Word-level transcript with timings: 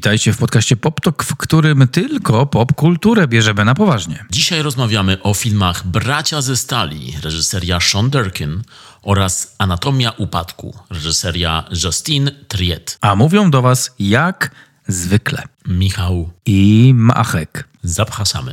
Witajcie 0.00 0.32
w 0.32 0.38
podcaście 0.38 0.76
PopTok, 0.76 1.24
w 1.24 1.36
którym 1.36 1.88
tylko 1.88 2.46
popkulturę 2.46 3.28
bierzemy 3.28 3.64
na 3.64 3.74
poważnie. 3.74 4.24
Dzisiaj 4.30 4.62
rozmawiamy 4.62 5.22
o 5.22 5.34
filmach 5.34 5.86
Bracia 5.86 6.42
ze 6.42 6.56
Stali, 6.56 7.16
reżyseria 7.22 7.80
Sean 7.80 8.10
Durkin 8.10 8.62
oraz 9.02 9.54
Anatomia 9.58 10.10
Upadku, 10.10 10.78
reżyseria 10.90 11.64
Justine 11.84 12.30
Triet. 12.48 12.98
A 13.00 13.16
mówią 13.16 13.50
do 13.50 13.62
Was 13.62 13.94
jak 13.98 14.50
zwykle 14.88 15.42
Michał, 15.66 16.30
i 16.46 16.92
Machek. 16.94 17.68
zapraszamy. 17.82 18.52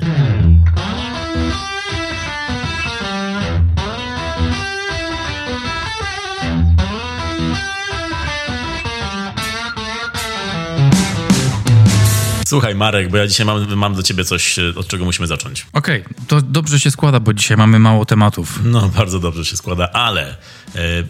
Słuchaj, 12.47 12.75
Marek, 12.75 13.09
bo 13.09 13.17
ja 13.17 13.27
dzisiaj 13.27 13.45
mam, 13.45 13.75
mam 13.75 13.95
do 13.95 14.03
ciebie 14.03 14.23
coś, 14.23 14.59
e, 14.59 14.73
od 14.75 14.87
czego 14.87 15.05
musimy 15.05 15.27
zacząć. 15.27 15.65
Okej, 15.73 16.03
to 16.27 16.41
dobrze 16.41 16.79
się 16.79 16.91
składa, 16.91 17.19
bo 17.19 17.33
dzisiaj 17.33 17.57
mamy 17.57 17.79
mało 17.79 18.05
tematów. 18.05 18.59
No, 18.63 18.89
bardzo 18.97 19.19
dobrze 19.19 19.45
się 19.45 19.57
składa, 19.57 19.91
ale 19.91 20.37
e, 20.75 21.03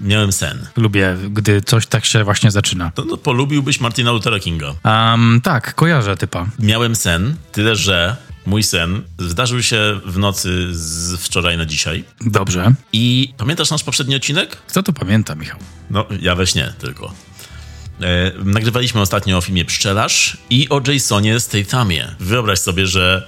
miałem 0.00 0.32
sen. 0.32 0.66
Lubię, 0.76 1.16
gdy 1.30 1.62
coś 1.62 1.86
tak 1.86 2.04
się 2.04 2.24
właśnie 2.24 2.50
zaczyna. 2.50 2.92
No, 2.96 3.04
no, 3.04 3.16
polubiłbyś 3.16 3.80
Martina 3.80 4.12
Luthera 4.12 4.38
Kinga. 4.38 4.74
Um, 4.84 5.40
tak, 5.42 5.74
kojarzę 5.74 6.16
typa. 6.16 6.46
Miałem 6.58 6.96
sen, 6.96 7.36
tyle 7.52 7.76
że 7.76 8.16
mój 8.46 8.62
sen 8.62 9.02
zdarzył 9.18 9.62
się 9.62 10.00
w 10.06 10.18
nocy 10.18 10.68
z 10.70 11.20
wczoraj 11.20 11.56
na 11.56 11.66
dzisiaj. 11.66 12.04
Dobrze. 12.20 12.72
I 12.92 13.34
pamiętasz 13.36 13.70
nasz 13.70 13.84
poprzedni 13.84 14.16
odcinek? 14.16 14.56
Kto 14.56 14.82
to 14.82 14.92
pamięta, 14.92 15.34
Michał? 15.34 15.58
No, 15.90 16.06
ja 16.20 16.34
we 16.34 16.46
śnie 16.46 16.72
tylko. 16.78 17.14
E, 18.02 18.32
nagrywaliśmy 18.44 19.00
ostatnio 19.00 19.38
o 19.38 19.40
filmie 19.40 19.64
Pszczelarz 19.64 20.36
i 20.50 20.68
o 20.68 20.80
Jasonie 20.92 21.40
Stathamie. 21.40 22.14
Wyobraź 22.20 22.58
sobie, 22.58 22.86
że 22.86 23.26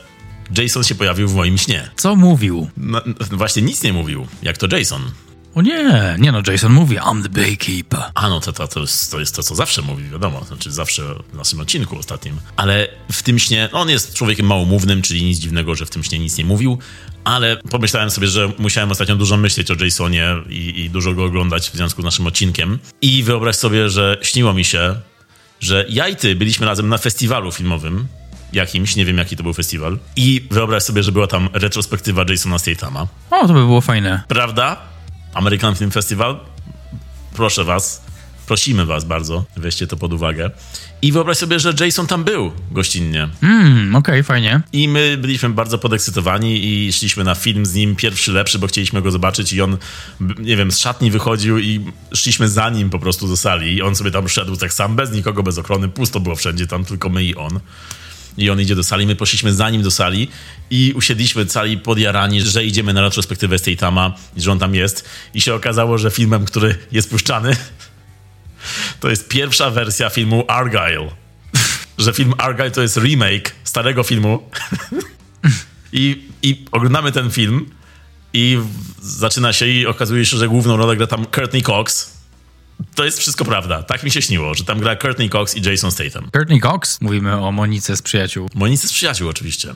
Jason 0.58 0.84
się 0.84 0.94
pojawił 0.94 1.28
w 1.28 1.34
moim 1.34 1.58
śnie. 1.58 1.90
Co 1.96 2.16
mówił? 2.16 2.70
No, 2.76 3.00
no, 3.06 3.36
właśnie 3.36 3.62
nic 3.62 3.82
nie 3.82 3.92
mówił, 3.92 4.26
jak 4.42 4.58
to 4.58 4.76
Jason. 4.76 5.02
O 5.54 5.62
nie, 5.62 6.16
nie 6.18 6.32
no, 6.32 6.42
Jason 6.46 6.72
mówi, 6.72 6.98
I'm 6.98 7.22
the 7.22 7.28
Baykeeper. 7.28 8.00
A 8.14 8.28
no, 8.28 8.40
to, 8.40 8.52
to, 8.52 8.68
to, 8.68 8.80
jest, 8.80 9.10
to 9.10 9.20
jest 9.20 9.36
to, 9.36 9.42
co 9.42 9.54
zawsze 9.54 9.82
mówi, 9.82 10.04
wiadomo, 10.08 10.44
znaczy 10.44 10.72
zawsze 10.72 11.02
w 11.32 11.36
naszym 11.36 11.60
odcinku 11.60 11.98
ostatnim. 11.98 12.36
Ale 12.56 12.88
w 13.12 13.22
tym 13.22 13.38
śnie, 13.38 13.68
on 13.72 13.90
jest 13.90 14.14
człowiekiem 14.14 14.46
małomównym, 14.46 15.02
czyli 15.02 15.24
nic 15.24 15.38
dziwnego, 15.38 15.74
że 15.74 15.86
w 15.86 15.90
tym 15.90 16.04
śnie 16.04 16.18
nic 16.18 16.38
nie 16.38 16.44
mówił, 16.44 16.78
ale 17.24 17.56
pomyślałem 17.56 18.10
sobie, 18.10 18.26
że 18.26 18.52
musiałem 18.58 18.90
ostatnio 18.90 19.16
dużo 19.16 19.36
myśleć 19.36 19.70
o 19.70 19.84
Jasonie 19.84 20.34
i, 20.48 20.80
i 20.80 20.90
dużo 20.90 21.12
go 21.12 21.24
oglądać 21.24 21.70
w 21.70 21.74
związku 21.74 22.02
z 22.02 22.04
naszym 22.04 22.26
odcinkiem. 22.26 22.78
I 23.02 23.22
wyobraź 23.22 23.56
sobie, 23.56 23.88
że 23.88 24.18
śniło 24.22 24.54
mi 24.54 24.64
się, 24.64 24.94
że 25.60 25.86
ja 25.88 26.08
i 26.08 26.16
ty 26.16 26.34
byliśmy 26.34 26.66
razem 26.66 26.88
na 26.88 26.98
festiwalu 26.98 27.52
filmowym, 27.52 28.06
jakimś, 28.52 28.96
nie 28.96 29.04
wiem 29.04 29.18
jaki 29.18 29.36
to 29.36 29.42
był 29.42 29.52
festiwal, 29.52 29.98
i 30.16 30.46
wyobraź 30.50 30.82
sobie, 30.82 31.02
że 31.02 31.12
była 31.12 31.26
tam 31.26 31.48
retrospektywa 31.52 32.24
Jasona 32.28 32.58
Stathama. 32.58 33.06
O, 33.30 33.46
to 33.46 33.54
by 33.54 33.60
było 33.60 33.80
fajne. 33.80 34.22
Prawda? 34.28 34.76
American 35.34 35.74
Film 35.74 35.90
Festival. 35.90 36.40
Proszę 37.36 37.64
was, 37.64 38.02
prosimy 38.46 38.86
was 38.86 39.04
bardzo, 39.04 39.44
weźcie 39.56 39.86
to 39.86 39.96
pod 39.96 40.12
uwagę. 40.12 40.50
I 41.02 41.12
wyobraź 41.12 41.38
sobie, 41.38 41.60
że 41.60 41.74
Jason 41.80 42.06
tam 42.06 42.24
był 42.24 42.52
gościnnie. 42.70 43.28
Hmm, 43.40 43.96
okej, 43.96 44.22
fajnie. 44.22 44.60
I 44.72 44.88
my 44.88 45.16
byliśmy 45.16 45.50
bardzo 45.50 45.78
podekscytowani 45.78 46.64
i 46.64 46.92
szliśmy 46.92 47.24
na 47.24 47.34
film 47.34 47.66
z 47.66 47.74
nim, 47.74 47.96
pierwszy 47.96 48.32
lepszy, 48.32 48.58
bo 48.58 48.66
chcieliśmy 48.66 49.02
go 49.02 49.10
zobaczyć 49.10 49.52
i 49.52 49.60
on, 49.60 49.76
nie 50.38 50.56
wiem, 50.56 50.72
z 50.72 50.78
szatni 50.78 51.10
wychodził 51.10 51.58
i 51.58 51.80
szliśmy 52.14 52.48
za 52.48 52.70
nim 52.70 52.90
po 52.90 52.98
prostu 52.98 53.28
do 53.28 53.36
sali 53.36 53.74
i 53.74 53.82
on 53.82 53.96
sobie 53.96 54.10
tam 54.10 54.28
szedł 54.28 54.56
tak 54.56 54.72
sam, 54.72 54.96
bez 54.96 55.12
nikogo, 55.12 55.42
bez 55.42 55.58
ochrony, 55.58 55.88
pusto 55.88 56.20
było 56.20 56.36
wszędzie, 56.36 56.66
tam 56.66 56.84
tylko 56.84 57.08
my 57.08 57.24
i 57.24 57.34
on. 57.36 57.60
I 58.38 58.50
on 58.50 58.60
idzie 58.60 58.74
do 58.74 58.84
sali, 58.84 59.06
my 59.06 59.16
poszliśmy 59.16 59.52
za 59.52 59.70
nim 59.70 59.82
do 59.82 59.90
sali 59.90 60.28
i 60.70 60.92
usiedliśmy 60.96 61.46
cali 61.46 61.78
podjarani, 61.78 62.40
że 62.40 62.64
idziemy 62.64 62.92
na 62.92 63.00
retrospektywę 63.00 63.58
Statama 63.58 64.14
i 64.36 64.40
że 64.40 64.52
on 64.52 64.58
tam 64.58 64.74
jest. 64.74 65.08
I 65.34 65.40
się 65.40 65.54
okazało, 65.54 65.98
że 65.98 66.10
filmem, 66.10 66.44
który 66.44 66.78
jest 66.92 67.10
puszczany, 67.10 67.56
to 69.00 69.10
jest 69.10 69.28
pierwsza 69.28 69.70
wersja 69.70 70.10
filmu 70.10 70.44
Argyle. 70.48 71.08
Że 71.98 72.12
film 72.12 72.34
Argyle 72.38 72.70
to 72.70 72.82
jest 72.82 72.96
remake 72.96 73.54
starego 73.64 74.02
filmu. 74.02 74.50
I, 75.92 76.28
I 76.42 76.64
oglądamy 76.72 77.12
ten 77.12 77.30
film 77.30 77.70
i 78.32 78.58
zaczyna 79.02 79.52
się 79.52 79.66
i 79.66 79.86
okazuje 79.86 80.26
się, 80.26 80.36
że 80.36 80.48
główną 80.48 80.76
rolę 80.76 80.96
gra 80.96 81.06
tam 81.06 81.26
Courtney 81.26 81.62
Cox. 81.62 82.12
To 82.94 83.04
jest 83.04 83.18
wszystko 83.18 83.44
prawda. 83.44 83.82
Tak 83.82 84.02
mi 84.02 84.10
się 84.10 84.22
śniło, 84.22 84.54
że 84.54 84.64
tam 84.64 84.80
gra 84.80 84.96
Courtney 84.96 85.30
Cox 85.30 85.56
i 85.56 85.62
Jason 85.70 85.90
Statham. 85.90 86.30
Courtney 86.30 86.60
Cox? 86.60 87.00
Mówimy 87.00 87.36
o 87.36 87.52
Monice 87.52 87.96
z 87.96 88.02
przyjaciół. 88.02 88.48
Monicy 88.54 88.88
z 88.88 88.92
przyjaciół 88.92 89.28
oczywiście. 89.28 89.74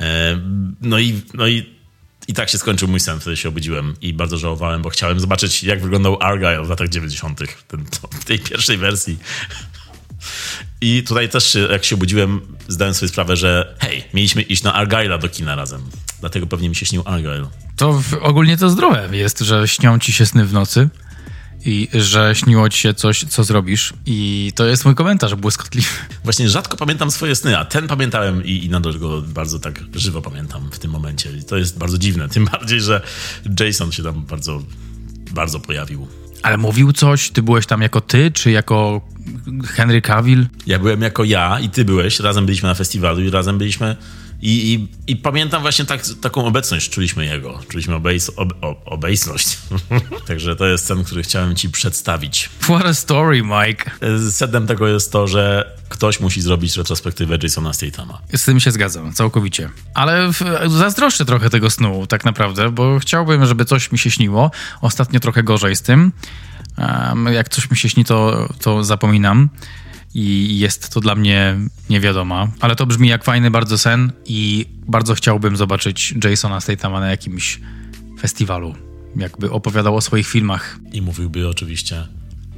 E, 0.00 0.40
no 0.80 0.98
i, 0.98 1.22
no 1.34 1.48
i, 1.48 1.77
i 2.28 2.34
tak 2.34 2.50
się 2.50 2.58
skończył 2.58 2.88
mój 2.88 3.00
sen, 3.00 3.20
wtedy 3.20 3.36
się 3.36 3.48
obudziłem 3.48 3.94
i 4.00 4.12
bardzo 4.12 4.38
żałowałem, 4.38 4.82
bo 4.82 4.90
chciałem 4.90 5.20
zobaczyć, 5.20 5.64
jak 5.64 5.82
wyglądał 5.82 6.18
Argyle 6.20 6.64
w 6.64 6.68
latach 6.68 6.88
90. 6.88 7.40
Ten, 7.68 7.84
to, 7.84 8.08
w 8.20 8.24
tej 8.24 8.38
pierwszej 8.38 8.78
wersji. 8.78 9.18
I 10.80 11.02
tutaj 11.02 11.28
też, 11.28 11.58
jak 11.70 11.84
się 11.84 11.94
obudziłem, 11.94 12.40
zdałem 12.68 12.94
sobie 12.94 13.08
sprawę, 13.08 13.36
że 13.36 13.76
hej, 13.78 14.04
mieliśmy 14.14 14.42
iść 14.42 14.62
na 14.62 14.84
Argyle'a 14.84 15.18
do 15.18 15.28
kina 15.28 15.56
razem. 15.56 15.82
Dlatego 16.20 16.46
pewnie 16.46 16.68
mi 16.68 16.76
się 16.76 16.86
śnił 16.86 17.02
Argyle. 17.04 17.46
To 17.76 17.92
w, 17.92 18.14
ogólnie 18.14 18.56
to 18.56 18.70
zdrowe 18.70 19.08
jest, 19.12 19.40
że 19.40 19.68
śnią 19.68 19.98
ci 19.98 20.12
się 20.12 20.26
sny 20.26 20.46
w 20.46 20.52
nocy 20.52 20.88
i 21.68 21.88
że 21.94 22.34
śniło 22.34 22.68
ci 22.68 22.78
się 22.78 22.94
coś, 22.94 23.24
co 23.24 23.44
zrobisz. 23.44 23.92
I 24.06 24.52
to 24.54 24.66
jest 24.66 24.84
mój 24.84 24.94
komentarz 24.94 25.34
błyskotliwy. 25.34 25.88
Właśnie 26.24 26.48
rzadko 26.48 26.76
pamiętam 26.76 27.10
swoje 27.10 27.36
sny, 27.36 27.58
a 27.58 27.64
ten 27.64 27.88
pamiętałem 27.88 28.44
i, 28.44 28.64
i 28.64 28.70
nadal 28.70 28.98
go 28.98 29.22
bardzo 29.22 29.58
tak 29.58 29.80
żywo 29.94 30.22
pamiętam 30.22 30.70
w 30.72 30.78
tym 30.78 30.90
momencie. 30.90 31.30
I 31.32 31.44
to 31.44 31.56
jest 31.56 31.78
bardzo 31.78 31.98
dziwne, 31.98 32.28
tym 32.28 32.44
bardziej, 32.52 32.80
że 32.80 33.02
Jason 33.60 33.92
się 33.92 34.02
tam 34.02 34.22
bardzo, 34.22 34.62
bardzo 35.30 35.60
pojawił. 35.60 36.06
Ale 36.42 36.56
mówił 36.56 36.92
coś? 36.92 37.30
Ty 37.30 37.42
byłeś 37.42 37.66
tam 37.66 37.82
jako 37.82 38.00
ty, 38.00 38.30
czy 38.30 38.50
jako 38.50 39.00
Henry 39.64 40.02
Cavill? 40.02 40.46
Ja 40.66 40.78
byłem 40.78 41.02
jako 41.02 41.24
ja 41.24 41.60
i 41.60 41.68
ty 41.68 41.84
byłeś, 41.84 42.20
razem 42.20 42.46
byliśmy 42.46 42.68
na 42.68 42.74
festiwalu 42.74 43.20
i 43.20 43.30
razem 43.30 43.58
byliśmy. 43.58 43.96
I, 44.42 44.72
i, 44.72 44.88
i 45.12 45.16
pamiętam 45.16 45.62
właśnie 45.62 45.84
tak, 45.84 46.02
taką 46.20 46.44
obecność, 46.44 46.90
czuliśmy 46.90 47.26
jego, 47.26 47.60
czuliśmy 47.68 47.94
obejs, 47.94 48.30
ob, 48.36 48.52
ob, 48.60 48.78
obejsność. 48.84 49.58
Także 50.28 50.56
to 50.56 50.66
jest 50.66 50.86
sen, 50.86 51.04
który 51.04 51.22
chciałem 51.22 51.56
ci 51.56 51.70
przedstawić. 51.70 52.50
What 52.60 52.86
a 52.86 52.94
story, 52.94 53.42
Mike. 53.42 53.90
Sednem 54.30 54.66
tego 54.66 54.88
jest 54.88 55.12
to, 55.12 55.26
że 55.26 55.72
ktoś 55.88 56.20
musi 56.20 56.40
zrobić 56.40 56.76
retrospektywę 56.76 57.38
Jasona 57.42 57.72
Statama. 57.72 58.18
Z 58.36 58.44
tym 58.44 58.60
się 58.60 58.70
zgadzam, 58.70 59.12
całkowicie. 59.12 59.70
Ale 59.94 60.32
w, 60.32 60.42
zazdroszczę 60.66 61.24
trochę 61.24 61.50
tego 61.50 61.70
snu, 61.70 62.06
tak 62.06 62.24
naprawdę, 62.24 62.70
bo 62.70 62.98
chciałbym, 62.98 63.46
żeby 63.46 63.64
coś 63.64 63.92
mi 63.92 63.98
się 63.98 64.10
śniło. 64.10 64.50
Ostatnio 64.80 65.20
trochę 65.20 65.42
gorzej 65.42 65.76
z 65.76 65.82
tym. 65.82 66.12
Em, 66.76 67.26
jak 67.26 67.48
coś 67.48 67.70
mi 67.70 67.76
się 67.76 67.88
śni, 67.88 68.04
to, 68.04 68.48
to 68.60 68.84
zapominam. 68.84 69.48
I 70.14 70.58
jest 70.58 70.88
to 70.92 71.00
dla 71.00 71.14
mnie 71.14 71.56
niewiadoma. 71.90 72.48
Ale 72.60 72.76
to 72.76 72.86
brzmi 72.86 73.08
jak 73.08 73.24
fajny 73.24 73.50
bardzo 73.50 73.78
sen 73.78 74.12
i 74.26 74.66
bardzo 74.86 75.14
chciałbym 75.14 75.56
zobaczyć 75.56 76.14
Jasona 76.24 76.60
Statama 76.60 77.00
na 77.00 77.10
jakimś 77.10 77.60
festiwalu. 78.20 78.74
Jakby 79.16 79.50
opowiadał 79.50 79.96
o 79.96 80.00
swoich 80.00 80.28
filmach. 80.28 80.78
I 80.92 81.02
mówiłby 81.02 81.48
oczywiście 81.48 82.06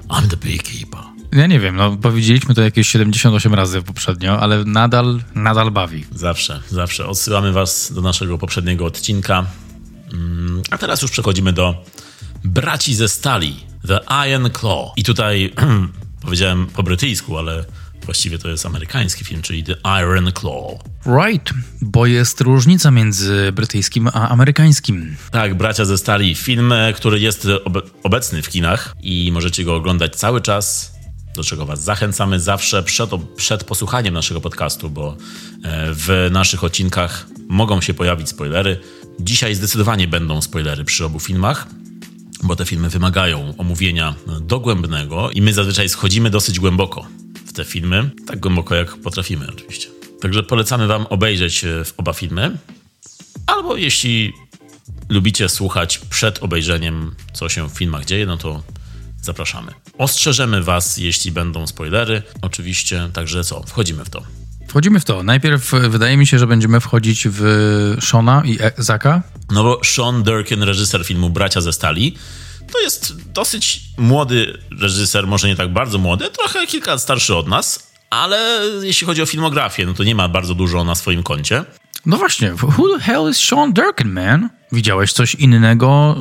I'm 0.09 0.29
the 0.29 0.37
beekeeper. 0.37 1.01
Ja 1.33 1.47
nie 1.47 1.61
wiem, 1.61 1.77
no 1.77 1.97
powiedzieliśmy 1.97 2.55
to 2.55 2.63
jakieś 2.63 2.89
78 2.89 3.55
razy 3.55 3.83
poprzednio, 3.83 4.41
ale 4.41 4.65
nadal, 4.65 5.21
nadal 5.35 5.71
bawi. 5.71 6.05
Zawsze, 6.15 6.63
zawsze. 6.69 7.07
Odsyłamy 7.07 7.53
was 7.53 7.93
do 7.93 8.01
naszego 8.03 8.39
poprzedniego 8.39 8.85
odcinka. 8.85 9.47
Mm, 10.13 10.63
A 10.71 10.79
teraz 10.79 11.03
już 11.03 11.11
przechodzimy 11.11 11.53
do 11.53 11.85
Braci 12.45 12.95
ze 12.95 13.09
Stali, 13.09 13.57
The 13.89 14.01
Iron 14.29 14.51
Claw. 14.61 14.89
I 14.97 15.03
tutaj 15.05 15.53
powiedziałem 16.21 16.67
po 16.67 16.83
brytyjsku, 16.83 17.39
ale 17.39 17.65
właściwie 18.05 18.39
to 18.39 18.49
jest 18.49 18.67
amerykański 18.67 19.25
film, 19.25 19.43
czyli 19.43 19.65
The 19.65 19.77
Iron 20.03 20.33
Claw. 20.33 20.65
Right, 21.27 21.51
bo 21.81 22.07
jest 22.07 22.41
różnica 22.41 22.91
między 22.91 23.53
brytyjskim 23.53 24.09
a 24.09 24.29
amerykańskim. 24.29 25.17
Tak, 25.31 25.55
Bracia 25.55 25.85
ze 25.85 25.99
Stali. 25.99 26.35
Film, 26.35 26.73
e, 26.73 26.93
który 26.93 27.21
jest 27.21 27.45
obe- 27.65 27.83
obecny 28.03 28.43
w 28.43 28.49
kinach 28.49 28.95
i 29.03 29.31
możecie 29.33 29.65
go 29.65 29.75
oglądać 29.75 30.17
cały 30.17 30.41
czas, 30.41 30.93
do 31.37 31.45
czego 31.45 31.67
was 31.67 31.85
zachęcamy 31.85 32.41
zawsze 32.41 32.83
przed, 32.83 33.11
przed 33.37 33.65
posłuchaniem 33.65 34.15
naszego 34.15 34.41
podcastu, 34.41 34.91
bo 34.91 35.11
e, 35.13 35.17
w 35.95 36.29
naszych 36.33 36.65
odcinkach 36.65 37.27
mogą 37.49 37.81
się 37.81 37.95
pojawić 37.95 38.29
spoilery. 38.29 38.81
Dzisiaj 39.21 39.55
zdecydowanie 39.55 40.09
będą 40.09 40.43
spoilery 40.43 40.85
przy 40.85 41.05
obu 41.05 41.21
filmach, 41.21 41.67
bo 42.43 42.57
te 42.57 42.65
filmy 42.65 42.89
wymagają 42.89 43.55
omówienia 43.59 44.15
dogłębnego 44.41 45.31
i 45.31 45.43
my 45.43 45.53
zazwyczaj 45.53 45.89
schodzimy 45.89 46.31
dosyć 46.31 46.61
głęboko 46.61 47.07
w 47.47 47.53
te 47.53 47.65
filmy, 47.65 48.11
tak 48.27 48.41
głęboko 48.41 48.75
jak 48.75 48.97
potrafimy 48.97 49.47
oczywiście. 49.49 49.89
Także 50.21 50.43
polecamy 50.43 50.87
wam 50.87 51.07
obejrzeć 51.07 51.65
e, 51.65 51.83
oba 51.97 52.13
filmy, 52.13 52.59
albo 53.47 53.77
jeśli 53.77 54.33
lubicie 55.09 55.49
słuchać 55.49 55.99
przed 55.99 56.43
obejrzeniem, 56.43 57.15
co 57.33 57.49
się 57.49 57.69
w 57.69 57.73
filmach 57.73 58.05
dzieje, 58.05 58.27
no 58.27 58.37
to 58.37 58.63
zapraszamy. 59.23 59.73
Ostrzeżemy 59.99 60.63
Was, 60.63 60.97
jeśli 60.97 61.33
będą 61.33 61.67
spoilery, 61.67 62.23
oczywiście, 62.43 63.11
także 63.13 63.45
co, 63.45 63.63
wchodzimy 63.63 64.05
w 64.05 64.11
to. 64.11 64.40
Wchodzimy 64.71 65.01
w 65.01 65.05
to. 65.05 65.23
Najpierw 65.23 65.75
e, 65.75 65.89
wydaje 65.89 66.17
mi 66.17 66.27
się, 66.27 66.39
że 66.39 66.47
będziemy 66.47 66.81
wchodzić 66.81 67.29
w 67.31 67.97
Shona 68.01 68.43
i 68.45 68.59
e- 68.61 68.73
Zaka. 68.79 69.23
No 69.51 69.63
bo 69.65 69.81
Sean 69.85 70.23
Durkin, 70.23 70.63
reżyser 70.63 71.07
filmu 71.07 71.31
Bracia 71.31 71.61
ze 71.61 71.73
Stali, 71.73 72.17
to 72.73 72.81
jest 72.81 73.33
dosyć 73.33 73.81
młody 73.99 74.59
reżyser, 74.81 75.27
może 75.27 75.49
nie 75.49 75.57
tak 75.57 75.73
bardzo 75.73 75.99
młody, 75.99 76.31
trochę 76.31 76.67
kilka 76.67 76.91
lat 76.91 77.03
starszy 77.03 77.35
od 77.37 77.49
nas, 77.49 77.91
ale 78.11 78.61
jeśli 78.83 79.07
chodzi 79.07 79.23
o 79.23 79.27
filmografię, 79.27 79.87
no 79.87 79.95
to 79.95 80.05
nie 80.05 80.15
ma 80.15 80.29
bardzo 80.29 80.55
dużo 80.55 80.85
na 80.85 80.95
swoim 80.95 81.23
koncie. 81.23 81.65
No 82.07 82.17
właśnie, 82.17 82.53
who 82.53 82.99
the 82.99 83.05
hell 83.05 83.31
is 83.31 83.37
Sean 83.37 83.73
Durkin, 83.73 84.13
man? 84.13 84.51
Widziałeś 84.73 85.13
coś 85.13 85.35
innego 85.35 86.17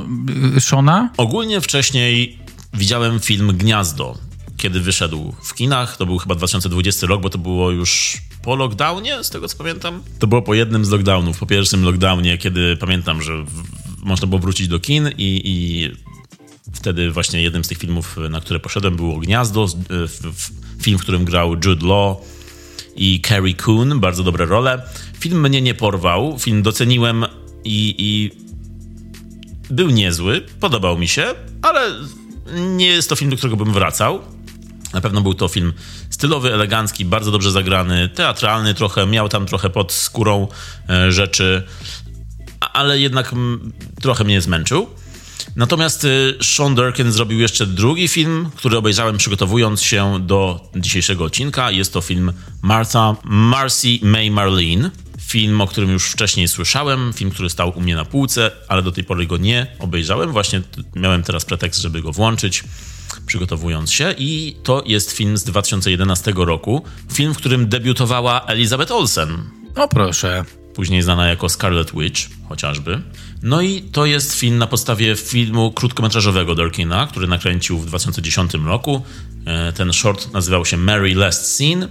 y, 0.57 0.61
Shona? 0.61 1.09
Ogólnie 1.17 1.61
wcześniej 1.61 2.39
widziałem 2.73 3.19
film 3.19 3.57
Gniazdo, 3.57 4.17
kiedy 4.59 4.79
wyszedł 4.79 5.33
w 5.43 5.53
kinach. 5.53 5.97
To 5.97 6.05
był 6.05 6.17
chyba 6.17 6.35
2020 6.35 7.07
rok, 7.07 7.21
bo 7.21 7.29
to 7.29 7.37
było 7.37 7.71
już 7.71 8.17
po 8.41 8.55
lockdownie, 8.55 9.23
z 9.23 9.29
tego 9.29 9.47
co 9.47 9.57
pamiętam. 9.57 10.03
To 10.19 10.27
było 10.27 10.41
po 10.41 10.53
jednym 10.53 10.85
z 10.85 10.89
lockdownów, 10.89 11.39
po 11.39 11.45
pierwszym 11.45 11.83
lockdownie, 11.83 12.37
kiedy 12.37 12.77
pamiętam, 12.77 13.21
że 13.21 13.43
w, 13.43 13.63
można 14.03 14.27
było 14.27 14.39
wrócić 14.39 14.67
do 14.67 14.79
kin 14.79 15.09
i, 15.17 15.41
i 15.45 15.89
wtedy 16.73 17.11
właśnie 17.11 17.41
jednym 17.41 17.63
z 17.63 17.67
tych 17.67 17.77
filmów, 17.77 18.17
na 18.29 18.41
które 18.41 18.59
poszedłem, 18.59 18.95
było 18.95 19.19
Gniazdo, 19.19 19.67
film, 20.81 20.97
w 20.97 21.01
którym 21.01 21.25
grał 21.25 21.55
Jude 21.65 21.87
Law 21.87 22.17
i 22.95 23.21
Carrie 23.21 23.55
Coon, 23.55 23.99
bardzo 23.99 24.23
dobre 24.23 24.45
role. 24.45 24.81
Film 25.19 25.41
mnie 25.41 25.61
nie 25.61 25.73
porwał, 25.73 26.39
film 26.39 26.61
doceniłem 26.61 27.25
i, 27.63 27.95
i 27.97 28.31
był 29.69 29.89
niezły, 29.89 30.41
podobał 30.59 30.97
mi 30.97 31.07
się, 31.07 31.25
ale 31.61 31.91
nie 32.77 32.87
jest 32.87 33.09
to 33.09 33.15
film, 33.15 33.31
do 33.31 33.37
którego 33.37 33.57
bym 33.57 33.73
wracał. 33.73 34.21
Na 34.93 35.01
pewno 35.01 35.21
był 35.21 35.33
to 35.33 35.47
film 35.47 35.73
stylowy, 36.09 36.53
elegancki, 36.53 37.05
bardzo 37.05 37.31
dobrze 37.31 37.51
zagrany, 37.51 38.09
teatralny 38.09 38.73
trochę, 38.73 39.05
miał 39.05 39.29
tam 39.29 39.45
trochę 39.45 39.69
pod 39.69 39.91
skórą 39.91 40.47
e, 40.89 41.11
rzeczy, 41.11 41.63
ale 42.59 42.99
jednak 42.99 43.35
trochę 44.01 44.23
mnie 44.23 44.41
zmęczył. 44.41 44.87
Natomiast 45.55 46.03
y, 46.03 46.37
Sean 46.41 46.75
Durkin 46.75 47.11
zrobił 47.11 47.39
jeszcze 47.39 47.67
drugi 47.67 48.07
film, 48.07 48.49
który 48.55 48.77
obejrzałem 48.77 49.17
przygotowując 49.17 49.81
się 49.81 50.19
do 50.19 50.69
dzisiejszego 50.75 51.23
odcinka. 51.23 51.71
Jest 51.71 51.93
to 51.93 52.01
film 52.01 52.33
Martha 52.61 53.15
Marcy 53.23 53.87
May 54.01 54.31
Marlene. 54.31 54.91
Film, 55.21 55.61
o 55.61 55.67
którym 55.67 55.89
już 55.89 56.05
wcześniej 56.05 56.47
słyszałem, 56.47 57.13
film, 57.13 57.31
który 57.31 57.49
stał 57.49 57.77
u 57.77 57.81
mnie 57.81 57.95
na 57.95 58.05
półce, 58.05 58.51
ale 58.67 58.81
do 58.81 58.91
tej 58.91 59.03
pory 59.03 59.25
go 59.25 59.37
nie 59.37 59.67
obejrzałem. 59.79 60.31
Właśnie 60.31 60.61
miałem 60.95 61.23
teraz 61.23 61.45
pretekst, 61.45 61.81
żeby 61.81 62.01
go 62.01 62.11
włączyć, 62.11 62.63
przygotowując 63.29 63.91
się. 63.91 64.15
I 64.17 64.55
to 64.63 64.83
jest 64.85 65.11
film 65.11 65.37
z 65.37 65.43
2011 65.43 66.33
roku. 66.35 66.83
Film, 67.13 67.33
w 67.33 67.37
którym 67.37 67.69
debiutowała 67.69 68.45
Elizabeth 68.45 68.91
Olsen. 68.91 69.37
O 69.75 69.87
proszę. 69.87 70.45
Później 70.73 71.01
znana 71.01 71.27
jako 71.27 71.49
Scarlet 71.49 71.91
Witch, 71.91 72.21
chociażby. 72.49 73.01
No 73.43 73.61
i 73.61 73.81
to 73.81 74.05
jest 74.05 74.35
film 74.35 74.57
na 74.57 74.67
podstawie 74.67 75.15
filmu 75.15 75.71
krótkometrażowego 75.71 76.55
Dorkina, 76.55 77.07
który 77.07 77.27
nakręcił 77.27 77.79
w 77.79 77.85
2010 77.85 78.53
roku. 78.53 79.01
E, 79.45 79.73
ten 79.73 79.93
short 79.93 80.33
nazywał 80.33 80.65
się 80.65 80.77
Mary 80.77 81.15
Last 81.15 81.45
Scene 81.45 81.87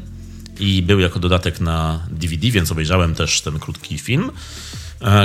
i 0.60 0.82
był 0.82 1.00
jako 1.00 1.18
dodatek 1.18 1.60
na 1.60 2.06
DVD, 2.10 2.50
więc 2.50 2.72
obejrzałem 2.72 3.14
też 3.14 3.40
ten 3.40 3.58
krótki 3.58 3.98
film, 3.98 4.30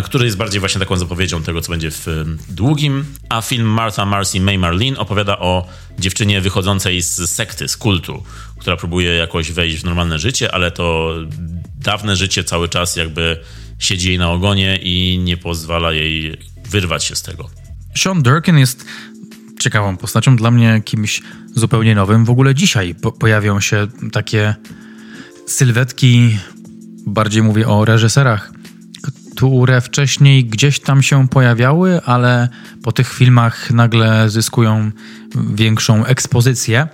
który 0.04 0.26
jest 0.26 0.38
bardziej 0.38 0.60
właśnie 0.60 0.80
taką 0.80 0.98
zapowiedzią 0.98 1.44
tego, 1.44 1.62
co 1.62 1.72
będzie 1.72 1.92
w 1.92 2.08
długim. 2.50 3.06
A 3.30 3.42
film 3.42 3.68
Martha 3.68 4.06
Marcy 4.06 4.40
May 4.40 4.58
Marlene 4.58 4.98
opowiada 4.98 5.40
o 5.40 5.68
dziewczynie 6.00 6.42
wychodzącej 6.42 7.02
z 7.02 7.30
sekty, 7.30 7.68
z 7.68 7.78
kultu, 7.78 8.24
która 8.58 8.78
próbuje 8.78 9.16
jakoś 9.16 9.52
wejść 9.52 9.78
w 9.78 9.84
normalne 9.84 10.20
życie, 10.20 10.54
ale 10.54 10.72
to 10.72 11.16
dawne 11.80 12.16
życie 12.16 12.44
cały 12.44 12.70
czas 12.70 12.96
jakby 12.96 13.40
siedzi 13.80 14.08
jej 14.08 14.18
na 14.18 14.32
ogonie 14.32 14.80
i 14.82 15.20
nie 15.20 15.38
pozwala 15.38 15.94
jej 15.94 16.38
wyrwać 16.70 17.04
się 17.04 17.16
z 17.16 17.22
tego. 17.22 17.50
Sean 17.96 18.24
Durkin 18.24 18.58
jest 18.58 18.86
ciekawą 19.60 19.98
postacią, 19.98 20.36
dla 20.36 20.52
mnie 20.52 20.82
kimś 20.86 21.22
zupełnie 21.56 21.96
nowym. 21.96 22.26
W 22.26 22.30
ogóle 22.30 22.56
dzisiaj 22.56 22.96
po 22.96 23.12
pojawią 23.12 23.60
się 23.60 23.88
takie 24.12 24.56
sylwetki, 25.48 26.38
bardziej 27.06 27.44
mówię 27.44 27.68
o 27.68 27.86
reżyserach, 27.86 28.52
które 29.50 29.82
wcześniej 29.82 30.46
gdzieś 30.46 30.80
tam 30.80 31.04
się 31.04 31.28
pojawiały, 31.28 32.02
ale 32.06 32.50
po 32.84 32.92
tych 32.92 33.14
filmach 33.14 33.72
nagle 33.72 34.30
zyskują 34.30 34.92
większą 35.54 36.06
ekspozycję. 36.06 36.88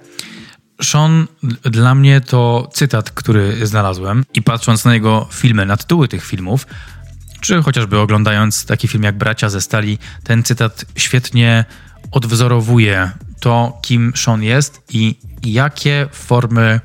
Sean 0.82 1.28
dla 1.64 1.96
mnie 1.96 2.22
to 2.22 2.70
cytat, 2.74 3.12
który 3.12 3.68
znalazłem 3.68 4.26
i 4.34 4.42
patrząc 4.42 4.86
na 4.86 4.94
jego 4.94 5.28
filmy, 5.32 5.66
na 5.66 5.78
tytuły 5.78 6.08
tych 6.08 6.26
filmów, 6.26 6.68
czy 7.42 7.62
chociażby 7.62 8.00
oglądając 8.00 8.66
taki 8.66 8.88
film 8.88 9.04
jak 9.04 9.18
Bracia 9.18 9.50
ze 9.50 9.62
Stali, 9.62 9.98
ten 10.24 10.44
cytat 10.44 10.86
świetnie 10.96 11.66
odwzorowuje 12.12 13.12
to, 13.40 13.80
kim 13.82 14.14
Sean 14.16 14.44
jest 14.44 14.82
i 14.90 15.16
jakie 15.44 16.08
formy 16.12 16.80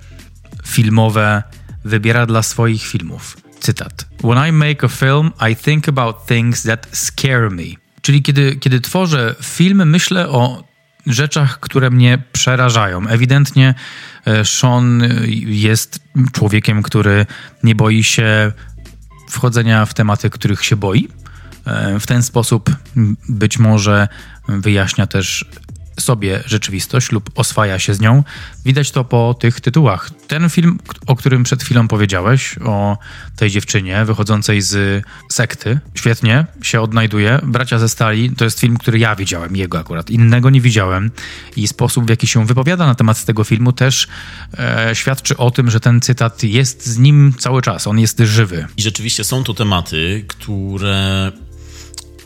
filmowe 0.65 1.43
wybiera 1.85 2.27
dla 2.27 2.43
swoich 2.43 2.83
filmów. 2.83 3.44
Cytat. 3.65 4.07
When 4.21 4.49
I 4.49 4.53
make 4.53 4.85
a 4.85 4.89
film, 4.89 5.33
I 5.51 5.57
think 5.57 5.89
about 5.89 6.27
things 6.27 6.63
that 6.63 6.87
scare 6.93 7.51
me. 7.51 7.63
Czyli 8.03 8.23
kiedy, 8.23 8.57
kiedy 8.57 8.81
tworzę 8.81 9.35
film, 9.43 9.91
myślę 9.91 10.29
o 10.29 10.65
rzeczach, 11.07 11.61
które 11.61 11.91
mnie 11.91 12.23
przerażają. 12.33 13.09
Ewidentnie 13.09 13.75
e, 14.25 14.45
Sean 14.45 15.03
jest 15.47 15.99
człowiekiem, 16.33 16.83
który 16.83 17.27
nie 17.63 17.75
boi 17.75 18.05
się 18.05 18.53
wchodzenia 19.29 19.87
w 19.87 19.95
tematy, 19.95 20.31
których 20.31 20.65
się 20.65 20.77
boi. 20.77 21.09
E, 21.65 22.01
w 22.01 22.07
ten 22.07 22.23
sposób 22.23 22.71
być 23.29 23.59
może 23.59 24.09
wyjaśnia 24.49 25.07
też 25.07 25.45
sobie 26.01 26.43
rzeczywistość 26.47 27.13
lub 27.13 27.31
oswaja 27.35 27.79
się 27.79 27.95
z 27.95 28.01
nią. 28.01 28.23
Widać 28.65 28.91
to 28.91 29.05
po 29.05 29.35
tych 29.41 29.61
tytułach. 29.61 30.11
Ten 30.27 30.51
film, 30.51 30.79
o 31.07 31.17
którym 31.17 31.43
przed 31.43 31.63
chwilą 31.63 31.89
powiedziałeś, 31.89 32.57
o 32.65 32.99
tej 33.37 33.51
dziewczynie 33.51 34.05
wychodzącej 34.05 34.61
z 34.61 35.05
sekty, 35.33 35.79
świetnie 35.95 36.47
się 36.63 36.81
odnajduje. 36.81 37.41
Bracia 37.43 37.79
ze 37.79 37.89
Stali 37.89 38.31
to 38.31 38.45
jest 38.45 38.61
film, 38.61 38.77
który 38.77 38.99
ja 38.99 39.17
widziałem, 39.17 39.57
jego 39.57 39.79
akurat. 39.79 40.11
Innego 40.11 40.51
nie 40.51 40.61
widziałem 40.61 41.11
i 41.57 41.69
sposób, 41.69 42.07
w 42.07 42.09
jaki 42.09 42.27
się 42.27 42.47
wypowiada 42.47 42.87
na 42.87 42.95
temat 42.95 43.25
tego 43.25 43.45
filmu 43.45 43.73
też 43.73 44.09
e, 44.59 44.91
świadczy 44.95 45.37
o 45.37 45.51
tym, 45.51 45.71
że 45.71 45.81
ten 45.81 46.01
cytat 46.01 46.43
jest 46.43 46.87
z 46.87 46.99
nim 46.99 47.35
cały 47.39 47.63
czas, 47.63 47.87
on 47.87 47.99
jest 47.99 48.19
żywy. 48.19 48.67
I 48.77 48.83
rzeczywiście 48.83 49.25
są 49.25 49.45
to 49.45 49.55
tematy, 49.55 50.25
które 50.29 51.33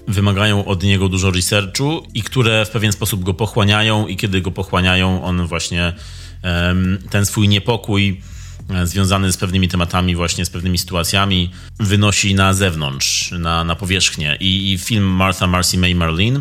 wymagają 0.09 0.65
od 0.65 0.83
niego 0.83 1.09
dużo 1.09 1.31
researchu 1.31 2.07
i 2.15 2.23
które 2.23 2.65
w 2.65 2.71
pewien 2.71 2.93
sposób 2.93 3.25
go 3.25 3.35
pochłaniają 3.35 4.07
i 4.07 4.17
kiedy 4.17 4.41
go 4.41 4.51
pochłaniają, 4.51 5.25
on 5.25 5.47
właśnie 5.47 5.93
ten 7.11 7.27
swój 7.27 7.49
niepokój 7.49 8.21
e, 8.71 8.87
związany 8.87 9.33
z 9.33 9.37
pewnymi 9.37 9.69
tematami, 9.69 10.17
właśnie 10.17 10.45
z 10.45 10.51
pewnymi 10.51 10.79
sytuacjami, 10.79 11.51
wynosi 11.81 12.35
na 12.35 12.55
zewnątrz, 12.55 13.31
na, 13.31 13.65
na 13.65 13.77
powierzchnię. 13.77 14.37
I, 14.41 14.73
I, 14.73 14.79
film 14.79 15.05
Martha 15.05 15.47
Marcy 15.47 15.79
May 15.79 15.95
Marlene 15.95 16.41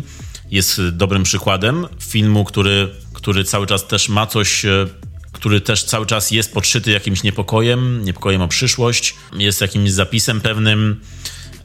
jest 0.50 0.80
dobrym 0.88 1.22
przykładem 1.22 1.86
filmu, 2.00 2.44
który, 2.44 2.88
który 3.12 3.44
cały 3.44 3.66
czas 3.66 3.86
też 3.86 4.08
ma 4.08 4.26
coś, 4.26 4.64
e, 4.64 4.86
który 5.32 5.60
też 5.60 5.84
cały 5.84 6.06
czas 6.06 6.30
jest 6.30 6.52
podszyty 6.52 6.90
jakimś 6.90 7.22
niepokojem, 7.22 8.04
niepokojem 8.04 8.42
o 8.42 8.48
przyszłość, 8.48 9.14
jest 9.32 9.60
jakimś 9.60 9.90
zapisem 9.90 10.40
pewnym, 10.40 11.00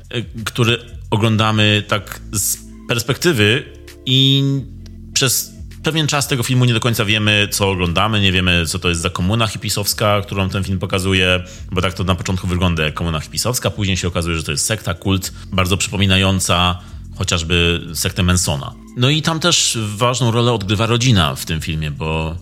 e, 0.10 0.22
który 0.43 0.79
oglądamy 1.13 1.84
tak 1.88 2.20
z 2.32 2.58
perspektywy 2.88 3.63
i 4.05 4.43
przez 5.13 5.53
pewien 5.84 6.08
czas 6.08 6.27
tego 6.27 6.43
filmu 6.43 6.65
nie 6.65 6.74
do 6.74 6.79
końca 6.79 7.05
wiemy, 7.05 7.48
co 7.51 7.70
oglądamy, 7.70 8.22
nie 8.22 8.32
wiemy, 8.32 8.65
co 8.65 8.79
to 8.79 8.89
jest 8.89 9.01
za 9.01 9.10
komuna 9.10 9.48
hipisowska, 9.48 10.22
którą 10.22 10.50
ten 10.50 10.63
film 10.63 10.79
pokazuje, 10.79 11.43
bo 11.72 11.82
tak 11.82 11.93
to 11.93 12.03
na 12.03 12.15
początku 12.15 12.48
wygląda 12.48 12.84
jak 12.84 12.93
komuna 12.93 13.20
hipisowska, 13.20 13.70
później 13.70 13.98
się 13.98 14.08
okazuje, 14.08 14.38
że 14.38 14.43
to 14.43 14.51
jest 14.51 14.65
sekta, 14.65 14.93
kult, 14.93 15.34
bardzo 15.51 15.77
przypominająca 15.77 16.79
chociażby 17.17 17.82
sektę 17.93 18.24
Mansona. 18.24 18.74
No 18.98 19.10
i 19.10 19.22
tam 19.22 19.39
też 19.39 19.77
ważną 19.96 20.32
rolę 20.32 20.53
odgrywa 20.53 20.86
rodzina 20.86 21.36
w 21.36 21.46
tym 21.46 21.62
filmie, 21.62 21.91
bo 21.91 22.36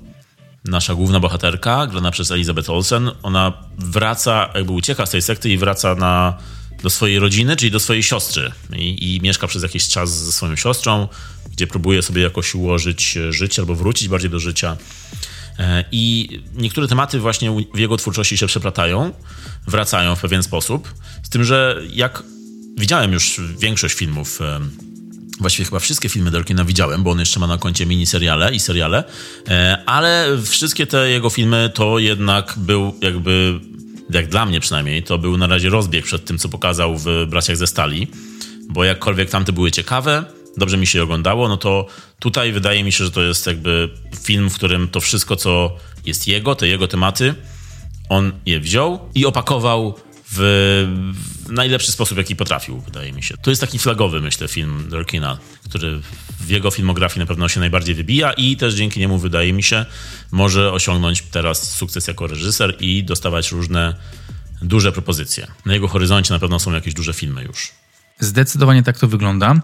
nasza 0.66 0.96
główna 0.96 1.20
bohaterka, 1.20 1.88
grana 1.88 2.12
przez 2.12 2.32
Elizabeth 2.32 2.70
Olsen, 2.70 3.12
ona 3.24 3.54
wraca, 3.78 4.50
jakby 4.56 4.72
ucieka 4.72 5.06
z 5.06 5.10
tej 5.10 5.22
sekty 5.22 5.50
i 5.50 5.58
wraca 5.58 5.96
na 5.96 6.38
do 6.84 6.90
swojej 6.90 7.20
rodziny, 7.20 7.56
czyli 7.56 7.72
do 7.72 7.80
swojej 7.80 8.04
siostry. 8.04 8.52
I, 8.76 9.16
I, 9.16 9.22
mieszka 9.22 9.48
przez 9.48 9.64
jakiś 9.64 9.88
czas 9.88 10.24
ze 10.26 10.32
swoją 10.32 10.56
siostrą, 10.56 11.08
gdzie 11.52 11.68
próbuje 11.68 12.02
sobie 12.02 12.22
jakoś 12.22 12.56
ułożyć 12.56 13.18
e, 13.18 13.34
życie 13.34 13.62
albo 13.62 13.76
wrócić 13.76 14.08
bardziej 14.08 14.30
do 14.30 14.40
życia. 14.40 14.78
E, 15.60 15.84
I 15.92 16.30
niektóre 16.56 16.88
tematy 16.88 17.20
właśnie 17.20 17.66
w 17.74 17.80
jego 17.80 17.98
twórczości 17.98 18.38
się 18.38 18.48
przeplatają, 18.48 19.14
wracają 19.68 20.16
w 20.16 20.22
pewien 20.22 20.44
sposób. 20.44 20.94
Z 21.24 21.30
tym, 21.30 21.44
że 21.44 21.82
jak 21.94 22.24
widziałem 22.78 23.14
już 23.14 23.42
większość 23.60 23.96
filmów 23.96 24.40
Właściwie 25.42 25.66
chyba 25.66 25.80
wszystkie 25.80 26.10
filmy 26.10 26.32
Dorkina 26.32 26.66
widziałem, 26.66 27.04
bo 27.04 27.12
on 27.12 27.20
jeszcze 27.20 27.40
ma 27.40 27.48
na 27.48 27.58
koncie 27.58 27.86
miniseriale 27.86 28.54
i 28.54 28.60
seriale, 28.60 29.04
e, 29.48 29.84
ale 29.86 30.38
wszystkie 30.46 30.88
te 30.88 31.10
jego 31.10 31.30
filmy 31.30 31.72
to 31.74 32.00
jednak 32.00 32.54
był 32.58 32.96
jakby, 33.02 33.60
jak 34.14 34.28
dla 34.28 34.46
mnie 34.46 34.60
przynajmniej, 34.60 35.04
to 35.04 35.18
był 35.18 35.38
na 35.38 35.48
razie 35.48 35.70
rozbieg 35.70 36.06
przed 36.06 36.26
tym, 36.26 36.38
co 36.38 36.50
pokazał 36.50 36.98
w 36.98 37.06
Braciach 37.30 37.58
ze 37.58 37.68
Stali, 37.68 38.08
bo 38.70 38.84
jakkolwiek 38.84 39.30
tamte 39.30 39.52
były 39.52 39.72
ciekawe, 39.72 40.26
dobrze 40.58 40.78
mi 40.78 40.88
się 40.88 41.04
oglądało, 41.04 41.48
no 41.48 41.58
to 41.58 41.86
tutaj 42.20 42.52
wydaje 42.52 42.84
mi 42.84 42.92
się, 42.92 43.04
że 43.04 43.12
to 43.12 43.22
jest 43.22 43.48
jakby 43.48 43.90
film, 44.22 44.50
w 44.50 44.56
którym 44.56 44.88
to 44.88 45.02
wszystko, 45.02 45.36
co 45.36 45.76
jest 46.06 46.28
jego, 46.28 46.56
te 46.56 46.68
jego 46.68 46.88
tematy, 46.88 47.36
on 48.10 48.32
je 48.46 48.60
wziął 48.60 49.00
i 49.16 49.26
opakował 49.26 49.96
w, 50.32 50.88
najlepszy 51.52 51.92
sposób, 51.92 52.18
jaki 52.18 52.36
potrafił, 52.36 52.80
wydaje 52.80 53.14
mi 53.14 53.24
się. 53.24 53.38
To 53.38 53.50
jest 53.50 53.62
taki 53.62 53.80
flagowy, 53.80 54.22
myślę, 54.22 54.48
film 54.48 54.86
Dorkina, 54.90 55.38
który 55.64 56.02
w 56.40 56.50
jego 56.50 56.72
filmografii 56.72 57.20
na 57.20 57.26
pewno 57.26 57.50
się 57.50 57.60
najbardziej 57.60 57.96
wybija 57.96 58.34
i 58.34 58.58
też 58.58 58.74
dzięki 58.74 59.00
niemu, 59.00 59.18
wydaje 59.18 59.54
mi 59.54 59.64
się, 59.64 59.86
może 60.32 60.72
osiągnąć 60.72 61.22
teraz 61.22 61.74
sukces 61.74 62.08
jako 62.08 62.28
reżyser 62.28 62.76
i 62.80 63.04
dostawać 63.04 63.52
różne 63.52 63.96
duże 64.62 64.92
propozycje. 64.92 65.48
Na 65.66 65.74
jego 65.74 65.88
horyzoncie 65.88 66.34
na 66.34 66.40
pewno 66.40 66.60
są 66.60 66.74
jakieś 66.74 66.94
duże 66.94 67.14
filmy 67.14 67.44
już. 67.44 67.72
Zdecydowanie 68.20 68.84
tak 68.84 69.00
to 69.00 69.08
wygląda. 69.08 69.56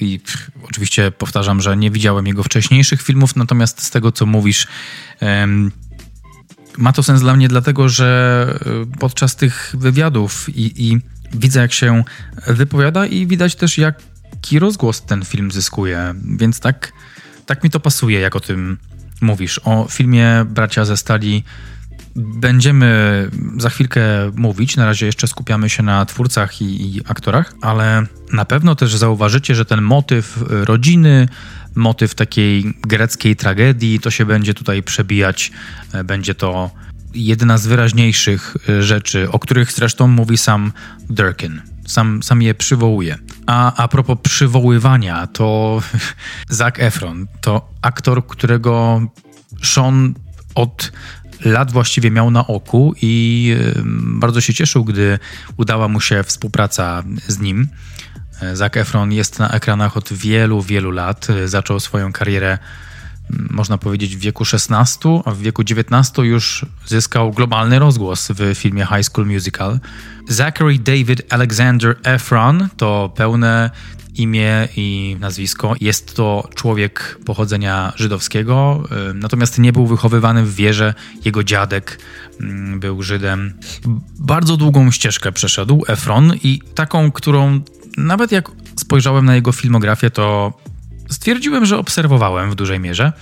I 0.00 0.20
pff, 0.20 0.50
oczywiście 0.62 1.10
powtarzam, 1.10 1.60
że 1.60 1.76
nie 1.76 1.90
widziałem 1.90 2.26
jego 2.26 2.42
wcześniejszych 2.42 3.02
filmów, 3.02 3.36
natomiast 3.36 3.82
z 3.82 3.90
tego, 3.90 4.12
co 4.12 4.26
mówisz, 4.26 4.66
em, 5.20 5.72
ma 6.78 6.92
to 6.92 7.02
sens 7.02 7.20
dla 7.20 7.36
mnie, 7.36 7.48
dlatego 7.48 7.88
że 7.88 8.58
e, 8.92 8.98
podczas 8.98 9.36
tych 9.36 9.74
wywiadów 9.78 10.48
i, 10.48 10.88
i 10.88 10.98
widzę, 11.34 11.60
jak 11.60 11.72
się 11.72 12.04
wypowiada, 12.46 13.06
i 13.06 13.26
widać 13.26 13.54
też, 13.54 13.78
jaki 13.78 14.58
rozgłos 14.58 15.02
ten 15.02 15.24
film 15.24 15.50
zyskuje. 15.50 16.14
Więc 16.38 16.60
tak, 16.60 16.92
tak 17.46 17.64
mi 17.64 17.70
to 17.70 17.80
pasuje, 17.80 18.20
jak 18.20 18.36
o 18.36 18.40
tym 18.40 18.78
mówisz. 19.20 19.60
O 19.64 19.86
filmie 19.90 20.44
Bracia 20.48 20.84
ze 20.84 20.96
Stali 20.96 21.44
będziemy 22.16 23.30
za 23.58 23.70
chwilkę 23.70 24.00
mówić. 24.34 24.76
Na 24.76 24.84
razie 24.84 25.06
jeszcze 25.06 25.28
skupiamy 25.28 25.68
się 25.68 25.82
na 25.82 26.06
twórcach 26.06 26.62
i, 26.62 26.96
i 26.96 27.00
aktorach, 27.08 27.54
ale 27.62 28.06
na 28.32 28.44
pewno 28.44 28.74
też 28.74 28.96
zauważycie, 28.96 29.54
że 29.54 29.64
ten 29.64 29.82
motyw 29.82 30.38
rodziny, 30.48 31.28
motyw 31.74 32.14
takiej 32.14 32.74
greckiej 32.82 33.36
tragedii, 33.36 34.00
to 34.00 34.10
się 34.10 34.26
będzie 34.26 34.54
tutaj 34.54 34.82
przebijać. 34.82 35.52
Będzie 36.04 36.34
to 36.34 36.70
jedna 37.14 37.58
z 37.58 37.66
wyraźniejszych 37.66 38.56
e, 38.68 38.82
rzeczy, 38.82 39.30
o 39.30 39.38
których 39.38 39.72
zresztą 39.72 40.08
mówi 40.08 40.38
sam 40.38 40.72
Durkin. 41.10 41.62
Sam, 41.86 42.22
sam 42.22 42.42
je 42.42 42.54
przywołuje. 42.54 43.18
A 43.46 43.74
a 43.82 43.88
propos 43.88 44.18
przywoływania, 44.22 45.26
to 45.26 45.80
Zac 46.48 46.74
Efron 46.78 47.26
to 47.40 47.68
aktor, 47.82 48.26
którego 48.26 49.02
Sean 49.62 50.14
od 50.54 50.92
lat 51.44 51.72
właściwie 51.72 52.10
miał 52.10 52.30
na 52.30 52.46
oku 52.46 52.94
i 53.02 53.54
bardzo 53.94 54.40
się 54.40 54.54
cieszył, 54.54 54.84
gdy 54.84 55.18
udała 55.56 55.88
mu 55.88 56.00
się 56.00 56.22
współpraca 56.22 57.02
z 57.28 57.38
nim. 57.38 57.68
Zac 58.52 58.76
Efron 58.76 59.12
jest 59.12 59.38
na 59.38 59.50
ekranach 59.50 59.96
od 59.96 60.12
wielu, 60.12 60.62
wielu 60.62 60.90
lat. 60.90 61.26
Zaczął 61.44 61.80
swoją 61.80 62.12
karierę, 62.12 62.58
można 63.30 63.78
powiedzieć, 63.78 64.16
w 64.16 64.20
wieku 64.20 64.44
16, 64.44 65.08
a 65.24 65.30
w 65.30 65.38
wieku 65.38 65.64
19 65.64 66.22
już 66.22 66.66
zyskał 66.86 67.32
globalny 67.32 67.78
rozgłos 67.78 68.28
w 68.30 68.54
filmie 68.54 68.86
High 68.86 69.04
School 69.04 69.26
Musical. 69.26 69.80
Zachary 70.28 70.78
David 70.78 71.22
Alexander 71.32 71.96
Efron 72.02 72.68
to 72.76 73.12
pełne 73.16 73.70
imię 74.18 74.68
i 74.76 75.16
nazwisko. 75.20 75.74
Jest 75.80 76.16
to 76.16 76.48
człowiek 76.54 77.18
pochodzenia 77.24 77.92
żydowskiego, 77.96 78.84
y, 79.10 79.14
natomiast 79.14 79.58
nie 79.58 79.72
był 79.72 79.86
wychowywany 79.86 80.44
w 80.44 80.54
wierze. 80.54 80.94
Jego 81.24 81.44
dziadek 81.44 81.98
mm, 82.40 82.80
był 82.80 83.02
Żydem. 83.02 83.54
Bardzo 84.18 84.56
długą 84.56 84.90
ścieżkę 84.90 85.32
przeszedł 85.32 85.84
Efron 85.88 86.32
i 86.42 86.62
taką, 86.74 87.12
którą 87.12 87.60
nawet 87.96 88.32
jak 88.32 88.50
spojrzałem 88.76 89.24
na 89.24 89.34
jego 89.34 89.52
filmografię, 89.52 90.10
to 90.10 90.52
stwierdziłem, 91.10 91.66
że 91.66 91.78
obserwowałem 91.78 92.50
w 92.50 92.54
dużej 92.54 92.80
mierze. 92.80 93.12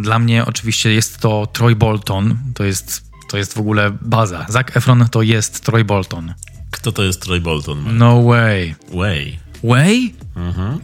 Dla 0.00 0.18
mnie 0.18 0.44
oczywiście 0.46 0.92
jest 0.92 1.18
to 1.18 1.46
Troy 1.52 1.76
Bolton, 1.76 2.36
to 2.54 2.64
jest, 2.64 3.10
to 3.28 3.38
jest 3.38 3.54
w 3.54 3.58
ogóle 3.58 3.96
baza. 4.00 4.46
Zac 4.48 4.76
Efron 4.76 5.08
to 5.10 5.22
jest 5.22 5.64
Troy 5.64 5.84
Bolton. 5.84 6.34
Kto 6.70 6.92
to 6.92 7.02
jest 7.02 7.22
Troy 7.22 7.40
Bolton? 7.40 7.98
No 7.98 8.22
way. 8.22 8.74
Way. 8.94 9.38
Way? 9.64 10.14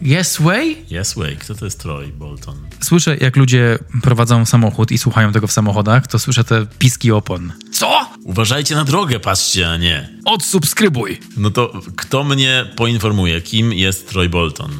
Yes 0.01 0.41
way? 0.41 0.77
Yes, 0.91 1.13
Way. 1.15 1.35
Kto 1.35 1.55
to 1.55 1.65
jest 1.65 1.79
Troy 1.79 2.07
Bolton? 2.07 2.55
Słyszę, 2.81 3.17
jak 3.17 3.35
ludzie 3.35 3.79
prowadzą 4.01 4.45
samochód 4.45 4.91
i 4.91 4.97
słuchają 4.97 5.31
tego 5.31 5.47
w 5.47 5.51
samochodach, 5.51 6.07
to 6.07 6.19
słyszę 6.19 6.43
te 6.43 6.65
piski 6.79 7.11
opon. 7.11 7.53
Co? 7.71 8.09
Uważajcie 8.23 8.75
na 8.75 8.83
drogę, 8.83 9.19
patrzcie, 9.19 9.69
a 9.69 9.77
nie. 9.77 10.09
Odsubskrybuj! 10.25 11.19
No 11.37 11.49
to 11.51 11.73
kto 11.95 12.23
mnie 12.23 12.65
poinformuje, 12.75 13.41
kim 13.41 13.73
jest 13.73 14.09
Troy 14.09 14.29
Bolton? 14.29 14.71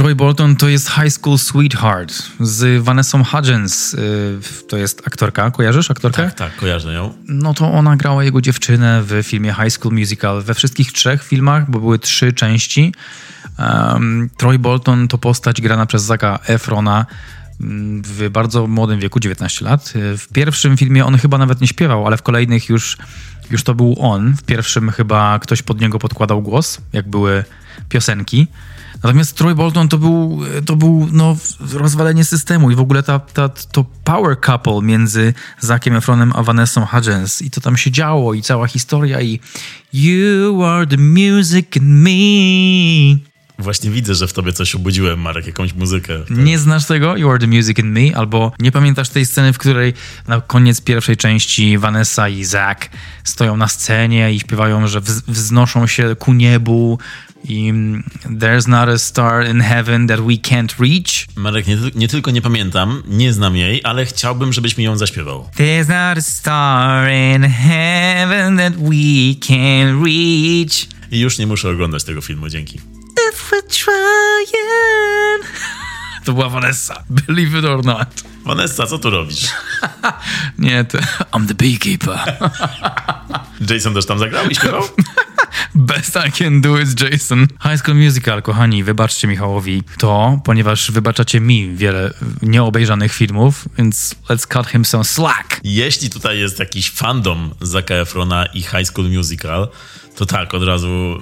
Troy 0.00 0.14
Bolton 0.14 0.56
to 0.56 0.68
jest 0.68 0.90
High 0.90 1.10
School 1.10 1.38
Sweetheart 1.38 2.12
z 2.40 2.82
Vanessą 2.82 3.24
Hudgens. 3.24 3.94
y, 3.94 4.40
To 4.68 4.76
jest 4.76 5.02
aktorka. 5.06 5.50
Kojarzysz 5.50 5.90
aktorkę? 5.90 6.22
Tak, 6.22 6.34
tak, 6.34 6.56
kojarzę 6.56 6.92
ją. 6.92 7.14
No 7.28 7.54
to 7.54 7.72
ona 7.72 7.96
grała 7.96 8.24
jego 8.24 8.40
dziewczynę 8.40 9.02
w 9.02 9.22
filmie 9.22 9.54
High 9.62 9.72
School 9.72 9.94
Musical. 9.94 10.42
We 10.42 10.54
wszystkich 10.54 10.92
trzech 10.92 11.22
filmach, 11.24 11.70
bo 11.70 11.80
były 11.80 11.98
trzy 11.98 12.32
części. 12.32 12.94
Um, 13.58 14.30
Troy 14.36 14.58
Bolton 14.58 15.08
to 15.08 15.18
postać 15.18 15.60
grana 15.60 15.86
przez 15.86 16.02
Zaka 16.02 16.38
Efrona 16.46 17.06
mm, 17.60 18.02
w 18.02 18.30
bardzo 18.30 18.66
młodym 18.66 19.00
wieku, 19.00 19.20
19 19.20 19.64
lat. 19.64 19.92
W 19.94 20.26
pierwszym 20.32 20.76
filmie 20.76 21.06
on 21.06 21.18
chyba 21.18 21.38
nawet 21.38 21.60
nie 21.60 21.66
śpiewał, 21.66 22.06
ale 22.06 22.16
w 22.16 22.22
kolejnych 22.22 22.68
już, 22.68 22.96
już 23.50 23.64
to 23.64 23.74
był 23.74 23.96
on. 23.98 24.36
W 24.36 24.42
pierwszym 24.42 24.90
chyba 24.90 25.38
ktoś 25.38 25.62
pod 25.62 25.80
niego 25.80 25.98
podkładał 25.98 26.42
głos, 26.42 26.80
jak 26.92 27.08
były 27.08 27.44
piosenki. 27.88 28.46
Natomiast 29.02 29.36
Troy 29.36 29.54
Bolton 29.54 29.88
to 29.88 29.98
był, 29.98 30.40
to 30.66 30.76
był 30.76 31.08
no, 31.12 31.36
rozwalenie 31.72 32.24
systemu 32.24 32.70
i 32.70 32.74
w 32.74 32.80
ogóle 32.80 33.02
ta, 33.02 33.18
ta, 33.18 33.48
to 33.48 33.84
power 34.04 34.40
couple 34.40 34.82
między 34.82 35.34
Zakiem 35.60 35.96
Efronem 35.96 36.32
a 36.36 36.42
Vanessą 36.42 36.86
Hudgens 36.86 37.42
i 37.42 37.50
to 37.50 37.60
tam 37.60 37.76
się 37.76 37.90
działo 37.90 38.34
i 38.34 38.42
cała 38.42 38.66
historia 38.66 39.20
i 39.20 39.40
You 39.92 40.64
are 40.64 40.86
the 40.86 40.96
music 40.96 41.76
in 41.76 42.02
me. 42.02 43.18
Właśnie 43.58 43.90
widzę, 43.90 44.14
że 44.14 44.28
w 44.28 44.32
tobie 44.32 44.52
coś 44.52 44.74
obudziłem, 44.74 45.20
Marek, 45.20 45.46
jakąś 45.46 45.74
muzykę. 45.74 46.14
Nie 46.30 46.58
znasz 46.58 46.86
tego? 46.86 47.16
You 47.16 47.30
are 47.30 47.38
the 47.38 47.46
music 47.46 47.78
in 47.78 47.92
me? 47.92 48.16
Albo 48.16 48.52
nie 48.60 48.72
pamiętasz 48.72 49.08
tej 49.08 49.26
sceny, 49.26 49.52
w 49.52 49.58
której 49.58 49.92
na 50.28 50.40
koniec 50.40 50.80
pierwszej 50.80 51.16
części 51.16 51.78
Vanessa 51.78 52.28
i 52.28 52.44
Zach 52.44 52.76
stoją 53.24 53.56
na 53.56 53.68
scenie 53.68 54.32
i 54.32 54.40
śpiewają, 54.40 54.86
że 54.88 55.00
wz- 55.00 55.22
wznoszą 55.28 55.86
się 55.86 56.16
ku 56.18 56.32
niebu 56.32 56.98
i 57.44 57.72
There's 58.38 58.68
not 58.68 58.88
a 58.88 58.98
star 58.98 59.46
in 59.50 59.60
heaven 59.60 60.06
that 60.06 60.20
we 60.20 60.36
can't 60.36 60.78
reach. 60.78 61.26
Marek, 61.36 61.66
nie, 61.66 61.76
nie 61.94 62.08
tylko 62.08 62.30
nie 62.30 62.42
pamiętam, 62.42 63.02
nie 63.06 63.32
znam 63.32 63.56
jej, 63.56 63.80
ale 63.84 64.06
chciałbym, 64.06 64.52
żebyś 64.52 64.76
mi 64.76 64.84
ją 64.84 64.96
zaśpiewał. 64.96 65.48
There's 65.56 65.88
not 65.88 66.18
a 66.18 66.20
star 66.20 67.10
in 67.10 67.42
heaven 67.42 68.56
that 68.56 68.76
we 68.76 69.34
can 69.48 70.04
reach. 70.04 70.86
I 71.10 71.20
już 71.20 71.38
nie 71.38 71.46
muszę 71.46 71.70
oglądać 71.70 72.04
tego 72.04 72.20
filmu, 72.20 72.48
dzięki. 72.48 72.80
If 73.30 73.56
we're 73.56 73.84
trying. 73.84 75.46
To 76.24 76.32
była 76.32 76.48
Vanessa. 76.48 77.04
Believe 77.10 77.58
it 77.58 77.64
or 77.64 77.84
not. 77.84 78.24
Vanessa, 78.44 78.86
co 78.86 78.98
tu 78.98 79.10
robisz? 79.10 79.46
Nie, 80.58 80.84
to 80.84 80.98
I'm 81.32 81.46
the 81.46 81.54
beekeeper. 81.54 82.18
Jason 83.70 83.94
też 83.94 84.06
tam 84.06 84.18
zagrał 84.18 84.48
i 84.48 84.54
śpiewał? 84.54 84.82
Best 85.74 86.16
I 86.16 86.32
can 86.32 86.60
do 86.60 86.80
is 86.80 86.94
Jason. 87.00 87.48
High 87.62 87.78
School 87.78 87.96
Musical, 87.96 88.42
kochani, 88.42 88.84
wybaczcie 88.84 89.28
Michałowi 89.28 89.82
to, 89.98 90.40
ponieważ 90.44 90.90
wybaczacie 90.90 91.40
mi 91.40 91.76
wiele 91.76 92.14
nieobejrzanych 92.42 93.12
filmów, 93.12 93.68
więc 93.78 94.14
let's 94.28 94.46
cut 94.46 94.66
him 94.66 94.84
some 94.84 95.04
slack. 95.04 95.60
Jeśli 95.64 96.10
tutaj 96.10 96.38
jest 96.38 96.58
jakiś 96.58 96.90
fandom 96.90 97.54
Zaka 97.60 97.94
Efrona 97.94 98.46
i 98.46 98.62
High 98.62 98.86
School 98.86 99.10
Musical, 99.10 99.68
to 100.16 100.26
tak, 100.26 100.54
od 100.54 100.62
razu, 100.62 101.18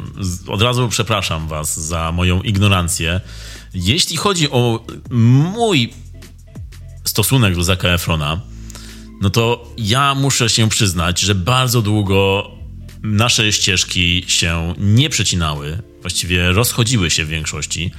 od 0.46 0.62
razu 0.62 0.88
przepraszam 0.88 1.48
was 1.48 1.80
za 1.80 2.12
moją 2.12 2.42
ignorancję. 2.42 3.20
Jeśli 3.74 4.16
chodzi 4.16 4.50
o 4.50 4.86
mój 5.10 5.92
stosunek 7.04 7.54
do 7.54 7.64
Zaka 7.64 7.88
Efrona, 7.88 8.40
no 9.20 9.30
to 9.30 9.74
ja 9.78 10.14
muszę 10.14 10.48
się 10.48 10.68
przyznać, 10.68 11.20
że 11.20 11.34
bardzo 11.34 11.82
długo 11.82 12.50
nasze 13.16 13.52
ścieżki 13.52 14.24
się 14.26 14.74
nie 14.78 15.10
przecinały, 15.10 15.78
właściwie 16.00 16.52
rozchodziły 16.52 17.10
się 17.10 17.24
w 17.24 17.28
większości, 17.28 17.90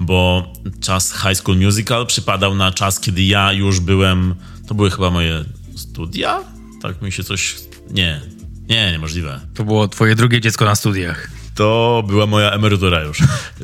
bo 0.00 0.52
czas 0.80 1.12
High 1.12 1.38
School 1.38 1.58
Musical 1.58 2.06
przypadał 2.06 2.54
na 2.54 2.72
czas, 2.72 3.00
kiedy 3.00 3.22
ja 3.22 3.52
już 3.52 3.80
byłem, 3.80 4.34
to 4.66 4.74
były 4.74 4.90
chyba 4.90 5.10
moje 5.10 5.44
studia? 5.76 6.40
Tak 6.82 7.02
mi 7.02 7.12
się 7.12 7.24
coś, 7.24 7.54
nie, 7.90 8.20
nie, 8.68 8.92
niemożliwe. 8.92 9.40
To 9.54 9.64
było 9.64 9.88
twoje 9.88 10.14
drugie 10.14 10.40
dziecko 10.40 10.64
na 10.64 10.74
studiach. 10.74 11.37
To 11.58 12.04
była 12.06 12.26
moja 12.26 12.50
emerytura 12.50 13.02
już. 13.02 13.18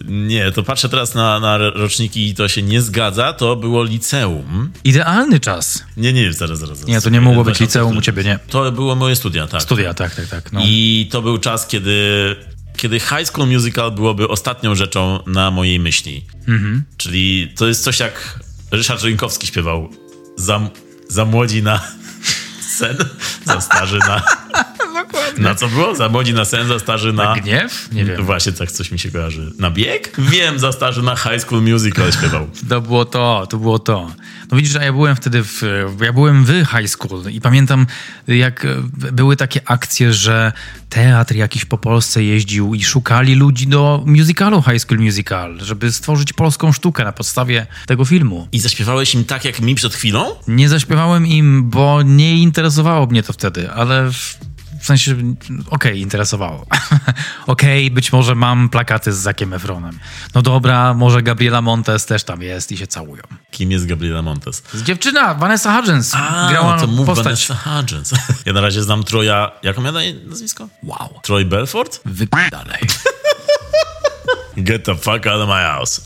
Nie, 0.04 0.52
to 0.52 0.62
patrzę 0.62 0.88
teraz 0.88 1.14
na, 1.14 1.40
na 1.40 1.58
roczniki 1.58 2.28
i 2.28 2.34
to 2.34 2.48
się 2.48 2.62
nie 2.62 2.82
zgadza. 2.82 3.32
To 3.32 3.56
było 3.56 3.84
liceum. 3.84 4.70
Idealny 4.84 5.40
czas. 5.40 5.84
Nie, 5.96 6.12
nie, 6.12 6.32
zaraz, 6.32 6.58
zaraz. 6.58 6.78
zaraz. 6.78 6.88
Nie, 6.88 7.00
to 7.00 7.10
nie 7.10 7.20
mogło 7.20 7.44
być 7.44 7.60
liceum 7.60 7.96
u 7.96 8.00
ciebie, 8.00 8.24
nie? 8.24 8.38
To 8.48 8.72
było 8.72 8.94
moje 8.94 9.16
studia, 9.16 9.46
tak. 9.46 9.62
Studia, 9.62 9.94
tak, 9.94 10.14
tak, 10.14 10.26
tak. 10.26 10.52
No. 10.52 10.60
I 10.64 11.08
to 11.10 11.22
był 11.22 11.38
czas, 11.38 11.66
kiedy, 11.66 12.36
kiedy 12.76 13.00
High 13.00 13.26
School 13.26 13.48
Musical 13.48 13.92
byłoby 13.92 14.28
ostatnią 14.28 14.74
rzeczą 14.74 15.18
na 15.26 15.50
mojej 15.50 15.80
myśli. 15.80 16.24
Mhm. 16.48 16.84
Czyli 16.96 17.52
to 17.56 17.66
jest 17.66 17.84
coś 17.84 18.00
jak 18.00 18.38
Ryszard 18.70 19.02
Rynkowski 19.02 19.46
śpiewał 19.46 19.90
za, 20.36 20.60
za 21.08 21.24
młodzi 21.24 21.62
na 21.62 21.80
sen, 22.78 22.96
za 23.44 23.60
starzy 23.60 23.98
na... 23.98 24.22
Dokładnie. 25.14 25.44
Na 25.44 25.54
co 25.54 25.68
było? 25.68 25.94
Za 25.94 26.08
młodzi 26.08 26.34
na 26.34 26.44
sen, 26.44 26.68
za 26.68 26.78
starzy 26.78 27.12
na... 27.12 27.24
Na 27.24 27.40
gniew? 27.40 27.88
Nie 27.92 28.04
wiem. 28.04 28.24
Właśnie 28.24 28.52
tak 28.52 28.72
coś 28.72 28.90
mi 28.90 28.98
się 28.98 29.10
kojarzy. 29.10 29.52
Na 29.58 29.70
bieg? 29.70 30.12
Wiem, 30.18 30.58
za 30.58 30.72
starzy 30.72 31.02
na 31.02 31.16
High 31.16 31.40
School 31.40 31.62
Musical 31.62 32.12
śpiewał. 32.12 32.48
To 32.68 32.80
było 32.80 33.04
to, 33.04 33.46
to 33.50 33.58
było 33.58 33.78
to. 33.78 34.10
No 34.50 34.56
widzisz, 34.56 34.72
że 34.72 34.84
ja 34.84 34.92
byłem 34.92 35.16
wtedy 35.16 35.44
w, 35.44 35.62
ja 36.00 36.12
byłem 36.12 36.44
w 36.44 36.48
high 36.48 36.88
school 36.88 37.22
i 37.30 37.40
pamiętam, 37.40 37.86
jak 38.28 38.66
były 39.12 39.36
takie 39.36 39.60
akcje, 39.64 40.12
że 40.12 40.52
teatr 40.88 41.34
jakiś 41.34 41.64
po 41.64 41.78
Polsce 41.78 42.24
jeździł 42.24 42.74
i 42.74 42.84
szukali 42.84 43.34
ludzi 43.34 43.66
do 43.66 44.02
musicalu 44.06 44.62
High 44.62 44.82
School 44.82 45.00
Musical, 45.00 45.58
żeby 45.60 45.92
stworzyć 45.92 46.32
polską 46.32 46.72
sztukę 46.72 47.04
na 47.04 47.12
podstawie 47.12 47.66
tego 47.86 48.04
filmu. 48.04 48.48
I 48.52 48.60
zaśpiewałeś 48.60 49.14
im 49.14 49.24
tak, 49.24 49.44
jak 49.44 49.60
mi 49.60 49.74
przed 49.74 49.94
chwilą? 49.94 50.26
Nie 50.48 50.68
zaśpiewałem 50.68 51.26
im, 51.26 51.70
bo 51.70 52.02
nie 52.02 52.36
interesowało 52.38 53.06
mnie 53.06 53.22
to 53.22 53.32
wtedy, 53.32 53.70
ale 53.70 54.12
w 54.12 54.36
sensie, 54.86 55.12
okej, 55.12 55.64
okay, 55.70 55.96
interesowało. 55.96 56.66
okej, 57.46 57.86
okay, 57.86 57.94
być 57.94 58.12
może 58.12 58.34
mam 58.34 58.68
plakaty 58.68 59.12
z 59.12 59.16
Zakiem 59.16 59.52
Efronem. 59.52 59.98
No 60.34 60.42
dobra, 60.42 60.94
może 60.94 61.22
Gabriela 61.22 61.62
Montes 61.62 62.06
też 62.06 62.24
tam 62.24 62.42
jest 62.42 62.72
i 62.72 62.76
się 62.76 62.86
całują. 62.86 63.22
Kim 63.50 63.70
jest 63.70 63.86
Gabriela 63.86 64.22
Montes? 64.22 64.62
Z 64.74 64.82
dziewczyna, 64.82 65.34
Vanessa 65.34 65.76
Hudgens. 65.76 66.14
A, 66.14 66.48
grała 66.50 66.78
to 66.78 66.86
mów 66.86 67.06
postać. 67.06 67.24
Vanessa 67.24 67.54
Hudgens. 67.54 68.14
Ja 68.46 68.52
na 68.52 68.60
razie 68.60 68.82
znam 68.82 69.04
Troja, 69.04 69.52
jak 69.62 69.78
on 69.78 69.84
miał 69.84 69.94
nazwisko? 70.26 70.68
Wow. 70.82 71.20
Troy 71.22 71.44
Belfort? 71.44 72.00
Wyg 72.04 72.30
dalej. 72.50 72.80
Get 74.56 74.84
the 74.84 74.94
fuck 74.94 75.26
out 75.26 75.40
of 75.40 75.48
my 75.48 75.62
house. 75.62 76.00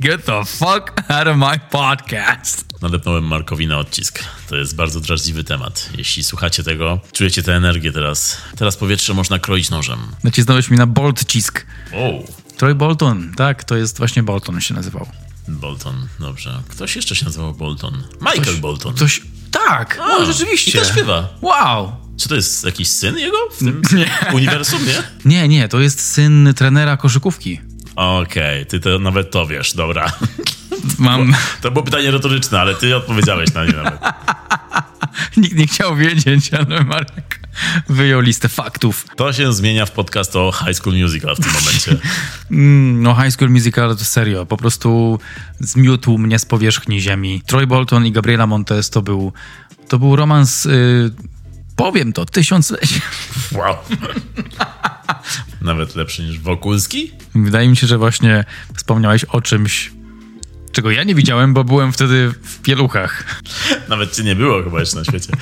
Get 0.00 0.24
the 0.24 0.44
fuck 0.44 1.10
out 1.10 1.26
of 1.26 1.36
my 1.36 1.58
podcast. 1.70 2.65
Nadepnąłem 2.82 3.24
Markowi 3.24 3.66
na 3.66 3.78
odcisk. 3.78 4.24
To 4.48 4.56
jest 4.56 4.76
bardzo 4.76 5.00
drażliwy 5.00 5.44
temat. 5.44 5.90
Jeśli 5.98 6.24
słuchacie 6.24 6.62
tego, 6.62 7.00
czujecie 7.12 7.42
tę 7.42 7.54
energię 7.56 7.92
teraz. 7.92 8.38
Teraz 8.56 8.76
powietrze 8.76 9.14
można 9.14 9.38
kroić 9.38 9.70
nożem. 9.70 9.98
Nacisnąłeś 10.24 10.70
mi 10.70 10.76
na 10.78 10.86
bolt 10.86 11.24
cisk. 11.24 11.66
Oh. 11.92 12.32
Troy 12.56 12.74
Bolton, 12.74 13.32
tak, 13.36 13.64
to 13.64 13.76
jest 13.76 13.98
właśnie 13.98 14.22
Bolton 14.22 14.60
się 14.60 14.74
nazywał. 14.74 15.08
Bolton, 15.48 16.08
dobrze. 16.20 16.62
Ktoś 16.68 16.96
jeszcze 16.96 17.16
się 17.16 17.24
nazywał 17.24 17.54
Bolton. 17.54 18.02
Michael 18.20 18.42
ktoś, 18.42 18.56
Bolton. 18.56 18.94
Ktoś, 18.94 19.22
tak, 19.50 19.98
A, 20.02 20.16
o, 20.16 20.26
rzeczywiście. 20.26 20.78
I 20.78 20.82
to 20.82 20.88
śpiewa. 20.88 21.28
Wow. 21.42 21.92
Czy 22.18 22.28
to 22.28 22.34
jest 22.34 22.64
jakiś 22.64 22.88
syn 22.88 23.18
jego 23.18 23.36
w 23.52 23.58
tym 23.58 23.82
nie. 23.96 24.10
uniwersum, 24.34 24.86
nie? 24.86 25.02
Nie, 25.24 25.48
nie, 25.48 25.68
to 25.68 25.80
jest 25.80 26.00
syn 26.12 26.54
trenera 26.56 26.96
koszykówki. 26.96 27.60
Okej, 27.96 28.62
okay, 28.62 28.66
ty 28.66 28.80
to 28.80 28.98
nawet 28.98 29.30
to 29.30 29.46
wiesz, 29.46 29.74
dobra. 29.74 30.12
Mam... 30.98 31.34
To 31.60 31.70
było 31.70 31.84
pytanie 31.84 32.10
retoryczne, 32.10 32.60
ale 32.60 32.74
ty 32.74 32.96
odpowiedziałeś 32.96 33.54
na 33.54 33.64
nie 33.64 33.72
nawet. 33.72 34.00
Nikt 35.36 35.56
nie 35.56 35.66
chciał 35.66 35.96
wiedzieć, 35.96 36.54
ale 36.54 36.84
Marek 36.84 37.40
wyjął 37.88 38.20
listę 38.20 38.48
faktów. 38.48 39.06
To 39.16 39.32
się 39.32 39.52
zmienia 39.52 39.86
w 39.86 39.90
podcast 39.90 40.36
o 40.36 40.52
High 40.52 40.76
School 40.76 40.96
Musical 40.96 41.36
w 41.36 41.40
tym 41.40 41.52
momencie. 41.52 41.96
Mm, 42.50 43.02
no 43.02 43.14
High 43.14 43.32
School 43.32 43.50
Musical 43.50 43.96
to 43.96 44.04
serio, 44.04 44.46
po 44.46 44.56
prostu 44.56 45.18
zmiótł 45.60 46.18
mnie 46.18 46.38
z 46.38 46.44
powierzchni 46.44 47.00
ziemi. 47.00 47.42
Troy 47.46 47.66
Bolton 47.66 48.06
i 48.06 48.12
Gabriela 48.12 48.46
Montes 48.46 48.90
to 48.90 49.02
był, 49.02 49.32
to 49.88 49.98
był 49.98 50.16
romans... 50.16 50.64
Yy, 50.64 51.10
powiem 51.76 52.12
to, 52.12 52.24
tysiąclecie. 52.24 53.00
Wow. 53.52 53.76
Nawet 55.62 55.96
lepszy 55.96 56.22
niż 56.22 56.38
Wokulski? 56.38 57.10
Wydaje 57.34 57.68
mi 57.68 57.76
się, 57.76 57.86
że 57.86 57.98
właśnie 57.98 58.44
wspomniałeś 58.76 59.24
o 59.24 59.40
czymś, 59.40 59.92
czego 60.72 60.90
ja 60.90 61.04
nie 61.04 61.14
widziałem, 61.14 61.54
bo 61.54 61.64
byłem 61.64 61.92
wtedy 61.92 62.32
w 62.42 62.62
pieluchach. 62.62 63.42
Nawet 63.88 64.16
cię 64.16 64.22
nie 64.22 64.36
było 64.36 64.62
chyba 64.62 64.80
jeszcze 64.80 64.96
na 64.96 65.04
świecie. 65.04 65.32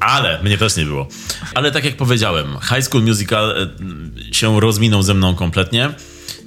Ale 0.00 0.42
mnie 0.42 0.58
też 0.58 0.76
nie 0.76 0.84
było. 0.84 1.08
Ale 1.54 1.72
tak 1.72 1.84
jak 1.84 1.96
powiedziałem, 1.96 2.46
High 2.62 2.84
School 2.84 3.04
Musical 3.04 3.50
e, 3.50 4.34
się 4.34 4.60
rozminął 4.60 5.02
ze 5.02 5.14
mną 5.14 5.34
kompletnie. 5.34 5.90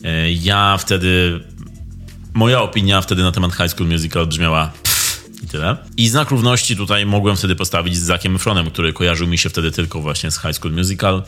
E, 0.03 0.31
ja 0.31 0.77
wtedy. 0.77 1.39
Moja 2.33 2.61
opinia 2.61 3.01
wtedy 3.01 3.23
na 3.23 3.31
temat 3.31 3.51
High 3.51 3.69
School 3.69 3.89
Musical 3.89 4.27
brzmiała 4.27 4.71
i 5.43 5.47
tyle. 5.47 5.77
I 5.97 6.07
znak 6.07 6.29
równości 6.29 6.75
tutaj 6.75 7.05
mogłem 7.05 7.37
wtedy 7.37 7.55
postawić 7.55 7.97
z 7.97 8.03
Zakiem 8.03 8.35
Efronem, 8.35 8.71
który 8.71 8.93
kojarzył 8.93 9.27
mi 9.27 9.37
się 9.37 9.49
wtedy 9.49 9.71
tylko 9.71 10.01
właśnie 10.01 10.31
z 10.31 10.41
High 10.41 10.53
School 10.53 10.73
Musical. 10.73 11.23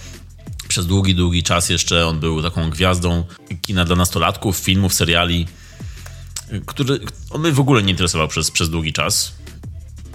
Przez 0.74 0.88
długi, 0.88 1.16
długi 1.16 1.44
czas 1.44 1.70
jeszcze 1.70 2.08
on 2.08 2.20
był 2.20 2.42
taką 2.42 2.70
gwiazdą 2.70 3.24
kina 3.62 3.86
dla 3.86 3.96
nastolatków, 3.96 4.58
filmów, 4.58 4.94
seriali 4.94 5.48
który 6.66 7.00
on 7.30 7.42
mnie 7.42 7.52
w 7.52 7.60
ogóle 7.60 7.84
nie 7.84 7.92
interesował 7.92 8.28
przez, 8.28 8.52
przez 8.52 8.70
długi 8.70 8.94
czas. 8.94 9.36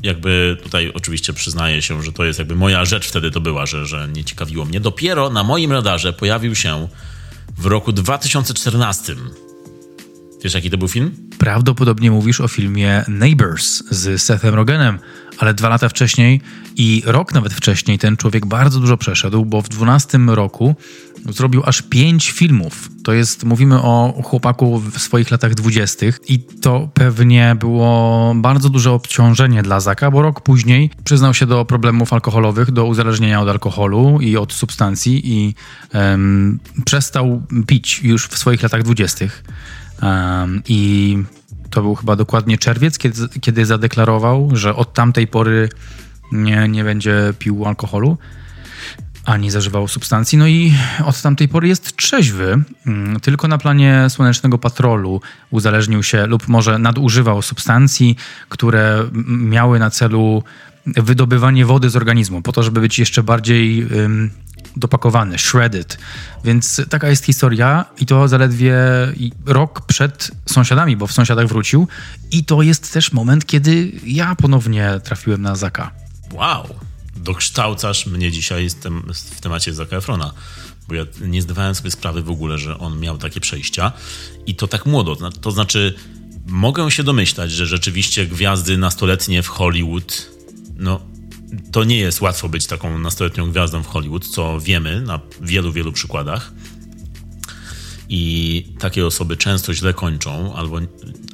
Jakby 0.03 0.57
tutaj 0.63 0.93
oczywiście 0.95 1.33
przyznaję 1.33 1.83
się, 1.83 2.03
że 2.03 2.13
to 2.13 2.25
jest 2.25 2.39
jakby 2.39 2.57
moja 2.57 2.85
rzecz 2.85 3.09
wtedy 3.09 3.31
to 3.31 3.41
była, 3.41 3.67
że, 3.67 3.87
że 3.87 4.09
nie 4.09 4.25
ciekawiło 4.25 4.65
mnie. 4.65 4.81
Dopiero 4.81 5.31
na 5.31 5.43
moim 5.43 5.73
radarze 5.73 6.13
pojawił 6.13 6.55
się 6.55 6.89
w 7.59 7.67
roku 7.67 7.93
2014. 7.93 9.17
Wiesz, 10.45 10.55
jaki 10.55 10.71
to 10.71 10.79
był 10.79 10.89
film? 10.89 11.31
Prawdopodobnie 11.39 12.11
mówisz 12.11 12.41
o 12.41 12.49
filmie 12.49 13.05
Neighbors 13.09 13.83
z 13.91 14.23
Sethem 14.23 14.55
Rogenem, 14.55 14.99
ale 15.39 15.55
dwa 15.55 15.69
lata 15.69 15.89
wcześniej 15.89 16.41
i 16.77 17.03
rok 17.07 17.35
nawet 17.35 17.53
wcześniej 17.53 17.99
ten 17.99 18.17
człowiek 18.17 18.47
bardzo 18.47 18.81
dużo 18.81 18.97
przeszedł, 18.97 19.45
bo 19.45 19.63
w 19.63 19.69
12 19.69 20.19
roku 20.19 20.77
zrobił 21.29 21.63
aż 21.65 21.83
pięć 21.83 22.31
filmów. 22.31 22.91
To 23.05 23.13
jest, 23.13 23.45
mówimy 23.45 23.83
o 23.83 24.23
chłopaku 24.25 24.79
w 24.79 24.99
swoich 24.99 25.31
latach 25.31 25.55
dwudziestych 25.55 26.21
i 26.29 26.39
to 26.39 26.89
pewnie 26.95 27.57
było 27.61 28.35
bardzo 28.37 28.69
duże 28.69 28.93
obciążenie 28.93 29.63
dla 29.63 29.81
Zaka, 29.81 30.11
bo 30.11 30.23
rok 30.23 30.41
później 30.41 30.91
przyznał 31.05 31.35
się 31.35 31.47
do 31.47 31.65
problemów 31.65 32.13
alkoholowych, 32.13 32.71
do 32.71 32.85
uzależnienia 32.85 33.41
od 33.41 33.49
alkoholu 33.49 34.19
i 34.21 34.37
od 34.37 34.53
substancji 34.53 35.21
i 35.25 35.55
um, 35.95 36.59
przestał 36.85 37.43
pić 37.67 38.01
już 38.03 38.27
w 38.27 38.39
swoich 38.39 38.63
latach 38.63 38.83
dwudziestych. 38.83 39.45
Um, 40.03 40.63
I 40.69 41.19
to 41.71 41.83
był 41.83 41.95
chyba 41.95 42.17
dokładnie 42.17 42.59
czerwiec, 42.59 42.99
kiedy, 42.99 43.29
kiedy 43.41 43.67
zadeklarował, 43.67 44.51
że 44.53 44.77
od 44.77 44.93
tamtej 44.93 45.27
pory 45.27 45.69
nie, 46.33 46.69
nie 46.69 46.85
będzie 46.85 47.35
pił 47.39 47.65
alkoholu 47.67 48.19
ani 49.29 49.51
zażywał 49.51 49.89
substancji. 49.89 50.39
No 50.39 50.47
i 50.47 50.75
od 51.05 51.23
tamtej 51.23 51.49
pory 51.49 51.69
jest 51.69 51.97
trzeźwy. 51.97 52.63
Mm, 52.87 53.21
tylko 53.21 53.49
na 53.49 53.59
planie 53.59 54.07
słonecznego 54.09 54.59
patrolu 54.59 55.21
uzależnił 55.51 56.03
się 56.03 56.27
lub 56.27 56.49
może 56.49 56.79
nadużywał 56.79 57.43
substancji, 57.43 58.17
które 58.49 59.05
miały 59.29 59.79
na 59.79 59.91
celu 59.91 60.43
wydobywanie 60.87 61.67
wody 61.67 61.91
z 61.91 61.97
organizmu, 61.97 62.43
po 62.43 62.53
to, 62.53 62.63
żeby 62.63 62.81
być 62.81 62.99
jeszcze 62.99 63.23
bardziej 63.23 63.87
dopakowany, 64.77 65.39
shredded. 65.39 65.99
Więc 66.45 66.81
taka 66.91 67.09
jest 67.09 67.25
historia 67.25 67.85
i 68.01 68.07
to 68.07 68.29
zaledwie 68.29 68.77
rok 69.47 69.87
przed 69.87 70.31
sąsiadami, 70.47 70.97
bo 70.97 71.07
w 71.07 71.13
sąsiadach 71.13 71.49
wrócił. 71.49 71.89
I 72.31 72.45
to 72.45 72.63
jest 72.63 72.93
też 72.93 73.13
moment, 73.13 73.47
kiedy 73.47 73.93
ja 74.05 74.35
ponownie 74.35 75.01
trafiłem 75.05 75.43
na 75.43 75.57
Zaka. 75.57 75.91
Wow, 76.33 76.75
dokształcasz 77.17 78.07
mnie 78.07 78.33
dzisiaj 78.33 78.69
w 79.37 79.41
temacie 79.41 79.75
Zaka 79.75 79.97
Efrona 79.97 80.33
bo 80.89 80.95
ja 80.95 81.07
nie 81.21 81.43
zdawałem 81.43 81.75
sobie 81.75 81.91
sprawy 81.91 82.23
w 82.23 82.31
ogóle, 82.31 82.59
że 82.59 82.79
on 82.79 83.01
miał 83.01 83.19
takie 83.19 83.41
przejścia 83.41 83.93
i 84.47 84.55
to 84.55 84.69
tak 84.69 84.87
młodo. 84.87 85.31
To 85.41 85.51
znaczy, 85.51 85.95
mogę 86.47 86.91
się 86.91 87.03
domyślać, 87.03 87.51
że 87.51 87.67
rzeczywiście 87.67 88.27
gwiazdy 88.27 88.79
nastoletnie 88.79 89.43
w 89.43 89.49
Hollywood, 89.49 90.31
no 90.77 91.01
to 91.73 91.85
nie 91.85 91.97
jest 91.97 92.21
łatwo 92.21 92.49
być 92.49 92.67
taką 92.67 92.99
nastoletnią 92.99 93.51
gwiazdą 93.51 93.83
w 93.83 93.87
Hollywood, 93.87 94.27
co 94.27 94.61
wiemy 94.61 95.01
na 95.01 95.21
wielu, 95.41 95.73
wielu 95.73 95.93
przykładach. 95.93 96.53
I 98.09 98.65
takie 98.79 99.07
osoby 99.07 99.37
często 99.37 99.75
źle 99.75 99.95
kończą, 99.95 100.55
albo, 100.55 100.79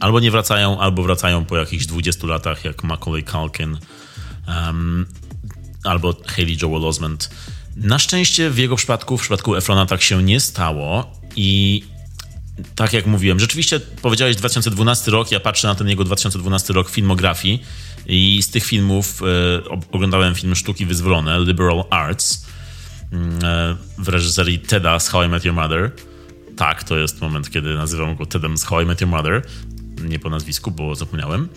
albo 0.01 0.21
nie 0.21 0.31
wracają, 0.31 0.81
albo 0.81 1.03
wracają 1.03 1.45
po 1.45 1.57
jakichś 1.57 1.87
20 1.87 2.27
latach, 2.27 2.65
jak 2.65 2.85
Macaulay 2.85 3.25
Culkin 3.25 3.79
um, 4.49 5.07
albo 5.85 6.15
Haley 6.27 6.57
Joel 6.63 6.85
Osment. 6.85 7.31
Na 7.77 7.99
szczęście 7.99 8.51
w 8.51 8.59
jego 8.59 8.77
przypadku, 8.77 9.19
w 9.19 9.21
przypadku 9.21 9.57
Efrona 9.57 9.87
tak 9.87 10.03
się 10.03 10.23
nie 10.23 10.41
stało 10.41 11.13
i 11.37 11.83
tak 12.75 12.93
jak 12.93 13.07
mówiłem, 13.07 13.41
rzeczywiście 13.41 13.81
powiedziałeś 13.81 14.37
2012 14.37 15.11
rok, 15.11 15.33
ja 15.33 15.41
patrzę 15.41 15.69
na 15.69 15.75
ten 15.75 15.89
jego 15.89 16.05
2012 16.05 16.73
rok 16.73 16.91
filmografii 16.91 17.63
i 18.07 18.43
z 18.43 18.51
tych 18.51 18.65
filmów 18.65 19.23
e, 19.23 19.71
oglądałem 19.93 20.35
film 20.35 20.55
Sztuki 20.55 20.87
Wyzwolone, 20.87 21.41
Liberal 21.41 21.85
Arts. 21.91 22.47
mm, 23.13 23.45
e, 23.45 23.77
w 23.99 24.09
reżyserii 24.09 24.59
Teda 24.59 25.01
z 25.01 25.09
How 25.09 25.25
I 25.25 25.29
Met 25.29 25.45
Your 25.45 25.55
Mother. 25.55 25.91
Tak, 26.57 26.85
to 26.85 26.97
jest 26.97 27.21
moment, 27.21 27.51
kiedy 27.51 27.75
nazywam 27.75 28.17
go 28.17 28.27
Tedem 28.27 28.59
z 28.59 28.65
How 28.65 28.83
I 28.83 28.87
Met 28.87 29.01
Your 29.01 29.11
Mother. 29.11 29.43
Nie 30.03 30.19
po 30.19 30.31
nazwisku, 30.31 30.71
bo 30.71 30.95
zapomniałem. 30.95 31.49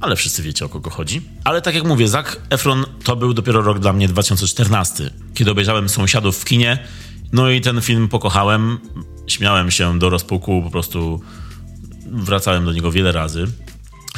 Ale 0.00 0.16
wszyscy 0.16 0.42
wiecie, 0.42 0.64
o 0.64 0.68
kogo 0.68 0.90
chodzi. 0.90 1.22
Ale 1.44 1.62
tak 1.62 1.74
jak 1.74 1.84
mówię, 1.84 2.08
Zac 2.08 2.26
Efron 2.50 2.84
to 3.04 3.16
był 3.16 3.34
dopiero 3.34 3.62
rok 3.62 3.78
dla 3.78 3.92
mnie 3.92 4.08
2014, 4.08 5.10
kiedy 5.34 5.50
obejrzałem 5.50 5.88
Sąsiadów 5.88 6.38
w 6.38 6.44
kinie. 6.44 6.78
No 7.32 7.50
i 7.50 7.60
ten 7.60 7.80
film 7.80 8.08
pokochałem. 8.08 8.78
Śmiałem 9.26 9.70
się 9.70 9.98
do 9.98 10.10
rozpuku, 10.10 10.62
po 10.62 10.70
prostu 10.70 11.20
wracałem 12.06 12.64
do 12.64 12.72
niego 12.72 12.92
wiele 12.92 13.12
razy. 13.12 13.46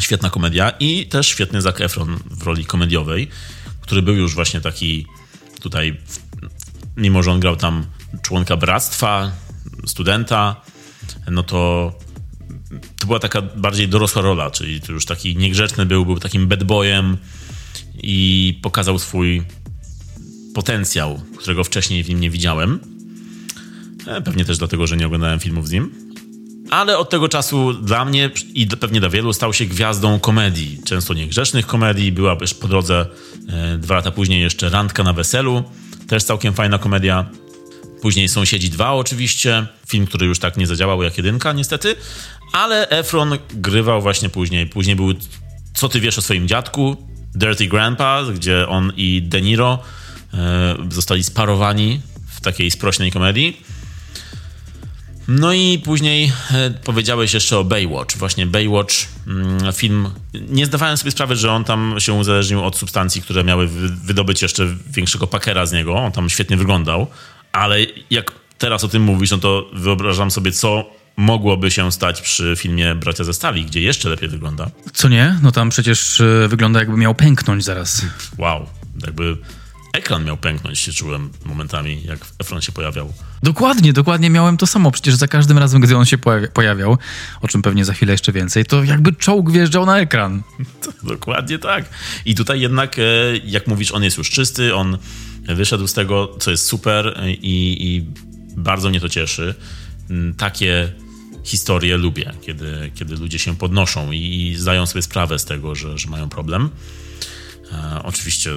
Świetna 0.00 0.30
komedia 0.30 0.70
i 0.70 1.06
też 1.06 1.28
świetny 1.28 1.62
Zac 1.62 1.80
Efron 1.80 2.18
w 2.30 2.42
roli 2.42 2.64
komediowej, 2.64 3.28
który 3.80 4.02
był 4.02 4.14
już 4.14 4.34
właśnie 4.34 4.60
taki 4.60 5.06
tutaj, 5.60 6.00
mimo 6.96 7.22
że 7.22 7.32
on 7.32 7.40
grał 7.40 7.56
tam 7.56 7.86
członka 8.22 8.56
bractwa, 8.56 9.32
studenta, 9.86 10.60
no 11.30 11.42
to 11.42 11.92
to 12.98 13.06
była 13.06 13.18
taka 13.18 13.42
bardziej 13.42 13.88
dorosła 13.88 14.22
rola, 14.22 14.50
czyli 14.50 14.80
już 14.88 15.06
taki 15.06 15.36
niegrzeczny 15.36 15.86
był, 15.86 16.06
był 16.06 16.18
takim 16.18 16.46
bad 16.46 16.64
boyem 16.64 17.16
i 18.02 18.58
pokazał 18.62 18.98
swój 18.98 19.42
potencjał, 20.54 21.20
którego 21.38 21.64
wcześniej 21.64 22.04
w 22.04 22.08
nim 22.08 22.20
nie 22.20 22.30
widziałem. 22.30 22.78
E, 24.06 24.22
pewnie 24.22 24.44
też 24.44 24.58
dlatego, 24.58 24.86
że 24.86 24.96
nie 24.96 25.06
oglądałem 25.06 25.40
filmów 25.40 25.68
z 25.68 25.72
nim. 25.72 26.05
Ale 26.70 26.98
od 26.98 27.10
tego 27.10 27.28
czasu 27.28 27.72
dla 27.72 28.04
mnie 28.04 28.30
i 28.54 28.66
pewnie 28.66 29.00
dla 29.00 29.08
wielu 29.08 29.32
stał 29.32 29.52
się 29.52 29.64
gwiazdą 29.64 30.20
komedii. 30.20 30.80
Często 30.84 31.14
niegrzecznych 31.14 31.66
komedii. 31.66 32.12
Była 32.12 32.36
też 32.36 32.54
po 32.54 32.68
drodze 32.68 33.06
e, 33.48 33.78
dwa 33.78 33.94
lata 33.94 34.10
później 34.10 34.40
jeszcze 34.40 34.68
Randka 34.68 35.02
na 35.02 35.12
weselu. 35.12 35.64
Też 36.08 36.24
całkiem 36.24 36.54
fajna 36.54 36.78
komedia. 36.78 37.26
Później 38.02 38.28
Sąsiedzi 38.28 38.70
2 38.70 38.92
oczywiście. 38.92 39.66
Film, 39.88 40.06
który 40.06 40.26
już 40.26 40.38
tak 40.38 40.56
nie 40.56 40.66
zadziałał 40.66 41.02
jak 41.02 41.16
jedynka 41.16 41.52
niestety. 41.52 41.94
Ale 42.52 42.88
Efron 42.88 43.38
grywał 43.50 44.02
właśnie 44.02 44.28
później. 44.28 44.66
Później 44.66 44.96
był 44.96 45.14
Co 45.74 45.88
ty 45.88 46.00
wiesz 46.00 46.18
o 46.18 46.22
swoim 46.22 46.48
dziadku? 46.48 46.96
Dirty 47.34 47.66
Grandpa, 47.66 48.22
gdzie 48.34 48.68
on 48.68 48.92
i 48.96 49.22
De 49.22 49.40
Niro 49.42 49.78
e, 50.34 50.76
zostali 50.90 51.24
sparowani 51.24 52.00
w 52.26 52.40
takiej 52.40 52.70
sprośnej 52.70 53.12
komedii. 53.12 53.62
No 55.28 55.52
i 55.52 55.78
później 55.78 56.32
e, 56.54 56.70
powiedziałeś 56.70 57.34
jeszcze 57.34 57.58
o 57.58 57.64
Baywatch. 57.64 58.16
Właśnie 58.16 58.46
Baywatch, 58.46 58.94
mm, 59.26 59.72
film. 59.72 60.10
Nie 60.48 60.66
zdawałem 60.66 60.96
sobie 60.96 61.10
sprawy, 61.10 61.36
że 61.36 61.52
on 61.52 61.64
tam 61.64 61.94
się 61.98 62.12
uzależnił 62.12 62.64
od 62.64 62.76
substancji, 62.76 63.22
które 63.22 63.44
miały 63.44 63.68
wydobyć 64.04 64.42
jeszcze 64.42 64.66
większego 64.90 65.26
pakera 65.26 65.66
z 65.66 65.72
niego. 65.72 65.94
On 65.94 66.12
tam 66.12 66.30
świetnie 66.30 66.56
wyglądał, 66.56 67.06
ale 67.52 67.78
jak 68.10 68.32
teraz 68.58 68.84
o 68.84 68.88
tym 68.88 69.02
mówisz, 69.02 69.30
no 69.30 69.38
to 69.38 69.70
wyobrażam 69.72 70.30
sobie, 70.30 70.52
co 70.52 70.90
mogłoby 71.16 71.70
się 71.70 71.92
stać 71.92 72.22
przy 72.22 72.54
filmie 72.56 72.94
Bracia 72.94 73.24
ze 73.24 73.34
Stali, 73.34 73.64
gdzie 73.64 73.80
jeszcze 73.80 74.08
lepiej 74.08 74.28
wygląda. 74.28 74.70
Co 74.94 75.08
nie? 75.08 75.38
No 75.42 75.52
tam 75.52 75.70
przecież 75.70 76.20
e, 76.20 76.48
wygląda 76.48 76.80
jakby 76.80 76.96
miał 76.96 77.14
pęknąć 77.14 77.64
zaraz. 77.64 78.06
Wow, 78.38 78.66
jakby 79.06 79.36
ekran 79.96 80.24
miał 80.24 80.36
pęknąć, 80.36 80.78
się 80.78 80.92
czułem 80.92 81.30
momentami, 81.44 82.02
jak 82.04 82.18
Efron 82.38 82.60
się 82.60 82.72
pojawiał. 82.72 83.12
Dokładnie, 83.42 83.92
dokładnie 83.92 84.30
miałem 84.30 84.56
to 84.56 84.66
samo. 84.66 84.90
Przecież 84.90 85.14
za 85.14 85.28
każdym 85.28 85.58
razem, 85.58 85.80
gdy 85.80 85.96
on 85.96 86.04
się 86.04 86.18
pojawiał, 86.52 86.98
o 87.40 87.48
czym 87.48 87.62
pewnie 87.62 87.84
za 87.84 87.92
chwilę 87.92 88.12
jeszcze 88.12 88.32
więcej, 88.32 88.64
to 88.64 88.84
jakby 88.84 89.12
czołg 89.12 89.50
wjeżdżał 89.50 89.86
na 89.86 90.00
ekran. 90.00 90.42
Dokładnie 91.02 91.58
tak. 91.58 91.84
I 92.24 92.34
tutaj 92.34 92.60
jednak, 92.60 92.98
e, 92.98 93.02
jak 93.44 93.66
mówisz, 93.66 93.92
on 93.92 94.02
jest 94.02 94.18
już 94.18 94.30
czysty, 94.30 94.74
on 94.74 94.98
wyszedł 95.42 95.86
z 95.86 95.92
tego, 95.92 96.36
co 96.38 96.50
jest 96.50 96.66
super 96.66 97.20
i, 97.26 97.76
i 97.80 98.04
bardzo 98.56 98.90
mnie 98.90 99.00
to 99.00 99.08
cieszy. 99.08 99.54
Mm, 100.10 100.34
takie 100.34 100.92
historie 101.44 101.96
lubię, 101.96 102.32
kiedy, 102.40 102.90
kiedy 102.94 103.16
ludzie 103.16 103.38
się 103.38 103.56
podnoszą 103.56 104.12
i 104.12 104.54
zdają 104.58 104.86
sobie 104.86 105.02
sprawę 105.02 105.38
z 105.38 105.44
tego, 105.44 105.74
że, 105.74 105.98
że 105.98 106.08
mają 106.08 106.28
problem. 106.28 106.70
E, 107.72 108.02
oczywiście 108.02 108.50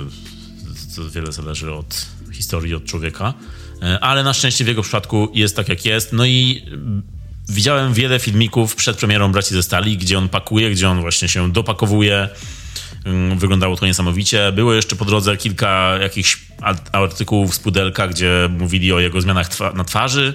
to 1.03 1.09
wiele 1.09 1.31
zależy 1.31 1.73
od 1.73 2.05
historii, 2.31 2.75
od 2.75 2.85
człowieka, 2.85 3.33
e, 3.81 3.99
ale 3.99 4.23
na 4.23 4.33
szczęście 4.33 4.63
w 4.63 4.67
jego 4.67 4.81
przypadku 4.81 5.31
jest 5.33 5.55
tak, 5.55 5.69
jak 5.69 5.85
jest. 5.85 6.13
No 6.13 6.25
i 6.25 6.65
widziałem 7.49 7.93
wiele 7.93 8.19
filmików 8.19 8.75
przed 8.75 8.97
premierą 8.97 9.31
Braci 9.31 9.53
ze 9.53 9.63
Stali, 9.63 9.97
gdzie 9.97 10.17
on 10.17 10.29
pakuje, 10.29 10.71
gdzie 10.71 10.89
on 10.89 11.01
właśnie 11.01 11.27
się 11.27 11.51
dopakowuje. 11.51 12.29
Mm, 13.05 13.39
wyglądało 13.39 13.75
to 13.75 13.85
niesamowicie. 13.85 14.51
Było 14.51 14.73
jeszcze 14.73 14.95
po 14.95 15.05
drodze 15.05 15.37
kilka 15.37 15.97
jakichś 16.01 16.37
artykułów 16.91 17.55
z 17.55 17.59
pudelka, 17.59 18.07
gdzie 18.07 18.49
mówili 18.59 18.93
o 18.93 18.99
jego 18.99 19.21
zmianach 19.21 19.49
na 19.73 19.83
twarzy 19.83 20.33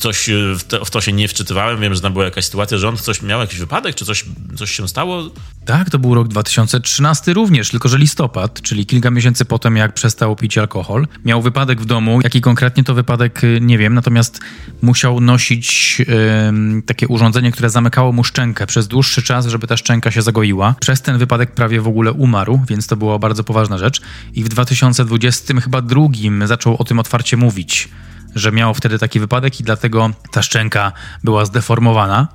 coś 0.00 0.28
e, 0.28 0.54
w 0.58 0.64
to, 0.64 0.84
w 0.84 0.90
to, 0.90 1.00
się 1.00 1.12
nie 1.12 1.28
wczytywałem. 1.28 1.80
Wiem, 1.80 1.94
że 1.94 2.00
tam 2.00 2.12
była 2.12 2.24
jakaś 2.24 2.44
sytuacja, 2.44 2.78
że 2.78 2.88
on 2.88 2.96
coś 2.96 3.22
miał 3.22 3.40
jakiś 3.40 3.58
wypadek, 3.58 3.94
czy 3.94 4.04
coś, 4.04 4.24
coś 4.56 4.70
się 4.70 4.88
stało? 4.88 5.30
Tak, 5.64 5.90
to 5.90 5.98
był 5.98 6.14
rok 6.14 6.28
2013 6.28 7.32
również, 7.32 7.70
tylko 7.70 7.88
że 7.88 7.98
listopad, 7.98 8.62
czyli 8.62 8.86
kilka 8.86 9.10
miesięcy 9.10 9.44
potem, 9.44 9.76
jak 9.76 9.94
przestał 9.94 10.36
pić 10.36 10.58
alkohol. 10.58 11.06
Miał 11.24 11.42
wypadek 11.42 11.80
w 11.80 11.84
domu. 11.84 12.20
Jaki 12.24 12.40
konkretnie 12.40 12.84
to 12.84 12.94
wypadek, 12.94 13.44
e, 13.44 13.60
nie 13.60 13.78
wiem, 13.78 13.94
natomiast 13.94 14.40
musiał 14.82 15.20
nosić 15.20 15.98
yy, 15.98 16.82
takie 16.86 17.08
urządzenie, 17.08 17.52
które 17.52 17.70
zamykało 17.70 18.12
mu 18.12 18.24
szczękę 18.24 18.66
przez 18.66 18.88
dłuższy 18.88 19.22
czas, 19.22 19.46
żeby 19.46 19.66
ta 19.66 19.76
szczęka 19.76 20.10
się 20.10 20.22
zagoiła. 20.22 20.74
Przez 20.80 21.02
ten 21.02 21.18
wypadek 21.18 21.52
prawie 21.52 21.80
w 21.80 21.88
ogóle 21.88 22.12
umarł, 22.12 22.60
więc 22.68 22.86
to 22.86 22.96
była 22.96 23.18
bardzo 23.18 23.44
poważna 23.44 23.78
rzecz. 23.78 24.00
I 24.34 24.44
w 24.44 24.48
2020 24.48 25.60
chyba 25.60 25.82
drugim 25.82 26.46
zaczął 26.46 26.76
o 26.78 26.84
tym 26.84 26.98
otwarcie 26.98 27.36
mówić 27.36 27.88
że 28.34 28.52
miał 28.52 28.74
wtedy 28.74 28.98
taki 28.98 29.20
wypadek 29.20 29.60
i 29.60 29.64
dlatego 29.64 30.10
ta 30.32 30.42
szczęka 30.42 30.92
była 31.24 31.44
zdeformowana. 31.44 32.28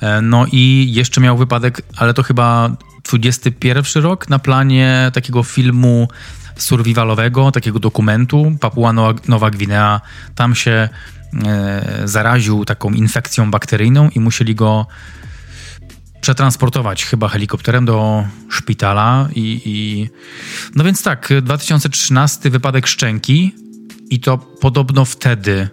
E, 0.00 0.20
no 0.22 0.46
i 0.52 0.92
jeszcze 0.92 1.20
miał 1.20 1.38
wypadek, 1.38 1.82
ale 1.96 2.14
to 2.14 2.22
chyba 2.22 2.70
21 3.04 4.02
rok 4.02 4.28
na 4.28 4.38
planie 4.38 5.10
takiego 5.14 5.42
filmu 5.42 6.08
survivalowego, 6.56 7.52
takiego 7.52 7.78
dokumentu 7.78 8.52
Papua 8.60 8.92
Nowa 9.28 9.50
Gwinea. 9.50 10.00
Tam 10.34 10.54
się 10.54 10.88
e, 11.46 12.02
zaraził 12.04 12.64
taką 12.64 12.90
infekcją 12.90 13.50
bakteryjną 13.50 14.08
i 14.08 14.20
musieli 14.20 14.54
go 14.54 14.86
przetransportować 16.20 17.04
chyba 17.04 17.28
helikopterem 17.28 17.84
do 17.84 18.24
szpitala 18.50 19.28
i, 19.34 19.62
i... 19.64 20.08
no 20.74 20.84
więc 20.84 21.02
tak, 21.02 21.32
2013 21.42 22.50
wypadek 22.50 22.86
szczęki, 22.86 23.54
i 24.10 24.20
to 24.20 24.38
podobno 24.38 25.04
wtedy 25.04 25.68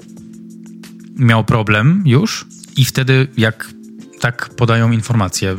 miał 1.16 1.44
problem 1.44 2.04
już 2.06 2.46
i 2.78 2.86
wtedy, 2.86 3.28
jak 3.38 3.78
tak 4.20 4.50
podają 4.58 4.92
informacje, 4.92 5.56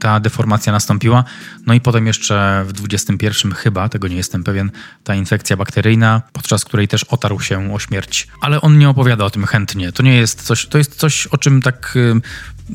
ta 0.00 0.20
deformacja 0.20 0.72
nastąpiła. 0.72 1.24
No 1.66 1.74
i 1.74 1.80
potem 1.80 2.06
jeszcze 2.06 2.64
w 2.66 2.72
21 2.72 3.52
chyba, 3.52 3.88
tego 3.88 4.08
nie 4.08 4.16
jestem 4.16 4.44
pewien, 4.44 4.70
ta 5.04 5.14
infekcja 5.14 5.56
bakteryjna, 5.56 6.22
podczas 6.32 6.64
której 6.64 6.88
też 6.88 7.04
otarł 7.04 7.40
się 7.40 7.74
o 7.74 7.78
śmierć. 7.78 8.28
Ale 8.40 8.60
on 8.60 8.78
nie 8.78 8.88
opowiada 8.88 9.24
o 9.24 9.30
tym 9.30 9.46
chętnie. 9.46 9.92
To 9.92 10.02
nie 10.02 10.16
jest 10.16 10.42
coś, 10.42 10.66
to 10.66 10.78
jest 10.78 10.94
coś, 10.94 11.26
o 11.26 11.38
czym 11.38 11.62
tak 11.62 11.98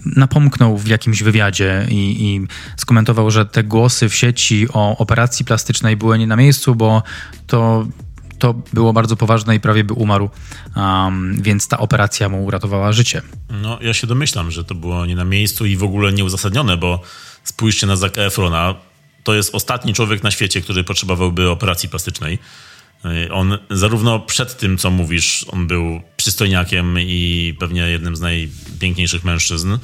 napomknął 0.06 0.78
w 0.78 0.88
jakimś 0.88 1.24
wywiadzie 1.24 1.88
i, 1.90 2.26
i, 2.26 2.48
skomentował, 2.78 3.32
że 3.32 3.46
te 3.46 3.64
głosy 3.64 4.10
w 4.10 4.16
sieci 4.16 4.68
o 4.74 4.98
operacji 4.98 5.46
plastycznej 5.46 5.98
były 5.98 6.20
nie 6.20 6.28
na 6.28 6.36
miejscu, 6.36 6.76
bo 6.76 7.04
to 7.48 7.88
to 8.44 8.54
było 8.74 8.94
bardzo 8.94 9.16
poważne 9.16 9.56
i 9.56 9.60
prawie 9.60 9.84
by 9.84 9.94
umarł, 9.94 10.30
um, 10.76 11.42
więc 11.42 11.68
ta 11.68 11.78
operacja 11.78 12.30
mu 12.30 12.46
uratowała 12.46 12.92
życie. 12.92 13.22
No, 13.50 13.80
ja 13.82 13.94
się 13.94 14.08
domyślam, 14.08 14.52
że 14.52 14.64
to 14.64 14.76
było 14.76 15.06
nie 15.06 15.16
na 15.16 15.26
miejscu 15.26 15.66
i 15.66 15.78
w 15.78 15.84
ogóle 15.84 16.14
nieuzasadnione, 16.14 16.78
bo 16.78 17.02
spójrzcie 17.44 17.88
na 17.88 17.96
Zac 17.96 18.18
Efrona, 18.18 18.76
to 19.24 19.34
jest 19.34 19.56
ostatni 19.56 19.94
człowiek 19.94 20.24
na 20.24 20.32
świecie, 20.32 20.62
który 20.62 20.84
potrzebowałby 20.84 21.50
operacji 21.50 21.90
plastycznej. 21.90 22.40
On 23.32 23.58
zarówno 23.70 24.20
przed 24.20 24.58
tym, 24.58 24.78
co 24.78 24.92
mówisz, 24.92 25.46
on 25.52 25.68
był 25.68 26.02
przystojniakiem 26.18 27.00
i 27.00 27.56
pewnie 27.60 27.82
jednym 27.82 28.16
z 28.16 28.22
najpiękniejszych 28.22 29.24
mężczyzn, 29.24 29.78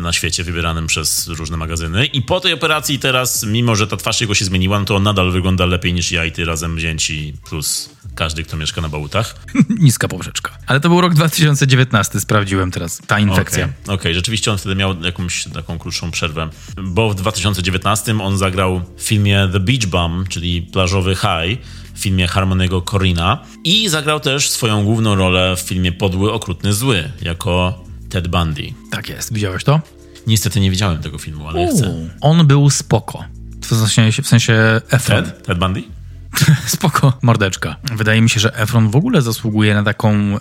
na 0.00 0.12
świecie 0.12 0.44
wybieranym 0.44 0.86
przez 0.86 1.28
różne 1.28 1.56
magazyny. 1.56 2.06
I 2.06 2.22
po 2.22 2.40
tej 2.40 2.52
operacji 2.52 2.98
teraz, 2.98 3.44
mimo 3.44 3.76
że 3.76 3.86
ta 3.86 3.96
twarz 3.96 4.20
jego 4.20 4.34
się 4.34 4.44
zmieniła, 4.44 4.78
no 4.78 4.84
to 4.84 4.96
on 4.96 5.02
nadal 5.02 5.32
wygląda 5.32 5.66
lepiej 5.66 5.92
niż 5.92 6.12
ja 6.12 6.24
i 6.24 6.32
ty 6.32 6.44
razem 6.44 6.76
wzięci, 6.76 7.34
plus 7.48 7.90
każdy, 8.14 8.44
kto 8.44 8.56
mieszka 8.56 8.80
na 8.80 8.88
Bałutach. 8.88 9.34
Niska 9.78 10.08
poprzeczka. 10.08 10.58
Ale 10.66 10.80
to 10.80 10.88
był 10.88 11.00
rok 11.00 11.14
2019, 11.14 12.20
sprawdziłem 12.20 12.70
teraz, 12.70 13.00
ta 13.06 13.20
infekcja. 13.20 13.64
Okej, 13.64 13.76
okay. 13.84 13.94
okay. 13.94 14.14
rzeczywiście 14.14 14.52
on 14.52 14.58
wtedy 14.58 14.74
miał 14.74 15.02
jakąś 15.02 15.44
taką 15.44 15.78
krótszą 15.78 16.10
przerwę, 16.10 16.48
bo 16.82 17.10
w 17.10 17.14
2019 17.14 18.20
on 18.22 18.38
zagrał 18.38 18.82
w 18.96 19.02
filmie 19.02 19.48
The 19.52 19.60
Beach 19.60 19.86
Bum, 19.86 20.24
czyli 20.28 20.62
Plażowy 20.62 21.14
High, 21.14 21.58
w 21.94 21.98
filmie 21.98 22.28
Harmony'ego 22.28 22.90
Corina 22.90 23.38
i 23.64 23.88
zagrał 23.88 24.20
też 24.20 24.50
swoją 24.50 24.84
główną 24.84 25.14
rolę 25.14 25.56
w 25.56 25.60
filmie 25.60 25.92
Podły, 25.92 26.32
Okrutny, 26.32 26.72
Zły, 26.72 27.12
jako 27.22 27.84
Ted 28.12 28.28
Bundy. 28.28 28.72
Tak 28.90 29.08
jest. 29.08 29.32
Widziałeś 29.32 29.64
to? 29.64 29.80
Niestety 30.26 30.60
nie 30.60 30.70
widziałem 30.70 30.98
tego 30.98 31.18
filmu, 31.18 31.48
ale 31.48 31.60
Uu, 31.60 31.76
chcę. 31.76 32.08
On 32.20 32.46
był 32.46 32.70
spoko. 32.70 33.24
W 33.60 33.90
sensie, 33.90 34.22
w 34.22 34.28
sensie 34.28 34.80
Efron. 34.90 35.24
Ted? 35.24 35.46
Ted 35.46 35.58
Bundy? 35.58 35.82
Spoko, 36.66 37.12
mordeczka. 37.22 37.76
Wydaje 37.96 38.22
mi 38.22 38.30
się, 38.30 38.40
że 38.40 38.56
Efron 38.56 38.90
w 38.90 38.96
ogóle 38.96 39.22
zasługuje 39.22 39.74
na 39.74 39.82
taką, 39.82 40.38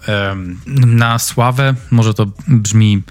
na 0.67 1.19
sławę, 1.19 1.75
może 1.91 2.13
to 2.13 2.25
brzmi 2.47 3.03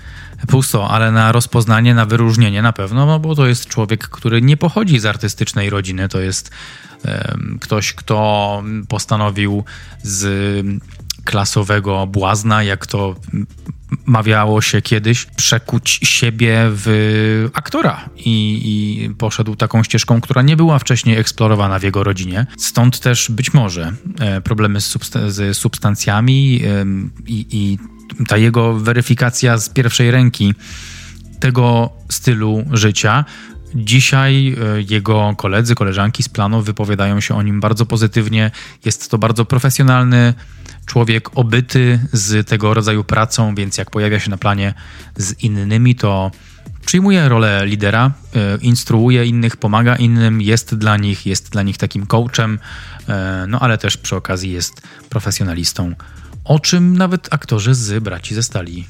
pusto, 0.49 0.91
ale 0.91 1.13
na 1.13 1.33
rozpoznanie, 1.33 1.95
na 1.95 2.07
wyróżnienie 2.07 2.63
na 2.63 2.73
pewno, 2.73 3.07
no 3.07 3.19
bo 3.19 3.35
to 3.35 3.47
jest 3.47 3.67
człowiek, 3.67 4.09
który 4.09 4.43
nie 4.43 4.57
pochodzi 4.57 4.99
z 4.99 5.07
artystycznej 5.07 5.71
rodziny, 5.71 6.09
to 6.09 6.21
jest 6.21 6.51
ktoś, 7.61 7.93
kto 7.93 8.63
postanowił 8.89 9.65
z 10.03 10.67
klasowego 11.25 12.07
błazna, 12.07 12.63
jak 12.63 12.87
to 12.87 13.15
mawiało 14.07 14.63
się 14.63 14.83
kiedyś, 14.83 15.25
przekuć 15.25 16.01
siebie 16.03 16.59
w 16.65 17.49
aktora 17.55 18.09
I, 18.17 18.61
i, 18.65 19.15
poszedł 19.15 19.57
taką 19.57 19.83
ścieżką, 19.83 20.21
która 20.21 20.43
nie 20.43 20.57
była 20.57 20.79
wcześniej 20.79 21.19
eksplorowana 21.19 21.79
w 21.79 21.83
jego 21.83 22.05
rodzinie. 22.05 22.47
Stąd 22.59 23.01
też 23.01 23.31
być 23.31 23.55
może 23.55 23.93
e, 24.21 24.41
problemy 24.41 24.81
z, 24.81 24.99
z 25.29 25.57
substancjami 25.57 26.61
i, 27.27 27.47
i 27.51 27.79
ta 28.29 28.37
jego 28.37 28.75
weryfikacja 28.75 29.59
z 29.59 29.69
pierwszej 29.69 30.11
ręki 30.11 30.55
tego 31.41 31.91
stylu 32.09 32.65
życia 32.73 33.25
Dzisiaj 33.75 34.49
e, 34.49 34.83
jego 34.91 35.35
koledzy, 35.37 35.75
koleżanki 35.75 36.23
z 36.23 36.29
planu 36.29 36.63
wypowiadają 36.63 37.21
się 37.21 37.35
o 37.35 37.43
nim 37.43 37.61
bardzo 37.61 37.87
pozytywnie. 37.87 38.51
Jest 38.85 39.11
to 39.11 39.19
bardzo 39.19 39.45
profesjonalny 39.45 40.35
człowiek, 40.87 41.29
obyty 41.35 41.99
z 42.13 42.49
tego 42.49 42.75
rodzaju 42.75 43.05
pracą, 43.05 43.55
więc 43.55 43.79
jak 43.79 43.91
pojawia 43.91 44.21
się 44.21 44.31
na 44.31 44.37
planie 44.37 44.75
z 45.17 45.43
innymi, 45.43 45.95
to 45.95 46.31
przyjmuje 46.87 47.29
rolę 47.29 47.67
lidera, 47.67 48.11
e, 48.35 48.59
instruuje 48.61 49.27
innych, 49.27 49.57
pomaga 49.57 49.97
innym, 49.97 50.41
jest 50.41 50.75
dla 50.75 50.97
nich, 50.97 51.27
jest 51.27 51.51
dla 51.51 51.63
nich 51.63 51.79
takim 51.79 52.07
coachem, 52.07 52.59
e, 53.09 53.45
no 53.49 53.61
ale 53.61 53.79
też 53.79 53.97
przy 53.97 54.17
okazji 54.17 54.53
jest 54.53 54.83
profesjonalistą, 55.09 55.95
o 56.45 56.59
czym 56.59 56.99
nawet 56.99 57.29
aktorzy 57.35 57.75
z 57.75 58.03
Braci 58.03 58.35
ze 58.35 58.43
Stali 58.43 58.87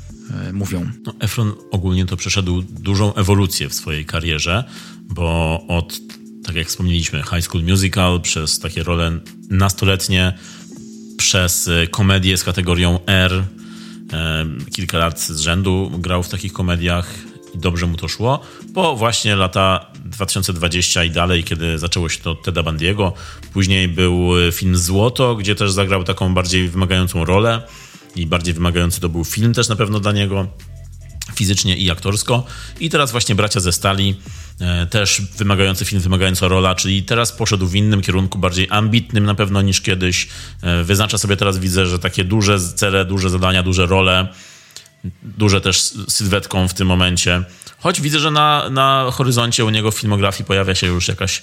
mówią. 0.52 0.90
No, 1.06 1.14
Efron 1.20 1.52
ogólnie 1.70 2.06
to 2.06 2.16
przeszedł 2.16 2.62
dużą 2.62 3.14
ewolucję 3.14 3.68
w 3.68 3.74
swojej 3.74 4.04
karierze, 4.04 4.64
bo 5.08 5.60
od, 5.68 6.00
tak 6.44 6.56
jak 6.56 6.68
wspomnieliśmy, 6.68 7.22
High 7.22 7.44
School 7.44 7.64
Musical, 7.64 8.20
przez 8.20 8.58
takie 8.58 8.82
role 8.82 9.18
nastoletnie, 9.50 10.38
przez 11.16 11.68
e, 11.68 11.86
komedię 11.86 12.36
z 12.36 12.44
kategorią 12.44 12.98
R, 13.06 13.44
e, 14.12 14.46
kilka 14.74 14.98
lat 14.98 15.20
z 15.20 15.40
rzędu 15.40 15.90
grał 15.98 16.22
w 16.22 16.28
takich 16.28 16.52
komediach 16.52 17.14
i 17.54 17.58
dobrze 17.58 17.86
mu 17.86 17.96
to 17.96 18.08
szło, 18.08 18.40
po 18.74 18.96
właśnie 18.96 19.36
lata 19.36 19.86
2020 20.04 21.04
i 21.04 21.10
dalej, 21.10 21.44
kiedy 21.44 21.78
zaczęło 21.78 22.08
się 22.08 22.20
to 22.20 22.34
Teda 22.34 22.62
Bandiego. 22.62 23.12
Później 23.52 23.88
był 23.88 24.30
film 24.52 24.76
Złoto, 24.76 25.36
gdzie 25.36 25.54
też 25.54 25.72
zagrał 25.72 26.04
taką 26.04 26.34
bardziej 26.34 26.68
wymagającą 26.68 27.24
rolę 27.24 27.62
i 28.16 28.26
bardziej 28.26 28.54
wymagający 28.54 29.00
to 29.00 29.08
był 29.08 29.24
film 29.24 29.54
też 29.54 29.68
na 29.68 29.76
pewno 29.76 30.00
dla 30.00 30.12
niego 30.12 30.46
fizycznie 31.34 31.76
i 31.76 31.90
aktorsko. 31.90 32.46
I 32.80 32.90
teraz 32.90 33.12
właśnie 33.12 33.34
Bracia 33.34 33.60
ze 33.60 33.72
Stali, 33.72 34.20
e, 34.60 34.86
też 34.86 35.22
wymagający 35.38 35.84
film, 35.84 36.02
wymagająca 36.02 36.48
rola, 36.48 36.74
czyli 36.74 37.02
teraz 37.02 37.32
poszedł 37.32 37.66
w 37.66 37.74
innym 37.74 38.02
kierunku, 38.02 38.38
bardziej 38.38 38.66
ambitnym 38.70 39.24
na 39.24 39.34
pewno 39.34 39.62
niż 39.62 39.80
kiedyś. 39.80 40.28
E, 40.62 40.84
wyznacza 40.84 41.18
sobie 41.18 41.36
teraz, 41.36 41.58
widzę, 41.58 41.86
że 41.86 41.98
takie 41.98 42.24
duże 42.24 42.60
cele, 42.60 43.04
duże 43.04 43.30
zadania, 43.30 43.62
duże 43.62 43.86
role, 43.86 44.28
duże 45.22 45.60
też 45.60 45.92
sylwetką 46.08 46.68
w 46.68 46.74
tym 46.74 46.88
momencie. 46.88 47.44
Choć 47.78 48.00
widzę, 48.00 48.18
że 48.18 48.30
na, 48.30 48.70
na 48.70 49.06
horyzoncie 49.12 49.64
u 49.64 49.70
niego 49.70 49.90
w 49.90 49.98
filmografii 49.98 50.44
pojawia 50.44 50.74
się 50.74 50.86
już 50.86 51.08
jakaś, 51.08 51.42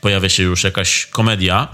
pojawia 0.00 0.28
się 0.28 0.42
już 0.42 0.64
jakaś 0.64 1.06
komedia, 1.06 1.68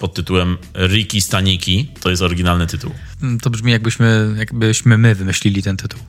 pod 0.00 0.14
tytułem 0.14 0.58
Ricky 0.74 1.20
Staniki. 1.20 1.88
To 2.00 2.10
jest 2.10 2.22
oryginalny 2.22 2.66
tytuł. 2.66 2.92
Mm, 3.22 3.40
to 3.40 3.50
brzmi 3.50 3.72
jakbyśmy, 3.72 4.34
jakbyśmy 4.38 4.98
my 4.98 5.14
wymyślili 5.14 5.62
ten 5.62 5.76
tytuł. 5.76 6.00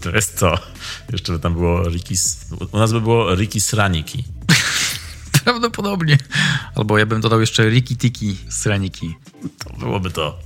To 0.00 0.10
jest 0.10 0.38
to. 0.38 0.58
Jeszcze 1.12 1.32
by 1.32 1.38
tam 1.38 1.52
było 1.52 1.88
Ricky... 1.88 2.14
U 2.72 2.78
nas 2.78 2.92
by 2.92 3.00
było 3.00 3.34
Ricky 3.34 3.60
Sraniki. 3.60 4.24
Prawdopodobnie. 5.44 6.18
Albo 6.74 6.98
ja 6.98 7.06
bym 7.06 7.20
dodał 7.20 7.40
jeszcze 7.40 7.70
Ricky 7.70 7.96
Tiki 7.96 8.36
Sraniki. 8.48 9.14
To 9.58 9.76
byłoby 9.78 10.10
to. 10.10 10.38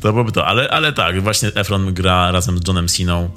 To 0.00 0.12
byłoby 0.12 0.32
to. 0.32 0.46
Ale, 0.46 0.70
ale 0.70 0.92
tak, 0.92 1.22
właśnie 1.22 1.54
Efron 1.54 1.94
gra 1.94 2.30
razem 2.30 2.58
z 2.58 2.68
Johnem 2.68 2.88
Siną 2.88 3.30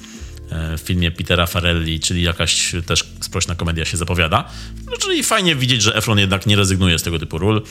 w 0.77 0.81
filmie 0.83 1.11
Petera 1.11 1.45
Farelli, 1.45 1.99
czyli 1.99 2.21
jakaś 2.21 2.71
też 2.85 3.03
sprośna 3.21 3.55
komedia 3.55 3.85
się 3.85 3.97
zapowiada. 3.97 4.49
No, 4.85 4.97
czyli 4.97 5.23
fajnie 5.23 5.55
widzieć, 5.55 5.81
że 5.81 5.95
Efron 5.95 6.19
jednak 6.19 6.45
nie 6.45 6.55
rezygnuje 6.55 6.99
z 6.99 7.03
tego 7.03 7.19
typu 7.19 7.37
ról 7.37 7.61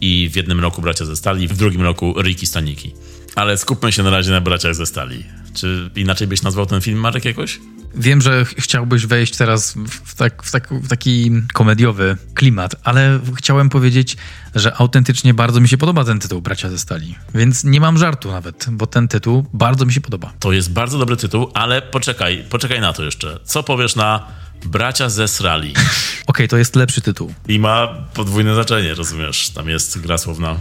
i 0.00 0.30
w 0.32 0.36
jednym 0.36 0.60
roku 0.60 0.82
Bracia 0.82 1.04
ze 1.04 1.16
Stali, 1.16 1.48
w 1.48 1.56
drugim 1.56 1.82
roku 1.82 2.14
Ricky 2.22 2.46
Staniki. 2.46 2.92
Ale 3.34 3.58
skupmy 3.58 3.92
się 3.92 4.02
na 4.02 4.10
razie 4.10 4.30
na 4.30 4.40
Braciach 4.40 4.74
ze 4.74 4.86
Stali. 4.86 5.24
Czy 5.54 5.90
inaczej 5.96 6.26
byś 6.26 6.42
nazwał 6.42 6.66
ten 6.66 6.80
film, 6.80 6.98
Marek, 6.98 7.24
jakoś? 7.24 7.60
Wiem, 7.96 8.22
że 8.22 8.44
chciałbyś 8.44 9.06
wejść 9.06 9.36
teraz 9.36 9.74
w, 10.04 10.14
tak, 10.14 10.42
w, 10.42 10.50
tak, 10.50 10.68
w, 10.70 10.88
taki 10.88 11.30
komediowy 11.52 12.16
klimat, 12.34 12.74
ale 12.84 13.20
chciałem 13.36 13.68
powiedzieć, 13.68 14.16
że 14.54 14.76
autentycznie 14.76 15.34
bardzo 15.34 15.60
mi 15.60 15.68
się 15.68 15.78
podoba 15.78 16.04
ten 16.04 16.18
tytuł 16.18 16.42
Bracia 16.42 16.70
ze 16.70 16.78
Stali. 16.78 17.14
Więc 17.34 17.64
nie 17.64 17.80
mam 17.80 17.98
żartu 17.98 18.30
nawet, 18.30 18.66
bo 18.70 18.86
ten 18.86 19.08
tytuł 19.08 19.46
bardzo 19.52 19.86
mi 19.86 19.92
się 19.92 20.00
podoba. 20.00 20.32
To 20.40 20.52
jest 20.52 20.72
bardzo 20.72 20.98
dobry 20.98 21.16
tytuł, 21.16 21.50
ale 21.54 21.82
poczekaj, 21.82 22.44
poczekaj 22.50 22.80
na 22.80 22.92
to 22.92 23.04
jeszcze. 23.04 23.38
Co 23.44 23.62
powiesz 23.62 23.96
na 23.96 24.26
Bracia 24.64 25.08
ze 25.08 25.28
Srali? 25.28 25.70
Okej, 25.76 25.86
okay, 26.26 26.48
to 26.48 26.56
jest 26.56 26.76
lepszy 26.76 27.00
tytuł. 27.00 27.34
I 27.48 27.58
ma 27.58 27.88
podwójne 28.14 28.54
znaczenie, 28.54 28.94
rozumiesz? 28.94 29.50
Tam 29.50 29.68
jest 29.68 30.00
gra 30.00 30.18
słowna. 30.18 30.56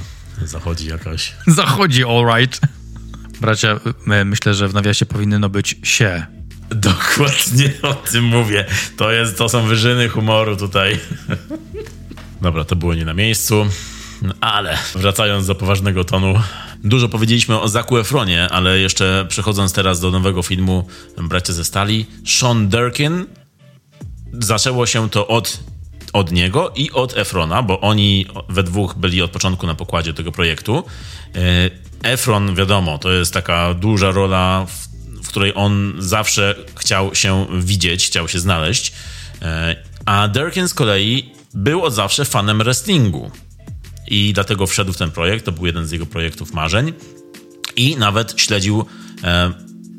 Zachodzi 0.46 0.88
jakaś. 0.88 1.34
Zachodzi, 1.48 2.04
alright. 2.04 2.60
Bracia, 3.42 3.80
myślę, 4.26 4.54
że 4.54 4.68
w 4.68 4.74
nawiasie 4.74 5.06
powinno 5.06 5.50
być 5.50 5.76
się 5.84 6.26
Dokładnie 6.70 7.72
o 7.82 7.94
tym 7.94 8.24
mówię. 8.24 8.66
To, 8.98 9.12
jest, 9.12 9.38
to 9.38 9.50
są 9.50 9.62
wyżyny 9.62 10.10
humoru 10.10 10.58
tutaj. 10.58 11.00
Dobra, 12.42 12.66
to 12.66 12.76
było 12.76 12.94
nie 12.94 13.06
na 13.06 13.14
miejscu. 13.14 13.66
Ale 14.42 14.78
wracając 14.96 15.48
do 15.48 15.56
poważnego 15.56 16.04
tonu, 16.04 16.40
dużo 16.84 17.10
powiedzieliśmy 17.10 17.62
o 17.62 17.68
Zaku 17.68 17.98
Efronie, 17.98 18.50
ale 18.50 18.80
jeszcze 18.80 19.26
przechodząc 19.30 19.74
teraz 19.74 20.00
do 20.00 20.12
nowego 20.12 20.44
filmu 20.44 20.88
Bracia 21.18 21.54
ze 21.54 21.66
Stali, 21.66 22.06
Sean 22.26 22.70
Durkin. 22.70 23.26
Zaczęło 24.34 24.86
się 24.86 25.10
to 25.10 25.28
od, 25.28 25.60
od 26.14 26.32
niego 26.32 26.72
i 26.76 26.92
od 26.92 27.18
Efrona, 27.18 27.64
bo 27.64 27.82
oni 27.82 28.26
we 28.50 28.64
dwóch 28.64 28.96
byli 28.98 29.22
od 29.22 29.32
początku 29.32 29.68
na 29.68 29.76
pokładzie 29.76 30.14
tego 30.14 30.32
projektu. 30.32 30.84
E, 31.36 31.40
Efron, 32.04 32.56
wiadomo, 32.56 32.98
to 32.98 33.12
jest 33.12 33.34
taka 33.34 33.74
duża 33.74 34.12
rola 34.12 34.66
w 35.26 35.28
której 35.28 35.52
on 35.56 35.94
zawsze 36.00 36.56
chciał 36.76 37.16
się 37.16 37.48
widzieć, 37.60 38.08
chciał 38.08 38.28
się 38.28 38.40
znaleźć. 38.40 38.94
E, 39.42 39.76
a 40.06 40.28
Durkin 40.28 40.68
z 40.68 40.74
kolei 40.74 41.32
był 41.54 41.84
od 41.84 41.94
zawsze 41.94 42.26
fanem 42.26 42.58
wrestlingu. 42.58 43.32
I 44.08 44.34
dlatego 44.34 44.68
wszedł 44.68 44.94
w 44.94 44.98
ten 44.98 45.12
projekt. 45.12 45.46
To 45.46 45.52
był 45.52 45.66
jeden 45.66 45.88
z 45.88 45.92
jego 45.92 46.06
projektów 46.06 46.54
marzeń. 46.54 46.94
I 47.76 47.96
nawet 47.98 48.34
śledził 48.42 48.86
e, 49.24 49.54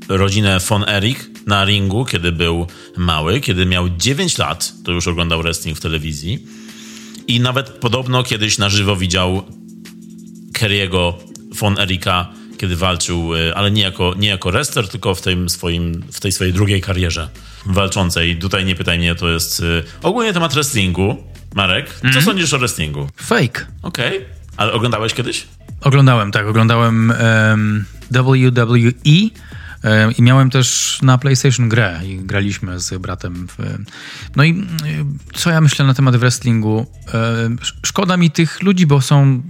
rodzinę 0.08 0.60
von 0.60 0.88
Erich 0.88 1.30
na 1.46 1.64
ringu, 1.64 2.04
kiedy 2.04 2.32
był 2.32 2.66
mały. 2.96 3.40
Kiedy 3.40 3.66
miał 3.66 3.88
9 3.88 4.38
lat, 4.38 4.72
to 4.84 4.92
już 4.92 5.08
oglądał 5.08 5.42
wrestling 5.42 5.78
w 5.78 5.80
telewizji. 5.80 6.46
I 7.28 7.40
nawet 7.40 7.68
podobno 7.68 8.22
kiedyś 8.22 8.58
na 8.58 8.68
żywo 8.68 8.96
widział 8.96 9.42
Kerry'ego 10.58 11.12
von 11.52 11.78
Erika 11.78 12.32
kiedy 12.56 12.76
walczył, 12.76 13.34
e, 13.34 13.56
ale 13.56 13.70
nie 13.70 13.82
jako, 13.82 14.14
nie 14.18 14.28
jako 14.28 14.50
wrestler, 14.50 14.88
tylko 14.88 15.14
w, 15.14 15.22
tym 15.22 15.48
swoim, 15.48 16.04
w 16.12 16.20
tej 16.20 16.32
swojej 16.32 16.52
drugiej 16.52 16.80
karierze 16.80 17.28
walczącej. 17.66 18.36
Tutaj 18.36 18.64
nie 18.64 18.74
pytaj 18.74 18.98
mnie, 18.98 19.14
to 19.14 19.28
jest 19.28 19.60
y, 19.60 19.84
ogólnie 20.02 20.32
temat 20.32 20.54
wrestlingu. 20.54 21.24
Marek, 21.54 21.94
co 21.94 22.06
mm 22.06 22.14
-hmm. 22.14 22.24
sądzisz 22.24 22.54
o 22.54 22.58
wrestlingu? 22.58 23.08
Fake. 23.16 23.66
Okej, 23.82 24.16
okay. 24.16 24.28
ale 24.56 24.72
oglądałeś 24.72 25.14
kiedyś? 25.14 25.46
Oglądałem, 25.80 26.32
tak. 26.32 26.46
Oglądałem 26.46 27.12
um, 27.50 27.84
WWE 28.10 28.92
i 29.04 29.32
miałem 30.18 30.50
też 30.50 30.98
na 31.02 31.18
PlayStation 31.18 31.68
grę 31.68 32.00
i 32.04 32.16
graliśmy 32.16 32.80
z 32.80 32.98
bratem. 32.98 33.46
W... 33.48 33.78
No 34.36 34.44
i 34.44 34.66
co 35.34 35.50
ja 35.50 35.60
myślę 35.60 35.84
na 35.84 35.94
temat 35.94 36.16
wrestlingu? 36.16 36.86
Szkoda 37.82 38.16
mi 38.16 38.30
tych 38.30 38.62
ludzi, 38.62 38.86
bo 38.86 39.00
są 39.00 39.42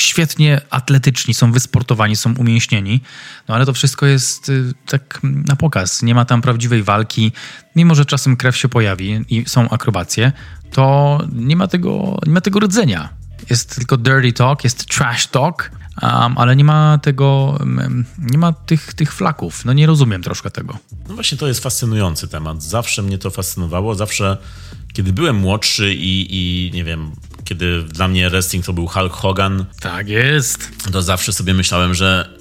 świetnie 0.00 0.60
atletyczni, 0.70 1.34
są 1.34 1.52
wysportowani, 1.52 2.16
są 2.16 2.34
umięśnieni, 2.34 3.00
no 3.48 3.54
ale 3.54 3.66
to 3.66 3.72
wszystko 3.72 4.06
jest 4.06 4.48
y, 4.48 4.72
tak 4.86 5.20
na 5.22 5.56
pokaz. 5.56 6.02
Nie 6.02 6.14
ma 6.14 6.24
tam 6.24 6.42
prawdziwej 6.42 6.82
walki, 6.82 7.32
mimo 7.76 7.94
że 7.94 8.04
czasem 8.04 8.36
krew 8.36 8.56
się 8.56 8.68
pojawi 8.68 9.24
i 9.28 9.44
są 9.48 9.68
akrobacje, 9.68 10.32
to 10.72 11.18
nie 11.32 11.56
ma 11.56 11.68
tego, 11.68 12.18
nie 12.26 12.32
ma 12.32 12.40
tego 12.40 12.60
rdzenia. 12.60 13.08
Jest 13.50 13.76
tylko 13.76 13.96
dirty 13.96 14.32
talk, 14.32 14.64
jest 14.64 14.86
trash 14.86 15.26
talk, 15.26 15.70
um, 16.02 16.38
ale 16.38 16.56
nie 16.56 16.64
ma 16.64 16.98
tego, 16.98 17.56
um, 17.60 18.04
nie 18.18 18.38
ma 18.38 18.52
tych, 18.52 18.94
tych 18.94 19.12
flaków. 19.12 19.64
No 19.64 19.72
nie 19.72 19.86
rozumiem 19.86 20.22
troszkę 20.22 20.50
tego. 20.50 20.78
No 21.08 21.14
właśnie 21.14 21.38
to 21.38 21.48
jest 21.48 21.62
fascynujący 21.62 22.28
temat. 22.28 22.62
Zawsze 22.62 23.02
mnie 23.02 23.18
to 23.18 23.30
fascynowało, 23.30 23.94
zawsze 23.94 24.36
kiedy 24.92 25.12
byłem 25.12 25.36
młodszy 25.36 25.94
i, 25.94 26.26
i 26.30 26.70
nie 26.74 26.84
wiem, 26.84 27.12
kiedy 27.44 27.82
dla 27.82 28.08
mnie 28.08 28.30
wrestling 28.30 28.64
to 28.66 28.72
był 28.72 28.86
Hulk 28.86 29.12
Hogan, 29.12 29.64
Tak 29.80 30.08
jest. 30.08 30.68
to 30.92 31.02
zawsze 31.02 31.32
sobie 31.32 31.54
myślałem, 31.54 31.94
że 31.94 32.38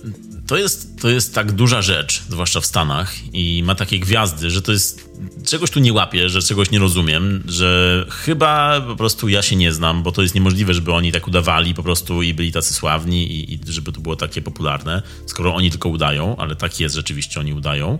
to 0.47 0.57
jest, 0.57 1.01
to 1.01 1.09
jest 1.09 1.35
tak 1.35 1.51
duża 1.51 1.81
rzecz, 1.81 2.23
zwłaszcza 2.29 2.62
w 2.62 2.65
Stanach, 2.65 3.13
i 3.33 3.63
ma 3.63 3.75
takie 3.75 3.99
gwiazdy, 3.99 4.49
że 4.49 4.62
to 4.62 4.71
jest. 4.71 5.09
Czegoś 5.45 5.71
tu 5.71 5.79
nie 5.79 5.93
łapię, 5.93 6.29
że 6.29 6.41
czegoś 6.41 6.71
nie 6.71 6.79
rozumiem, 6.79 7.43
że 7.47 8.05
chyba 8.09 8.81
po 8.81 8.95
prostu 8.95 9.29
ja 9.29 9.41
się 9.41 9.55
nie 9.55 9.73
znam, 9.73 10.03
bo 10.03 10.12
to 10.12 10.21
jest 10.21 10.35
niemożliwe, 10.35 10.73
żeby 10.73 10.93
oni 10.93 11.12
tak 11.12 11.27
udawali 11.27 11.73
po 11.73 11.83
prostu 11.83 12.21
i 12.21 12.33
byli 12.33 12.51
tacy 12.51 12.73
sławni, 12.73 13.31
i, 13.31 13.53
i 13.53 13.59
żeby 13.67 13.91
to 13.91 14.01
było 14.01 14.15
takie 14.15 14.41
popularne, 14.41 15.01
skoro 15.25 15.55
oni 15.55 15.71
tylko 15.71 15.89
udają, 15.89 16.38
ale 16.38 16.55
tak 16.55 16.79
jest 16.79 16.95
rzeczywiście, 16.95 17.39
oni 17.39 17.53
udają. 17.53 17.99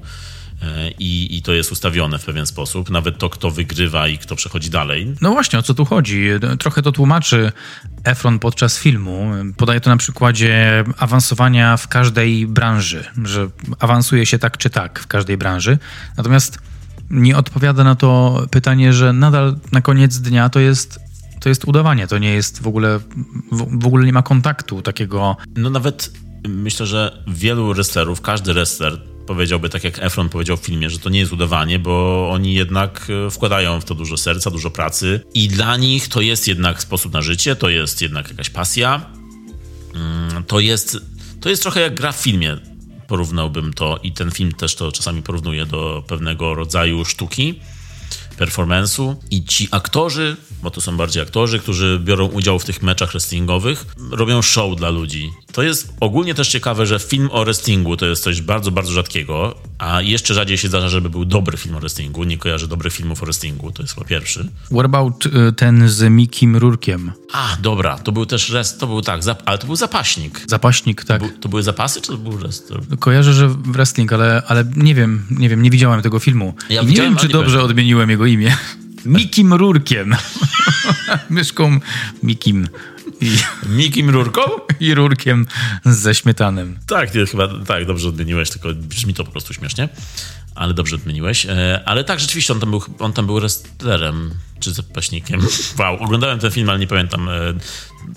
E, 0.62 0.92
I, 1.00 1.38
I 1.38 1.42
to 1.42 1.54
jest 1.54 1.72
ustawione 1.72 2.20
w 2.20 2.26
pewien 2.26 2.46
sposób. 2.46 2.90
Nawet 2.90 3.18
to, 3.18 3.30
kto 3.30 3.52
wygrywa 3.52 4.08
i 4.08 4.18
kto 4.18 4.36
przechodzi 4.36 4.70
dalej. 4.70 5.16
No 5.22 5.32
właśnie, 5.32 5.60
o 5.60 5.62
co 5.62 5.74
tu 5.74 5.86
chodzi? 5.86 6.28
Trochę 6.60 6.82
to 6.82 6.92
tłumaczy 6.92 7.52
Efron 8.04 8.40
podczas 8.40 8.80
filmu. 8.80 9.32
Podaje 9.58 9.80
to 9.80 9.90
na 9.90 9.98
przykładzie 9.98 10.84
awansowania 10.98 11.78
w 11.78 11.88
każdej 11.88 12.48
branży, 12.48 13.04
że 13.24 13.50
awansuje 13.80 14.26
się 14.26 14.40
tak 14.40 14.58
czy 14.58 14.70
tak 14.70 15.00
w 15.00 15.08
każdej 15.08 15.38
branży. 15.38 15.78
Natomiast 16.18 16.60
nie 17.10 17.38
odpowiada 17.38 17.84
na 17.84 17.96
to 17.96 18.42
pytanie, 18.52 18.94
że 18.94 19.14
nadal 19.14 19.60
na 19.72 19.82
koniec 19.82 20.18
dnia 20.18 20.50
to 20.50 20.60
jest, 20.60 21.00
to 21.40 21.50
jest 21.50 21.66
udawanie. 21.66 22.08
To 22.08 22.18
nie 22.18 22.34
jest 22.34 22.62
w 22.62 22.68
ogóle, 22.68 23.00
w, 23.52 23.80
w 23.82 23.88
ogóle 23.88 24.06
nie 24.06 24.14
ma 24.14 24.22
kontaktu 24.22 24.82
takiego. 24.82 25.38
No 25.56 25.70
nawet 25.70 26.12
myślę, 26.48 26.86
że 26.86 27.24
wielu 27.28 27.74
wrestlerów, 27.74 28.22
każdy 28.22 28.54
wrestler 28.54 29.02
powiedziałby, 29.30 29.70
tak 29.70 29.84
jak 29.84 30.00
Efron 30.00 30.30
powiedział 30.30 30.58
w 30.58 30.60
filmie, 30.60 30.90
że 30.90 31.00
to 31.00 31.10
nie 31.10 31.20
jest 31.20 31.34
udawanie, 31.34 31.80
bo 31.80 32.30
oni 32.32 32.54
jednak 32.54 33.08
e, 33.28 33.32
wkładają 33.32 33.82
w 33.82 33.86
to 33.86 33.96
dużo 33.96 34.18
serca, 34.18 34.52
dużo 34.52 34.72
pracy 34.72 35.22
i 35.34 35.48
dla 35.48 35.78
nich 35.78 36.08
to 36.08 36.22
jest 36.22 36.48
jednak 36.48 36.82
sposób 36.82 37.14
na 37.14 37.22
życie, 37.22 37.56
to 37.56 37.70
jest 37.70 38.02
jednak 38.02 38.30
jakaś 38.30 38.50
pasja. 38.50 39.06
Mm, 39.96 40.44
to 40.44 40.60
jest, 40.60 40.98
to 41.42 41.50
jest 41.50 41.62
trochę 41.62 41.80
jak 41.80 41.96
gra 41.96 42.12
w 42.12 42.16
filmie, 42.16 42.58
porównałbym 43.08 43.74
to 43.74 44.00
i 44.04 44.12
ten 44.12 44.32
film 44.32 44.52
też 44.52 44.76
to 44.76 44.92
czasami 44.92 45.22
porównuje 45.22 45.66
do 45.66 46.04
pewnego 46.08 46.56
rodzaju 46.56 47.06
sztuki 47.06 47.60
performance'u 48.40 49.16
i 49.32 49.44
ci 49.44 49.68
aktorzy, 49.72 50.38
bo 50.64 50.72
to 50.72 50.82
są 50.82 50.98
bardziej 50.98 51.24
aktorzy, 51.24 51.60
którzy 51.60 52.00
biorą 52.04 52.28
udział 52.28 52.60
w 52.60 52.66
tych 52.66 52.84
meczach 52.84 53.12
wrestlingowych, 53.12 53.86
robią 54.12 54.42
show 54.42 54.76
dla 54.76 54.90
ludzi. 54.90 55.32
To 55.52 55.64
jest 55.64 55.94
ogólnie 56.00 56.34
też 56.34 56.48
ciekawe, 56.50 56.86
że 56.86 57.00
film 57.00 57.30
o 57.32 57.44
wrestlingu 57.44 57.98
to 57.98 58.06
jest 58.06 58.24
coś 58.24 58.42
bardzo, 58.42 58.72
bardzo 58.72 58.92
rzadkiego, 58.92 59.56
a 59.78 60.02
jeszcze 60.02 60.34
rzadziej 60.34 60.58
się 60.58 60.68
zdarza, 60.68 60.90
żeby 60.90 61.10
był 61.10 61.26
dobry 61.26 61.58
film 61.58 61.76
o 61.76 61.80
wrestlingu. 61.80 62.24
Nie 62.24 62.38
kojarzę 62.38 62.68
dobrych 62.68 62.94
filmów 62.94 63.24
o 63.24 63.26
wrestlingu, 63.26 63.72
to 63.72 63.84
jest 63.84 63.96
chyba 63.96 64.08
pierwszy. 64.08 64.50
What 64.66 64.86
about 64.86 65.26
y, 65.26 65.54
ten 65.54 65.90
z 65.90 66.12
Mikim 66.12 66.58
Rurkiem? 66.58 67.12
A, 67.34 67.58
dobra, 67.62 67.98
to 67.98 68.12
był 68.12 68.26
też 68.26 68.50
rest, 68.50 68.80
to 68.80 68.88
był 68.88 69.02
tak, 69.02 69.24
zap, 69.24 69.44
ale 69.46 69.58
to 69.58 69.66
był 69.66 69.76
zapaśnik. 69.76 70.42
Zapaśnik, 70.48 71.04
tak. 71.04 71.22
Był, 71.22 71.30
to 71.40 71.50
były 71.50 71.64
zapasy, 71.64 72.02
czy 72.02 72.08
to 72.08 72.18
był 72.18 72.38
rest? 72.38 72.74
Kojarzę, 73.00 73.34
że 73.34 73.50
wrestling, 73.50 74.14
ale, 74.14 74.44
ale 74.48 74.66
nie 74.76 74.96
wiem, 74.96 75.26
nie 75.32 75.50
wiem, 75.50 75.62
nie 75.62 75.70
widziałem 75.70 76.02
tego 76.02 76.20
filmu. 76.20 76.54
Ja 76.70 76.82
I 76.82 76.86
nie 76.86 76.94
wiem, 76.94 77.16
czy 77.16 77.28
dobrze 77.28 77.64
odmieniłem 77.64 78.10
jego 78.10 78.26
imię. 78.30 78.58
Mikim 79.06 79.54
Rurkiem. 79.54 80.16
Myszką 81.30 81.80
Mikim 82.24 82.68
i, 83.22 83.38
Mikim 83.70 84.10
Rurką? 84.10 84.42
i 84.80 84.94
Rurkiem 84.94 85.48
ze 85.86 86.16
śmietanem. 86.16 86.78
Tak, 86.88 87.12
ty 87.12 87.26
chyba 87.26 87.48
tak, 87.66 87.86
dobrze 87.86 88.10
odmieniłeś, 88.10 88.50
tylko 88.50 88.70
brzmi 88.74 89.14
to 89.14 89.24
po 89.24 89.32
prostu 89.32 89.54
śmiesznie. 89.54 89.90
Ale 90.56 90.74
dobrze 90.74 90.96
odmieniłeś. 90.96 91.46
E, 91.46 91.82
ale 91.86 92.04
tak, 92.04 92.20
rzeczywiście 92.20 92.54
on 92.54 92.60
tam 92.60 92.70
był, 92.70 92.82
on 93.00 93.14
tam 93.14 93.26
był 93.26 93.36
wrestlerem, 93.36 94.34
czy 94.60 94.74
zapaśnikiem. 94.74 95.42
Wow, 95.80 96.04
oglądałem 96.04 96.40
ten 96.40 96.52
film, 96.52 96.70
ale 96.70 96.80
nie 96.80 96.88
pamiętam. 96.88 97.30
E, 97.30 97.34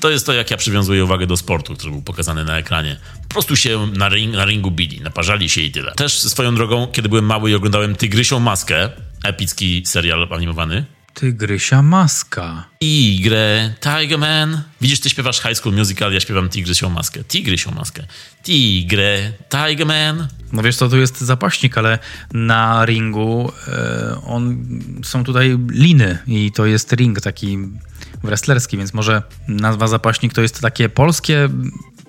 to 0.01 0.11
jest 0.11 0.27
to, 0.27 0.33
jak 0.33 0.51
ja 0.51 0.57
przywiązuję 0.57 1.05
uwagę 1.05 1.27
do 1.27 1.37
sportu, 1.37 1.75
który 1.75 1.93
był 1.93 2.03
pokazany 2.03 2.45
na 2.45 2.59
ekranie. 2.59 2.97
Po 3.23 3.29
prostu 3.29 3.57
się 3.57 3.87
na, 3.87 4.09
ring, 4.09 4.35
na 4.35 4.45
ringu 4.45 4.71
bili, 4.71 5.01
naparzali 5.01 5.49
się 5.49 5.61
i 5.61 5.71
tyle. 5.73 5.93
Też 5.93 6.19
swoją 6.19 6.55
drogą, 6.55 6.87
kiedy 6.87 7.09
byłem 7.09 7.25
mały 7.25 7.51
i 7.51 7.55
oglądałem 7.55 7.97
Tygrysią 7.97 8.41
Maskę, 8.41 8.91
epicki 9.25 9.83
serial 9.87 10.29
animowany, 10.31 10.85
Tygrysia 11.15 11.83
Maska. 11.83 12.65
Tigre, 12.81 13.75
Tiger 13.81 14.19
Man. 14.19 14.63
Widzisz, 14.81 15.01
ty 15.01 15.11
śpiewasz 15.11 15.43
High 15.43 15.55
School 15.57 15.75
Musical, 15.75 16.13
ja 16.13 16.21
śpiewam 16.21 16.49
Tigrysią 16.49 16.91
Maskę. 16.91 17.25
Tigrysią 17.25 17.71
Maskę. 17.71 18.03
Tigre, 18.43 19.33
Tiger 19.49 19.87
Man. 19.87 20.29
No 20.53 20.63
wiesz 20.63 20.77
co, 20.77 20.89
tu 20.89 20.99
jest 20.99 21.21
zapaśnik, 21.21 21.79
ale 21.79 21.99
na 22.33 22.85
ringu 22.85 23.53
e, 23.69 24.21
on, 24.27 24.67
są 25.05 25.25
tutaj 25.25 25.59
liny 25.71 26.19
i 26.27 26.53
to 26.53 26.67
jest 26.67 26.93
ring 26.93 27.21
taki 27.21 27.59
wrestlerski, 28.25 28.77
więc 28.77 28.95
może 28.95 29.23
nazwa 29.49 29.89
zapaśnik 29.89 30.33
to 30.33 30.43
jest 30.43 30.61
takie 30.61 30.89
polskie 30.89 31.49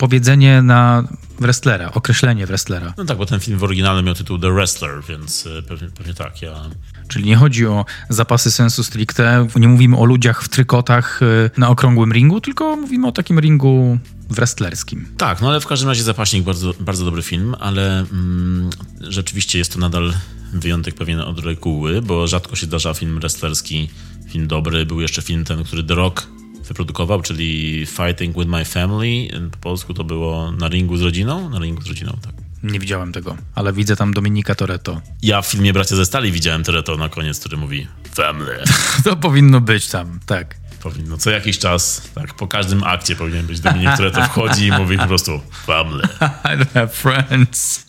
powiedzenie 0.04 0.62
na 0.62 1.04
wrestlera, 1.40 1.92
określenie 1.92 2.46
wrestlera. 2.48 2.94
No 2.98 3.06
tak, 3.06 3.18
bo 3.18 3.26
ten 3.26 3.40
film 3.40 3.58
w 3.58 3.64
oryginale 3.64 4.04
miał 4.04 4.16
tytuł 4.16 4.40
The 4.40 4.54
Wrestler, 4.54 5.04
więc 5.10 5.48
e, 5.48 5.62
pewnie, 5.62 5.88
pewnie 5.90 6.14
tak, 6.14 6.42
ja... 6.42 6.70
Czyli 7.08 7.26
nie 7.26 7.36
chodzi 7.36 7.68
o 7.68 7.86
zapasy 8.10 8.52
sensu 8.52 8.84
stricte, 8.84 9.48
nie 9.56 9.68
mówimy 9.68 9.98
o 9.98 10.06
ludziach 10.06 10.44
w 10.44 10.50
trykotach 10.50 11.22
y, 11.22 11.50
na 11.58 11.70
okrągłym 11.70 12.14
ringu, 12.14 12.42
tylko 12.42 12.76
mówimy 12.76 13.08
o 13.08 13.12
takim 13.12 13.40
ringu 13.40 13.98
wrestlerskim. 14.30 15.08
Tak, 15.18 15.42
no 15.42 15.50
ale 15.50 15.60
w 15.60 15.68
każdym 15.68 15.90
razie 15.90 16.04
Zapaśnik 16.04 16.44
bardzo, 16.44 16.74
bardzo 16.80 17.06
dobry 17.06 17.22
film, 17.22 17.56
ale 17.60 18.00
mm, 18.00 18.70
rzeczywiście 19.00 19.58
jest 19.58 19.74
to 19.74 19.80
nadal 19.80 20.14
wyjątek 20.54 20.96
pewien 20.96 21.20
od 21.20 21.40
reguły, 21.40 22.02
bo 22.02 22.28
rzadko 22.28 22.56
się 22.56 22.66
zdarza 22.66 22.94
film 22.94 23.20
wrestlerski, 23.20 23.90
film 24.30 24.48
dobry. 24.48 24.86
Był 24.86 25.02
jeszcze 25.02 25.22
film 25.22 25.46
ten, 25.46 25.64
który 25.64 25.84
The 25.84 25.96
Rock 25.96 26.28
wyprodukował, 26.68 27.22
czyli 27.22 27.86
Fighting 27.86 28.38
with 28.38 28.48
My 28.48 28.66
Family. 28.66 29.28
Po 29.52 29.58
polsku 29.58 29.94
to 29.94 30.04
było 30.04 30.52
Na 30.52 30.68
ringu 30.68 30.98
z 30.98 31.02
rodziną? 31.02 31.50
Na 31.50 31.60
ringu 31.60 31.82
z 31.82 31.88
rodziną, 31.88 32.18
tak. 32.22 32.34
Nie 32.64 32.80
widziałem 32.80 33.12
tego, 33.12 33.38
ale 33.56 33.74
widzę 33.74 33.96
tam 33.96 34.14
Dominika 34.14 34.56
Toretto. 34.56 35.02
Ja 35.22 35.42
w 35.42 35.48
filmie 35.48 35.74
Bracia 35.74 35.96
ze 35.96 36.06
Stali 36.06 36.32
widziałem 36.32 36.64
Toretto 36.64 36.98
na 36.98 37.10
koniec, 37.10 37.40
który 37.40 37.58
mówi 37.58 37.88
Family. 38.16 38.64
To 39.04 39.16
powinno 39.16 39.62
być 39.62 39.88
tam, 39.88 40.20
tak. 40.26 40.56
Powinno 40.84 41.18
co 41.18 41.30
jakiś 41.30 41.60
czas, 41.60 42.02
tak, 42.16 42.34
po 42.34 42.48
każdym 42.48 42.84
akcie 42.84 43.16
powinien 43.16 43.46
być 43.46 43.60
Dominik 43.60 43.98
Toretto 43.98 44.24
wchodzi 44.24 44.68
i 44.68 44.72
mówi 44.72 44.98
po 44.98 45.06
prostu 45.06 45.42
Family. 45.66 46.04
I 46.54 46.58
don't 46.58 46.74
have 46.74 46.88
friends. 46.88 47.86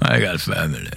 I 0.00 0.20
got 0.20 0.42
family. 0.42 0.90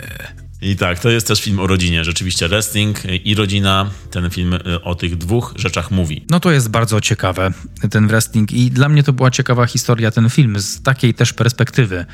I 0.62 0.76
tak, 0.76 1.00
to 1.00 1.10
jest 1.10 1.28
też 1.28 1.42
film 1.42 1.60
o 1.60 1.68
rodzinie. 1.68 2.04
Rzeczywiście 2.04 2.48
wrestling 2.48 2.98
i 3.26 3.36
rodzina, 3.36 3.90
ten 4.12 4.30
film 4.30 4.54
y, 4.54 4.82
o 4.84 4.96
tych 4.96 5.18
dwóch 5.18 5.54
rzeczach 5.56 5.92
mówi. 5.92 6.26
No 6.30 6.40
to 6.40 6.52
jest 6.52 6.70
bardzo 6.70 7.02
ciekawe, 7.02 7.54
ten 7.92 8.08
wrestling 8.08 8.52
i 8.52 8.72
dla 8.72 8.90
mnie 8.90 9.04
to 9.04 9.14
była 9.14 9.32
ciekawa 9.32 9.66
historia, 9.66 10.12
ten 10.12 10.30
film, 10.30 10.60
z 10.60 10.82
takiej 10.82 11.14
też 11.14 11.34
perspektywy. 11.34 12.06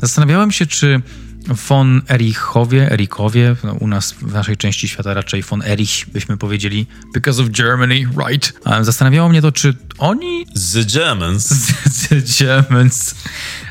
Zastanawiałem 0.00 0.52
się, 0.52 0.66
czy 0.66 1.00
von 1.48 2.02
Erichowie, 2.08 2.92
Erikowie, 2.92 3.56
no 3.64 3.72
u 3.72 3.86
nas 3.86 4.12
w 4.12 4.32
naszej 4.32 4.56
części 4.56 4.88
świata 4.88 5.14
raczej 5.14 5.42
von 5.42 5.62
Erich 5.62 6.06
byśmy 6.12 6.36
powiedzieli, 6.36 6.86
because 7.14 7.42
of 7.42 7.48
Germany, 7.48 8.08
right? 8.26 8.52
Zastanawiało 8.80 9.28
mnie 9.28 9.42
to, 9.42 9.52
czy 9.52 9.74
oni 9.98 10.46
The 10.72 10.84
Germans. 10.84 11.48
The 12.08 12.44
Germans. 12.44 13.14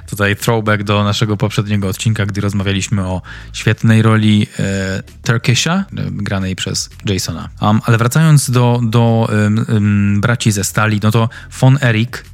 Tutaj 0.09 0.35
throwback 0.35 0.83
do 0.83 1.03
naszego 1.03 1.37
poprzedniego 1.37 1.87
odcinka, 1.87 2.25
gdy 2.25 2.41
rozmawialiśmy 2.41 3.05
o 3.05 3.21
świetnej 3.53 4.01
roli 4.01 4.47
e, 4.59 5.03
Turkisha, 5.23 5.73
e, 5.73 5.85
granej 6.11 6.55
przez 6.55 6.89
Jasona. 7.05 7.49
Um, 7.61 7.81
ale 7.85 7.97
wracając 7.97 8.51
do, 8.51 8.81
do 8.83 9.29
em, 9.31 9.65
em, 9.69 10.21
braci 10.21 10.51
ze 10.51 10.63
stali, 10.63 10.99
no 11.03 11.11
to 11.11 11.29
von 11.59 11.77
Erik, 11.81 12.25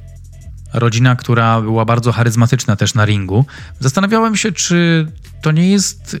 rodzina, 0.76 1.16
która 1.16 1.60
była 1.60 1.84
bardzo 1.84 2.12
charyzmatyczna 2.12 2.76
też 2.76 2.94
na 2.94 3.04
ringu. 3.04 3.46
Zastanawiałem 3.80 4.36
się, 4.36 4.52
czy 4.52 5.06
to 5.42 5.52
nie 5.52 5.70
jest 5.70 6.16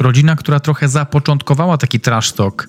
rodzina, 0.00 0.36
która 0.36 0.60
trochę 0.60 0.88
zapoczątkowała 0.88 1.78
taki 1.78 2.00
trash 2.00 2.32
talk 2.32 2.68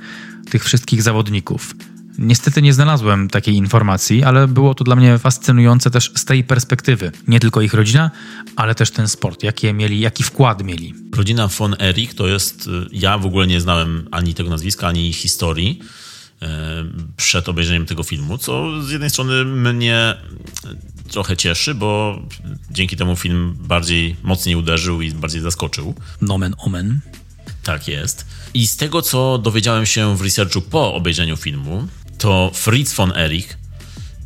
tych 0.50 0.64
wszystkich 0.64 1.02
zawodników. 1.02 1.76
Niestety 2.18 2.62
nie 2.62 2.74
znalazłem 2.74 3.30
takiej 3.30 3.56
informacji, 3.56 4.24
ale 4.24 4.48
było 4.48 4.76
to 4.76 4.84
dla 4.84 4.96
mnie 4.96 5.18
fascynujące 5.18 5.92
też 5.92 6.12
z 6.16 6.26
tej 6.26 6.44
perspektywy. 6.44 7.12
Nie 7.28 7.40
tylko 7.40 7.62
ich 7.62 7.74
rodzina, 7.74 8.12
ale 8.56 8.76
też 8.76 8.92
ten 8.92 9.08
sport, 9.08 9.44
jakie 9.44 9.74
mieli, 9.74 10.00
jaki 10.00 10.24
wkład 10.24 10.64
mieli. 10.64 10.94
Rodzina 11.16 11.48
von 11.48 11.76
Erich 11.80 12.14
to 12.14 12.28
jest. 12.28 12.68
y, 12.68 12.72
Ja 12.92 13.18
w 13.18 13.26
ogóle 13.26 13.48
nie 13.48 13.62
znałem 13.62 14.08
ani 14.12 14.34
tego 14.34 14.50
nazwiska, 14.50 14.88
ani 14.88 15.14
historii 15.14 15.80
e, 16.42 16.48
przed 17.18 17.50
obejrzeniem 17.50 17.86
tego 17.86 18.04
filmu, 18.04 18.38
co 18.38 18.84
z 18.84 18.90
jednej 18.92 19.10
strony 19.10 19.46
mnie 19.46 20.14
y, 20.66 20.95
trochę 21.12 21.38
cieszy, 21.38 21.76
bo 21.76 22.22
dzięki 22.72 22.98
temu 22.98 23.16
film 23.16 23.58
bardziej 23.60 24.16
mocniej 24.24 24.56
uderzył 24.56 25.02
i 25.02 25.12
bardziej 25.12 25.42
zaskoczył. 25.42 25.96
Nomen 26.22 26.56
omen. 26.58 27.00
Tak 27.64 27.88
jest. 27.88 28.26
I 28.54 28.68
z 28.68 28.78
tego, 28.78 29.02
co 29.02 29.38
dowiedziałem 29.38 29.86
się 29.86 30.18
w 30.18 30.22
researchu 30.22 30.62
po 30.62 30.94
obejrzeniu 30.94 31.38
filmu, 31.38 31.88
to 32.18 32.52
Fritz 32.54 32.94
von 32.94 33.18
Erich 33.18 33.58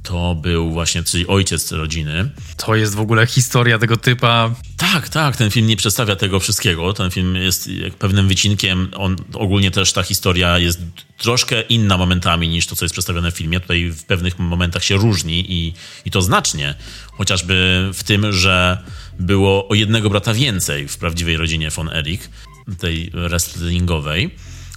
to 0.09 0.35
był 0.35 0.71
właśnie, 0.71 1.03
czyli 1.03 1.27
ojciec 1.27 1.71
rodziny. 1.71 2.29
To 2.57 2.75
jest 2.75 2.95
w 2.95 2.99
ogóle 2.99 3.27
historia 3.27 3.79
tego 3.79 3.97
typa. 3.97 4.55
Tak, 4.77 5.09
tak, 5.09 5.37
ten 5.37 5.51
film 5.51 5.67
nie 5.67 5.77
przedstawia 5.77 6.15
tego 6.15 6.39
wszystkiego. 6.39 6.93
Ten 6.93 7.11
film 7.11 7.35
jest 7.35 7.69
pewnym 7.99 8.27
wycinkiem. 8.27 8.91
On, 8.95 9.15
ogólnie 9.33 9.71
też 9.71 9.93
ta 9.93 10.03
historia 10.03 10.59
jest 10.59 10.79
troszkę 11.19 11.61
inna 11.61 11.97
momentami 11.97 12.49
niż 12.49 12.67
to, 12.67 12.75
co 12.75 12.85
jest 12.85 12.93
przedstawione 12.93 13.31
w 13.31 13.35
filmie. 13.37 13.59
Tutaj 13.59 13.89
w 13.89 14.03
pewnych 14.03 14.39
momentach 14.39 14.83
się 14.83 14.97
różni 14.97 15.51
i, 15.51 15.73
i 16.05 16.11
to 16.11 16.21
znacznie. 16.21 16.75
Chociażby 17.11 17.89
w 17.93 18.03
tym, 18.03 18.31
że 18.31 18.77
było 19.19 19.67
o 19.67 19.73
jednego 19.73 20.09
brata 20.09 20.33
więcej 20.33 20.87
w 20.87 20.97
prawdziwej 20.97 21.37
rodzinie 21.37 21.69
von 21.69 21.89
Erich, 21.89 22.29
tej 22.77 23.11
wrestlingowej. 23.13 24.29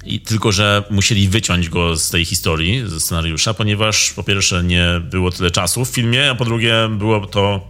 I 0.05 0.21
tylko, 0.21 0.53
że 0.53 0.85
musieli 0.91 1.29
wyciąć 1.29 1.69
go 1.69 1.97
z 1.97 2.11
tej 2.11 2.25
historii, 2.25 2.83
ze 2.87 3.01
scenariusza, 3.01 3.55
ponieważ 3.55 4.13
po 4.13 4.23
pierwsze 4.23 4.65
nie 4.65 4.87
było 5.11 5.31
tyle 5.31 5.51
czasu 5.51 5.85
w 5.85 5.89
filmie, 5.89 6.31
a 6.31 6.35
po 6.35 6.45
drugie 6.45 6.89
było 6.99 7.27
to 7.27 7.69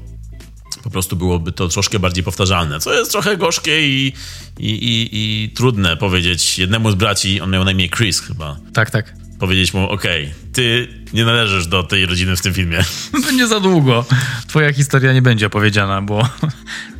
po 0.82 0.90
prostu 0.90 1.16
byłoby 1.16 1.52
to 1.52 1.68
troszkę 1.68 1.98
bardziej 1.98 2.24
powtarzalne, 2.24 2.80
co 2.80 2.94
jest 2.94 3.10
trochę 3.10 3.36
gorzkie 3.36 3.88
i, 3.88 4.12
i, 4.58 4.70
i, 4.70 5.08
i 5.12 5.50
trudne 5.50 5.96
powiedzieć 5.96 6.58
jednemu 6.58 6.90
z 6.90 6.94
braci, 6.94 7.40
on 7.40 7.50
miał 7.50 7.64
na 7.64 7.70
imię 7.70 7.88
Chris 7.88 8.20
chyba. 8.20 8.56
Tak, 8.72 8.90
tak. 8.90 9.14
Powiedzieć 9.38 9.74
mu, 9.74 9.90
okej, 9.90 10.24
okay, 10.24 10.52
ty 10.52 10.88
nie 11.12 11.24
należysz 11.24 11.66
do 11.66 11.82
tej 11.82 12.06
rodziny 12.06 12.36
w 12.36 12.42
tym 12.42 12.54
filmie. 12.54 12.84
Będzie 13.26 13.46
za 13.46 13.60
długo. 13.60 14.04
Twoja 14.46 14.72
historia 14.72 15.12
nie 15.12 15.22
będzie 15.22 15.46
opowiedziana, 15.46 16.02
bo, 16.02 16.28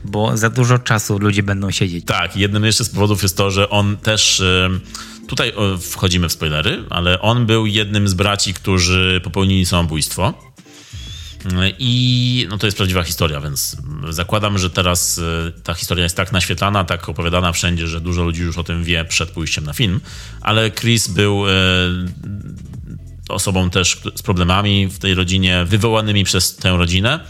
bo 0.04 0.36
za 0.36 0.50
dużo 0.50 0.78
czasu 0.78 1.18
ludzie 1.18 1.42
będą 1.42 1.70
siedzieć. 1.70 2.04
Tak, 2.04 2.36
jednym 2.36 2.64
jeszcze 2.64 2.84
z 2.84 2.88
powodów 2.88 3.22
jest 3.22 3.36
to, 3.36 3.50
że 3.50 3.70
on 3.70 3.96
też... 3.96 4.42
Tutaj 5.26 5.52
wchodzimy 5.80 6.28
w 6.28 6.32
spoilery, 6.32 6.84
ale 6.90 7.20
on 7.20 7.46
był 7.46 7.66
jednym 7.66 8.08
z 8.08 8.14
braci, 8.14 8.54
którzy 8.54 9.20
popełnili 9.24 9.66
samobójstwo. 9.66 10.51
I 11.78 12.46
no 12.50 12.58
to 12.58 12.66
jest 12.66 12.76
prawdziwa 12.76 13.02
historia, 13.02 13.40
więc 13.40 13.76
zakładam, 14.10 14.58
że 14.58 14.70
teraz 14.70 15.18
e, 15.18 15.52
ta 15.62 15.74
historia 15.74 16.04
jest 16.04 16.16
tak 16.16 16.32
naświetlana, 16.32 16.84
tak 16.84 17.08
opowiadana 17.08 17.52
wszędzie, 17.52 17.86
że 17.86 18.00
dużo 18.00 18.22
ludzi 18.22 18.42
już 18.42 18.58
o 18.58 18.64
tym 18.64 18.84
wie 18.84 19.04
przed 19.04 19.30
pójściem 19.30 19.64
na 19.64 19.72
film. 19.72 20.00
Ale 20.40 20.70
Chris 20.70 21.08
był 21.08 21.48
e, 21.48 21.52
osobą 23.28 23.70
też 23.70 24.00
z 24.16 24.22
problemami 24.22 24.86
w 24.86 24.98
tej 24.98 25.14
rodzinie, 25.14 25.64
wywołanymi 25.64 26.24
przez 26.24 26.56
tę 26.56 26.76
rodzinę, 26.76 27.20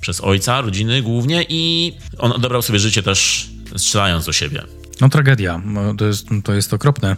przez 0.00 0.20
ojca 0.20 0.60
rodziny 0.60 1.02
głównie, 1.02 1.44
i 1.48 1.92
on 2.18 2.32
odebrał 2.32 2.62
sobie 2.62 2.78
życie 2.78 3.02
też 3.02 3.48
strzelając 3.76 4.26
do 4.26 4.32
siebie. 4.32 4.62
No 5.00 5.08
tragedia, 5.08 5.62
to 5.98 6.04
jest, 6.04 6.26
to 6.44 6.54
jest 6.54 6.74
okropne. 6.74 7.16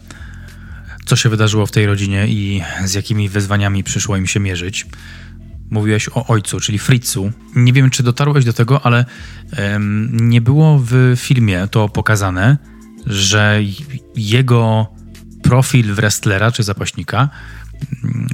Co 1.06 1.16
się 1.16 1.28
wydarzyło 1.28 1.66
w 1.66 1.70
tej 1.70 1.86
rodzinie 1.86 2.26
i 2.28 2.62
z 2.84 2.94
jakimi 2.94 3.28
wyzwaniami 3.28 3.84
przyszło 3.84 4.16
im 4.16 4.26
się 4.26 4.40
mierzyć. 4.40 4.86
Mówiłeś 5.70 6.08
o 6.08 6.26
ojcu, 6.26 6.60
czyli 6.60 6.78
Fritzu. 6.78 7.32
Nie 7.54 7.72
wiem, 7.72 7.90
czy 7.90 8.02
dotarłeś 8.02 8.44
do 8.44 8.52
tego, 8.52 8.86
ale 8.86 9.04
um, 9.58 10.28
nie 10.28 10.40
było 10.40 10.78
w 10.82 11.12
filmie 11.16 11.68
to 11.70 11.88
pokazane, 11.88 12.58
że 13.06 13.60
jego 14.16 14.86
profil 15.42 15.94
wrestlera 15.94 16.52
czy 16.52 16.62
zapaśnika 16.62 17.28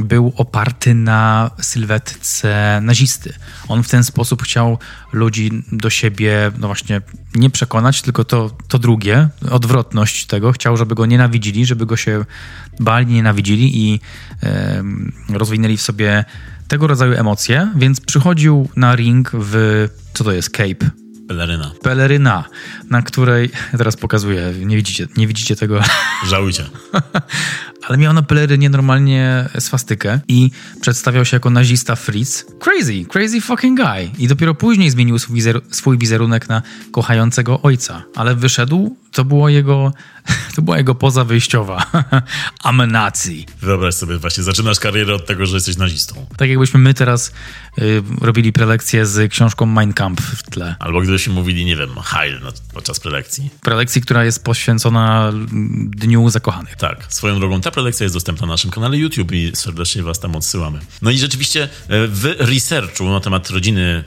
był 0.01 0.33
oparty 0.37 0.95
na 0.95 1.51
sylwetce 1.61 2.81
nazisty. 2.83 3.33
On 3.69 3.83
w 3.83 3.89
ten 3.89 4.05
sposób 4.05 4.43
chciał 4.43 4.79
ludzi 5.13 5.63
do 5.73 5.91
siebie, 5.91 6.53
no 6.59 6.67
właśnie, 6.67 7.01
nie 7.35 7.51
przekonać, 7.51 8.03
tylko 8.03 8.25
to, 8.25 8.51
to 8.69 8.79
drugie, 8.79 9.29
odwrotność 9.51 10.27
tego. 10.27 10.53
Chciał, 10.53 10.77
żeby 10.77 10.95
go 10.95 11.07
nienawidzili, 11.07 11.67
żeby 11.67 11.87
go 11.87 11.97
się 11.97 12.25
bali, 12.81 13.07
nienawidzili 13.07 13.83
i 13.85 14.01
e, 14.43 14.83
rozwinęli 15.29 15.77
w 15.77 15.83
sobie 15.83 16.25
tego 16.69 16.87
rodzaju 16.87 17.13
emocje, 17.13 17.73
więc 17.77 18.01
przychodził 18.01 18.69
na 18.77 18.97
ring 18.97 19.31
w, 19.35 19.89
co 20.15 20.25
to 20.25 20.33
jest, 20.33 20.51
cape, 20.51 20.91
Peleryna. 21.29 21.71
Peleryna, 21.83 22.45
na 22.91 23.03
której, 23.03 23.51
teraz 23.79 23.97
pokazuję, 23.97 24.53
nie 24.65 24.77
widzicie, 24.77 25.07
nie 25.17 25.27
widzicie 25.27 25.57
tego. 25.57 25.81
Żałujcie. 26.31 26.65
Ale 27.89 27.99
miał 27.99 28.13
na 28.13 28.23
pelerynie 28.23 28.71
normalnie 28.71 29.49
swastykę 29.59 30.21
i 30.29 30.51
przedstawiał 30.81 31.25
się 31.25 31.37
jako 31.37 31.51
nazista 31.51 31.97
Fritz. 31.97 32.47
Crazy, 32.59 33.05
crazy 33.05 33.41
fucking 33.41 33.81
guy. 33.81 34.11
I 34.19 34.29
dopiero 34.29 34.55
później 34.55 34.91
zmienił 34.91 35.19
swój, 35.19 35.35
wizer 35.35 35.61
swój 35.71 35.99
wizerunek 35.99 36.49
na 36.49 36.63
kochającego 36.93 37.63
ojca. 37.63 38.03
Ale 38.15 38.35
wyszedł, 38.35 38.97
to 39.13 39.25
było 39.25 39.49
jego 39.49 39.93
to 40.57 40.63
była 40.63 40.79
jego 40.79 40.95
poza 40.95 41.25
wyjściowa. 41.25 41.87
Amenacji. 42.63 43.47
Wyobraź 43.61 43.95
sobie, 43.95 44.19
właśnie 44.19 44.43
zaczynasz 44.43 44.81
karierę 44.81 45.15
od 45.15 45.27
tego, 45.27 45.47
że 45.47 45.57
jesteś 45.57 45.77
nazistą. 45.77 46.27
Tak 46.37 46.49
jakbyśmy 46.49 46.81
my 46.81 46.95
teraz 46.95 47.33
y, 47.79 48.03
robili 48.21 48.53
prelekcję 48.53 49.07
z 49.07 49.33
książką 49.33 49.67
Mein 49.67 49.93
Kampf 49.93 50.23
w 50.23 50.43
tle. 50.43 50.77
Albo 50.79 51.01
gdybyśmy 51.01 51.35
mówili, 51.35 51.65
nie 51.65 51.77
wiem, 51.77 51.91
Heil 52.05 52.41
podczas 52.73 53.01
prelekcji. 53.01 53.51
Prelekcji, 53.61 54.03
która 54.03 54.25
jest 54.25 54.45
poświęcona 54.45 55.33
Dniu 55.87 56.31
Zakochanych. 56.31 56.77
Tak. 56.77 57.07
Swoją 57.09 57.39
drogą, 57.39 57.61
ta 57.61 57.71
prelekcja 57.71 58.05
jest 58.05 58.15
dostępna 58.15 58.47
na 58.47 58.53
naszym 58.53 58.71
kanale 58.71 58.97
YouTube 58.97 59.33
i 59.33 59.51
serdecznie 59.55 60.03
was 60.03 60.21
tam 60.21 60.37
odsyłamy. 60.37 60.81
No 61.03 61.11
i 61.11 61.19
rzeczywiście 61.19 61.63
e, 61.63 61.69
w 62.07 62.37
researchu 62.39 63.05
na 63.05 63.21
temat 63.21 63.51
rodziny 63.51 64.05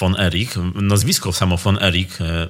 von 0.00 0.20
Erich, 0.20 0.56
nazwisko 0.74 1.32
samo 1.32 1.56
von 1.56 1.78
Erich, 1.82 2.20
e, 2.20 2.48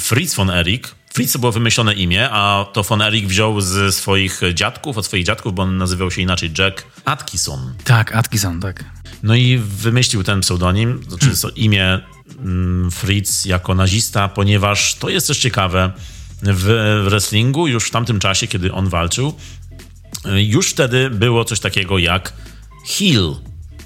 Fritz 0.00 0.34
von 0.34 0.50
Erich, 0.50 0.94
Fritz 1.14 1.32
to 1.32 1.38
było 1.38 1.52
wymyślone 1.52 1.94
imię, 1.94 2.28
a 2.30 2.66
to 2.72 2.82
von 2.82 3.02
Erich 3.02 3.28
wziął 3.28 3.60
ze 3.60 3.92
swoich 3.92 4.40
dziadków, 4.54 4.98
od 4.98 5.06
swoich 5.06 5.24
dziadków, 5.24 5.54
bo 5.54 5.62
on 5.62 5.76
nazywał 5.76 6.10
się 6.10 6.22
inaczej 6.22 6.50
Jack 6.58 6.86
Atkinson. 7.04 7.74
Tak, 7.84 8.16
Atkinson, 8.16 8.60
tak. 8.60 8.84
No 9.22 9.34
i 9.34 9.58
wymyślił 9.58 10.24
ten 10.24 10.40
pseudonim, 10.40 11.00
znaczy 11.08 11.42
to 11.42 11.50
imię 11.50 12.00
mm, 12.38 12.90
Fritz 12.90 13.44
jako 13.46 13.74
nazista, 13.74 14.28
ponieważ 14.28 14.94
to 14.94 15.08
jest 15.08 15.26
też 15.26 15.38
ciekawe, 15.38 15.92
w 16.42 17.00
wrestlingu 17.04 17.66
już 17.66 17.84
w 17.84 17.90
tamtym 17.90 18.20
czasie, 18.20 18.46
kiedy 18.46 18.72
on 18.72 18.88
walczył, 18.88 19.34
już 20.24 20.70
wtedy 20.70 21.10
było 21.10 21.44
coś 21.44 21.60
takiego 21.60 21.98
jak 21.98 22.32
heel. 22.86 23.34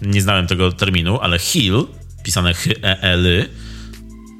Nie 0.02 0.22
znałem 0.22 0.46
tego 0.46 0.72
terminu, 0.72 1.20
ale 1.20 1.38
heel, 1.38 1.86
pisane 2.22 2.54
h-e-l, 2.54 3.48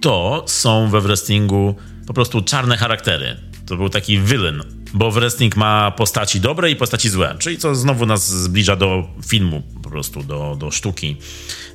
to 0.01 0.45
są 0.49 0.89
we 0.91 1.01
wrestlingu 1.01 1.75
po 2.07 2.15
prostu 2.15 2.43
czarne 2.43 2.77
charaktery. 2.77 3.37
To 3.67 3.77
był 3.77 3.89
taki 3.89 4.19
villain, 4.19 4.63
bo 4.95 5.11
wrestling 5.11 5.57
ma 5.57 5.91
postaci 5.91 6.41
dobre 6.41 6.71
i 6.71 6.77
postaci 6.77 7.09
złe, 7.09 7.37
czyli 7.39 7.59
co 7.59 7.75
znowu 7.75 8.07
nas 8.07 8.29
zbliża 8.43 8.77
do 8.77 9.09
filmu, 9.27 9.63
po 9.83 9.91
prostu 9.91 10.23
do, 10.23 10.57
do 10.59 10.71
sztuki. 10.71 11.17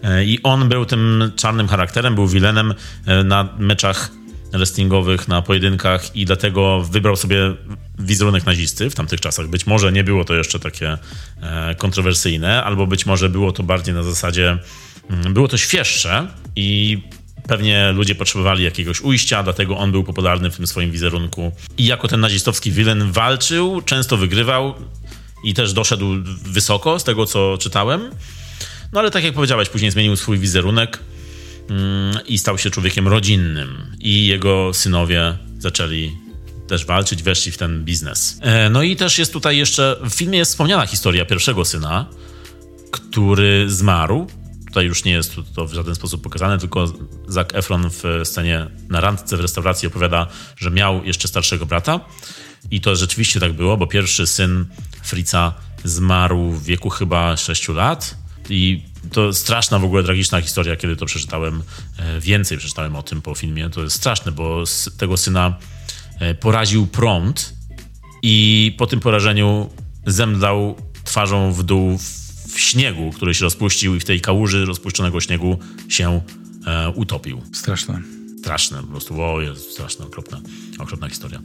E, 0.04 0.26
I 0.26 0.44
on 0.44 0.70
był 0.70 0.86
tym 0.86 1.32
czarnym 1.36 1.68
charakterem, 1.68 2.16
był 2.16 2.28
villainem 2.28 2.74
e, 3.06 3.24
na 3.24 3.50
meczach 3.60 4.12
wrestlingowych, 4.54 5.28
na 5.28 5.42
pojedynkach 5.42 6.16
i 6.16 6.26
dlatego 6.26 6.82
wybrał 6.82 7.16
sobie 7.16 7.38
wizerunek 8.00 8.46
nazisty 8.46 8.90
w 8.90 8.96
tamtych 8.96 9.22
czasach. 9.22 9.48
Być 9.48 9.68
może 9.68 9.92
nie 9.92 10.04
było 10.04 10.26
to 10.26 10.34
jeszcze 10.34 10.60
takie 10.60 10.98
e, 11.42 11.76
kontrowersyjne, 11.76 12.64
albo 12.64 12.88
być 12.88 13.06
może 13.06 13.30
było 13.30 13.52
to 13.52 13.64
bardziej 13.64 13.94
na 13.94 14.04
zasadzie, 14.04 14.58
mm, 15.10 15.34
było 15.34 15.48
to 15.48 15.58
świeższe 15.58 16.28
i 16.56 17.02
Pewnie 17.48 17.92
ludzie 17.92 18.16
potrzebowali 18.16 18.64
jakiegoś 18.64 19.02
ujścia, 19.02 19.44
dlatego 19.44 19.78
on 19.78 19.92
był 19.92 20.04
popularny 20.04 20.52
w 20.52 20.56
tym 20.56 20.68
swoim 20.68 20.92
wizerunku. 20.92 21.52
I 21.78 21.86
jako 21.86 22.08
ten 22.08 22.20
nazistowski 22.20 22.72
wilen 22.72 23.12
walczył, 23.12 23.82
często 23.82 24.18
wygrywał 24.18 24.74
i 25.44 25.54
też 25.54 25.74
doszedł 25.74 26.06
wysoko 26.44 27.00
z 27.00 27.04
tego, 27.04 27.26
co 27.26 27.58
czytałem. 27.58 28.12
No 28.94 29.00
ale 29.00 29.12
tak 29.12 29.24
jak 29.24 29.34
powiedziałeś, 29.34 29.70
później 29.70 29.92
zmienił 29.92 30.16
swój 30.16 30.40
wizerunek 30.40 31.00
mm, 31.70 32.18
i 32.28 32.38
stał 32.38 32.58
się 32.58 32.70
człowiekiem 32.70 33.08
rodzinnym. 33.08 33.96
I 34.00 34.28
jego 34.28 34.74
synowie 34.74 35.38
zaczęli 35.60 36.12
też 36.68 36.86
walczyć, 36.86 37.24
weszli 37.24 37.52
w 37.52 37.58
ten 37.58 37.86
biznes. 37.86 38.40
E, 38.42 38.70
no 38.70 38.84
i 38.84 38.96
też 38.96 39.20
jest 39.20 39.34
tutaj 39.34 39.58
jeszcze, 39.58 39.96
w 40.10 40.14
filmie 40.14 40.38
jest 40.38 40.52
wspomniana 40.52 40.86
historia 40.86 41.26
pierwszego 41.26 41.66
syna, 41.66 42.06
który 42.92 43.66
zmarł 43.70 44.28
Tutaj 44.78 44.88
już 44.88 45.04
nie 45.04 45.12
jest 45.12 45.36
to 45.56 45.68
w 45.68 45.74
żaden 45.74 45.96
sposób 45.96 46.22
pokazane, 46.22 46.58
tylko 46.58 46.94
Zac 47.28 47.48
Efron 47.54 47.90
w 47.90 48.04
scenie 48.24 48.68
na 48.90 49.02
randce 49.02 49.38
w 49.38 49.40
restauracji 49.40 49.88
opowiada, 49.88 50.28
że 50.58 50.72
miał 50.72 51.04
jeszcze 51.04 51.28
starszego 51.28 51.66
brata. 51.66 52.00
I 52.72 52.82
to 52.82 52.96
rzeczywiście 52.96 53.40
tak 53.40 53.54
było, 53.54 53.78
bo 53.78 53.88
pierwszy 53.88 54.28
syn 54.28 54.66
Fritza 55.04 55.54
zmarł 55.84 56.52
w 56.52 56.64
wieku 56.64 56.90
chyba 56.90 57.38
6 57.38 57.68
lat. 57.68 58.18
I 58.50 58.84
to 59.12 59.34
straszna 59.34 59.80
w 59.80 59.84
ogóle 59.84 60.04
tragiczna 60.04 60.42
historia, 60.42 60.76
kiedy 60.76 60.96
to 60.96 61.06
przeczytałem. 61.06 61.64
E, 62.00 62.20
więcej 62.20 62.58
przeczytałem 62.58 62.96
o 62.96 63.04
tym 63.04 63.22
po 63.22 63.36
filmie. 63.36 63.70
To 63.70 63.84
jest 63.84 63.96
straszne, 63.96 64.32
bo 64.32 64.64
tego 64.98 65.18
syna 65.18 65.58
e, 66.20 66.36
poraził 66.36 66.88
prąd 66.88 67.54
i 68.22 68.76
po 68.78 68.88
tym 68.88 69.00
porażeniu 69.00 69.70
zemdlał 70.06 70.76
twarzą 71.04 71.54
w 71.54 71.64
dół 71.64 71.98
w 72.48 72.60
śniegu, 72.60 73.12
który 73.16 73.34
się 73.34 73.44
rozpuścił 73.44 73.96
i 73.96 74.00
w 74.00 74.06
tej 74.06 74.22
kałuży 74.22 74.66
rozpuszczonego 74.66 75.22
śniegu 75.22 75.60
się 75.90 76.22
e, 76.66 76.90
utopił. 76.90 77.42
Straszne. 77.54 78.02
Straszne, 78.40 78.82
po 78.82 78.88
prostu, 78.88 79.22
o, 79.24 79.42
jest 79.42 79.72
straszne, 79.72 80.06
okropna, 80.06 80.42
okropna 80.80 81.10
historia. 81.10 81.42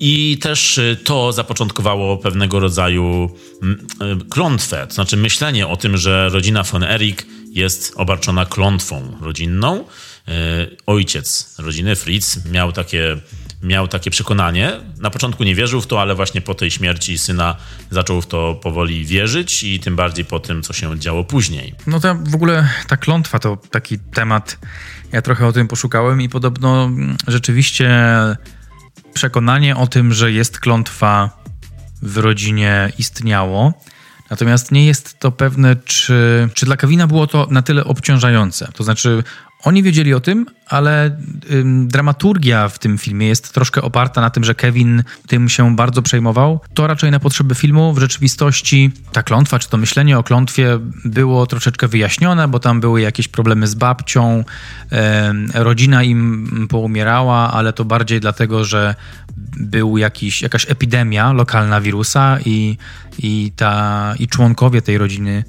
I 0.00 0.38
też 0.38 0.78
e, 0.78 0.96
to 0.96 1.32
zapoczątkowało 1.32 2.16
pewnego 2.16 2.60
rodzaju 2.60 3.30
e, 3.62 4.16
klątwę, 4.28 4.86
to 4.86 4.94
znaczy 4.94 5.16
myślenie 5.16 5.66
o 5.66 5.76
tym, 5.76 5.96
że 5.96 6.28
rodzina 6.28 6.62
von 6.62 6.82
Erik 6.82 7.26
jest 7.52 7.92
obarczona 7.96 8.46
klątwą 8.46 9.16
rodzinną. 9.20 9.84
Ojciec 10.86 11.54
rodziny, 11.58 11.96
Fritz, 11.96 12.44
miał 12.52 12.72
takie 12.72 13.16
miał 13.62 13.88
takie 13.88 14.10
przekonanie. 14.10 14.80
Na 14.98 15.10
początku 15.10 15.44
nie 15.44 15.54
wierzył 15.54 15.80
w 15.80 15.86
to, 15.86 16.00
ale 16.00 16.14
właśnie 16.14 16.40
po 16.40 16.54
tej 16.54 16.70
śmierci 16.70 17.18
syna 17.18 17.56
zaczął 17.90 18.20
w 18.20 18.26
to 18.26 18.54
powoli 18.54 19.04
wierzyć 19.04 19.64
i 19.64 19.80
tym 19.80 19.96
bardziej 19.96 20.24
po 20.24 20.40
tym, 20.40 20.62
co 20.62 20.72
się 20.72 20.98
działo 20.98 21.24
później. 21.24 21.74
No 21.86 22.00
to 22.00 22.14
w 22.14 22.34
ogóle 22.34 22.68
ta 22.88 22.96
klątwa 22.96 23.38
to 23.38 23.56
taki 23.70 23.98
temat. 23.98 24.58
Ja 25.12 25.22
trochę 25.22 25.46
o 25.46 25.52
tym 25.52 25.68
poszukałem 25.68 26.20
i 26.20 26.28
podobno 26.28 26.84
mm, 26.84 27.16
rzeczywiście 27.26 27.90
przekonanie 29.14 29.76
o 29.76 29.86
tym, 29.86 30.12
że 30.12 30.32
jest 30.32 30.60
klątwa 30.60 31.30
w 32.02 32.16
rodzinie 32.16 32.92
istniało. 32.98 33.72
Natomiast 34.30 34.72
nie 34.72 34.86
jest 34.86 35.18
to 35.18 35.32
pewne, 35.32 35.76
czy, 35.76 36.48
czy 36.54 36.66
dla 36.66 36.76
Kevina 36.76 37.06
było 37.06 37.26
to 37.26 37.46
na 37.50 37.62
tyle 37.62 37.84
obciążające. 37.84 38.68
To 38.74 38.84
znaczy, 38.84 39.22
oni 39.64 39.82
wiedzieli 39.82 40.14
o 40.14 40.20
tym, 40.20 40.46
ale 40.66 41.16
dramaturgia 41.86 42.68
w 42.68 42.78
tym 42.78 42.98
filmie 42.98 43.28
jest 43.28 43.54
troszkę 43.54 43.82
oparta 43.82 44.20
na 44.20 44.30
tym, 44.30 44.44
że 44.44 44.54
Kevin 44.54 45.02
tym 45.26 45.48
się 45.48 45.76
bardzo 45.76 46.02
przejmował. 46.02 46.60
To 46.74 46.86
raczej 46.86 47.10
na 47.10 47.20
potrzeby 47.20 47.54
filmu. 47.54 47.94
W 47.94 47.98
rzeczywistości 47.98 48.90
ta 49.12 49.22
klątwa, 49.22 49.58
czy 49.58 49.68
to 49.68 49.76
myślenie 49.76 50.18
o 50.18 50.22
klątwie 50.22 50.78
było 51.04 51.46
troszeczkę 51.46 51.88
wyjaśnione, 51.88 52.48
bo 52.48 52.58
tam 52.58 52.80
były 52.80 53.00
jakieś 53.00 53.28
problemy 53.28 53.66
z 53.66 53.74
babcią, 53.74 54.44
rodzina 55.54 56.02
im 56.02 56.66
poumierała, 56.70 57.52
ale 57.52 57.72
to 57.72 57.84
bardziej 57.84 58.20
dlatego, 58.20 58.64
że 58.64 58.94
był 59.56 59.98
jakiś, 59.98 60.42
jakaś 60.42 60.70
epidemia 60.70 61.32
lokalna 61.32 61.80
wirusa 61.80 62.38
i, 62.44 62.76
i, 63.18 63.52
ta, 63.56 64.14
i 64.18 64.28
członkowie 64.28 64.82
tej 64.82 64.98
rodziny 64.98 65.44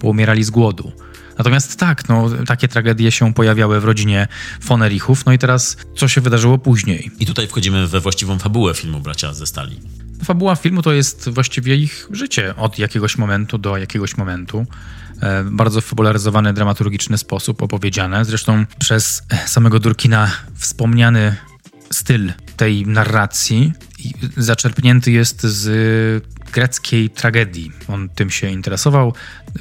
poumierali 0.00 0.44
z 0.44 0.50
głodu. 0.50 0.92
Natomiast 1.40 1.78
tak, 1.78 2.08
no, 2.08 2.30
takie 2.46 2.68
tragedie 2.68 3.12
się 3.12 3.34
pojawiały 3.34 3.80
w 3.80 3.84
rodzinie 3.84 4.28
Fonerichów. 4.60 5.26
No 5.26 5.32
i 5.32 5.38
teraz, 5.38 5.76
co 5.96 6.08
się 6.08 6.20
wydarzyło 6.20 6.58
później? 6.58 7.10
I 7.18 7.26
tutaj 7.26 7.46
wchodzimy 7.46 7.86
we 7.86 8.00
właściwą 8.00 8.38
fabułę 8.38 8.74
filmu 8.74 9.00
Bracia 9.00 9.34
ze 9.34 9.46
Stali. 9.46 9.80
Fabuła 10.24 10.56
filmu 10.56 10.82
to 10.82 10.92
jest 10.92 11.28
właściwie 11.28 11.76
ich 11.76 12.08
życie 12.10 12.56
od 12.56 12.78
jakiegoś 12.78 13.18
momentu 13.18 13.58
do 13.58 13.76
jakiegoś 13.76 14.16
momentu. 14.16 14.66
E, 15.20 15.44
bardzo 15.44 15.80
fabularyzowany, 15.80 16.52
dramaturgiczny 16.52 17.18
sposób 17.18 17.62
opowiedziane. 17.62 18.24
Zresztą 18.24 18.64
przez 18.78 19.22
samego 19.46 19.78
Durkina 19.78 20.30
wspomniany 20.54 21.36
styl 21.92 22.32
tej 22.56 22.86
narracji 22.86 23.72
zaczerpnięty 24.36 25.10
jest 25.10 25.42
z 25.42 26.24
greckiej 26.52 27.10
tragedii. 27.10 27.72
On 27.88 28.08
tym 28.08 28.30
się 28.30 28.50
interesował. 28.50 29.14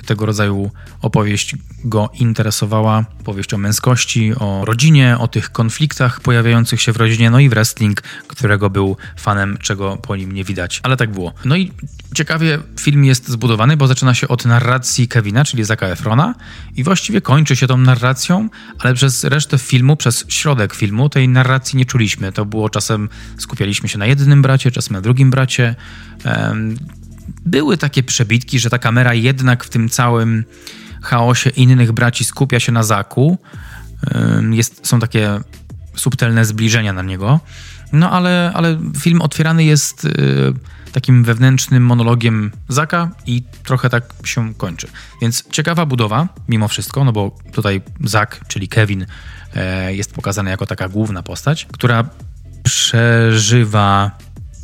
Tego 0.05 0.25
rodzaju 0.25 0.71
opowieść 1.01 1.55
go 1.83 2.09
interesowała. 2.13 3.05
Opowieść 3.19 3.53
o 3.53 3.57
męskości, 3.57 4.33
o 4.39 4.65
rodzinie, 4.65 5.17
o 5.19 5.27
tych 5.27 5.51
konfliktach 5.51 6.21
pojawiających 6.21 6.81
się 6.81 6.91
w 6.91 6.97
rodzinie, 6.97 7.29
no 7.29 7.39
i 7.39 7.49
wrestling, 7.49 8.01
którego 8.27 8.69
był 8.69 8.97
fanem, 9.17 9.57
czego 9.57 9.97
po 9.97 10.15
nim 10.15 10.31
nie 10.31 10.43
widać. 10.43 10.79
Ale 10.83 10.97
tak 10.97 11.11
było. 11.11 11.33
No 11.45 11.55
i 11.55 11.71
ciekawie 12.15 12.59
film 12.79 13.05
jest 13.05 13.29
zbudowany, 13.29 13.77
bo 13.77 13.87
zaczyna 13.87 14.13
się 14.13 14.27
od 14.27 14.45
narracji 14.45 15.07
Kevina, 15.07 15.45
czyli 15.45 15.63
Zaka 15.63 15.87
Efrona 15.87 16.35
i 16.75 16.83
właściwie 16.83 17.21
kończy 17.21 17.55
się 17.55 17.67
tą 17.67 17.77
narracją, 17.77 18.49
ale 18.79 18.93
przez 18.93 19.23
resztę 19.23 19.57
filmu, 19.57 19.95
przez 19.95 20.25
środek 20.27 20.73
filmu 20.73 21.09
tej 21.09 21.29
narracji 21.29 21.77
nie 21.77 21.85
czuliśmy. 21.85 22.31
To 22.31 22.45
było 22.45 22.69
czasem, 22.69 23.09
skupialiśmy 23.37 23.89
się 23.89 23.97
na 23.97 24.05
jednym 24.05 24.41
bracie, 24.41 24.71
czasem 24.71 24.93
na 24.93 25.01
drugim 25.01 25.31
bracie 25.31 25.75
były 27.45 27.77
takie 27.77 28.03
przebitki, 28.03 28.59
że 28.59 28.69
ta 28.69 28.77
kamera 28.77 29.13
jednak 29.13 29.63
w 29.63 29.69
tym 29.69 29.89
całym 29.89 30.43
chaosie 31.01 31.49
innych 31.49 31.91
braci 31.91 32.25
skupia 32.25 32.59
się 32.59 32.71
na 32.71 32.84
Zaku. 32.84 33.38
Jest, 34.51 34.88
są 34.88 34.99
takie 34.99 35.39
subtelne 35.95 36.45
zbliżenia 36.45 36.93
na 36.93 37.01
niego. 37.01 37.39
No 37.93 38.11
ale, 38.11 38.51
ale 38.53 38.80
film 38.97 39.21
otwierany 39.21 39.63
jest 39.63 40.05
y, 40.05 40.11
takim 40.91 41.23
wewnętrznym 41.23 41.86
monologiem 41.86 42.51
Zaka 42.69 43.11
i 43.25 43.43
trochę 43.63 43.89
tak 43.89 44.03
się 44.23 44.53
kończy. 44.53 44.88
Więc 45.21 45.49
ciekawa 45.51 45.86
budowa, 45.86 46.27
mimo 46.47 46.67
wszystko, 46.67 47.03
no 47.03 47.11
bo 47.11 47.36
tutaj 47.51 47.82
Zak, 48.03 48.41
czyli 48.47 48.67
Kevin, 48.67 49.05
e, 49.55 49.95
jest 49.95 50.13
pokazany 50.13 50.49
jako 50.49 50.65
taka 50.65 50.89
główna 50.89 51.23
postać, 51.23 51.67
która 51.71 52.03
przeżywa 52.63 54.11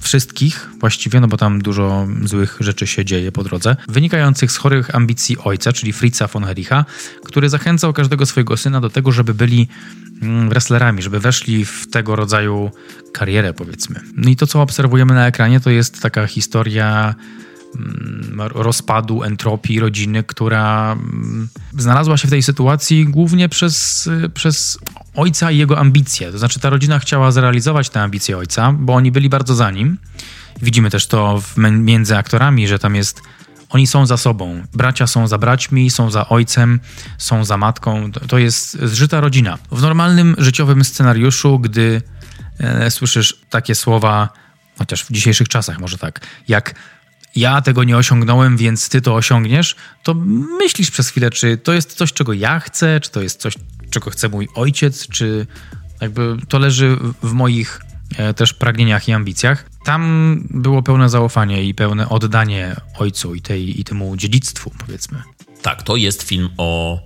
wszystkich 0.05 0.69
właściwie, 0.79 1.19
no 1.19 1.27
bo 1.27 1.37
tam 1.37 1.61
dużo 1.61 2.07
złych 2.23 2.57
rzeczy 2.59 2.87
się 2.87 3.05
dzieje 3.05 3.31
po 3.31 3.43
drodze, 3.43 3.75
wynikających 3.87 4.51
z 4.51 4.57
chorych 4.57 4.95
ambicji 4.95 5.37
ojca, 5.37 5.73
czyli 5.73 5.93
Fritza 5.93 6.27
von 6.27 6.43
Hericha, 6.43 6.85
który 7.23 7.49
zachęcał 7.49 7.93
każdego 7.93 8.25
swojego 8.25 8.57
syna 8.57 8.81
do 8.81 8.89
tego, 8.89 9.11
żeby 9.11 9.33
byli 9.33 9.67
mm, 10.21 10.49
wrestlerami, 10.49 11.01
żeby 11.01 11.19
weszli 11.19 11.65
w 11.65 11.87
tego 11.91 12.15
rodzaju 12.15 12.71
karierę, 13.13 13.53
powiedzmy. 13.53 13.99
No 14.15 14.29
i 14.29 14.35
to, 14.35 14.47
co 14.47 14.61
obserwujemy 14.61 15.13
na 15.13 15.27
ekranie, 15.27 15.59
to 15.59 15.69
jest 15.69 16.01
taka 16.01 16.27
historia 16.27 17.15
rozpadu, 18.37 19.23
entropii 19.23 19.79
rodziny, 19.79 20.23
która 20.23 20.91
mm, 20.91 21.49
znalazła 21.77 22.17
się 22.17 22.27
w 22.27 22.31
tej 22.31 22.43
sytuacji 22.43 23.05
głównie 23.05 23.49
przez, 23.49 24.09
przez 24.33 24.79
ojca 25.15 25.51
i 25.51 25.57
jego 25.57 25.79
ambicje. 25.79 26.31
To 26.31 26.37
znaczy, 26.37 26.59
ta 26.59 26.69
rodzina 26.69 26.99
chciała 26.99 27.31
zrealizować 27.31 27.89
te 27.89 28.01
ambicje 28.01 28.37
ojca, 28.37 28.71
bo 28.71 28.93
oni 28.93 29.11
byli 29.11 29.29
bardzo 29.29 29.55
za 29.55 29.71
nim. 29.71 29.97
Widzimy 30.61 30.89
też 30.89 31.07
to 31.07 31.41
w, 31.41 31.57
między 31.71 32.17
aktorami, 32.17 32.67
że 32.67 32.79
tam 32.79 32.95
jest. 32.95 33.21
Oni 33.69 33.87
są 33.87 34.05
za 34.05 34.17
sobą. 34.17 34.63
Bracia 34.73 35.07
są 35.07 35.27
za 35.27 35.37
braćmi, 35.37 35.89
są 35.89 36.11
za 36.11 36.29
ojcem, 36.29 36.79
są 37.17 37.45
za 37.45 37.57
matką. 37.57 38.11
To 38.11 38.37
jest 38.37 38.81
zżyta 38.81 39.21
rodzina. 39.21 39.57
W 39.71 39.81
normalnym 39.81 40.35
życiowym 40.37 40.83
scenariuszu, 40.83 41.59
gdy 41.59 42.01
e, 42.59 42.91
słyszysz 42.91 43.41
takie 43.49 43.75
słowa, 43.75 44.29
chociaż 44.77 45.03
w 45.03 45.11
dzisiejszych 45.11 45.49
czasach 45.49 45.79
może 45.79 45.97
tak, 45.97 46.19
jak 46.47 46.75
ja 47.35 47.61
tego 47.61 47.83
nie 47.83 47.97
osiągnąłem, 47.97 48.57
więc 48.57 48.89
ty 48.89 49.01
to 49.01 49.15
osiągniesz, 49.15 49.75
to 50.03 50.13
myślisz 50.59 50.91
przez 50.91 51.09
chwilę, 51.09 51.29
czy 51.29 51.57
to 51.57 51.73
jest 51.73 51.93
coś, 51.93 52.13
czego 52.13 52.33
ja 52.33 52.59
chcę, 52.59 52.99
czy 52.99 53.11
to 53.11 53.21
jest 53.21 53.41
coś, 53.41 53.53
czego 53.89 54.11
chce 54.11 54.29
mój 54.29 54.47
ojciec, 54.55 55.07
czy 55.07 55.47
jakby 56.01 56.37
to 56.49 56.59
leży 56.59 56.97
w 57.23 57.31
moich 57.31 57.81
e, 58.17 58.33
też 58.33 58.53
pragnieniach 58.53 59.07
i 59.07 59.11
ambicjach. 59.11 59.69
Tam 59.85 60.41
było 60.49 60.83
pełne 60.83 61.09
zaufanie 61.09 61.63
i 61.63 61.73
pełne 61.73 62.09
oddanie 62.09 62.75
ojcu 62.99 63.35
i, 63.35 63.41
tej, 63.41 63.81
i 63.81 63.83
temu 63.83 64.17
dziedzictwu, 64.17 64.71
powiedzmy. 64.77 65.23
Tak, 65.61 65.83
to 65.83 65.95
jest 65.95 66.23
film 66.23 66.49
o 66.57 66.99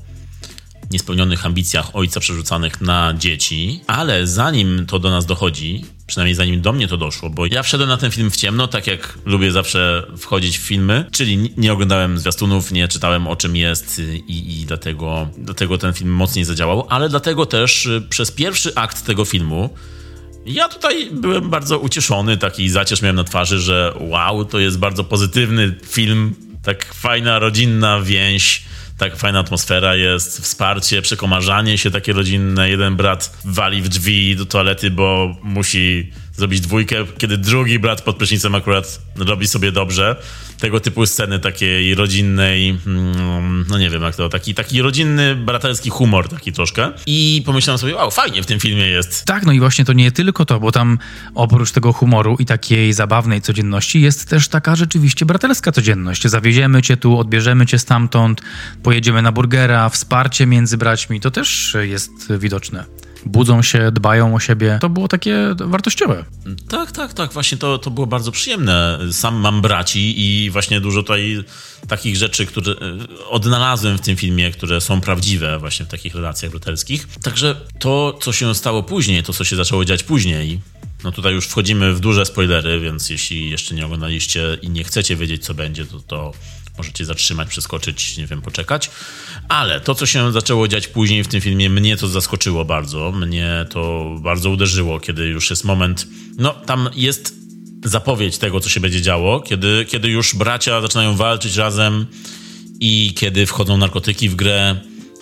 niespełnionych 0.92 1.46
ambicjach 1.46 1.96
ojca 1.96 2.20
przerzucanych 2.20 2.82
na 2.82 3.14
dzieci, 3.14 3.82
ale 3.88 4.28
zanim 4.28 4.86
to 4.86 5.00
do 5.00 5.10
nas 5.10 5.26
dochodzi, 5.26 5.86
przynajmniej 6.10 6.36
zanim 6.36 6.62
do 6.62 6.74
mnie 6.74 6.88
to 6.88 6.98
doszło, 6.98 7.30
bo 7.30 7.46
ja 7.46 7.64
wszedłem 7.64 7.90
na 7.90 7.98
ten 7.98 8.12
film 8.12 8.32
w 8.32 8.36
ciemno, 8.36 8.68
tak 8.68 8.88
jak 8.88 9.18
lubię 9.26 9.52
zawsze 9.52 10.08
wchodzić 10.18 10.58
w 10.58 10.62
filmy, 10.62 11.06
czyli 11.12 11.54
nie 11.58 11.74
oglądałem 11.74 12.20
zwiastunów, 12.20 12.72
nie 12.72 12.88
czytałem 12.88 13.28
o 13.28 13.36
czym 13.36 13.56
jest 13.56 14.00
i, 14.28 14.62
i 14.62 14.66
dlatego, 14.66 15.30
dlatego 15.38 15.78
ten 15.78 15.94
film 15.94 16.12
mocniej 16.12 16.46
zadziałał, 16.46 16.86
ale 16.90 17.10
dlatego 17.10 17.46
też 17.46 17.86
y, 17.86 18.02
przez 18.10 18.32
pierwszy 18.32 18.76
akt 18.76 19.06
tego 19.06 19.26
filmu 19.26 19.70
ja 20.46 20.70
tutaj 20.70 21.10
byłem 21.12 21.50
bardzo 21.50 21.80
ucieszony, 21.80 22.38
taki 22.38 22.70
zacierz 22.70 23.02
miałem 23.02 23.16
na 23.16 23.24
twarzy, 23.24 23.60
że 23.60 23.94
wow, 24.00 24.46
to 24.46 24.60
jest 24.60 24.80
bardzo 24.80 25.04
pozytywny 25.04 25.76
film, 25.86 26.36
tak 26.64 26.94
fajna 26.94 27.40
rodzinna 27.40 28.02
więź, 28.02 28.64
tak 29.00 29.18
fajna 29.18 29.40
atmosfera 29.40 29.96
jest, 29.96 30.42
wsparcie, 30.42 31.02
przekomarzanie 31.02 31.78
się 31.78 31.92
takie 31.92 32.14
rodzinne. 32.14 32.70
Jeden 32.70 32.96
brat 32.96 33.38
wali 33.46 33.82
w 33.82 33.90
drzwi 33.90 34.36
do 34.36 34.46
toalety, 34.46 34.92
bo 34.92 35.36
musi 35.44 36.12
zrobić 36.34 36.62
dwójkę, 36.62 36.96
kiedy 37.18 37.38
drugi 37.38 37.80
brat 37.80 38.02
pod 38.02 38.18
prysznicem 38.18 38.56
akurat 38.56 39.02
robi 39.16 39.48
sobie 39.48 39.72
dobrze. 39.72 40.16
Tego 40.60 40.80
typu 40.80 41.06
sceny 41.06 41.40
takiej 41.40 41.96
rodzinnej, 41.96 42.70
mm, 42.88 43.66
no 43.70 43.78
nie 43.78 43.90
wiem 43.90 44.04
jak 44.04 44.16
to, 44.16 44.30
taki, 44.30 44.54
taki 44.54 44.82
rodzinny, 44.82 45.36
braterski 45.36 45.90
humor 45.90 46.30
taki 46.30 46.52
troszkę. 46.54 46.92
I 47.06 47.44
pomyślałem 47.46 47.78
sobie, 47.78 47.96
wow, 47.96 48.12
fajnie 48.12 48.44
w 48.44 48.46
tym 48.46 48.60
filmie 48.60 48.88
jest. 48.88 49.26
Tak, 49.26 49.46
no 49.46 49.52
i 49.52 49.60
właśnie 49.60 49.86
to 49.86 49.94
nie 49.94 50.12
tylko 50.12 50.46
to, 50.46 50.60
bo 50.60 50.72
tam 50.72 50.98
oprócz 51.36 51.72
tego 51.72 51.94
humoru 51.94 52.36
i 52.40 52.46
takiej 52.46 52.94
zabawnej 52.94 53.42
codzienności 53.42 54.02
jest 54.02 54.30
też 54.30 54.48
taka 54.48 54.76
rzeczywiście 54.76 55.26
braterska 55.26 55.72
codzienność. 55.72 56.28
Zawieziemy 56.28 56.82
cię 56.82 56.98
tu, 56.98 57.18
odbierzemy 57.18 57.66
cię 57.66 57.80
stamtąd, 57.80 58.42
pojedziemy 58.84 59.22
na 59.22 59.32
burgera, 59.32 59.90
wsparcie 59.90 60.46
między 60.46 60.78
braćmi, 60.78 61.20
to 61.20 61.32
też 61.32 61.78
jest 61.82 62.34
widoczne 62.40 62.86
budzą 63.26 63.62
się, 63.62 63.92
dbają 63.92 64.36
o 64.36 64.40
siebie. 64.40 64.78
To 64.82 64.90
było 64.90 65.08
takie 65.08 65.56
wartościowe. 65.56 66.26
Tak, 66.70 66.92
tak, 66.92 67.14
tak. 67.14 67.34
Właśnie 67.34 67.58
to, 67.58 67.78
to 67.78 67.92
było 67.92 68.08
bardzo 68.08 68.32
przyjemne. 68.32 69.00
Sam 69.12 69.36
mam 69.36 69.62
braci 69.62 70.14
i 70.18 70.50
właśnie 70.50 70.82
dużo 70.82 71.02
tutaj 71.02 71.44
takich 71.88 72.16
rzeczy, 72.16 72.46
które 72.46 72.72
e, 72.72 72.78
odnalazłem 73.30 73.98
w 73.98 74.02
tym 74.02 74.16
filmie, 74.16 74.52
które 74.52 74.82
są 74.82 75.02
prawdziwe 75.02 75.60
właśnie 75.60 75.86
w 75.86 75.90
takich 75.90 76.16
relacjach 76.16 76.52
braterskich. 76.52 77.08
Także 77.24 77.56
to, 77.80 78.20
co 78.22 78.34
się 78.34 78.56
stało 78.56 78.84
później, 78.84 79.24
to, 79.24 79.34
co 79.34 79.44
się 79.44 79.56
zaczęło 79.56 79.86
dziać 79.86 80.04
później, 80.04 80.60
no 81.04 81.12
tutaj 81.12 81.34
już 81.34 81.48
wchodzimy 81.48 81.94
w 81.94 82.00
duże 82.00 82.26
spoilery, 82.26 82.80
więc 82.80 83.10
jeśli 83.10 83.50
jeszcze 83.50 83.76
nie 83.76 83.86
oglądaliście 83.86 84.58
i 84.62 84.70
nie 84.70 84.84
chcecie 84.84 85.16
wiedzieć, 85.16 85.46
co 85.46 85.54
będzie, 85.54 85.86
to, 85.86 86.00
to 86.00 86.34
możecie 86.80 87.06
zatrzymać, 87.06 87.48
przeskoczyć, 87.48 88.18
nie 88.18 88.28
wiem, 88.28 88.42
poczekać. 88.42 88.92
Ale 89.50 89.82
to, 89.82 89.96
co 89.96 90.06
się 90.06 90.32
zaczęło 90.32 90.68
dziać 90.68 90.88
później 90.88 91.24
w 91.24 91.28
tym 91.28 91.42
filmie, 91.42 91.70
mnie 91.70 91.98
to 91.98 92.08
zaskoczyło 92.08 92.66
bardzo. 92.66 93.12
Mnie 93.12 93.66
to 93.70 94.16
bardzo 94.22 94.50
uderzyło, 94.50 95.00
kiedy 95.00 95.26
już 95.26 95.50
jest 95.50 95.64
moment. 95.64 96.08
No, 96.38 96.54
tam 96.54 96.90
jest 96.96 97.36
zapowiedź 97.86 98.38
tego, 98.38 98.60
co 98.60 98.70
się 98.70 98.80
będzie 98.80 99.02
działo, 99.02 99.42
kiedy, 99.42 99.86
kiedy 99.86 100.10
już 100.10 100.36
bracia 100.36 100.82
zaczynają 100.82 101.16
walczyć 101.16 101.56
razem 101.56 102.06
i 102.80 103.14
kiedy 103.18 103.46
wchodzą 103.46 103.78
narkotyki 103.78 104.30
w 104.30 104.36
grę, 104.36 104.76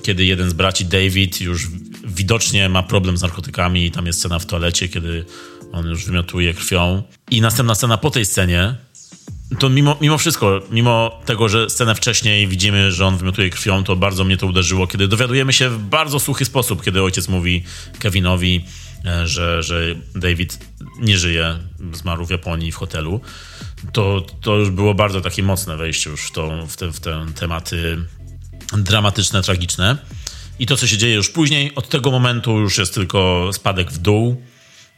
kiedy 0.03 0.25
jeden 0.25 0.49
z 0.49 0.53
braci, 0.53 0.85
David, 0.85 1.41
już 1.41 1.67
widocznie 2.03 2.69
ma 2.69 2.83
problem 2.83 3.17
z 3.17 3.21
narkotykami 3.21 3.85
i 3.85 3.91
tam 3.91 4.05
jest 4.05 4.19
scena 4.19 4.39
w 4.39 4.45
toalecie, 4.45 4.89
kiedy 4.89 5.25
on 5.71 5.87
już 5.87 6.05
wymiotuje 6.05 6.53
krwią. 6.53 7.03
I 7.31 7.41
następna 7.41 7.75
scena 7.75 7.97
po 7.97 8.11
tej 8.11 8.25
scenie, 8.25 8.75
to 9.59 9.69
mimo, 9.69 9.97
mimo 10.01 10.17
wszystko, 10.17 10.61
mimo 10.71 11.21
tego, 11.25 11.49
że 11.49 11.69
scenę 11.69 11.95
wcześniej 11.95 12.47
widzimy, 12.47 12.91
że 12.91 13.05
on 13.05 13.17
wymiotuje 13.17 13.49
krwią, 13.49 13.83
to 13.83 13.95
bardzo 13.95 14.23
mnie 14.23 14.37
to 14.37 14.47
uderzyło, 14.47 14.87
kiedy 14.87 15.07
dowiadujemy 15.07 15.53
się 15.53 15.69
w 15.69 15.77
bardzo 15.77 16.19
suchy 16.19 16.45
sposób, 16.45 16.83
kiedy 16.83 17.03
ojciec 17.03 17.27
mówi 17.27 17.63
Kevinowi, 17.99 18.65
e, 19.05 19.27
że, 19.27 19.63
że 19.63 19.95
David 20.15 20.59
nie 20.99 21.17
żyje, 21.17 21.59
zmarł 21.93 22.25
w 22.25 22.29
Japonii 22.29 22.71
w 22.71 22.75
hotelu. 22.75 23.21
To, 23.93 24.25
to 24.41 24.55
już 24.55 24.69
było 24.69 24.93
bardzo 24.93 25.21
takie 25.21 25.43
mocne 25.43 25.77
wejście 25.77 26.09
już 26.09 26.21
w, 26.21 26.31
to, 26.31 26.67
w, 26.67 26.75
te, 26.75 26.91
w 26.91 26.99
te 26.99 27.25
tematy 27.35 27.97
dramatyczne, 28.73 29.41
tragiczne. 29.41 29.97
I 30.59 30.65
to, 30.65 30.77
co 30.77 30.87
się 30.87 30.97
dzieje 30.97 31.15
już 31.15 31.29
później, 31.29 31.75
od 31.75 31.89
tego 31.89 32.11
momentu 32.11 32.59
już 32.59 32.77
jest 32.77 32.93
tylko 32.93 33.49
spadek 33.53 33.91
w 33.91 33.97
dół, 33.97 34.41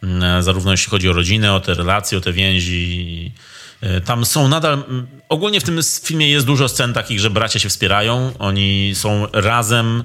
mm, 0.04 0.44
zarówno 0.44 0.72
jeśli 0.72 0.90
chodzi 0.90 1.10
o 1.10 1.14
rodzinę, 1.14 1.54
o 1.54 1.60
te 1.60 1.74
relacje, 1.74 2.18
o 2.18 2.22
te 2.22 2.34
więzi. 2.34 3.32
E, 3.82 4.02
tam 4.02 4.26
są 4.26 4.48
nadal. 4.48 4.84
Ogólnie 5.30 5.60
w 5.60 5.64
tym 5.64 5.80
filmie 6.04 6.30
jest 6.30 6.46
dużo 6.46 6.70
scen 6.70 6.94
takich, 6.94 7.20
że 7.20 7.30
bracia 7.30 7.60
się 7.60 7.70
wspierają, 7.70 8.32
oni 8.40 8.92
są 8.96 9.28
razem, 9.34 10.04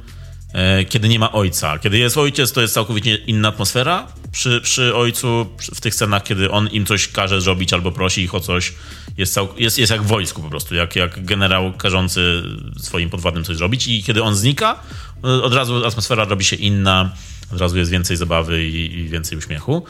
e, 0.53 0.85
kiedy 0.85 1.09
nie 1.09 1.18
ma 1.18 1.33
ojca. 1.33 1.79
Kiedy 1.79 1.99
jest 1.99 2.18
ojciec, 2.18 2.53
to 2.53 2.61
jest 2.61 2.75
całkowicie 2.75 3.14
inna 3.14 3.49
atmosfera. 3.49 4.07
Przy, 4.33 4.61
przy 4.61 4.95
ojcu, 4.95 5.47
w 5.75 5.81
tych 5.81 5.95
scenach, 5.95 6.22
kiedy 6.22 6.51
on 6.51 6.68
im 6.68 6.87
coś 6.87 7.09
każe 7.09 7.41
zrobić 7.41 7.72
albo 7.72 7.93
prosi 7.93 8.22
ich 8.22 8.35
o 8.35 8.41
coś, 8.41 8.72
jest, 9.16 9.35
cał, 9.35 9.49
jest, 9.59 9.79
jest 9.79 9.93
jak 9.93 10.03
w 10.03 10.07
wojsku 10.07 10.43
po 10.43 10.51
prostu, 10.51 10.75
jak, 10.75 10.97
jak 10.97 11.25
generał 11.25 11.72
karzący 11.72 12.43
swoim 12.79 13.11
podwładnym 13.11 13.45
coś 13.45 13.57
zrobić. 13.57 13.87
I 13.87 14.03
kiedy 14.03 14.22
on 14.22 14.35
znika, 14.35 14.81
od 15.22 15.55
razu 15.55 15.87
atmosfera 15.87 16.25
robi 16.25 16.45
się 16.45 16.57
inna, 16.57 17.12
od 17.53 17.61
razu 17.61 17.79
jest 17.79 17.91
więcej 17.91 18.16
zabawy 18.16 18.64
i, 18.64 18.99
i 18.99 19.09
więcej 19.09 19.39
uśmiechu 19.39 19.85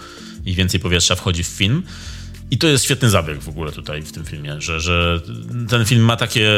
i 0.45 0.55
więcej 0.55 0.81
powietrza 0.81 1.15
wchodzi 1.15 1.45
w 1.45 1.47
film. 1.47 1.83
I 2.51 2.59
to 2.59 2.67
jest 2.67 2.85
świetny 2.85 3.11
zabieg 3.11 3.43
w 3.43 3.49
ogóle 3.49 3.73
tutaj 3.73 4.03
w 4.03 4.13
tym 4.13 4.25
filmie, 4.25 4.61
że, 4.61 4.81
że 4.81 5.21
ten 5.69 5.85
film 5.85 6.03
ma 6.03 6.17
takie. 6.17 6.51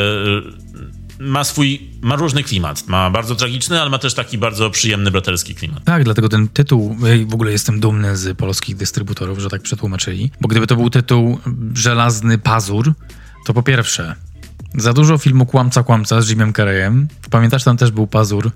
Ma 1.18 1.44
swój, 1.44 1.90
ma 2.02 2.16
różny 2.16 2.42
klimat. 2.42 2.88
Ma 2.88 3.10
bardzo 3.10 3.34
tragiczny, 3.34 3.80
ale 3.80 3.90
ma 3.90 3.98
też 3.98 4.14
taki 4.14 4.38
bardzo 4.38 4.70
przyjemny, 4.70 5.10
braterski 5.10 5.54
klimat. 5.54 5.84
Tak, 5.84 6.04
dlatego 6.04 6.28
ten 6.28 6.48
tytuł, 6.48 6.96
w 7.26 7.34
ogóle 7.34 7.52
jestem 7.52 7.80
dumny 7.80 8.16
z 8.16 8.38
polskich 8.38 8.76
dystrybutorów, 8.76 9.38
że 9.38 9.50
tak 9.50 9.62
przetłumaczyli. 9.62 10.30
Bo 10.40 10.48
gdyby 10.48 10.66
to 10.66 10.76
był 10.76 10.90
tytuł 10.90 11.38
Żelazny 11.74 12.38
Pazur, 12.38 12.92
to 13.46 13.54
po 13.54 13.62
pierwsze, 13.62 14.14
za 14.74 14.92
dużo 14.92 15.18
filmu 15.18 15.46
Kłamca 15.46 15.82
Kłamca 15.82 16.22
z 16.22 16.30
Jimem 16.30 16.52
Carreyem. 16.52 17.08
Pamiętasz, 17.30 17.64
tam 17.64 17.76
też 17.76 17.90
był 17.90 18.06
Pazur 18.06 18.50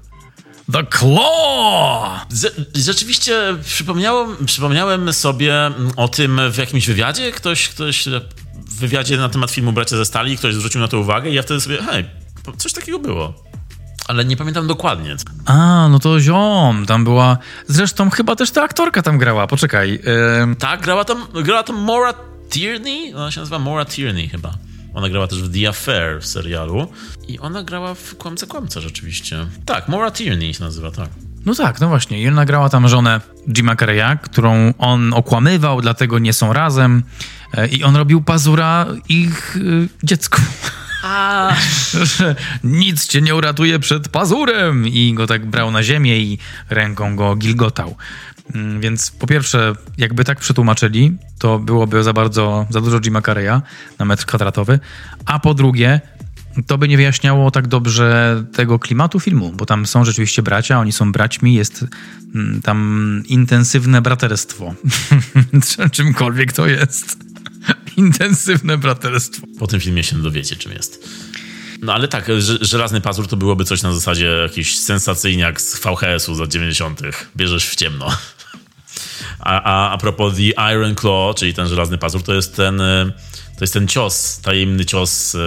The 0.73 0.85
Claw! 0.99 2.27
Rzeczywiście 2.75 3.57
przypomniałem, 3.65 4.47
przypomniałem 4.47 5.13
sobie 5.13 5.55
o 5.97 6.09
tym 6.09 6.41
w 6.51 6.57
jakimś 6.57 6.87
wywiadzie. 6.87 7.33
Ktoś, 7.33 7.69
ktoś 7.69 8.09
w 8.55 8.79
wywiadzie 8.79 9.17
na 9.17 9.29
temat 9.29 9.51
filmu 9.51 9.73
Bracia 9.73 9.97
ze 9.97 10.05
Stali, 10.05 10.37
ktoś 10.37 10.55
zwrócił 10.55 10.81
na 10.81 10.89
to 10.89 10.99
uwagę 10.99 11.31
i 11.31 11.35
ja 11.35 11.43
wtedy 11.43 11.61
sobie, 11.61 11.79
hej, 11.83 12.05
coś 12.57 12.73
takiego 12.73 12.99
było. 12.99 13.35
Ale 14.09 14.25
nie 14.25 14.37
pamiętam 14.37 14.67
dokładnie. 14.67 15.17
A, 15.47 15.89
no 15.91 15.99
to 15.99 16.21
ziom, 16.21 16.87
tam 16.87 17.05
była... 17.05 17.39
Zresztą 17.67 18.11
chyba 18.11 18.37
też 18.37 18.51
ta 18.51 18.63
aktorka 18.63 19.03
tam 19.03 19.19
grała, 19.19 19.47
poczekaj. 19.47 19.91
Yy... 19.91 20.57
Tak, 20.57 20.83
grała 20.83 21.05
tam, 21.05 21.27
grała 21.45 21.63
tam 21.63 21.85
Maura 21.85 22.15
Tierney? 22.51 23.15
Ona 23.15 23.31
się 23.31 23.41
nazywa 23.41 23.59
Maura 23.59 23.85
Tierney 23.85 24.29
chyba. 24.29 24.55
Ona 25.01 25.09
grała 25.09 25.27
też 25.27 25.43
w 25.43 25.55
The 25.55 25.69
Affair 25.69 26.21
w 26.21 26.27
serialu 26.27 26.87
i 27.29 27.39
ona 27.39 27.63
grała 27.63 27.95
w 27.95 28.17
Kłamce 28.17 28.47
Kłamca 28.47 28.81
rzeczywiście. 28.81 29.47
Tak, 29.65 29.89
Maura 29.89 30.11
Tierney 30.11 30.55
się 30.55 30.65
nazywa, 30.65 30.91
tak. 30.91 31.09
No 31.47 31.55
tak, 31.55 31.81
no 31.81 31.89
właśnie. 31.89 32.23
I 32.23 32.29
ona 32.29 32.45
grała 32.45 32.69
tam 32.69 32.89
żonę 32.89 33.21
Jima 33.49 33.77
Carreya, 33.77 34.19
którą 34.23 34.75
on 34.79 35.15
okłamywał, 35.15 35.81
dlatego 35.81 36.19
nie 36.19 36.33
są 36.33 36.53
razem. 36.53 37.03
E, 37.55 37.69
I 37.69 37.85
on 37.85 37.97
robił 37.97 38.23
pazura 38.23 38.87
ich 39.09 39.57
y, 39.57 39.89
dziecku. 40.03 40.43
A. 41.03 41.55
Nic 42.65 43.07
cię 43.07 43.23
nie 43.23 43.35
uratuje 43.35 43.79
przed 43.79 44.09
pazurem! 44.09 44.89
I 44.89 45.15
go 45.15 45.27
tak 45.27 45.47
brał 45.47 45.71
na 45.71 45.83
ziemię 45.83 46.19
i 46.19 46.39
ręką 46.71 47.17
go 47.17 47.37
gilgotał. 47.37 47.97
Mm, 48.55 48.81
więc 48.81 49.11
po 49.11 49.27
pierwsze, 49.27 49.75
jakby 49.99 50.25
tak 50.25 50.41
przetłumaczyli, 50.41 51.17
to 51.39 51.59
byłoby 51.59 52.03
za 52.03 52.13
bardzo, 52.13 52.67
za 52.71 52.81
dużo 52.81 53.01
Jima 53.01 53.23
Carreya 53.23 53.61
na 53.99 54.05
metr 54.05 54.27
kwadratowy, 54.27 54.79
a 55.27 55.39
po 55.39 55.55
drugie, 55.55 56.01
to 56.67 56.79
by 56.79 56.89
nie 56.89 56.97
wyjaśniało 56.97 57.51
tak 57.51 57.69
dobrze 57.69 58.45
tego 58.53 58.79
klimatu 58.79 59.21
filmu, 59.21 59.53
bo 59.53 59.67
tam 59.67 59.87
są 59.87 60.05
rzeczywiście 60.05 60.43
bracia, 60.43 60.81
oni 60.81 60.93
są 60.93 61.13
braćmi, 61.13 61.55
jest 61.55 61.85
mm, 62.35 62.63
tam 62.63 63.23
intensywne 63.27 64.03
braterstwo. 64.03 64.75
Czymkolwiek 65.93 66.53
to 66.53 66.67
jest. 66.67 67.17
intensywne 67.97 68.79
braterstwo. 68.79 69.47
Po 69.59 69.67
tym 69.67 69.81
filmie 69.81 70.03
się 70.03 70.23
dowiecie, 70.23 70.57
czym 70.57 70.73
jest. 70.73 71.09
No 71.83 71.95
ale 71.95 72.09
tak, 72.09 72.29
żelazny 72.61 73.01
pazur 73.01 73.29
to 73.29 73.37
byłoby 73.37 73.65
coś 73.65 73.83
na 73.83 73.93
zasadzie 73.93 74.27
jakiś 74.27 74.79
sensacyjniak 74.79 75.61
z 75.61 75.81
VHS-u 75.81 76.35
za 76.35 76.47
90. 76.47 77.01
Bierzesz 77.37 77.69
w 77.69 77.77
ciemno. 77.77 78.17
A, 79.39 79.63
a, 79.63 79.93
a 79.93 79.99
propos 79.99 80.35
The 80.37 80.73
Iron 80.73 80.95
Claw, 80.95 81.35
czyli 81.35 81.55
ten 81.55 81.69
żelazny 81.69 81.99
pazur, 81.99 82.23
to 82.23 82.35
jest 82.35 82.57
ten, 82.57 82.81
e, 82.81 83.13
to 83.59 83.65
jest 83.65 83.75
ten 83.75 83.89
cios, 83.89 84.41
tajemny 84.41 84.85
cios, 84.85 85.35
e, 85.35 85.39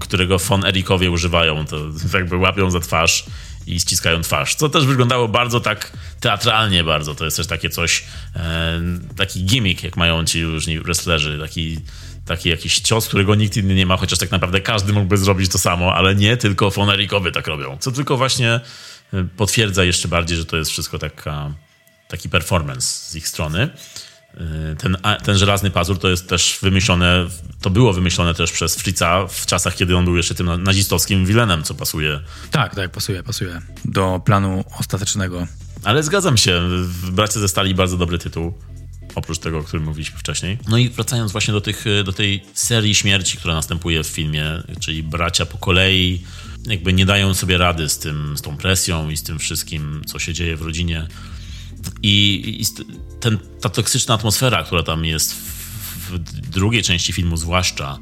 którego 0.00 0.38
von 0.38 0.64
Erikowie 0.64 1.10
używają. 1.10 1.66
To 1.66 1.76
jakby 2.18 2.36
łapią 2.36 2.70
za 2.70 2.80
twarz 2.80 3.24
i 3.66 3.80
ściskają 3.80 4.22
twarz. 4.22 4.54
Co 4.54 4.68
też 4.68 4.86
wyglądało 4.86 5.28
bardzo 5.28 5.60
tak 5.60 5.92
teatralnie 6.20 6.84
bardzo. 6.84 7.14
To 7.14 7.24
jest 7.24 7.36
też 7.36 7.46
takie 7.46 7.70
coś, 7.70 8.04
e, 8.36 8.80
taki 9.16 9.44
gimmick, 9.44 9.82
jak 9.82 9.96
mają 9.96 10.24
ci 10.24 10.44
różni 10.44 10.78
wrestlerzy, 10.78 11.38
taki 11.38 11.78
taki 12.26 12.48
jakiś 12.48 12.78
cios, 12.78 13.08
którego 13.08 13.34
nikt 13.34 13.56
inny 13.56 13.74
nie 13.74 13.86
ma, 13.86 13.96
chociaż 13.96 14.18
tak 14.18 14.30
naprawdę 14.30 14.60
każdy 14.60 14.92
mógłby 14.92 15.16
zrobić 15.16 15.52
to 15.52 15.58
samo, 15.58 15.94
ale 15.94 16.14
nie 16.14 16.36
tylko 16.36 16.70
fonerikowy 16.70 17.32
tak 17.32 17.46
robią. 17.46 17.76
Co 17.80 17.92
tylko 17.92 18.16
właśnie 18.16 18.60
potwierdza 19.36 19.84
jeszcze 19.84 20.08
bardziej, 20.08 20.38
że 20.38 20.44
to 20.44 20.56
jest 20.56 20.70
wszystko 20.70 20.98
taka 20.98 21.54
taki 22.10 22.28
performance 22.28 22.86
z 23.10 23.14
ich 23.14 23.28
strony. 23.28 23.68
Y, 24.34 24.76
ten, 24.76 24.96
ten 25.24 25.38
żelazny 25.38 25.70
pazur 25.70 25.98
to 25.98 26.08
jest 26.08 26.28
też 26.28 26.58
wymyślone, 26.62 27.26
to 27.60 27.70
było 27.70 27.92
wymyślone 27.92 28.34
też 28.34 28.52
przez 28.52 28.76
Fritza 28.76 29.26
w 29.26 29.46
czasach, 29.46 29.76
kiedy 29.76 29.96
on 29.96 30.04
był 30.04 30.16
jeszcze 30.16 30.34
tym 30.34 30.62
nazistowskim 30.62 31.26
wilenem, 31.26 31.62
co 31.62 31.74
pasuje. 31.74 32.20
Tak, 32.50 32.74
tak, 32.74 32.90
pasuje, 32.90 33.22
pasuje 33.22 33.62
do 33.84 34.20
planu 34.24 34.64
ostatecznego. 34.78 35.46
Ale 35.84 36.02
zgadzam 36.02 36.36
się, 36.36 36.60
w 36.82 37.10
Bracie 37.10 37.40
ze 37.40 37.48
Stali 37.48 37.74
bardzo 37.74 37.96
dobry 37.96 38.18
tytuł, 38.18 38.54
oprócz 39.14 39.38
tego, 39.38 39.58
o 39.58 39.62
którym 39.62 39.84
mówiliśmy 39.84 40.18
wcześniej. 40.18 40.58
No 40.68 40.78
i 40.78 40.88
wracając 40.88 41.32
właśnie 41.32 41.52
do, 41.52 41.60
tych, 41.60 41.84
do 42.04 42.12
tej 42.12 42.44
serii 42.54 42.94
śmierci, 42.94 43.36
która 43.36 43.54
następuje 43.54 44.04
w 44.04 44.06
filmie, 44.06 44.62
czyli 44.80 45.02
bracia 45.02 45.46
po 45.46 45.58
kolei 45.58 46.24
jakby 46.66 46.92
nie 46.92 47.06
dają 47.06 47.34
sobie 47.34 47.58
rady 47.58 47.88
z 47.88 47.98
tym, 47.98 48.36
z 48.36 48.42
tą 48.42 48.56
presją 48.56 49.10
i 49.10 49.16
z 49.16 49.22
tym 49.22 49.38
wszystkim, 49.38 50.02
co 50.06 50.18
się 50.18 50.34
dzieje 50.34 50.56
w 50.56 50.62
rodzinie 50.62 51.06
i, 52.02 52.42
i 52.60 52.64
ten, 53.20 53.38
ta 53.60 53.68
toksyczna 53.68 54.14
atmosfera, 54.14 54.62
która 54.62 54.82
tam 54.82 55.04
jest 55.04 55.34
w, 55.34 56.10
w 56.10 56.50
drugiej 56.50 56.82
części 56.82 57.12
filmu 57.12 57.36
zwłaszcza, 57.36 57.98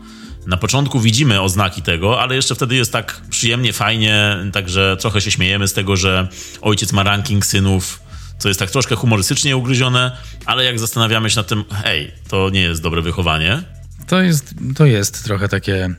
na 0.46 0.56
początku 0.56 1.00
widzimy 1.00 1.40
oznaki 1.40 1.82
tego, 1.82 2.20
ale 2.20 2.34
jeszcze 2.34 2.54
wtedy 2.54 2.74
jest 2.74 2.92
tak 2.92 3.22
przyjemnie, 3.30 3.72
fajnie, 3.72 4.36
także 4.52 4.96
trochę 5.00 5.20
się 5.20 5.30
śmiejemy 5.30 5.68
z 5.68 5.72
tego, 5.72 5.96
że 5.96 6.28
ojciec 6.60 6.92
ma 6.92 7.02
ranking 7.02 7.46
synów, 7.46 8.00
co 8.38 8.48
jest 8.48 8.60
tak 8.60 8.70
troszkę 8.70 8.96
humorystycznie 8.96 9.56
ugryzione, 9.56 10.16
ale 10.46 10.64
jak 10.64 10.78
zastanawiamy 10.78 11.30
się 11.30 11.36
nad 11.36 11.46
tym, 11.46 11.64
hej, 11.84 12.12
to 12.28 12.50
nie 12.50 12.60
jest 12.60 12.82
dobre 12.82 13.02
wychowanie. 13.02 13.62
To 14.06 14.22
jest, 14.22 14.54
to 14.76 14.86
jest 14.86 15.24
trochę 15.24 15.48
takie 15.48 15.94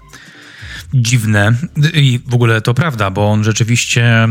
dziwne. 0.94 1.56
I 1.94 2.20
w 2.26 2.34
ogóle 2.34 2.62
to 2.62 2.74
prawda, 2.74 3.12
bo 3.12 3.32
on 3.32 3.44
rzeczywiście 3.44 4.28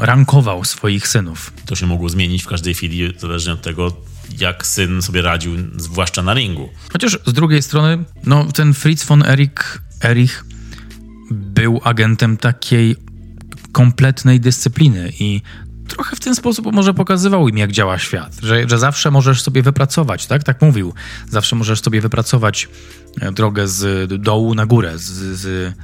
rankował 0.00 0.64
swoich 0.64 1.08
synów. 1.08 1.52
To 1.66 1.76
się 1.76 1.86
mogło 1.86 2.08
zmienić 2.08 2.42
w 2.42 2.46
każdej 2.46 2.74
chwili, 2.74 3.14
zależnie 3.18 3.52
od 3.52 3.62
tego, 3.62 3.96
jak 4.38 4.66
syn 4.66 5.02
sobie 5.02 5.22
radził, 5.22 5.52
zwłaszcza 5.76 6.22
na 6.22 6.34
ringu. 6.34 6.68
Chociaż 6.92 7.18
z 7.26 7.32
drugiej 7.32 7.62
strony, 7.62 8.04
no 8.24 8.44
ten 8.52 8.74
Fritz 8.74 9.04
von 9.04 9.22
Erik, 9.22 9.82
Erich 10.04 10.44
był 11.30 11.80
agentem 11.84 12.36
takiej 12.36 12.96
kompletnej 13.72 14.40
dyscypliny 14.40 15.12
i 15.20 15.42
trochę 15.88 16.16
w 16.16 16.20
ten 16.20 16.34
sposób 16.34 16.72
może 16.72 16.94
pokazywał 16.94 17.48
im, 17.48 17.58
jak 17.58 17.72
działa 17.72 17.98
świat, 17.98 18.36
że, 18.42 18.68
że 18.68 18.78
zawsze 18.78 19.10
możesz 19.10 19.42
sobie 19.42 19.62
wypracować, 19.62 20.26
tak? 20.26 20.42
Tak 20.42 20.62
mówił. 20.62 20.94
Zawsze 21.30 21.56
możesz 21.56 21.80
sobie 21.80 22.00
wypracować 22.00 22.68
e, 23.20 23.32
drogę 23.32 23.68
z 23.68 24.10
dołu 24.22 24.54
na 24.54 24.66
górę, 24.66 24.98
z, 24.98 25.12
z 25.38 25.74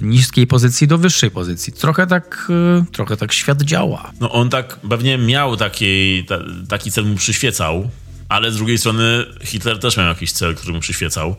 niskiej 0.00 0.46
pozycji 0.46 0.88
do 0.88 0.98
wyższej 0.98 1.30
pozycji. 1.30 1.72
Trochę 1.72 2.06
tak, 2.06 2.50
e, 2.80 2.84
trochę 2.92 3.16
tak 3.16 3.32
świat 3.32 3.62
działa. 3.62 4.12
No 4.20 4.32
on 4.32 4.50
tak 4.50 4.76
pewnie 4.90 5.18
miał 5.18 5.56
taki, 5.56 6.24
ta, 6.24 6.38
taki 6.68 6.90
cel 6.90 7.04
mu 7.04 7.14
przyświecał, 7.14 7.90
ale 8.28 8.52
z 8.52 8.56
drugiej 8.56 8.78
strony 8.78 9.24
Hitler 9.44 9.78
też 9.78 9.96
miał 9.96 10.06
jakiś 10.06 10.32
cel, 10.32 10.54
który 10.54 10.72
mu 10.72 10.80
przyświecał. 10.80 11.36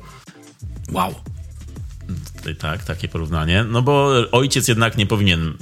Wow. 0.91 1.15
Tak, 2.59 2.83
takie 2.83 3.07
porównanie. 3.07 3.65
No 3.69 3.81
bo 3.81 4.13
ojciec 4.31 4.67
jednak 4.67 4.97
nie 4.97 5.05
powinien 5.05 5.53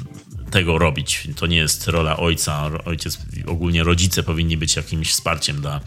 tego 0.51 0.77
robić. 0.77 1.27
To 1.35 1.47
nie 1.47 1.57
jest 1.57 1.87
rola 1.87 2.17
ojca. 2.17 2.69
Ojciec, 2.85 3.19
ogólnie 3.45 3.83
rodzice 3.83 4.23
powinni 4.23 4.57
być 4.57 4.75
jakimś 4.75 5.11
wsparciem 5.11 5.61
dla, 5.61 5.79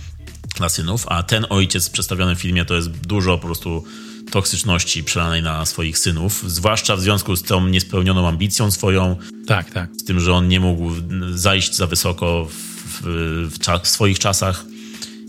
dla 0.57 0.69
synów, 0.69 1.05
a 1.09 1.23
ten 1.23 1.47
ojciec 1.51 1.91
przedstawiony 1.91 2.37
w 2.37 2.39
filmie 2.39 2.65
to 2.65 2.75
jest 2.75 2.91
dużo 2.91 3.39
po 3.39 3.47
prostu 3.47 3.85
toksyczności 4.31 5.05
przelanej 5.05 5.43
na 5.43 5.67
swoich 5.67 5.99
synów, 5.99 6.45
zwłaszcza 6.47 6.97
w 6.97 7.01
związku 7.01 7.37
z 7.37 7.43
tą 7.43 7.69
niespełnioną 7.69 8.29
ambicją 8.29 8.71
swoją. 8.71 9.17
Tak, 9.47 9.71
tak. 9.71 9.91
Z 9.97 10.05
tym, 10.05 10.21
że 10.21 10.35
on 10.35 10.49
nie 10.49 10.61
mógł 10.61 10.93
zajść 11.31 11.77
za 11.77 11.87
wysoko 11.87 12.45
w, 12.45 12.53
w, 12.53 13.59
w, 13.59 13.83
w 13.83 13.89
swoich 13.89 14.19
czasach 14.19 14.65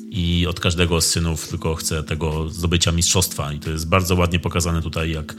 i 0.10 0.48
od 0.48 0.60
każdego 0.60 1.02
z 1.02 1.06
synów 1.06 1.48
tylko 1.48 1.76
chce 1.76 2.04
tego 2.04 2.50
zdobycia 2.50 2.92
mistrzostwa. 2.92 3.54
I 3.54 3.60
to 3.60 3.70
jest 3.70 3.88
bardzo 3.88 4.16
ładnie 4.16 4.40
pokazane 4.40 4.82
tutaj, 4.82 5.12
jak 5.12 5.36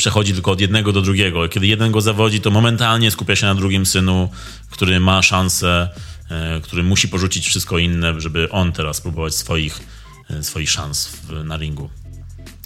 przechodzi 0.00 0.32
tylko 0.32 0.50
od 0.50 0.60
jednego 0.60 0.92
do 0.92 1.02
drugiego. 1.02 1.48
Kiedy 1.48 1.66
jeden 1.66 1.92
go 1.92 2.00
zawodzi, 2.00 2.40
to 2.40 2.50
momentalnie 2.50 3.10
skupia 3.10 3.36
się 3.36 3.46
na 3.46 3.54
drugim 3.54 3.86
synu, 3.86 4.30
który 4.70 5.00
ma 5.00 5.22
szansę, 5.22 5.88
e, 6.30 6.60
który 6.60 6.82
musi 6.82 7.08
porzucić 7.08 7.46
wszystko 7.46 7.78
inne, 7.78 8.20
żeby 8.20 8.50
on 8.50 8.72
teraz 8.72 8.96
spróbować 8.96 9.34
swoich, 9.34 9.80
e, 10.30 10.42
swoich 10.42 10.70
szans 10.70 11.06
w, 11.06 11.44
na 11.44 11.56
ringu. 11.56 11.90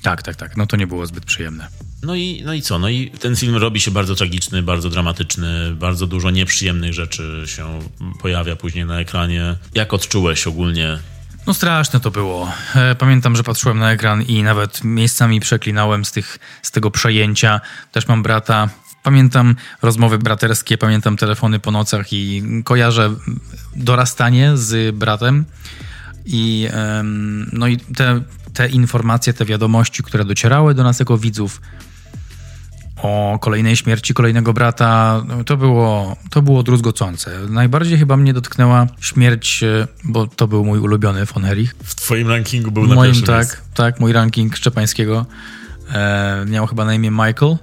Tak, 0.02 0.22
tak, 0.22 0.36
tak. 0.36 0.56
No 0.56 0.66
to 0.66 0.76
nie 0.76 0.86
było 0.86 1.06
zbyt 1.06 1.24
przyjemne. 1.24 1.68
No 2.02 2.14
i, 2.14 2.42
no 2.44 2.54
i 2.54 2.62
co? 2.62 2.78
No 2.78 2.88
i 2.88 3.10
ten 3.10 3.36
film 3.36 3.56
robi 3.56 3.80
się 3.80 3.90
bardzo 3.90 4.14
tragiczny, 4.14 4.62
bardzo 4.62 4.90
dramatyczny, 4.90 5.74
bardzo 5.74 6.06
dużo 6.06 6.30
nieprzyjemnych 6.30 6.92
rzeczy 6.92 7.42
się 7.46 7.78
pojawia 8.20 8.56
później 8.56 8.84
na 8.84 9.00
ekranie. 9.00 9.56
Jak 9.74 9.94
odczułeś 9.94 10.46
ogólnie 10.46 10.98
no 11.46 11.54
straszne 11.54 12.00
to 12.00 12.10
było. 12.10 12.52
E, 12.74 12.94
pamiętam, 12.94 13.36
że 13.36 13.42
patrzyłem 13.42 13.78
na 13.78 13.92
ekran 13.92 14.22
i 14.22 14.42
nawet 14.42 14.84
miejscami 14.84 15.40
przeklinałem 15.40 16.04
z, 16.04 16.12
tych, 16.12 16.38
z 16.62 16.70
tego 16.70 16.90
przejęcia. 16.90 17.60
Też 17.92 18.08
mam 18.08 18.22
brata. 18.22 18.68
Pamiętam 19.02 19.56
rozmowy 19.82 20.18
braterskie, 20.18 20.78
pamiętam 20.78 21.16
telefony 21.16 21.58
po 21.58 21.70
nocach 21.70 22.12
i 22.12 22.42
kojarzę 22.64 23.14
dorastanie 23.76 24.56
z 24.56 24.96
bratem. 24.96 25.44
I, 26.26 26.68
no 27.52 27.66
i 27.66 27.76
te, 27.76 28.20
te 28.54 28.68
informacje, 28.68 29.32
te 29.32 29.44
wiadomości, 29.44 30.02
które 30.02 30.24
docierały 30.24 30.74
do 30.74 30.84
nas 30.84 30.98
jako 30.98 31.18
widzów, 31.18 31.60
o 33.02 33.38
kolejnej 33.40 33.76
śmierci 33.76 34.14
kolejnego 34.14 34.52
brata, 34.52 35.22
to 35.46 35.56
było, 35.56 36.16
to 36.30 36.42
było 36.42 36.62
druzgocące. 36.62 37.30
Najbardziej 37.48 37.98
chyba 37.98 38.16
mnie 38.16 38.32
dotknęła 38.34 38.86
śmierć, 39.00 39.62
e, 39.62 39.86
bo 40.04 40.26
to 40.26 40.48
był 40.48 40.64
mój 40.64 40.78
ulubiony 40.78 41.24
von 41.24 41.44
Erich. 41.44 41.74
W 41.84 41.94
twoim 41.94 42.28
rankingu 42.28 42.70
był 42.70 42.86
na 42.86 43.02
pierwszym 43.02 43.26
Tak, 43.26 43.36
miejscu. 43.36 43.62
tak, 43.74 44.00
mój 44.00 44.12
ranking 44.12 44.56
Szczepańskiego 44.56 45.26
e, 45.94 46.44
miał 46.48 46.66
chyba 46.66 46.84
na 46.84 46.94
imię 46.94 47.10
Michael, 47.10 47.56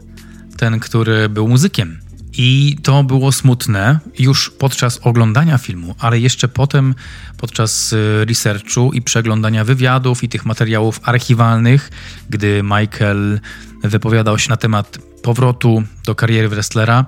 ten, 0.57 0.79
który 0.79 1.29
był 1.29 1.47
muzykiem. 1.47 2.00
I 2.33 2.77
to 2.83 3.03
było 3.03 3.31
smutne 3.31 3.99
już 4.19 4.49
podczas 4.49 4.97
oglądania 4.97 5.57
filmu, 5.57 5.95
ale 5.99 6.19
jeszcze 6.19 6.47
potem, 6.47 6.95
podczas 7.37 7.93
e, 7.93 8.25
researchu 8.25 8.93
i 8.93 9.01
przeglądania 9.01 9.63
wywiadów 9.63 10.23
i 10.23 10.29
tych 10.29 10.45
materiałów 10.45 10.99
archiwalnych, 11.03 11.89
gdy 12.29 12.63
Michael 12.63 13.39
wypowiadał 13.83 14.39
się 14.39 14.49
na 14.49 14.57
temat 14.57 14.97
powrotu 15.23 15.83
do 16.05 16.15
kariery 16.15 16.49
wrestlera, 16.49 17.05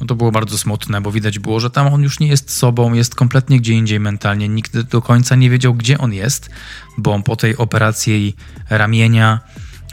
no 0.00 0.06
to 0.06 0.14
było 0.14 0.32
bardzo 0.32 0.58
smutne, 0.58 1.00
bo 1.00 1.12
widać 1.12 1.38
było, 1.38 1.60
że 1.60 1.70
tam 1.70 1.86
on 1.92 2.02
już 2.02 2.20
nie 2.20 2.28
jest 2.28 2.50
sobą, 2.50 2.92
jest 2.92 3.14
kompletnie 3.14 3.60
gdzie 3.60 3.72
indziej 3.72 4.00
mentalnie. 4.00 4.48
Nikt 4.48 4.80
do 4.80 5.02
końca 5.02 5.36
nie 5.36 5.50
wiedział, 5.50 5.74
gdzie 5.74 5.98
on 5.98 6.12
jest, 6.12 6.50
bo 6.98 7.22
po 7.22 7.36
tej 7.36 7.56
operacji 7.56 8.36
ramienia 8.70 9.40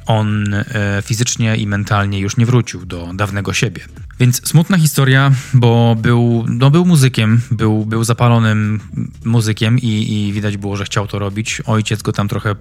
on 0.08 0.53
e, 0.53 0.64
fizycznie 1.05 1.55
i 1.58 1.68
mentalnie 1.68 2.20
już 2.20 2.38
nie 2.38 2.45
wrócił 2.45 2.86
do 2.86 3.10
dawnego 3.14 3.53
siebie. 3.53 3.82
Więc 4.20 4.47
smutna 4.47 4.78
historia, 4.78 5.32
bo 5.53 5.95
był, 5.95 6.45
no 6.49 6.72
był 6.72 6.86
muzykiem, 6.86 7.41
był, 7.51 7.86
był 7.86 8.03
zapalonym 8.03 8.80
muzykiem 9.26 9.80
i, 9.80 10.14
i 10.14 10.34
widać 10.34 10.58
było, 10.58 10.78
że 10.78 10.86
chciał 10.86 11.08
to 11.08 11.20
robić. 11.20 11.62
Ojciec 11.66 12.01
go 12.01 12.12
tam 12.12 12.28
trochę 12.28 12.55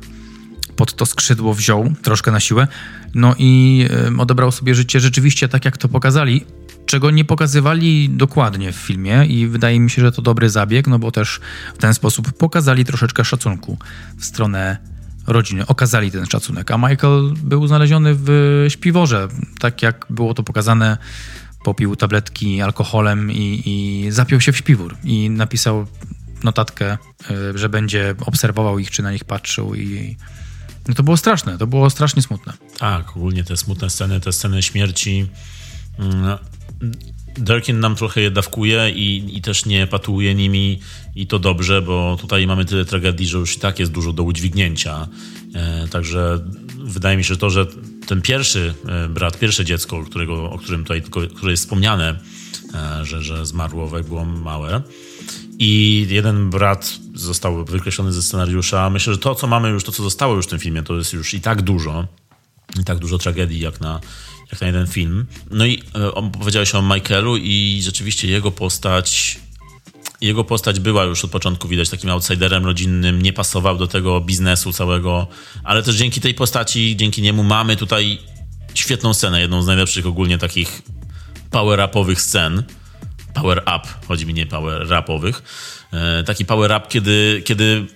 pod 0.77 0.95
to 0.97 1.07
skrzydło 1.07 1.55
wziął, 1.55 1.93
troszkę 2.03 2.31
na 2.31 2.41
siłę, 2.41 2.69
no 3.15 3.35
i 3.39 3.85
odebrał 4.19 4.53
sobie 4.53 4.75
życie 4.75 5.01
rzeczywiście 5.01 5.49
tak, 5.49 5.65
jak 5.65 5.77
to 5.77 5.89
pokazali, 5.89 6.45
czego 6.87 7.11
nie 7.11 7.25
pokazywali 7.25 8.11
dokładnie 8.11 8.73
w 8.73 8.77
filmie 8.77 9.27
i 9.27 9.47
wydaje 9.47 9.81
mi 9.81 9.91
się, 9.91 10.03
że 10.03 10.13
to 10.13 10.23
dobry 10.23 10.51
zabieg, 10.51 10.87
no 10.87 10.99
bo 10.99 11.11
też 11.11 11.41
w 11.75 11.79
ten 11.79 11.95
sposób 11.95 12.33
pokazali 12.33 12.85
troszeczkę 12.85 13.25
szacunku 13.25 13.79
w 14.19 14.25
stronę 14.25 14.96
rodziny, 15.27 15.67
okazali 15.67 16.11
ten 16.11 16.27
szacunek, 16.27 16.71
a 16.71 16.79
Michael 16.79 17.35
był 17.43 17.67
znaleziony 17.67 18.11
w 18.15 18.65
śpiworze, 18.69 19.29
tak 19.59 19.83
jak 19.83 20.07
było 20.11 20.35
to 20.35 20.43
pokazane, 20.43 20.99
popił 21.65 21.97
tabletki 21.97 22.63
alkoholem 22.63 23.33
i, 23.33 23.63
i 23.67 24.11
zapiął 24.11 24.41
się 24.41 24.53
w 24.53 24.57
śpiwór 24.57 24.97
i 25.05 25.31
napisał 25.31 25.87
notatkę, 26.45 26.99
y, 27.55 27.59
że 27.59 27.69
będzie 27.69 28.15
obserwował 28.27 28.79
ich, 28.79 28.91
czy 28.91 29.03
na 29.03 29.13
nich 29.13 29.25
patrzył 29.25 29.75
i 29.75 30.17
no 30.89 30.95
to 30.95 31.03
było 31.03 31.17
straszne, 31.17 31.59
to 31.59 31.67
było 31.67 31.91
strasznie 31.91 32.23
smutne. 32.23 32.53
Tak, 32.79 33.17
ogólnie 33.17 33.45
te 33.45 33.57
smutne 33.57 33.91
sceny, 33.91 34.21
te 34.21 34.33
sceny 34.33 34.63
śmierci. 34.63 35.27
Durkin 37.39 37.81
nam 37.81 37.97
trochę 37.97 38.21
je 38.21 38.31
dawkuje 38.31 38.91
i, 38.91 39.37
i 39.37 39.43
też 39.43 39.67
nie 39.67 39.87
patułuje 39.87 40.35
nimi 40.35 40.79
i 41.15 41.27
to 41.27 41.39
dobrze, 41.39 41.83
bo 41.83 42.17
tutaj 42.21 42.47
mamy 42.47 42.65
tyle 42.65 42.85
tragedii, 42.85 43.27
że 43.27 43.39
już 43.39 43.57
i 43.57 43.61
tak 43.61 43.79
jest 43.79 43.93
dużo 43.93 44.13
do 44.13 44.23
udźwignięcia. 44.23 45.09
E, 45.55 45.89
także 45.89 46.41
wydaje 46.79 47.17
mi 47.17 47.25
się, 47.25 47.35
że 47.35 47.41
to, 47.41 47.51
że 47.51 47.67
ten 48.07 48.23
pierwszy 48.23 48.75
e, 48.89 49.09
brat, 49.09 49.39
pierwsze 49.39 49.65
dziecko, 49.65 50.05
którego, 50.05 50.51
o 50.51 50.59
którym 50.59 50.83
tutaj 50.83 51.03
które 51.37 51.51
jest 51.51 51.63
wspomniane, 51.63 52.19
e, 52.75 53.05
że, 53.05 53.23
że 53.23 53.47
zmarło, 53.47 53.97
jak 53.97 54.07
było 54.07 54.25
małe, 54.25 54.83
i 55.59 56.07
jeden 56.11 56.51
brat 56.51 56.99
został 57.15 57.65
wykreślony 57.65 58.13
ze 58.13 58.23
scenariusza. 58.23 58.91
Myślę, 58.91 59.13
że 59.13 59.19
to, 59.19 59.35
co 59.35 59.47
mamy 59.47 59.69
już, 59.69 59.85
to, 59.85 59.93
co 59.93 60.03
zostało 60.03 60.35
już 60.35 60.47
w 60.47 60.49
tym 60.49 60.59
filmie, 60.59 60.83
to 60.83 60.97
jest 60.97 61.13
już 61.13 61.35
i 61.35 61.41
tak 61.41 61.63
dużo. 61.63 62.07
I 62.81 62.85
tak 62.85 62.99
dużo 62.99 63.19
tragedii, 63.19 63.61
jak 63.61 63.81
na, 63.81 64.01
jak 64.53 64.61
na 64.61 64.67
jeden 64.67 64.87
film. 64.87 65.27
No 65.51 65.67
i 65.67 65.83
e, 65.95 66.15
opowiedziałeś 66.15 66.75
o 66.75 66.83
Michaelu 66.83 67.37
i 67.37 67.81
rzeczywiście 67.83 68.29
jego 68.29 68.51
postać 68.51 69.39
jego 70.21 70.45
postać 70.45 70.81
była 70.81 71.05
już 71.05 71.25
od 71.25 71.31
początku 71.31 71.69
widać 71.69 71.91
takim 71.91 72.11
outsiderem 72.11 72.65
rodzinnym, 72.65 73.23
nie 73.23 73.33
pasował 73.33 73.79
do 73.79 73.87
tego 73.87 74.21
biznesu 74.21 74.73
całego, 74.73 75.27
ale 75.65 75.83
też 75.83 75.97
dzięki 75.97 76.21
tej 76.21 76.35
postaci, 76.35 76.97
dzięki 76.97 77.23
niemu 77.23 77.45
mamy 77.45 77.77
tutaj 77.77 78.19
świetną 78.75 79.15
scenę, 79.15 79.41
jedną 79.41 79.63
z 79.63 79.67
najlepszych 79.67 80.07
ogólnie 80.07 80.39
takich 80.39 80.83
power-upowych 81.51 82.21
scen 82.21 82.63
power 83.35 83.63
up, 83.63 83.89
chodzi 84.09 84.27
mi 84.27 84.35
nie 84.35 84.47
power 84.47 84.89
rapowych. 84.89 85.43
E, 85.93 86.25
taki 86.25 86.45
power 86.45 86.71
up, 86.79 86.87
kiedy, 86.89 87.43
kiedy 87.45 87.87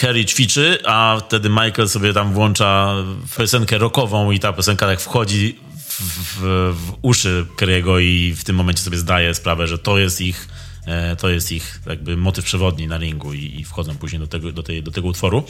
Kerry 0.00 0.24
ćwiczy, 0.24 0.78
a 0.84 1.18
wtedy 1.26 1.48
Michael 1.48 1.88
sobie 1.88 2.12
tam 2.12 2.32
włącza 2.32 2.94
piosenkę 3.38 3.78
rockową 3.78 4.30
i 4.30 4.38
ta 4.38 4.52
piosenka 4.52 4.86
tak 4.86 5.00
wchodzi 5.00 5.58
w, 5.88 6.00
w, 6.00 6.40
w 6.76 6.92
uszy 7.02 7.46
Kerry'ego 7.56 8.02
i 8.02 8.34
w 8.34 8.44
tym 8.44 8.56
momencie 8.56 8.82
sobie 8.82 8.98
zdaje 8.98 9.34
sprawę, 9.34 9.66
że 9.66 9.78
to 9.78 9.98
jest 9.98 10.20
ich 10.20 10.48
e, 10.86 11.16
to 11.16 11.28
jest 11.28 11.52
ich 11.52 11.80
jakby 11.86 12.16
motyw 12.16 12.44
przewodni 12.44 12.86
na 12.86 12.98
ringu 12.98 13.34
i, 13.34 13.60
i 13.60 13.64
wchodzą 13.64 13.96
później 13.96 14.20
do 14.20 14.26
tego, 14.26 14.52
do, 14.52 14.62
tej, 14.62 14.82
do 14.82 14.90
tego 14.90 15.08
utworu. 15.08 15.44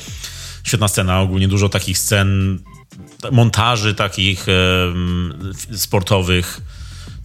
Świetna 0.65 0.89
scena, 0.89 1.21
ogólnie 1.21 1.49
dużo 1.49 1.69
takich 1.69 1.99
scen, 1.99 2.59
montaży 3.33 3.95
takich 3.95 4.47
sportowych, 5.77 6.61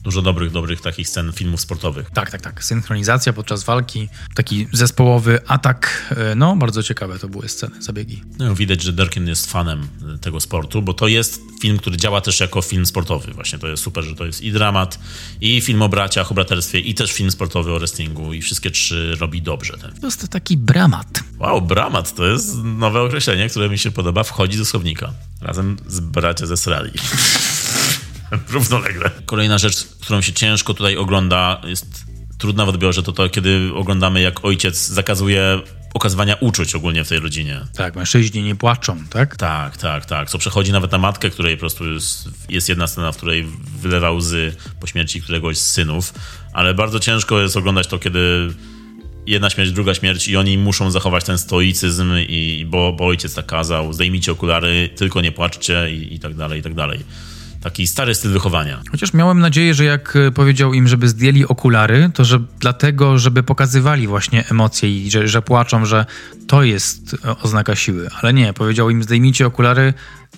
dużo 0.03 0.21
dobrych, 0.21 0.51
dobrych 0.51 0.81
takich 0.81 1.09
scen 1.09 1.33
filmów 1.33 1.61
sportowych. 1.61 2.09
Tak, 2.09 2.31
tak, 2.31 2.41
tak. 2.41 2.63
Synchronizacja 2.63 3.33
podczas 3.33 3.63
walki, 3.63 4.09
taki 4.35 4.67
zespołowy 4.71 5.39
atak, 5.47 6.13
e, 6.17 6.35
no 6.35 6.55
bardzo 6.55 6.83
ciekawe 6.83 7.19
to 7.19 7.27
były 7.27 7.49
sceny, 7.49 7.81
zabiegi. 7.81 8.23
No, 8.39 8.55
widać, 8.55 8.81
że 8.81 8.93
Durkin 8.93 9.27
jest 9.27 9.51
fanem 9.51 9.87
tego 10.21 10.39
sportu, 10.39 10.81
bo 10.81 10.93
to 10.93 11.07
jest 11.07 11.41
film, 11.61 11.77
który 11.77 11.97
działa 11.97 12.21
też 12.21 12.39
jako 12.39 12.61
film 12.61 12.85
sportowy. 12.85 13.33
Właśnie 13.33 13.59
to 13.59 13.67
jest 13.67 13.83
super, 13.83 14.03
że 14.03 14.15
to 14.15 14.25
jest 14.25 14.41
i 14.41 14.51
dramat, 14.51 14.99
i 15.41 15.61
film 15.61 15.81
o 15.81 15.89
braciach, 15.89 16.31
o 16.31 16.33
braterstwie, 16.33 16.79
i 16.79 16.93
też 16.93 17.11
film 17.11 17.31
sportowy 17.31 17.71
o 17.71 17.79
wrestlingu 17.79 18.33
i 18.33 18.41
wszystkie 18.41 18.71
trzy 18.71 19.15
robi 19.19 19.41
dobrze. 19.41 19.77
Ten. 19.77 19.91
To 20.01 20.07
jest 20.07 20.29
taki 20.29 20.57
bramat. 20.57 21.23
Wow, 21.39 21.61
bramat 21.61 22.15
to 22.15 22.25
jest 22.25 22.55
nowe 22.63 23.01
określenie, 23.01 23.49
które 23.49 23.69
mi 23.69 23.77
się 23.77 23.91
podoba, 23.91 24.23
wchodzi 24.23 24.57
do 24.57 24.65
słownika 24.65 25.13
razem 25.41 25.77
z 25.87 25.99
bracia 25.99 26.45
ze 26.45 26.57
Srali. 26.57 26.91
równolegle. 28.53 29.09
Kolejna 29.25 29.57
rzecz, 29.57 29.87
którą 30.01 30.21
się 30.21 30.33
ciężko 30.33 30.73
tutaj 30.73 30.97
ogląda, 30.97 31.61
jest 31.63 32.05
trudna 32.37 32.65
w 32.65 32.69
odbiorze, 32.69 33.03
to 33.03 33.11
to, 33.11 33.29
kiedy 33.29 33.71
oglądamy, 33.75 34.21
jak 34.21 34.45
ojciec 34.45 34.87
zakazuje 34.87 35.61
okazywania 35.93 36.35
uczuć 36.35 36.75
ogólnie 36.75 37.03
w 37.03 37.09
tej 37.09 37.19
rodzinie. 37.19 37.61
Tak, 37.75 37.95
mężczyźni 37.95 38.43
nie 38.43 38.55
płaczą, 38.55 38.97
tak? 39.09 39.37
Tak, 39.37 39.77
tak, 39.77 40.05
tak. 40.05 40.29
Co 40.29 40.37
przechodzi 40.37 40.71
nawet 40.71 40.91
na 40.91 40.97
matkę, 40.97 41.29
której 41.29 41.55
po 41.55 41.59
prostu 41.59 41.93
jest, 41.93 42.29
jest 42.49 42.69
jedna 42.69 42.87
scena, 42.87 43.11
w 43.11 43.17
której 43.17 43.47
wylewa 43.81 44.11
łzy 44.11 44.55
po 44.79 44.87
śmierci 44.87 45.21
któregoś 45.21 45.57
z 45.57 45.71
synów, 45.71 46.13
ale 46.53 46.73
bardzo 46.73 46.99
ciężko 46.99 47.41
jest 47.41 47.57
oglądać 47.57 47.87
to, 47.87 47.99
kiedy 47.99 48.53
jedna 49.25 49.49
śmierć, 49.49 49.71
druga 49.71 49.93
śmierć 49.93 50.27
i 50.27 50.37
oni 50.37 50.57
muszą 50.57 50.91
zachować 50.91 51.23
ten 51.23 51.37
stoicyzm, 51.37 52.13
i, 52.17 52.65
bo, 52.69 52.93
bo 52.93 53.07
ojciec 53.07 53.35
tak 53.35 53.45
kazał, 53.45 53.93
zdejmijcie 53.93 54.31
okulary, 54.31 54.89
tylko 54.95 55.21
nie 55.21 55.31
płaczcie 55.31 55.91
i, 55.91 56.13
i 56.13 56.19
tak 56.19 56.35
dalej, 56.35 56.59
i 56.59 56.63
tak 56.63 56.73
dalej. 56.73 56.99
Taki 57.63 57.87
stary 57.87 58.15
styl 58.15 58.31
wychowania. 58.31 58.81
Chociaż 58.91 59.13
miałem 59.13 59.39
nadzieję, 59.39 59.73
że 59.73 59.83
jak 59.83 60.15
e, 60.15 60.31
powiedział 60.31 60.73
im, 60.73 60.87
żeby 60.87 61.07
zdjęli 61.07 61.45
okulary, 61.45 62.11
to 62.13 62.25
że 62.25 62.39
dlatego, 62.59 63.17
żeby 63.17 63.43
pokazywali 63.43 64.07
właśnie 64.07 64.49
emocje 64.49 65.05
i 65.05 65.11
że, 65.11 65.27
że 65.27 65.41
płaczą, 65.41 65.85
że 65.85 66.05
to 66.47 66.63
jest 66.63 67.15
e, 67.25 67.39
oznaka 67.39 67.75
siły. 67.75 68.09
Ale 68.21 68.33
nie, 68.33 68.53
powiedział 68.53 68.89
im 68.89 69.03
zdejmijcie 69.03 69.45
okulary 69.45 69.93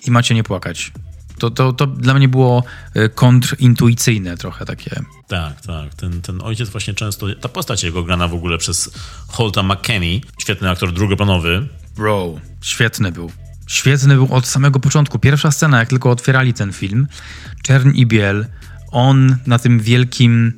i 0.06 0.10
macie 0.10 0.34
nie 0.34 0.44
płakać. 0.44 0.92
To, 1.38 1.50
to, 1.50 1.72
to 1.72 1.86
dla 1.86 2.14
mnie 2.14 2.28
było 2.28 2.64
e, 2.94 3.08
kontrintuicyjne 3.08 4.36
trochę 4.36 4.64
takie. 4.64 5.00
Tak, 5.28 5.60
tak. 5.60 5.94
Ten, 5.94 6.22
ten 6.22 6.42
ojciec 6.42 6.68
właśnie 6.68 6.94
często, 6.94 7.26
ta 7.40 7.48
postać 7.48 7.84
jego 7.84 8.02
grana 8.02 8.28
w 8.28 8.34
ogóle 8.34 8.58
przez 8.58 8.90
Holta 9.28 9.62
McKenny, 9.62 10.20
świetny 10.38 10.70
aktor 10.70 10.92
drugoplanowy. 10.92 11.68
Bro, 11.96 12.34
świetny 12.62 13.12
był. 13.12 13.30
Świetny 13.66 14.14
był 14.14 14.28
od 14.30 14.46
samego 14.46 14.80
początku. 14.80 15.18
Pierwsza 15.18 15.50
scena, 15.50 15.78
jak 15.78 15.88
tylko 15.88 16.10
otwierali 16.10 16.54
ten 16.54 16.72
film, 16.72 17.06
czern 17.62 17.90
i 17.90 18.06
biel, 18.06 18.46
on 18.90 19.36
na 19.46 19.58
tym 19.58 19.80
wielkim 19.80 20.52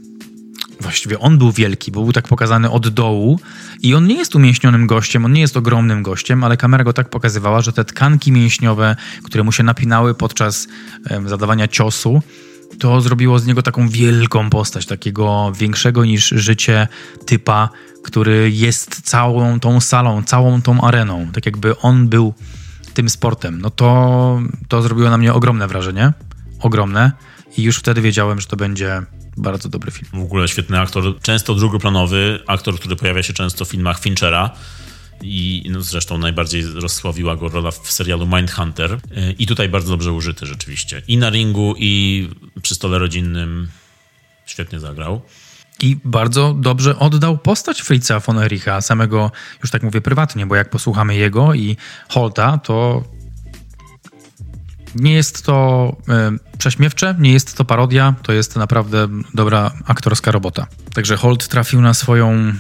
właściwie 0.80 1.18
on 1.18 1.38
był 1.38 1.52
wielki, 1.52 1.92
bo 1.92 2.02
był 2.02 2.12
tak 2.12 2.28
pokazany 2.28 2.70
od 2.70 2.88
dołu 2.88 3.40
i 3.82 3.94
on 3.94 4.06
nie 4.06 4.14
jest 4.14 4.34
umięśnionym 4.34 4.86
gościem, 4.86 5.24
on 5.24 5.32
nie 5.32 5.40
jest 5.40 5.56
ogromnym 5.56 6.02
gościem, 6.02 6.44
ale 6.44 6.56
kamera 6.56 6.84
go 6.84 6.92
tak 6.92 7.10
pokazywała, 7.10 7.60
że 7.60 7.72
te 7.72 7.84
tkanki 7.84 8.32
mięśniowe, 8.32 8.96
które 9.22 9.44
mu 9.44 9.52
się 9.52 9.62
napinały 9.62 10.14
podczas 10.14 10.68
um, 11.10 11.28
zadawania 11.28 11.68
ciosu, 11.68 12.22
to 12.78 13.00
zrobiło 13.00 13.38
z 13.38 13.46
niego 13.46 13.62
taką 13.62 13.88
wielką 13.88 14.50
postać, 14.50 14.86
takiego 14.86 15.52
większego 15.58 16.04
niż 16.04 16.28
życie 16.28 16.88
typa, 17.26 17.68
który 18.02 18.50
jest 18.50 19.00
całą 19.02 19.60
tą 19.60 19.80
salą, 19.80 20.22
całą 20.22 20.62
tą 20.62 20.80
areną, 20.80 21.28
tak 21.32 21.46
jakby 21.46 21.78
on 21.78 22.08
był 22.08 22.34
tym 22.98 23.08
sportem. 23.08 23.60
No 23.60 23.70
to, 23.70 24.40
to 24.68 24.82
zrobiło 24.82 25.10
na 25.10 25.18
mnie 25.18 25.34
ogromne 25.34 25.68
wrażenie, 25.68 26.12
ogromne 26.60 27.12
i 27.56 27.62
już 27.62 27.78
wtedy 27.78 28.00
wiedziałem, 28.00 28.40
że 28.40 28.46
to 28.46 28.56
będzie 28.56 29.02
bardzo 29.36 29.68
dobry 29.68 29.90
film. 29.90 30.06
W 30.12 30.22
ogóle 30.22 30.48
świetny 30.48 30.80
aktor, 30.80 31.20
często 31.20 31.54
drugoplanowy, 31.54 32.40
aktor, 32.46 32.78
który 32.78 32.96
pojawia 32.96 33.22
się 33.22 33.32
często 33.32 33.64
w 33.64 33.68
filmach 33.68 34.00
Finchera. 34.00 34.50
I 35.22 35.66
no 35.70 35.82
zresztą 35.82 36.18
najbardziej 36.18 36.62
rozsławiła 36.62 37.36
go 37.36 37.48
rola 37.48 37.70
w 37.70 37.92
serialu 37.92 38.26
Mindhunter. 38.26 39.00
I 39.38 39.46
tutaj 39.46 39.68
bardzo 39.68 39.90
dobrze 39.90 40.12
użyty 40.12 40.46
rzeczywiście. 40.46 41.02
I 41.08 41.16
na 41.16 41.30
ringu, 41.30 41.74
i 41.78 42.28
przy 42.62 42.74
stole 42.74 42.98
rodzinnym 42.98 43.68
świetnie 44.46 44.80
zagrał. 44.80 45.20
I 45.82 45.96
bardzo 46.04 46.54
dobrze 46.54 46.98
oddał 46.98 47.38
postać 47.38 47.82
Fritza 47.82 48.20
von 48.20 48.38
Ericha, 48.38 48.80
samego, 48.80 49.30
już 49.62 49.70
tak 49.70 49.82
mówię 49.82 50.00
prywatnie, 50.00 50.46
bo 50.46 50.56
jak 50.56 50.70
posłuchamy 50.70 51.16
jego 51.16 51.54
i 51.54 51.76
Holta, 52.08 52.58
to 52.58 53.04
nie 54.94 55.12
jest 55.12 55.44
to 55.44 55.96
y, 56.54 56.58
prześmiewcze, 56.58 57.14
nie 57.18 57.32
jest 57.32 57.56
to 57.56 57.64
parodia, 57.64 58.14
to 58.22 58.32
jest 58.32 58.56
naprawdę 58.56 59.08
dobra 59.34 59.72
aktorska 59.86 60.30
robota. 60.30 60.66
Także 60.94 61.16
Holt 61.16 61.48
trafił 61.48 61.80
na 61.80 61.94
swoją 61.94 62.34
y, 62.36 62.54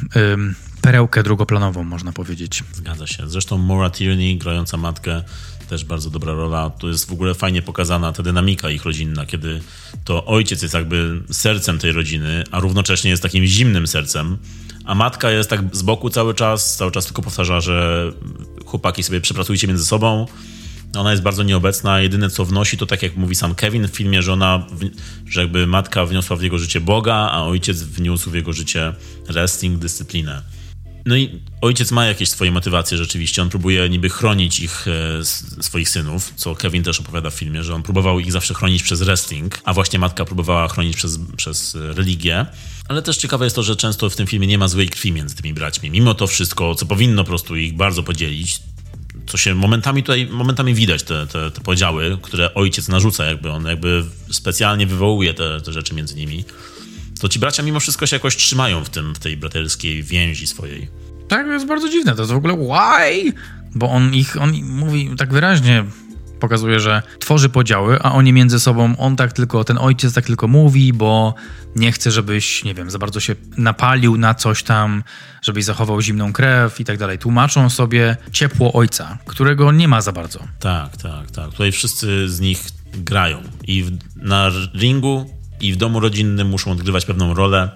perełkę 0.80 1.22
drugoplanową, 1.22 1.84
można 1.84 2.12
powiedzieć. 2.12 2.64
Zgadza 2.72 3.06
się. 3.06 3.28
Zresztą 3.28 3.58
Maura 3.58 3.90
Tierney, 3.90 4.38
grająca 4.38 4.76
matkę, 4.76 5.22
też 5.68 5.84
bardzo 5.84 6.10
dobra 6.10 6.32
rola. 6.32 6.70
Tu 6.70 6.88
jest 6.88 7.08
w 7.08 7.12
ogóle 7.12 7.34
fajnie 7.34 7.62
pokazana 7.62 8.12
ta 8.12 8.22
dynamika 8.22 8.70
ich 8.70 8.84
rodzinna, 8.84 9.26
kiedy 9.26 9.60
to 10.04 10.24
ojciec 10.24 10.62
jest 10.62 10.74
jakby 10.74 11.22
sercem 11.30 11.78
tej 11.78 11.92
rodziny, 11.92 12.44
a 12.50 12.60
równocześnie 12.60 13.10
jest 13.10 13.22
takim 13.22 13.46
zimnym 13.46 13.86
sercem, 13.86 14.38
a 14.84 14.94
matka 14.94 15.30
jest 15.30 15.50
tak 15.50 15.60
z 15.72 15.82
boku 15.82 16.10
cały 16.10 16.34
czas, 16.34 16.76
cały 16.76 16.92
czas 16.92 17.06
tylko 17.06 17.22
powtarza, 17.22 17.60
że 17.60 18.10
chłopaki 18.66 19.02
sobie 19.02 19.20
przepracujcie 19.20 19.68
między 19.68 19.84
sobą, 19.84 20.26
ona 20.96 21.10
jest 21.10 21.22
bardzo 21.22 21.42
nieobecna. 21.42 22.00
Jedyne 22.00 22.30
co 22.30 22.44
wnosi, 22.44 22.76
to 22.76 22.86
tak 22.86 23.02
jak 23.02 23.16
mówi 23.16 23.34
sam 23.34 23.54
Kevin 23.54 23.88
w 23.88 23.90
filmie, 23.90 24.22
że 24.22 24.32
ona, 24.32 24.66
że 25.26 25.40
jakby 25.40 25.66
matka 25.66 26.06
wniosła 26.06 26.36
w 26.36 26.42
jego 26.42 26.58
życie 26.58 26.80
Boga, 26.80 27.14
a 27.14 27.42
ojciec 27.44 27.82
wniósł 27.82 28.30
w 28.30 28.34
jego 28.34 28.52
życie 28.52 28.94
wrestling, 29.26 29.78
dyscyplinę. 29.78 30.42
No 31.08 31.16
i 31.16 31.40
ojciec 31.60 31.90
ma 31.90 32.06
jakieś 32.06 32.28
swoje 32.28 32.50
motywacje 32.50 32.98
rzeczywiście. 32.98 33.42
On 33.42 33.50
próbuje 33.50 33.88
niby 33.88 34.08
chronić 34.08 34.60
ich, 34.60 34.86
e, 34.88 35.24
swoich 35.62 35.88
synów, 35.88 36.32
co 36.36 36.54
Kevin 36.54 36.82
też 36.82 37.00
opowiada 37.00 37.30
w 37.30 37.34
filmie, 37.34 37.64
że 37.64 37.74
on 37.74 37.82
próbował 37.82 38.20
ich 38.20 38.32
zawsze 38.32 38.54
chronić 38.54 38.82
przez 38.82 39.02
wrestling, 39.02 39.60
a 39.64 39.74
właśnie 39.74 39.98
matka 39.98 40.24
próbowała 40.24 40.68
chronić 40.68 40.96
przez, 40.96 41.18
przez 41.36 41.74
religię. 41.74 42.46
Ale 42.88 43.02
też 43.02 43.16
ciekawe 43.16 43.46
jest 43.46 43.56
to, 43.56 43.62
że 43.62 43.76
często 43.76 44.10
w 44.10 44.16
tym 44.16 44.26
filmie 44.26 44.46
nie 44.46 44.58
ma 44.58 44.68
złej 44.68 44.88
krwi 44.88 45.12
między 45.12 45.36
tymi 45.36 45.54
braćmi. 45.54 45.90
Mimo 45.90 46.14
to 46.14 46.26
wszystko, 46.26 46.74
co 46.74 46.86
powinno 46.86 47.24
po 47.24 47.28
prostu 47.28 47.56
ich 47.56 47.76
bardzo 47.76 48.02
podzielić, 48.02 48.60
co 49.26 49.36
się 49.36 49.54
momentami 49.54 50.02
tutaj, 50.02 50.26
momentami 50.26 50.74
widać 50.74 51.02
te, 51.02 51.26
te, 51.26 51.50
te, 51.50 51.60
podziały, 51.60 52.18
które 52.22 52.54
ojciec 52.54 52.88
narzuca, 52.88 53.24
jakby 53.24 53.50
on 53.50 53.66
jakby 53.66 54.04
specjalnie 54.30 54.86
wywołuje 54.86 55.34
te, 55.34 55.60
te 55.60 55.72
rzeczy 55.72 55.94
między 55.94 56.14
nimi, 56.14 56.44
to 57.18 57.28
ci 57.28 57.38
bracia 57.38 57.62
mimo 57.62 57.80
wszystko 57.80 58.06
się 58.06 58.16
jakoś 58.16 58.36
trzymają 58.36 58.84
w 58.84 58.90
tym, 58.90 59.14
w 59.14 59.18
tej 59.18 59.36
braterskiej 59.36 60.02
więzi 60.02 60.46
swojej. 60.46 60.88
Tak, 61.28 61.46
to 61.46 61.52
jest 61.52 61.66
bardzo 61.66 61.88
dziwne, 61.88 62.14
to 62.14 62.22
jest 62.22 62.32
w 62.32 62.36
ogóle 62.36 62.54
why? 62.54 63.32
Bo 63.74 63.90
on 63.90 64.14
ich, 64.14 64.42
on 64.42 64.52
mówi 64.64 65.10
tak 65.16 65.32
wyraźnie, 65.32 65.84
pokazuje, 66.40 66.80
że 66.80 67.02
tworzy 67.18 67.48
podziały, 67.48 67.98
a 68.02 68.12
oni 68.12 68.32
między 68.32 68.60
sobą, 68.60 68.94
on 68.98 69.16
tak 69.16 69.32
tylko, 69.32 69.64
ten 69.64 69.78
ojciec 69.78 70.14
tak 70.14 70.26
tylko 70.26 70.48
mówi, 70.48 70.92
bo 70.92 71.34
nie 71.76 71.92
chce, 71.92 72.10
żebyś, 72.10 72.64
nie 72.64 72.74
wiem, 72.74 72.90
za 72.90 72.98
bardzo 72.98 73.20
się 73.20 73.34
napalił 73.56 74.16
na 74.16 74.34
coś 74.34 74.62
tam, 74.62 75.02
żebyś 75.42 75.64
zachował 75.64 76.00
zimną 76.00 76.32
krew 76.32 76.80
i 76.80 76.84
tak 76.84 76.98
dalej. 76.98 77.18
Tłumaczą 77.18 77.70
sobie 77.70 78.16
ciepło 78.32 78.72
ojca, 78.72 79.18
którego 79.26 79.72
nie 79.72 79.88
ma 79.88 80.00
za 80.00 80.12
bardzo. 80.12 80.40
Tak, 80.60 80.96
tak, 80.96 81.30
tak. 81.30 81.50
Tutaj 81.50 81.72
wszyscy 81.72 82.28
z 82.28 82.40
nich 82.40 82.64
grają 82.94 83.42
i 83.66 83.84
na 84.16 84.50
ringu 84.74 85.37
i 85.60 85.72
w 85.72 85.76
domu 85.76 86.00
rodzinnym 86.00 86.48
muszą 86.48 86.72
odgrywać 86.72 87.04
pewną 87.04 87.34
rolę, 87.34 87.70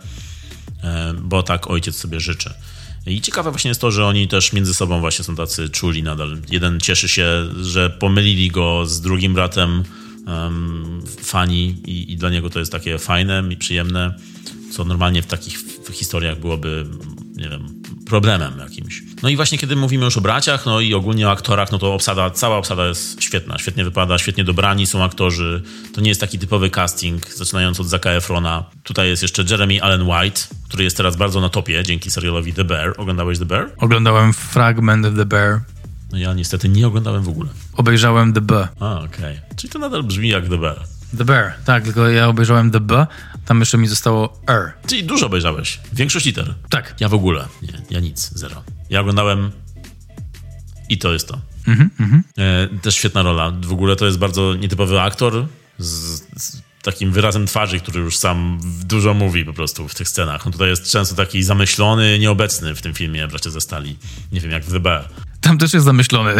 e, 0.82 1.14
bo 1.22 1.42
tak 1.42 1.70
ojciec 1.70 1.96
sobie 1.96 2.20
życzy. 2.20 2.54
I 3.06 3.20
ciekawe 3.20 3.50
właśnie 3.50 3.68
jest 3.68 3.80
to, 3.80 3.90
że 3.90 4.06
oni 4.06 4.28
też 4.28 4.52
między 4.52 4.74
sobą 4.74 5.00
właśnie 5.00 5.24
są 5.24 5.36
tacy 5.36 5.68
czuli 5.70 6.02
nadal. 6.02 6.38
Jeden 6.50 6.80
cieszy 6.80 7.08
się, 7.08 7.26
że 7.60 7.90
pomylili 7.90 8.50
go 8.50 8.86
z 8.86 9.00
drugim 9.00 9.34
bratem 9.34 9.82
um, 10.26 11.02
fani 11.22 11.76
i, 11.86 12.12
i, 12.12 12.16
dla 12.16 12.30
niego 12.30 12.50
to 12.50 12.58
jest 12.58 12.72
takie 12.72 12.98
fajne 12.98 13.44
i 13.50 13.56
przyjemne, 13.56 14.14
co 14.72 14.84
normalnie 14.84 15.22
w 15.22 15.26
takich 15.26 15.58
historiach 15.92 16.40
byłoby, 16.40 16.86
nie 17.36 17.48
wiem, 17.48 17.82
problemem 18.06 18.58
jakimś. 18.58 19.02
No 19.22 19.28
i 19.28 19.36
właśnie 19.36 19.58
kiedy 19.58 19.76
mówimy 19.76 20.04
już 20.04 20.16
o 20.16 20.20
braciach, 20.20 20.66
no 20.66 20.80
i 20.80 20.94
ogólnie 20.94 21.28
o 21.28 21.30
aktorach, 21.30 21.72
no 21.72 21.78
to 21.78 21.94
obsada, 21.94 22.30
cała 22.30 22.56
obsada 22.56 22.86
jest 22.86 23.22
świetna, 23.22 23.58
świetnie 23.58 23.84
wypada, 23.84 24.18
świetnie 24.18 24.44
dobrani 24.44 24.86
są 24.86 25.04
aktorzy. 25.04 25.62
To 25.94 26.00
nie 26.00 26.08
jest 26.08 26.20
taki 26.20 26.38
typowy 26.38 26.70
casting, 26.70 27.34
zaczynając 27.34 27.80
od 27.80 27.86
Zaka 27.86 28.10
Efrona. 28.10 28.64
Tutaj 28.82 29.08
jest 29.08 29.22
jeszcze 29.22 29.44
Jeremy 29.50 29.82
Allen 29.82 30.02
White, 30.02 30.40
który 30.68 30.84
jest 30.84 30.96
teraz 30.96 31.16
bardzo 31.16 31.40
na 31.40 31.48
topie 31.48 31.82
dzięki 31.82 32.10
serialowi 32.10 32.52
The 32.52 32.64
Bear. 32.64 32.94
Oglądałeś 32.96 33.38
The 33.38 33.44
Bear? 33.44 33.70
Oglądałem 33.76 34.32
fragment 34.32 35.16
The 35.16 35.24
Bear. 35.24 35.60
No 36.12 36.18
ja 36.18 36.34
niestety 36.34 36.68
nie 36.68 36.86
oglądałem 36.86 37.22
w 37.22 37.28
ogóle. 37.28 37.50
Obejrzałem 37.76 38.32
The 38.32 38.40
B. 38.40 38.68
A, 38.80 38.94
okej. 38.94 39.08
Okay. 39.08 39.40
Czyli 39.56 39.72
to 39.72 39.78
nadal 39.78 40.02
brzmi 40.02 40.28
jak 40.28 40.48
The 40.48 40.58
Bear. 40.58 40.80
The 41.18 41.24
Bear, 41.24 41.54
tak, 41.64 41.84
tylko 41.84 42.08
ja 42.08 42.28
obejrzałem 42.28 42.70
The 42.70 42.80
B, 42.80 43.06
tam 43.46 43.60
jeszcze 43.60 43.78
mi 43.78 43.88
zostało 43.88 44.40
R. 44.46 44.72
Czyli 44.86 45.04
dużo 45.04 45.26
obejrzałeś. 45.26 45.80
Większość 45.92 46.26
liter. 46.26 46.54
Tak. 46.70 46.94
Ja 47.00 47.08
w 47.08 47.14
ogóle. 47.14 47.48
Nie, 47.62 47.82
ja 47.90 48.00
nic, 48.00 48.30
zero. 48.34 48.62
Ja 48.93 49.01
oglądałem 49.01 49.51
i 50.88 50.99
to 50.99 51.12
jest 51.12 51.28
to. 51.28 51.40
Mhm, 51.68 51.90
mhm. 52.01 52.22
E, 52.38 52.68
też 52.78 52.95
świetna 52.95 53.22
rola. 53.22 53.53
W 53.61 53.72
ogóle 53.72 53.97
to 53.97 54.07
jest 54.07 54.18
bardzo 54.18 54.55
nietypowy 54.55 55.01
aktor 55.01 55.47
z, 55.78 56.22
z, 56.36 56.62
takim 56.82 57.12
wyrazem 57.12 57.47
twarzy, 57.47 57.80
który 57.80 58.01
już 58.01 58.16
sam 58.16 58.61
dużo 58.84 59.14
mówi 59.14 59.45
po 59.45 59.53
prostu 59.53 59.88
w 59.88 59.95
tych 59.95 60.09
scenach. 60.09 60.47
On 60.47 60.53
tutaj 60.53 60.68
jest 60.68 60.90
często 60.90 61.14
taki 61.14 61.43
zamyślony, 61.43 62.18
nieobecny 62.18 62.74
w 62.74 62.82
tym 62.82 62.95
filmie 62.95 63.28
Bracia 63.28 63.51
ze 63.51 63.61
Stali. 63.61 63.97
Nie 64.32 64.40
wiem, 64.40 64.51
jak 64.51 64.64
w 64.64 64.72
The 64.72 64.80
Bear. 64.80 65.09
Tam 65.43 65.59
też 65.59 65.74
jest 65.74 65.86
zamyślony. 65.86 66.34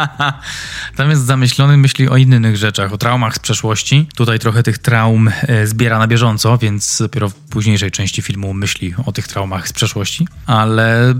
Tam 0.96 1.10
jest 1.10 1.24
zamyślony, 1.24 1.76
myśli 1.76 2.08
o 2.08 2.16
innych 2.16 2.56
rzeczach, 2.56 2.92
o 2.92 2.98
traumach 2.98 3.36
z 3.36 3.38
przeszłości. 3.38 4.08
Tutaj 4.16 4.38
trochę 4.38 4.62
tych 4.62 4.78
traum 4.78 5.30
e, 5.42 5.66
zbiera 5.66 5.98
na 5.98 6.06
bieżąco, 6.06 6.58
więc 6.58 6.98
dopiero 6.98 7.28
w 7.28 7.34
późniejszej 7.34 7.90
części 7.90 8.22
filmu 8.22 8.54
myśli 8.54 8.94
o 9.06 9.12
tych 9.12 9.28
traumach 9.28 9.68
z 9.68 9.72
przeszłości. 9.72 10.28
Ale 10.46 11.14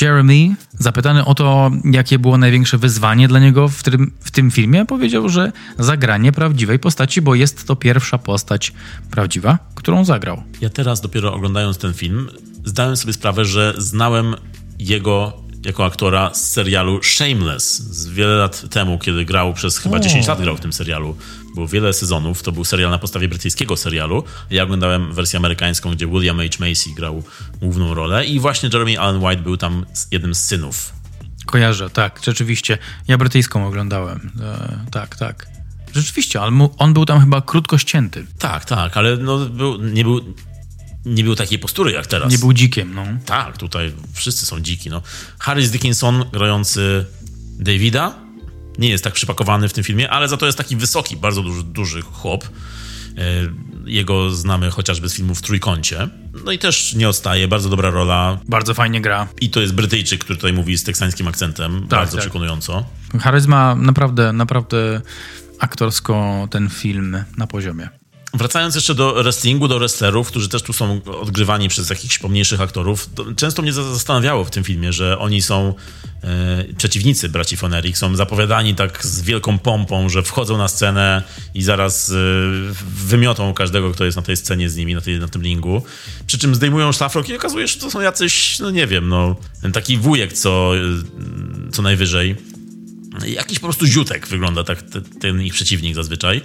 Jeremy, 0.00 0.54
zapytany 0.78 1.24
o 1.24 1.34
to, 1.34 1.70
jakie 1.84 2.18
było 2.18 2.38
największe 2.38 2.78
wyzwanie 2.78 3.28
dla 3.28 3.38
niego 3.38 3.68
w 3.68 3.82
tym, 3.82 4.12
w 4.20 4.30
tym 4.30 4.50
filmie, 4.50 4.86
powiedział, 4.86 5.28
że 5.28 5.52
zagranie 5.78 6.32
prawdziwej 6.32 6.78
postaci, 6.78 7.22
bo 7.22 7.34
jest 7.34 7.66
to 7.66 7.76
pierwsza 7.76 8.18
postać 8.18 8.72
prawdziwa, 9.10 9.58
którą 9.74 10.04
zagrał. 10.04 10.42
Ja 10.60 10.70
teraz 10.70 11.00
dopiero 11.00 11.34
oglądając 11.34 11.78
ten 11.78 11.94
film, 11.94 12.28
zdałem 12.64 12.96
sobie 12.96 13.12
sprawę, 13.12 13.44
że 13.44 13.74
znałem 13.78 14.34
jego 14.78 15.41
jako 15.64 15.84
aktora 15.84 16.34
z 16.34 16.50
serialu 16.50 17.02
Shameless 17.02 17.82
z 17.82 18.08
wiele 18.08 18.34
lat 18.34 18.70
temu, 18.70 18.98
kiedy 18.98 19.24
grał 19.24 19.54
przez 19.54 19.78
chyba 19.78 19.96
O. 19.96 20.00
10 20.00 20.26
lat 20.26 20.40
grał 20.40 20.56
w 20.56 20.60
tym 20.60 20.72
serialu. 20.72 21.16
Było 21.54 21.68
wiele 21.68 21.92
sezonów, 21.92 22.42
to 22.42 22.52
był 22.52 22.64
serial 22.64 22.90
na 22.90 22.98
podstawie 22.98 23.28
brytyjskiego 23.28 23.76
serialu. 23.76 24.24
Ja 24.50 24.62
oglądałem 24.62 25.12
wersję 25.12 25.38
amerykańską, 25.38 25.90
gdzie 25.90 26.06
William 26.06 26.38
H. 26.38 26.44
Macy 26.60 26.90
grał 26.96 27.22
główną 27.60 27.94
rolę 27.94 28.26
i 28.26 28.40
właśnie 28.40 28.70
Jeremy 28.72 29.00
Allen 29.00 29.24
White 29.24 29.42
był 29.42 29.56
tam 29.56 29.86
jednym 30.10 30.34
z 30.34 30.44
synów. 30.44 30.92
Kojarzę, 31.46 31.90
tak, 31.90 32.20
rzeczywiście. 32.24 32.78
Ja 33.08 33.18
brytyjską 33.18 33.66
oglądałem. 33.66 34.30
E, 34.40 34.90
tak, 34.90 35.16
tak. 35.16 35.46
Rzeczywiście, 35.94 36.40
ale 36.40 36.68
on 36.78 36.94
był 36.94 37.04
tam 37.04 37.20
chyba 37.20 37.40
krótko 37.40 37.78
ścięty. 37.78 38.26
Tak, 38.38 38.64
tak, 38.64 38.96
ale 38.96 39.16
no, 39.16 39.38
był, 39.38 39.82
nie, 39.82 40.04
był, 40.04 40.20
nie 41.04 41.24
był 41.24 41.34
takiej 41.34 41.58
postury 41.58 41.92
jak 41.92 42.06
teraz. 42.06 42.32
Nie 42.32 42.38
był 42.38 42.52
dzikiem, 42.52 42.94
no. 42.94 43.06
Tak, 43.26 43.58
tutaj 43.58 43.92
wszyscy 44.12 44.46
są 44.46 44.60
dziki. 44.60 44.90
No. 44.90 45.02
Harris 45.38 45.70
Dickinson 45.70 46.24
grający 46.32 47.06
Davida 47.58 48.14
nie 48.78 48.88
jest 48.88 49.04
tak 49.04 49.12
przypakowany 49.12 49.68
w 49.68 49.72
tym 49.72 49.84
filmie, 49.84 50.10
ale 50.10 50.28
za 50.28 50.36
to 50.36 50.46
jest 50.46 50.58
taki 50.58 50.76
wysoki, 50.76 51.16
bardzo 51.16 51.42
duży, 51.42 51.62
duży 51.62 52.02
chłop. 52.02 52.44
E, 52.44 53.20
Jego 53.86 54.30
znamy 54.30 54.70
chociażby 54.70 55.08
z 55.08 55.14
filmu 55.14 55.34
w 55.34 55.42
Trójkącie. 55.42 56.08
No 56.44 56.52
i 56.52 56.58
też 56.58 56.94
nie 56.94 57.08
odstaje, 57.08 57.48
bardzo 57.48 57.68
dobra 57.68 57.90
rola. 57.90 58.38
Bardzo 58.48 58.74
fajnie 58.74 59.00
gra. 59.00 59.28
I 59.40 59.50
to 59.50 59.60
jest 59.60 59.74
Brytyjczyk, 59.74 60.24
który 60.24 60.36
tutaj 60.36 60.52
mówi 60.52 60.78
z 60.78 60.84
teksańskim 60.84 61.28
akcentem, 61.28 61.86
bardzo 61.88 62.16
tak. 62.16 62.20
przekonująco. 62.20 62.84
Charyzma 63.20 63.74
naprawdę, 63.74 64.32
naprawdę 64.32 65.00
aktorsko 65.58 66.48
ten 66.50 66.70
film 66.70 67.24
na 67.36 67.46
poziomie. 67.46 68.01
Wracając 68.34 68.74
jeszcze 68.74 68.94
do 68.94 69.14
wrestlingu, 69.22 69.68
do 69.68 69.78
wrestlerów, 69.78 70.28
którzy 70.28 70.48
też 70.48 70.62
tu 70.62 70.72
są 70.72 71.00
odgrywani 71.04 71.68
przez 71.68 71.90
jakichś 71.90 72.18
pomniejszych 72.18 72.60
aktorów, 72.60 73.08
to 73.14 73.24
często 73.36 73.62
mnie 73.62 73.72
za- 73.72 73.92
zastanawiało 73.92 74.44
w 74.44 74.50
tym 74.50 74.64
filmie, 74.64 74.92
że 74.92 75.18
oni 75.18 75.42
są 75.42 75.74
e, 76.24 76.64
przeciwnicy 76.78 77.28
braci 77.28 77.56
von 77.56 77.74
Erich, 77.74 77.98
są 77.98 78.16
zapowiadani 78.16 78.74
tak 78.74 79.06
z 79.06 79.22
wielką 79.22 79.58
pompą, 79.58 80.08
że 80.08 80.22
wchodzą 80.22 80.58
na 80.58 80.68
scenę 80.68 81.22
i 81.54 81.62
zaraz 81.62 82.10
e, 82.10 82.14
wymiotą 83.06 83.54
każdego, 83.54 83.90
kto 83.92 84.04
jest 84.04 84.16
na 84.16 84.22
tej 84.22 84.36
scenie 84.36 84.70
z 84.70 84.76
nimi, 84.76 84.94
na, 84.94 85.00
tej, 85.00 85.18
na 85.18 85.28
tym 85.28 85.42
ringu. 85.42 85.82
Przy 86.26 86.38
czym 86.38 86.54
zdejmują 86.54 86.92
szlafrok 86.92 87.28
i 87.28 87.36
okazuje 87.36 87.68
się, 87.68 87.74
że 87.74 87.80
to 87.80 87.90
są 87.90 88.00
jacyś, 88.00 88.58
no 88.58 88.70
nie 88.70 88.86
wiem, 88.86 89.08
no, 89.08 89.36
taki 89.72 89.98
wujek 89.98 90.32
co, 90.32 90.72
co 91.72 91.82
najwyżej. 91.82 92.36
Jakiś 93.26 93.58
po 93.58 93.66
prostu 93.66 93.86
ziutek 93.86 94.26
wygląda 94.26 94.64
tak 94.64 94.82
te, 94.82 95.00
ten 95.00 95.42
ich 95.42 95.54
przeciwnik 95.54 95.94
zazwyczaj. 95.94 96.42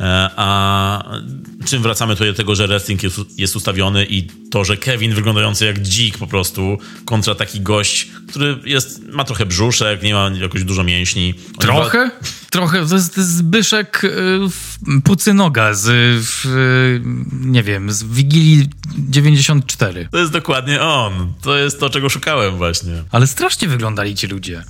E, 0.00 0.30
A 0.36 1.18
czym 1.64 1.82
wracamy 1.82 2.14
tutaj 2.14 2.28
do 2.28 2.34
tego, 2.34 2.54
że 2.54 2.66
wrestling 2.68 3.00
jest, 3.38 3.56
ustawiony 3.56 4.06
i 4.08 4.26
to, 4.50 4.64
że 4.64 4.76
Kevin 4.76 5.14
wyglądający 5.14 5.66
jak 5.66 5.78
dzik 5.78 6.18
po 6.18 6.26
prostu 6.26 6.78
kontra 7.04 7.34
taki 7.34 7.60
gość, 7.60 8.08
który 8.28 8.58
jest, 8.64 9.02
ma 9.08 9.24
trochę 9.24 9.46
brzuszek, 9.46 10.02
nie 10.02 10.14
ma 10.14 10.30
jakoś 10.40 10.64
dużo 10.64 10.84
mięśni. 10.84 11.34
Trochę? 11.58 12.10
Trochę. 12.50 12.86
To 12.86 12.94
jest 12.94 13.16
Zbyszek 13.16 14.04
y, 14.04 15.00
Pucynoga 15.04 15.74
z, 15.74 15.86
w, 16.26 16.46
y, 16.46 17.02
nie 17.32 17.62
wiem, 17.62 17.92
z 17.92 18.04
Wigilii 18.04 18.68
94. 18.98 20.08
To 20.12 20.18
jest 20.18 20.32
dokładnie 20.32 20.80
on. 20.82 21.32
To 21.42 21.58
jest 21.58 21.80
to, 21.80 21.90
czego 21.90 22.08
szukałem 22.08 22.56
właśnie. 22.56 23.04
Ale 23.10 23.26
strasznie 23.26 23.68
wyglądali 23.68 24.14
ci 24.14 24.26
ludzie. 24.26 24.64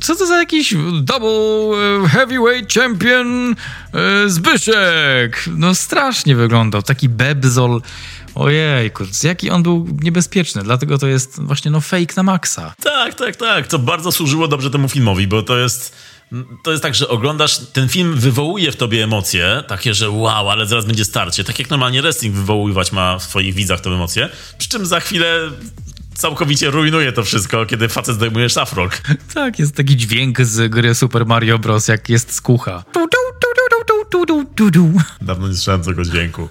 Co 0.00 0.16
to 0.16 0.26
za 0.26 0.38
jakiś 0.38 0.74
double 1.00 1.78
e, 2.04 2.08
heavyweight 2.08 2.72
champion 2.72 3.54
e, 3.94 4.28
Zbyszek? 4.28 5.44
No 5.56 5.74
strasznie 5.74 6.36
wyglądał, 6.36 6.82
taki 6.82 7.08
bebzol. 7.08 7.82
Ojejku, 8.34 9.04
jaki 9.22 9.50
on 9.50 9.62
był 9.62 9.86
niebezpieczny, 10.02 10.62
dlatego 10.62 10.98
to 10.98 11.06
jest 11.06 11.42
właśnie 11.42 11.70
no 11.70 11.80
fake 11.80 12.14
na 12.16 12.22
maksa. 12.22 12.74
Tak, 12.82 13.14
tak, 13.14 13.36
tak. 13.36 13.66
To 13.66 13.78
bardzo 13.78 14.12
służyło 14.12 14.48
dobrze 14.48 14.70
temu 14.70 14.88
filmowi, 14.88 15.26
bo 15.26 15.42
to 15.42 15.58
jest. 15.58 15.96
To 16.62 16.70
jest 16.70 16.82
tak, 16.82 16.94
że 16.94 17.08
oglądasz, 17.08 17.58
ten 17.58 17.88
film 17.88 18.14
wywołuje 18.16 18.72
w 18.72 18.76
tobie 18.76 19.04
emocje, 19.04 19.62
takie, 19.68 19.94
że 19.94 20.10
wow, 20.10 20.50
ale 20.50 20.66
zaraz 20.66 20.86
będzie 20.86 21.04
starcie. 21.04 21.44
Tak 21.44 21.58
jak 21.58 21.70
normalnie 21.70 22.02
wrestling 22.02 22.34
wywoływać 22.34 22.92
ma 22.92 23.18
w 23.18 23.22
swoich 23.22 23.54
widzach 23.54 23.80
te 23.80 23.90
emocje, 23.90 24.28
przy 24.58 24.68
czym 24.68 24.86
za 24.86 25.00
chwilę 25.00 25.50
całkowicie 26.16 26.70
rujnuje 26.70 27.12
to 27.12 27.24
wszystko, 27.24 27.66
kiedy 27.66 27.88
facet 27.88 28.14
zdejmuje 28.14 28.48
szafrok. 28.48 28.98
Tak, 29.34 29.58
jest 29.58 29.74
taki 29.74 29.96
dźwięk 29.96 30.40
z 30.40 30.70
gry 30.70 30.94
Super 30.94 31.26
Mario 31.26 31.58
Bros., 31.58 31.88
jak 31.88 32.08
jest 32.08 32.32
z 32.32 32.40
kucha. 32.40 32.84
Tu, 32.92 33.00
tu, 33.00 33.16
tu, 33.40 33.46
tu, 33.84 34.04
tu, 34.10 34.26
tu, 34.26 34.44
tu, 34.54 34.70
tu. 34.70 34.92
Dawno 35.20 35.48
nie 35.48 35.54
słyszałem 35.54 35.82
tego 35.82 36.04
dźwięku. 36.04 36.48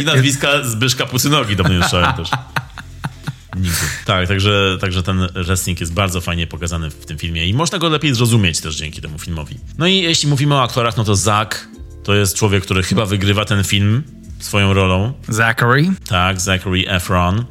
I 0.00 0.04
nazwiska 0.04 0.64
Zbyszka 0.64 1.06
Pucynogi 1.06 1.56
dawno 1.56 1.74
nie 1.74 1.80
słyszałem 1.80 2.14
też. 2.14 2.30
Nigdy. 3.56 3.78
Tak, 4.04 4.28
także, 4.28 4.78
także 4.80 5.02
ten 5.02 5.28
wrestling 5.34 5.80
jest 5.80 5.92
bardzo 5.92 6.20
fajnie 6.20 6.46
pokazany 6.46 6.90
w 6.90 7.06
tym 7.06 7.18
filmie 7.18 7.46
i 7.46 7.54
można 7.54 7.78
go 7.78 7.88
lepiej 7.88 8.14
zrozumieć 8.14 8.60
też 8.60 8.76
dzięki 8.76 9.00
temu 9.00 9.18
filmowi. 9.18 9.58
No 9.78 9.86
i 9.86 9.96
jeśli 9.96 10.28
mówimy 10.28 10.54
o 10.54 10.62
aktorach, 10.62 10.96
no 10.96 11.04
to 11.04 11.16
Zack 11.16 11.68
to 12.04 12.14
jest 12.14 12.36
człowiek, 12.36 12.64
który 12.64 12.82
chyba 12.82 13.06
wygrywa 13.06 13.44
ten 13.44 13.64
film 13.64 14.02
swoją 14.44 14.72
rolą. 14.72 15.12
Zachary? 15.28 15.90
Tak, 16.08 16.40
Zachary 16.40 16.88
Efron. 16.88 17.44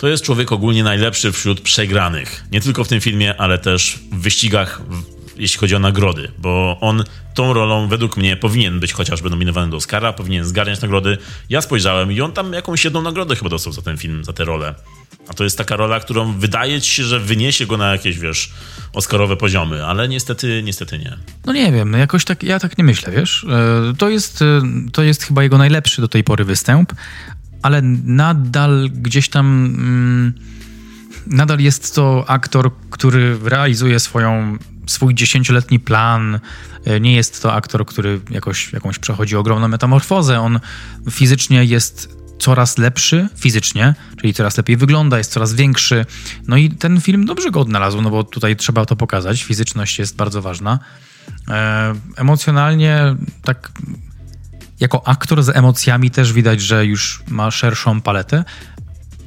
To 0.00 0.08
jest 0.08 0.24
człowiek 0.24 0.52
ogólnie 0.52 0.84
najlepszy 0.84 1.32
wśród 1.32 1.60
przegranych. 1.60 2.44
Nie 2.52 2.60
tylko 2.60 2.84
w 2.84 2.88
tym 2.88 3.00
filmie, 3.00 3.40
ale 3.40 3.58
też 3.58 3.98
w 4.12 4.20
wyścigach, 4.20 4.82
jeśli 5.38 5.58
chodzi 5.58 5.74
o 5.74 5.78
nagrody, 5.78 6.28
bo 6.38 6.78
on 6.80 7.04
tą 7.34 7.52
rolą 7.52 7.88
według 7.88 8.16
mnie 8.16 8.36
powinien 8.36 8.80
być 8.80 8.92
chociażby 8.92 9.30
nominowany 9.30 9.70
do 9.70 9.76
Oscara, 9.76 10.12
powinien 10.12 10.44
zgarniać 10.44 10.80
nagrody. 10.80 11.18
Ja 11.50 11.62
spojrzałem 11.62 12.12
i 12.12 12.20
on 12.20 12.32
tam 12.32 12.52
jakąś 12.52 12.84
jedną 12.84 13.02
nagrodę 13.02 13.36
chyba 13.36 13.50
dostał 13.50 13.72
za 13.72 13.82
ten 13.82 13.96
film, 13.96 14.24
za 14.24 14.32
tę 14.32 14.44
rolę. 14.44 14.74
A 15.28 15.34
to 15.34 15.44
jest 15.44 15.58
taka 15.58 15.76
rola, 15.76 16.00
którą 16.00 16.32
wydaje 16.32 16.80
ci 16.80 16.90
się, 16.90 17.04
że 17.04 17.20
wyniesie 17.20 17.66
go 17.66 17.76
na 17.76 17.92
jakieś, 17.92 18.18
wiesz, 18.18 18.52
Oscarowe 18.92 19.36
poziomy, 19.36 19.86
ale 19.86 20.08
niestety, 20.08 20.62
niestety 20.64 20.98
nie. 20.98 21.16
No 21.46 21.52
nie 21.52 21.72
wiem, 21.72 21.90
no 21.90 21.98
jakoś 21.98 22.24
tak, 22.24 22.42
ja 22.42 22.58
tak 22.60 22.78
nie 22.78 22.84
myślę, 22.84 23.12
wiesz. 23.12 23.46
E, 23.90 23.94
To 23.98 24.08
jest, 24.08 24.42
e, 24.42 24.62
to 24.92 25.02
jest 25.02 25.22
chyba 25.22 25.42
jego 25.42 25.58
najlepszy 25.58 26.00
do 26.00 26.08
tej 26.08 26.24
pory 26.24 26.44
występ, 26.44 26.92
ale 27.62 27.82
nadal 28.04 28.88
gdzieś 28.92 29.28
tam... 29.28 29.46
Mm, 29.46 30.32
nadal 31.26 31.58
jest 31.58 31.94
to 31.94 32.24
aktor, 32.28 32.70
który 32.90 33.38
realizuje 33.44 34.00
swoją, 34.00 34.58
swój 34.86 35.14
dziesięcioletni 35.14 35.80
plan. 35.80 36.40
E, 36.84 37.00
Nie 37.00 37.16
jest 37.16 37.42
to 37.42 37.52
aktor, 37.52 37.86
który 37.86 38.20
jakoś, 38.30 38.72
jakąś 38.72 38.98
przechodzi 38.98 39.36
ogromną 39.36 39.68
metamorfozę. 39.68 40.40
On 40.40 40.60
fizycznie 41.10 41.64
jest 41.64 42.16
coraz 42.38 42.78
lepszy 42.78 43.28
fizycznie, 43.36 43.94
czyli 44.20 44.34
coraz 44.34 44.56
lepiej 44.56 44.76
wygląda, 44.76 45.18
jest 45.18 45.32
coraz 45.32 45.54
większy. 45.54 46.06
No 46.48 46.56
i 46.56 46.70
ten 46.70 47.00
film 47.00 47.26
dobrze 47.26 47.50
go 47.50 47.60
odnalazł, 47.60 48.02
no 48.02 48.10
bo 48.10 48.24
tutaj 48.24 48.56
trzeba 48.56 48.86
to 48.86 48.96
pokazać. 48.96 49.42
Fizyczność 49.42 49.98
jest 49.98 50.16
bardzo 50.16 50.42
ważna. 50.42 50.78
E, 51.48 51.94
emocjonalnie, 52.16 53.16
tak 53.42 53.72
jako 54.80 55.08
aktor 55.08 55.42
z 55.42 55.48
emocjami 55.48 56.10
też 56.10 56.32
widać, 56.32 56.60
że 56.60 56.86
już 56.86 57.22
ma 57.28 57.50
szerszą 57.50 58.00
paletę, 58.00 58.44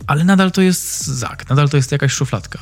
ale 0.07 0.23
nadal 0.23 0.51
to 0.51 0.61
jest 0.61 1.05
Zak, 1.07 1.49
nadal 1.49 1.69
to 1.69 1.77
jest 1.77 1.91
jakaś 1.91 2.13
szufladka. 2.13 2.59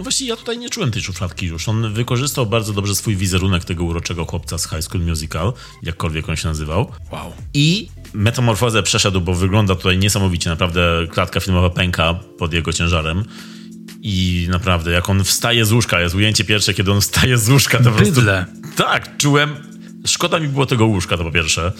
No 0.00 0.04
właśnie, 0.04 0.26
ja 0.26 0.36
tutaj 0.36 0.58
nie 0.58 0.70
czułem 0.70 0.90
tej 0.90 1.02
szufladki 1.02 1.46
już. 1.46 1.68
On 1.68 1.92
wykorzystał 1.92 2.46
bardzo 2.46 2.72
dobrze 2.72 2.94
swój 2.94 3.16
wizerunek 3.16 3.64
tego 3.64 3.84
uroczego 3.84 4.24
chłopca 4.24 4.58
z 4.58 4.70
High 4.70 4.82
School 4.82 5.04
Musical, 5.04 5.52
jakkolwiek 5.82 6.28
on 6.28 6.36
się 6.36 6.48
nazywał. 6.48 6.92
Wow. 7.10 7.32
I 7.54 7.88
metamorfozę 8.14 8.82
przeszedł, 8.82 9.20
bo 9.20 9.34
wygląda 9.34 9.74
tutaj 9.74 9.98
niesamowicie. 9.98 10.50
Naprawdę 10.50 11.06
klatka 11.10 11.40
filmowa 11.40 11.70
pęka 11.70 12.14
pod 12.38 12.52
jego 12.52 12.72
ciężarem. 12.72 13.24
I 14.02 14.46
naprawdę, 14.50 14.90
jak 14.90 15.08
on 15.08 15.24
wstaje 15.24 15.64
z 15.64 15.72
łóżka, 15.72 16.00
jest 16.00 16.14
ujęcie 16.14 16.44
pierwsze, 16.44 16.74
kiedy 16.74 16.92
on 16.92 17.00
wstaje 17.00 17.38
z 17.38 17.48
łóżka, 17.48 17.78
to 17.78 17.84
po 17.84 17.96
prostu... 17.96 18.14
Bydle. 18.14 18.46
Tak, 18.76 19.16
czułem... 19.16 19.54
Szkoda 20.06 20.38
mi 20.38 20.48
było 20.48 20.66
tego 20.66 20.86
łóżka, 20.86 21.16
to 21.16 21.24
po 21.24 21.30
pierwsze. 21.30 21.72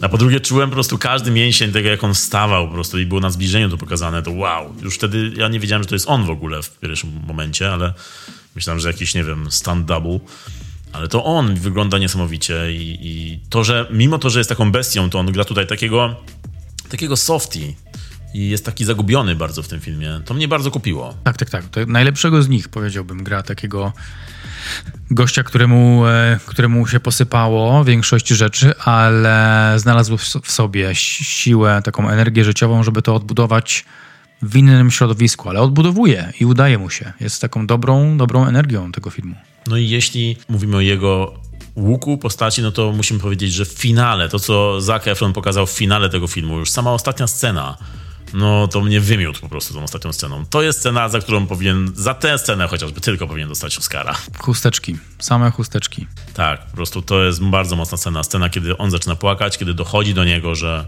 A 0.00 0.08
po 0.08 0.18
drugie, 0.18 0.40
czułem 0.40 0.68
po 0.70 0.74
prostu 0.74 0.98
każdy 0.98 1.30
mięsień 1.30 1.72
tego, 1.72 1.88
jak 1.88 2.04
on 2.04 2.14
wstawał 2.14 2.66
po 2.68 2.74
prostu 2.74 2.98
i 2.98 3.06
było 3.06 3.20
na 3.20 3.30
zbliżeniu 3.30 3.70
to 3.70 3.76
pokazane, 3.76 4.22
to 4.22 4.30
wow. 4.30 4.74
Już 4.82 4.94
wtedy 4.94 5.32
ja 5.36 5.48
nie 5.48 5.60
wiedziałem, 5.60 5.82
że 5.82 5.88
to 5.88 5.94
jest 5.94 6.08
on 6.08 6.26
w 6.26 6.30
ogóle 6.30 6.62
w 6.62 6.78
pierwszym 6.78 7.20
momencie, 7.26 7.72
ale 7.72 7.92
myślałem, 8.54 8.80
że 8.80 8.88
jakiś, 8.88 9.14
nie 9.14 9.24
wiem, 9.24 9.50
stand 9.50 9.86
double. 9.86 10.20
Ale 10.92 11.08
to 11.08 11.24
on 11.24 11.54
wygląda 11.54 11.98
niesamowicie 11.98 12.72
i, 12.72 12.98
i 13.02 13.40
to, 13.50 13.64
że 13.64 13.86
mimo 13.90 14.18
to, 14.18 14.30
że 14.30 14.40
jest 14.40 14.48
taką 14.48 14.72
bestią, 14.72 15.10
to 15.10 15.18
on 15.18 15.32
gra 15.32 15.44
tutaj 15.44 15.66
takiego, 15.66 16.16
takiego 16.88 17.16
softie 17.16 17.74
i 18.34 18.48
jest 18.48 18.64
taki 18.64 18.84
zagubiony 18.84 19.34
bardzo 19.34 19.62
w 19.62 19.68
tym 19.68 19.80
filmie. 19.80 20.20
To 20.24 20.34
mnie 20.34 20.48
bardzo 20.48 20.70
kupiło. 20.70 21.14
Tak, 21.24 21.36
tak, 21.36 21.50
tak. 21.50 21.86
Najlepszego 21.86 22.42
z 22.42 22.48
nich, 22.48 22.68
powiedziałbym, 22.68 23.24
gra 23.24 23.42
takiego 23.42 23.92
gościa, 25.10 25.42
któremu, 25.42 26.06
e, 26.06 26.38
któremu 26.46 26.86
się 26.86 27.00
posypało 27.00 27.84
większość 27.84 28.28
rzeczy, 28.28 28.78
ale 28.78 29.74
znalazł 29.76 30.16
w 30.42 30.50
sobie 30.52 30.94
si- 30.94 31.24
siłę, 31.24 31.80
taką 31.84 32.08
energię 32.10 32.44
życiową, 32.44 32.82
żeby 32.82 33.02
to 33.02 33.14
odbudować 33.14 33.84
w 34.42 34.56
innym 34.56 34.90
środowisku, 34.90 35.48
ale 35.48 35.60
odbudowuje 35.60 36.32
i 36.40 36.44
udaje 36.44 36.78
mu 36.78 36.90
się. 36.90 37.12
Jest 37.20 37.40
taką 37.40 37.66
dobrą, 37.66 38.16
dobrą 38.16 38.46
energią 38.46 38.92
tego 38.92 39.10
filmu. 39.10 39.34
No 39.66 39.76
i 39.76 39.88
jeśli 39.88 40.36
mówimy 40.48 40.76
o 40.76 40.80
jego 40.80 41.34
łuku 41.76 42.18
postaci, 42.18 42.62
no 42.62 42.72
to 42.72 42.92
musimy 42.92 43.20
powiedzieć, 43.20 43.52
że 43.52 43.64
w 43.64 43.72
finale, 43.72 44.28
to 44.28 44.38
co 44.38 44.80
Zac 44.80 45.06
Efron 45.06 45.32
pokazał 45.32 45.66
w 45.66 45.70
finale 45.70 46.10
tego 46.10 46.26
filmu, 46.26 46.58
już 46.58 46.70
sama 46.70 46.92
ostatnia 46.92 47.26
scena, 47.26 47.76
no 48.34 48.68
to 48.68 48.80
mnie 48.80 49.00
wymiótł 49.00 49.40
po 49.40 49.48
prostu 49.48 49.74
tą 49.74 49.82
ostatnią 49.82 50.12
sceną. 50.12 50.46
To 50.50 50.62
jest 50.62 50.78
scena, 50.78 51.08
za 51.08 51.20
którą 51.20 51.46
powinien, 51.46 51.92
za 51.94 52.14
tę 52.14 52.38
scenę 52.38 52.68
chociażby 52.68 53.00
tylko 53.00 53.26
powinien 53.26 53.48
dostać 53.48 53.78
Oscara. 53.78 54.16
Chusteczki, 54.38 54.96
same 55.18 55.50
chusteczki. 55.50 56.06
Tak, 56.34 56.66
po 56.66 56.76
prostu 56.76 57.02
to 57.02 57.24
jest 57.24 57.42
bardzo 57.42 57.76
mocna 57.76 57.98
scena. 57.98 58.22
Scena, 58.22 58.50
kiedy 58.50 58.76
on 58.76 58.90
zaczyna 58.90 59.16
płakać, 59.16 59.58
kiedy 59.58 59.74
dochodzi 59.74 60.14
do 60.14 60.24
niego, 60.24 60.54
że, 60.54 60.86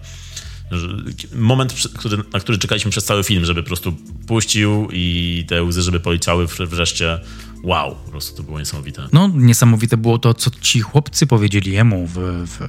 moment, 1.34 1.74
który, 1.98 2.16
na 2.32 2.40
który 2.40 2.58
czekaliśmy 2.58 2.90
przez 2.90 3.04
cały 3.04 3.24
film, 3.24 3.44
żeby 3.44 3.62
po 3.62 3.66
prostu 3.66 3.96
puścił 4.26 4.88
i 4.92 5.44
te 5.48 5.62
łzy, 5.62 5.82
żeby 5.82 6.00
policzały 6.00 6.46
wreszcie. 6.46 7.20
Wow, 7.62 7.94
po 8.04 8.10
prostu 8.10 8.36
to 8.36 8.42
było 8.42 8.58
niesamowite. 8.58 9.08
No, 9.12 9.30
niesamowite 9.34 9.96
było 9.96 10.18
to, 10.18 10.34
co 10.34 10.50
ci 10.60 10.80
chłopcy 10.80 11.26
powiedzieli 11.26 11.72
jemu 11.72 12.06
w, 12.06 12.18
w, 12.46 12.68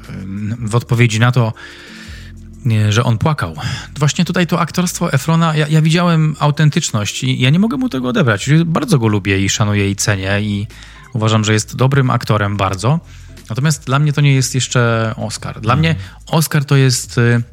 w 0.70 0.76
odpowiedzi 0.76 1.20
na 1.20 1.32
to, 1.32 1.53
że 2.89 3.03
on 3.03 3.18
płakał. 3.18 3.55
Właśnie 3.99 4.26
tutaj 4.26 4.47
to 4.47 4.60
aktorstwo 4.60 5.14
Efrona, 5.14 5.55
ja, 5.55 5.68
ja, 5.68 5.82
widziałem 5.82 6.36
autentyczność 6.39 7.24
i 7.24 7.39
ja 7.39 7.49
nie 7.49 7.60
mogę 7.60 7.78
mu 7.78 7.89
tego 7.89 8.07
odebrać. 8.07 8.49
Bardzo 8.66 8.99
go 8.99 9.07
lubię 9.07 9.39
i 9.39 9.49
szanuję 9.49 9.91
i 9.91 9.95
cenię 9.95 10.41
i 10.41 10.68
uważam, 11.14 11.43
że 11.43 11.53
jest 11.53 11.76
dobrym 11.76 12.10
aktorem 12.10 12.57
bardzo. 12.57 12.99
Natomiast 13.49 13.86
dla 13.86 13.99
mnie 13.99 14.14
to 14.14 14.22
nie 14.22 14.34
jest 14.34 14.55
jeszcze 14.55 15.14
Oscar. 15.18 15.62
Dla 15.62 15.74
mm. 15.74 15.80
mnie 15.80 15.95
Oscar 16.28 16.66
to 16.66 16.76
jest 16.76 17.18
y, 17.18 17.43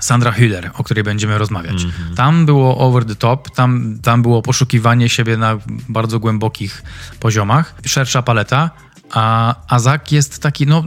Sandra 0.00 0.32
Hüller, 0.32 0.70
o 0.74 0.84
której 0.84 1.04
będziemy 1.04 1.38
rozmawiać. 1.38 1.82
Mm 1.82 1.90
-hmm. 1.90 2.16
Tam 2.16 2.46
było 2.46 2.78
over 2.78 3.04
the 3.04 3.14
top, 3.14 3.50
tam, 3.50 3.98
tam 4.02 4.22
było 4.22 4.42
poszukiwanie 4.42 5.08
siebie 5.08 5.36
na 5.36 5.58
bardzo 5.88 6.20
głębokich 6.20 6.82
poziomach, 7.20 7.74
szersza 7.86 8.22
paleta, 8.22 8.70
a, 9.14 9.54
Azak 9.68 10.12
jest 10.12 10.42
taki, 10.42 10.66
no 10.66 10.84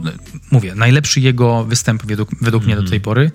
mówię, 0.50 0.74
najlepszy 0.74 1.20
jego 1.20 1.64
występ 1.64 2.06
według, 2.06 2.28
według 2.40 2.62
mm. 2.62 2.66
mnie 2.66 2.84
do 2.84 2.90
tej 2.90 2.96
mhm. 2.96 3.02
pory, 3.02 3.30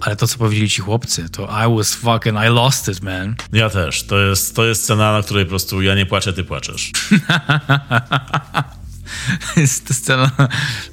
ale 0.00 0.16
to, 0.16 0.26
co 0.26 0.38
powiedzieli 0.38 0.70
ci 0.70 0.82
chłopcy, 0.82 1.28
to 1.28 1.42
I 1.42 1.76
was 1.76 1.94
fucking, 1.94 2.38
I 2.46 2.48
lost 2.48 2.88
it, 2.88 3.02
man. 3.02 3.34
Ja 3.52 3.70
też. 3.70 4.02
To 4.02 4.18
jest, 4.18 4.56
to 4.56 4.64
jest 4.64 4.82
scena, 4.82 5.12
na 5.12 5.22
której 5.22 5.44
po 5.44 5.48
prostu 5.48 5.82
ja 5.82 5.94
nie 5.94 6.06
płaczę, 6.06 6.32
ty 6.32 6.44
płaczesz. 6.44 6.90
jest 9.56 9.94
scena, 9.94 10.30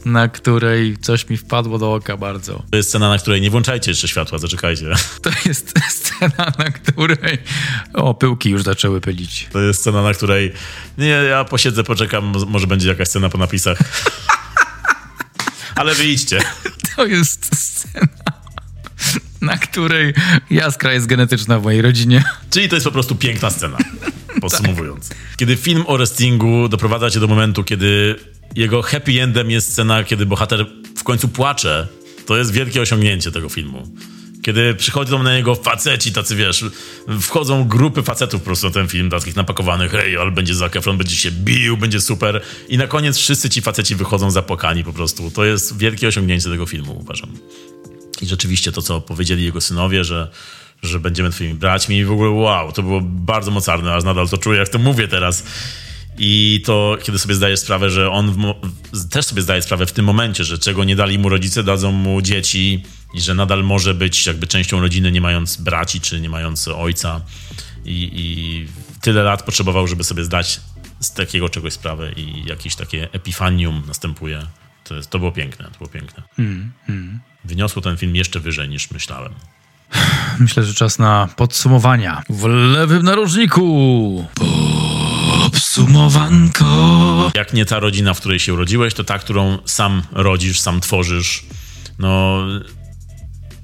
na 0.06 0.28
której 0.28 0.98
coś 0.98 1.30
mi 1.30 1.38
wpadło 1.38 1.80
do 1.80 1.94
oka 1.94 2.18
bardzo. 2.18 2.64
To 2.72 2.78
jest 2.78 2.90
scena, 2.90 3.10
na 3.10 3.18
której 3.18 3.42
nie 3.42 3.50
włączajcie 3.50 3.92
jeszcze 3.92 4.08
światła, 4.08 4.40
zaczekajcie. 4.40 4.86
To 5.22 5.30
jest 5.46 5.74
scena, 5.96 6.52
na 6.58 6.72
której 6.72 7.38
o, 7.94 8.14
pyłki 8.14 8.50
już 8.50 8.64
zaczęły 8.64 9.02
pylić. 9.02 9.48
To 9.52 9.62
jest 9.62 9.82
scena, 9.82 10.02
na 10.04 10.14
której 10.14 10.54
nie, 10.98 11.08
ja 11.08 11.44
posiedzę, 11.44 11.84
poczekam, 11.84 12.34
może 12.48 12.68
będzie 12.68 12.90
jakaś 12.90 13.08
scena 13.08 13.30
po 13.30 13.38
napisach. 13.38 13.78
Ale 15.76 15.96
wyjdźcie. 15.96 16.40
To 16.96 17.06
jest 17.06 17.56
scena 17.56 18.43
na 19.44 19.58
której 19.58 20.14
jaskra 20.50 20.94
jest 20.94 21.06
genetyczna 21.06 21.60
w 21.60 21.64
mojej 21.64 21.82
rodzinie. 21.82 22.24
Czyli 22.50 22.70
to 22.70 22.76
jest 22.76 22.86
po 22.86 22.92
prostu 22.92 23.16
piękna 23.16 23.50
scena 23.50 23.78
podsumowując. 24.42 25.10
Tak. 25.10 25.18
Kiedy 25.38 25.56
film 25.56 25.84
o 25.88 25.98
wrestlingu 25.98 26.70
doprowadza 26.70 27.10
cię 27.10 27.20
do 27.20 27.28
momentu, 27.28 27.64
kiedy 27.64 28.16
jego 28.56 28.82
happy 28.82 29.22
endem 29.22 29.52
jest 29.52 29.72
scena, 29.72 30.04
kiedy 30.04 30.26
bohater 30.26 30.66
w 30.98 31.04
końcu 31.04 31.28
płacze, 31.28 31.88
to 32.26 32.38
jest 32.38 32.52
wielkie 32.52 32.82
osiągnięcie 32.82 33.32
tego 33.32 33.50
filmu. 33.50 33.88
Kiedy 34.42 34.76
przychodzą 34.76 35.24
na 35.24 35.38
niego 35.38 35.56
faceci, 35.56 36.12
tacy 36.12 36.36
wiesz, 36.36 36.66
wchodzą 37.22 37.68
grupy 37.68 38.04
facetów 38.04 38.42
po 38.42 38.46
prostu 38.46 38.68
na 38.68 38.74
ten 38.74 38.88
film, 38.88 39.10
takich 39.10 39.36
napakowanych, 39.36 39.92
hej, 39.92 40.18
ale 40.18 40.32
będzie 40.32 40.56
Zac 40.56 40.76
Efron, 40.76 40.98
będzie 40.98 41.16
się 41.16 41.32
bił, 41.32 41.78
będzie 41.78 42.02
super. 42.02 42.42
I 42.70 42.78
na 42.78 42.88
koniec 42.88 43.18
wszyscy 43.18 43.50
ci 43.50 43.62
faceci 43.62 43.96
wychodzą 43.96 44.32
zapłakani 44.32 44.84
po 44.84 44.94
prostu. 44.94 45.32
To 45.32 45.46
jest 45.46 45.78
wielkie 45.78 46.08
osiągnięcie 46.08 46.50
tego 46.50 46.66
filmu, 46.66 46.98
uważam. 47.00 47.30
I 48.24 48.28
rzeczywiście 48.28 48.72
to, 48.72 48.82
co 48.82 49.02
powiedzieli 49.02 49.44
jego 49.44 49.62
synowie, 49.62 50.04
że 50.04 50.32
że 50.84 51.00
będziemy 51.00 51.30
twoimi 51.30 51.54
braćmi 51.54 51.98
i 51.98 52.06
w 52.06 52.12
ogóle 52.12 52.30
wow, 52.30 52.72
to 52.72 52.84
było 52.84 53.02
bardzo 53.02 53.52
mocarne, 53.52 53.94
aż 53.94 54.04
nadal 54.04 54.30
to 54.30 54.38
czuję, 54.38 54.60
jak 54.60 54.70
to 54.70 54.80
mówię 54.80 55.08
teraz. 55.08 55.44
I 56.18 56.62
to, 56.66 56.98
kiedy 57.04 57.20
sobie 57.20 57.36
zdaje 57.36 57.58
sprawę, 57.58 57.90
że 57.90 58.12
on 58.12 58.54
też 59.10 59.26
sobie 59.26 59.42
zdaje 59.42 59.62
sprawę 59.62 59.86
w 59.86 59.92
tym 59.92 60.06
momencie, 60.06 60.44
że 60.44 60.58
czego 60.58 60.84
nie 60.84 60.96
dali 60.96 61.20
mu 61.20 61.30
rodzice, 61.30 61.64
dadzą 61.64 61.92
mu 61.92 62.22
dzieci 62.22 62.84
i 63.14 63.22
że 63.22 63.34
nadal 63.34 63.64
może 63.64 63.94
być 63.94 64.26
jakby 64.26 64.48
częścią 64.48 64.82
rodziny, 64.82 65.12
nie 65.12 65.22
mając 65.22 65.58
braci 65.58 66.02
czy 66.02 66.22
nie 66.22 66.30
mając 66.30 66.68
ojca. 66.68 67.22
I, 67.86 68.10
i 68.14 68.68
tyle 69.02 69.24
lat 69.24 69.44
potrzebował, 69.44 69.88
żeby 69.88 70.04
sobie 70.04 70.24
zdać 70.24 70.62
z 71.00 71.14
takiego 71.14 71.50
czegoś 71.50 71.74
sprawę 71.74 72.12
i 72.12 72.46
jakieś 72.46 72.76
takie 72.76 73.08
epifanium 73.12 73.84
następuje. 73.88 74.48
To, 74.84 74.96
jest, 74.96 75.10
to 75.10 75.20
było 75.20 75.32
piękne, 75.32 75.66
to 75.66 75.78
było 75.78 75.90
piękne. 75.90 76.24
Mm, 76.40 76.72
mm. 76.90 77.20
Wyniosło 77.46 77.82
ten 77.82 77.98
film 77.98 78.16
jeszcze 78.16 78.40
wyżej 78.40 78.70
niż 78.70 78.92
myślałem. 78.92 79.34
Myślę, 80.40 80.64
że 80.64 80.74
czas 80.74 81.00
na 81.00 81.30
podsumowania. 81.36 82.24
W 82.30 82.46
lewym 82.48 83.04
narożniku. 83.04 84.28
Podsumowanko. 85.44 87.32
Jak 87.36 87.54
nie 87.54 87.66
ta 87.66 87.80
rodzina, 87.80 88.14
w 88.14 88.20
której 88.20 88.40
się 88.40 88.54
urodziłeś, 88.54 88.94
to 88.94 89.04
ta, 89.04 89.20
którą 89.20 89.58
sam 89.66 90.02
rodzisz, 90.12 90.60
sam 90.60 90.82
tworzysz. 90.82 91.46
No, 92.00 92.44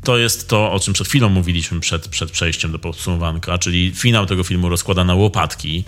to 0.04 0.18
jest 0.18 0.50
to, 0.50 0.72
o 0.72 0.80
czym 0.80 0.94
przed 0.94 1.08
chwilą 1.08 1.30
mówiliśmy 1.30 1.80
przed, 1.80 2.08
przed 2.08 2.32
przejściem 2.32 2.72
do 2.72 2.80
podsumowanka, 2.80 3.58
czyli 3.58 3.92
finał 3.96 4.26
tego 4.26 4.44
filmu 4.44 4.70
rozkłada 4.70 5.04
na 5.04 5.16
łopatki. 5.16 5.84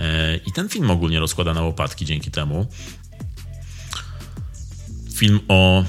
E, 0.00 0.36
I 0.36 0.52
ten 0.52 0.68
film 0.68 0.90
ogólnie 0.90 1.20
rozkłada 1.20 1.54
na 1.54 1.62
łopatki 1.62 2.04
dzięki 2.04 2.30
temu. 2.30 2.66
Film 5.16 5.40
o 5.48 5.84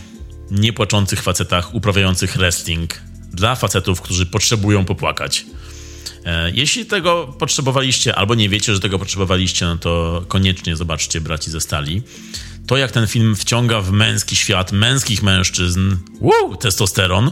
niepłaczących 0.51 1.21
facetach 1.21 1.75
uprawiających 1.75 2.37
wrestling 2.37 3.01
dla 3.33 3.55
facetów, 3.55 4.01
którzy 4.01 4.25
potrzebują 4.25 4.85
popłakać. 4.85 5.45
E, 6.25 6.51
jeśli 6.51 6.85
tego 6.85 7.35
potrzebowaliście, 7.39 8.15
albo 8.15 8.35
nie 8.35 8.49
wiecie, 8.49 8.73
że 8.73 8.79
tego 8.79 8.99
potrzebowaliście, 8.99 9.65
no 9.65 9.77
to 9.77 10.23
koniecznie 10.27 10.75
zobaczcie 10.75 11.21
Braci 11.21 11.51
ze 11.51 11.61
Stali. 11.61 12.01
To, 12.67 12.77
jak 12.77 12.91
ten 12.91 13.07
film 13.07 13.35
wciąga 13.35 13.81
w 13.81 13.91
męski 13.91 14.35
świat 14.35 14.71
męskich 14.71 15.23
mężczyzn, 15.23 15.95
wow, 16.21 16.55
testosteron, 16.55 17.31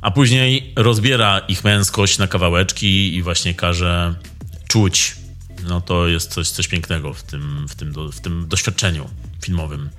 a 0.00 0.10
później 0.10 0.72
rozbiera 0.76 1.38
ich 1.38 1.64
męskość 1.64 2.18
na 2.18 2.26
kawałeczki 2.26 3.14
i 3.14 3.22
właśnie 3.22 3.54
każe 3.54 4.14
czuć. 4.68 5.16
No 5.68 5.80
to 5.80 6.08
jest 6.08 6.32
coś, 6.32 6.48
coś 6.48 6.68
pięknego 6.68 7.14
w 7.14 7.22
tym, 7.22 7.66
w, 7.68 7.74
tym, 7.74 7.92
w 8.12 8.20
tym 8.20 8.48
doświadczeniu 8.48 9.10
filmowym. 9.44 9.90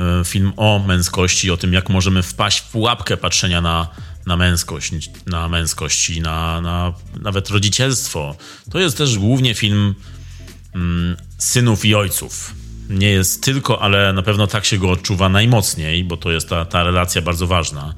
E, 0.00 0.24
film 0.24 0.52
o 0.56 0.78
męskości, 0.78 1.50
o 1.50 1.56
tym, 1.56 1.72
jak 1.72 1.88
możemy 1.88 2.22
wpaść 2.22 2.60
w 2.60 2.70
pułapkę 2.70 3.16
patrzenia 3.16 3.60
na 3.60 3.88
na 4.26 4.36
męskość, 4.36 4.92
na 5.26 5.48
męskość 5.48 6.10
i 6.10 6.20
na, 6.20 6.60
na 6.60 6.92
nawet 7.20 7.50
rodzicielstwo. 7.50 8.36
To 8.70 8.78
jest 8.78 8.98
też 8.98 9.18
głównie 9.18 9.54
film 9.54 9.94
mm, 10.74 11.16
synów 11.38 11.84
i 11.84 11.94
ojców. 11.94 12.54
Nie 12.88 13.08
jest 13.08 13.42
tylko, 13.42 13.82
ale 13.82 14.12
na 14.12 14.22
pewno 14.22 14.46
tak 14.46 14.64
się 14.64 14.78
go 14.78 14.90
odczuwa 14.90 15.28
najmocniej, 15.28 16.04
bo 16.04 16.16
to 16.16 16.30
jest 16.30 16.48
ta, 16.48 16.64
ta 16.64 16.84
relacja 16.84 17.22
bardzo 17.22 17.46
ważna. 17.46 17.94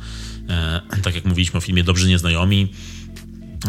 E, 0.49 0.81
tak 1.05 1.15
jak 1.15 1.25
mówiliśmy 1.25 1.59
o 1.59 1.61
filmie 1.61 1.85
Dobrzy 1.85 2.09
Nieznajomi, 2.09 2.73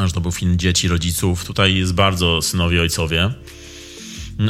że 0.06 0.14
to 0.14 0.22
był 0.22 0.32
film 0.32 0.58
dzieci, 0.60 0.88
rodziców. 0.88 1.46
Tutaj 1.46 1.76
jest 1.76 1.94
bardzo 1.94 2.42
synowie, 2.42 2.82
ojcowie. 2.82 3.34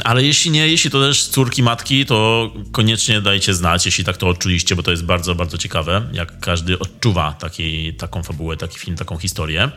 Ale 0.04 0.24
jeśli 0.24 0.50
nie, 0.50 0.68
jeśli 0.68 0.90
to 0.90 1.00
też 1.00 1.26
córki, 1.26 1.62
matki, 1.62 2.06
to 2.06 2.50
koniecznie 2.72 3.20
dajcie 3.20 3.54
znać, 3.54 3.86
jeśli 3.86 4.04
tak 4.04 4.16
to 4.16 4.28
odczuliście, 4.28 4.76
bo 4.76 4.82
to 4.82 4.90
jest 4.90 5.04
bardzo, 5.04 5.34
bardzo 5.34 5.58
ciekawe, 5.58 6.08
jak 6.12 6.40
każdy 6.40 6.78
odczuwa 6.78 7.32
taki, 7.32 7.94
taką 7.94 8.22
fabułę, 8.22 8.56
taki 8.56 8.78
film, 8.78 8.96
taką 8.96 9.18
historię. 9.18 9.70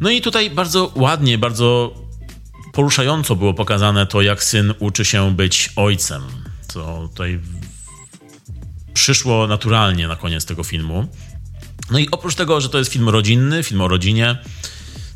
No 0.00 0.10
i 0.10 0.20
tutaj 0.20 0.50
bardzo 0.50 0.92
ładnie, 0.94 1.38
bardzo 1.38 1.94
poruszająco 2.72 3.36
było 3.36 3.54
pokazane 3.54 4.06
to, 4.06 4.22
jak 4.22 4.44
syn 4.44 4.74
uczy 4.78 5.04
się 5.04 5.34
być 5.34 5.70
ojcem. 5.76 6.22
To 6.72 7.08
tutaj 7.08 7.40
przyszło 8.94 9.46
naturalnie 9.46 10.08
na 10.08 10.16
koniec 10.16 10.44
tego 10.44 10.64
filmu. 10.64 11.08
No 11.90 11.98
i 11.98 12.10
oprócz 12.10 12.34
tego, 12.34 12.60
że 12.60 12.68
to 12.68 12.78
jest 12.78 12.92
film 12.92 13.08
rodzinny, 13.08 13.62
film 13.62 13.80
o 13.80 13.88
rodzinie, 13.88 14.38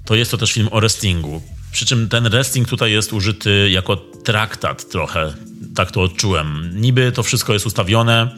to 0.04 0.14
jest 0.14 0.30
to 0.30 0.38
też 0.38 0.52
film 0.52 0.68
o 0.70 0.80
wrestlingu. 0.80 1.42
Przy 1.72 1.86
czym 1.86 2.08
ten 2.08 2.30
wrestling 2.30 2.68
tutaj 2.68 2.92
jest 2.92 3.12
użyty 3.12 3.70
jako 3.70 3.96
traktat 3.96 4.88
trochę. 4.88 5.34
Tak 5.74 5.90
to 5.90 6.02
odczułem. 6.02 6.70
Niby 6.74 7.12
to 7.12 7.22
wszystko 7.22 7.52
jest 7.52 7.66
ustawione, 7.66 8.36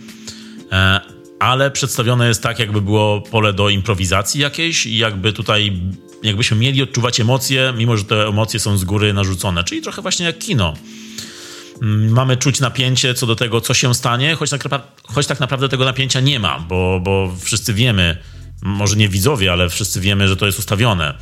e, 0.72 1.00
ale 1.38 1.70
przedstawione 1.70 2.28
jest 2.28 2.42
tak, 2.42 2.58
jakby 2.58 2.80
było 2.80 3.20
pole 3.20 3.52
do 3.52 3.68
improwizacji 3.68 4.40
jakiejś 4.40 4.86
i 4.86 4.98
jakby 4.98 5.32
tutaj, 5.32 5.80
jakbyśmy 6.22 6.56
mieli 6.56 6.82
odczuwać 6.82 7.20
emocje, 7.20 7.74
mimo 7.76 7.96
że 7.96 8.04
te 8.04 8.28
emocje 8.28 8.60
są 8.60 8.78
z 8.78 8.84
góry 8.84 9.12
narzucone. 9.12 9.64
Czyli 9.64 9.82
trochę 9.82 10.02
właśnie 10.02 10.26
jak 10.26 10.38
kino. 10.38 10.74
Mm, 11.82 12.10
mamy 12.12 12.36
czuć 12.36 12.60
napięcie 12.60 13.14
co 13.14 13.26
do 13.26 13.36
tego, 13.36 13.60
co 13.60 13.74
się 13.74 13.94
stanie, 13.94 14.34
choć, 14.34 14.50
choć 15.02 15.26
tak 15.26 15.40
naprawdę 15.40 15.68
tego 15.68 15.84
napięcia 15.84 16.20
nie 16.20 16.38
ma, 16.40 16.60
bo, 16.60 17.00
bo 17.00 17.36
wszyscy 17.40 17.74
wiemy, 17.74 18.16
może 18.62 18.96
nie 18.96 19.08
widzowie, 19.08 19.52
ale 19.52 19.68
wszyscy 19.68 20.00
wiemy, 20.00 20.28
że 20.28 20.36
to 20.36 20.46
jest 20.46 20.58
ustawione. 20.58 21.14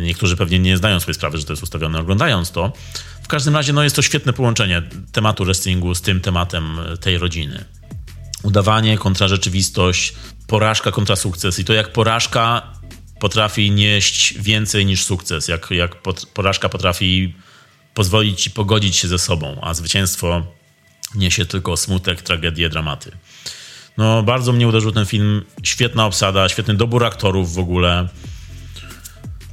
Niektórzy 0.00 0.36
pewnie 0.36 0.58
nie 0.58 0.76
zdają 0.76 1.00
sobie 1.00 1.14
sprawy, 1.14 1.38
że 1.38 1.44
to 1.44 1.52
jest 1.52 1.62
ustawione 1.62 1.98
oglądając 2.00 2.50
to. 2.50 2.72
W 3.22 3.28
każdym 3.28 3.56
razie 3.56 3.72
no, 3.72 3.82
jest 3.82 3.96
to 3.96 4.02
świetne 4.02 4.32
połączenie 4.32 4.82
tematu 5.12 5.44
wrestlingu 5.44 5.94
z 5.94 6.02
tym 6.02 6.20
tematem 6.20 6.78
tej 7.00 7.18
rodziny. 7.18 7.64
Udawanie 8.42 8.98
kontra 8.98 9.28
rzeczywistość, 9.28 10.14
porażka 10.46 10.90
kontra 10.90 11.16
sukces 11.16 11.58
i 11.58 11.64
to 11.64 11.72
jak 11.72 11.92
porażka 11.92 12.62
potrafi 13.20 13.70
nieść 13.70 14.34
więcej 14.38 14.86
niż 14.86 15.04
sukces, 15.04 15.48
jak, 15.48 15.70
jak 15.70 15.96
porażka 16.34 16.68
potrafi 16.68 17.34
pozwolić 17.94 18.42
ci 18.42 18.50
pogodzić 18.50 18.96
się 18.96 19.08
ze 19.08 19.18
sobą, 19.18 19.58
a 19.62 19.74
zwycięstwo 19.74 20.46
niesie 21.14 21.46
tylko 21.46 21.76
smutek, 21.76 22.22
tragedię, 22.22 22.68
dramaty. 22.68 23.10
No, 23.96 24.22
bardzo 24.22 24.52
mnie 24.52 24.68
uderzył 24.68 24.92
ten 24.92 25.06
film. 25.06 25.44
Świetna 25.62 26.06
obsada, 26.06 26.48
świetny 26.48 26.74
dobór 26.74 27.04
aktorów 27.04 27.54
w 27.54 27.58
ogóle. 27.58 28.08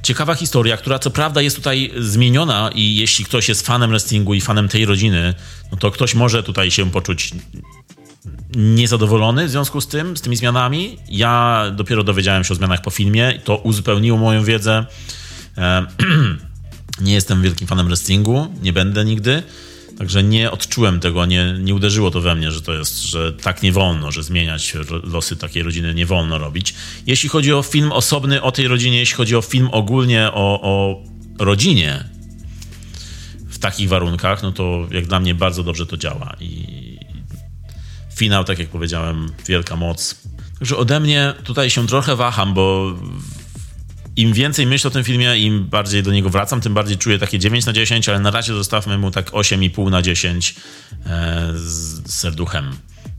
Ciekawa 0.02 0.34
historia, 0.34 0.76
która 0.76 0.98
co 0.98 1.10
prawda 1.10 1.42
jest 1.42 1.56
tutaj 1.56 1.92
zmieniona 1.98 2.70
i 2.74 2.96
jeśli 2.96 3.24
ktoś 3.24 3.48
jest 3.48 3.66
fanem 3.66 3.90
wrestlingu 3.90 4.34
i 4.34 4.40
fanem 4.40 4.68
tej 4.68 4.86
rodziny, 4.86 5.34
no 5.72 5.78
to 5.78 5.90
ktoś 5.90 6.14
może 6.14 6.42
tutaj 6.42 6.70
się 6.70 6.90
poczuć 6.90 7.32
niezadowolony 8.56 9.46
w 9.46 9.50
związku 9.50 9.80
z 9.80 9.86
tym, 9.86 10.16
z 10.16 10.20
tymi 10.20 10.36
zmianami. 10.36 10.98
Ja 11.08 11.64
dopiero 11.76 12.04
dowiedziałem 12.04 12.44
się 12.44 12.52
o 12.52 12.56
zmianach 12.56 12.82
po 12.82 12.90
filmie 12.90 13.40
to 13.44 13.56
uzupełniło 13.56 14.18
moją 14.18 14.44
wiedzę. 14.44 14.86
E, 15.58 15.86
nie 17.00 17.14
jestem 17.14 17.42
wielkim 17.42 17.66
fanem 17.66 17.86
wrestlingu, 17.86 18.54
nie 18.62 18.72
będę 18.72 19.04
nigdy. 19.04 19.42
Także 19.98 20.22
nie 20.22 20.50
odczułem 20.50 21.00
tego, 21.00 21.26
nie, 21.26 21.54
nie 21.60 21.74
uderzyło 21.74 22.10
to 22.10 22.20
we 22.20 22.34
mnie, 22.34 22.50
że 22.50 22.62
to 22.62 22.74
jest, 22.74 23.02
że 23.02 23.32
tak 23.32 23.62
nie 23.62 23.72
wolno, 23.72 24.12
że 24.12 24.22
zmieniać 24.22 24.74
losy 25.02 25.36
takiej 25.36 25.62
rodziny 25.62 25.94
nie 25.94 26.06
wolno 26.06 26.38
robić. 26.38 26.74
Jeśli 27.06 27.28
chodzi 27.28 27.52
o 27.52 27.62
film 27.62 27.92
osobny 27.92 28.42
o 28.42 28.52
tej 28.52 28.68
rodzinie, 28.68 28.98
jeśli 28.98 29.16
chodzi 29.16 29.36
o 29.36 29.42
film 29.42 29.68
ogólnie 29.72 30.30
o, 30.32 30.60
o 30.62 31.02
rodzinie 31.38 32.04
w 33.48 33.58
takich 33.58 33.88
warunkach, 33.88 34.42
no 34.42 34.52
to 34.52 34.86
jak 34.90 35.06
dla 35.06 35.20
mnie 35.20 35.34
bardzo 35.34 35.62
dobrze 35.62 35.86
to 35.86 35.96
działa. 35.96 36.36
I 36.40 36.98
finał, 38.16 38.44
tak 38.44 38.58
jak 38.58 38.68
powiedziałem, 38.68 39.32
wielka 39.46 39.76
moc. 39.76 40.22
Także 40.58 40.76
ode 40.76 41.00
mnie 41.00 41.34
tutaj 41.44 41.70
się 41.70 41.86
trochę 41.86 42.16
waham, 42.16 42.54
bo 42.54 42.94
im 44.18 44.32
więcej 44.32 44.66
myślę 44.66 44.88
o 44.88 44.90
tym 44.90 45.04
filmie, 45.04 45.38
im 45.38 45.64
bardziej 45.64 46.02
do 46.02 46.12
niego 46.12 46.30
wracam, 46.30 46.60
tym 46.60 46.74
bardziej 46.74 46.98
czuję 46.98 47.18
takie 47.18 47.38
9 47.38 47.66
na 47.66 47.72
10, 47.72 48.08
ale 48.08 48.20
na 48.20 48.30
razie 48.30 48.54
zostawmy 48.54 48.98
mu 48.98 49.10
tak 49.10 49.30
8,5 49.30 49.90
na 49.90 50.02
10 50.02 50.54
e, 51.06 51.52
z 51.54 52.14
serduchem. 52.14 52.76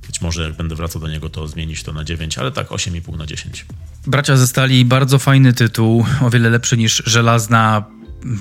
Być 0.07 0.21
może 0.21 0.43
jak 0.43 0.53
będę 0.53 0.75
wracał 0.75 1.01
do 1.01 1.07
niego, 1.07 1.29
to 1.29 1.47
zmienić 1.47 1.83
to 1.83 1.93
na 1.93 2.03
9, 2.03 2.37
ale 2.37 2.51
tak 2.51 2.67
8,5 2.67 3.17
na 3.17 3.25
10. 3.25 3.65
Bracia 4.07 4.37
ze 4.37 4.47
Stali, 4.47 4.85
bardzo 4.85 5.19
fajny 5.19 5.53
tytuł, 5.53 6.05
o 6.21 6.29
wiele 6.29 6.49
lepszy 6.49 6.77
niż 6.77 7.03
Żelazna 7.05 7.83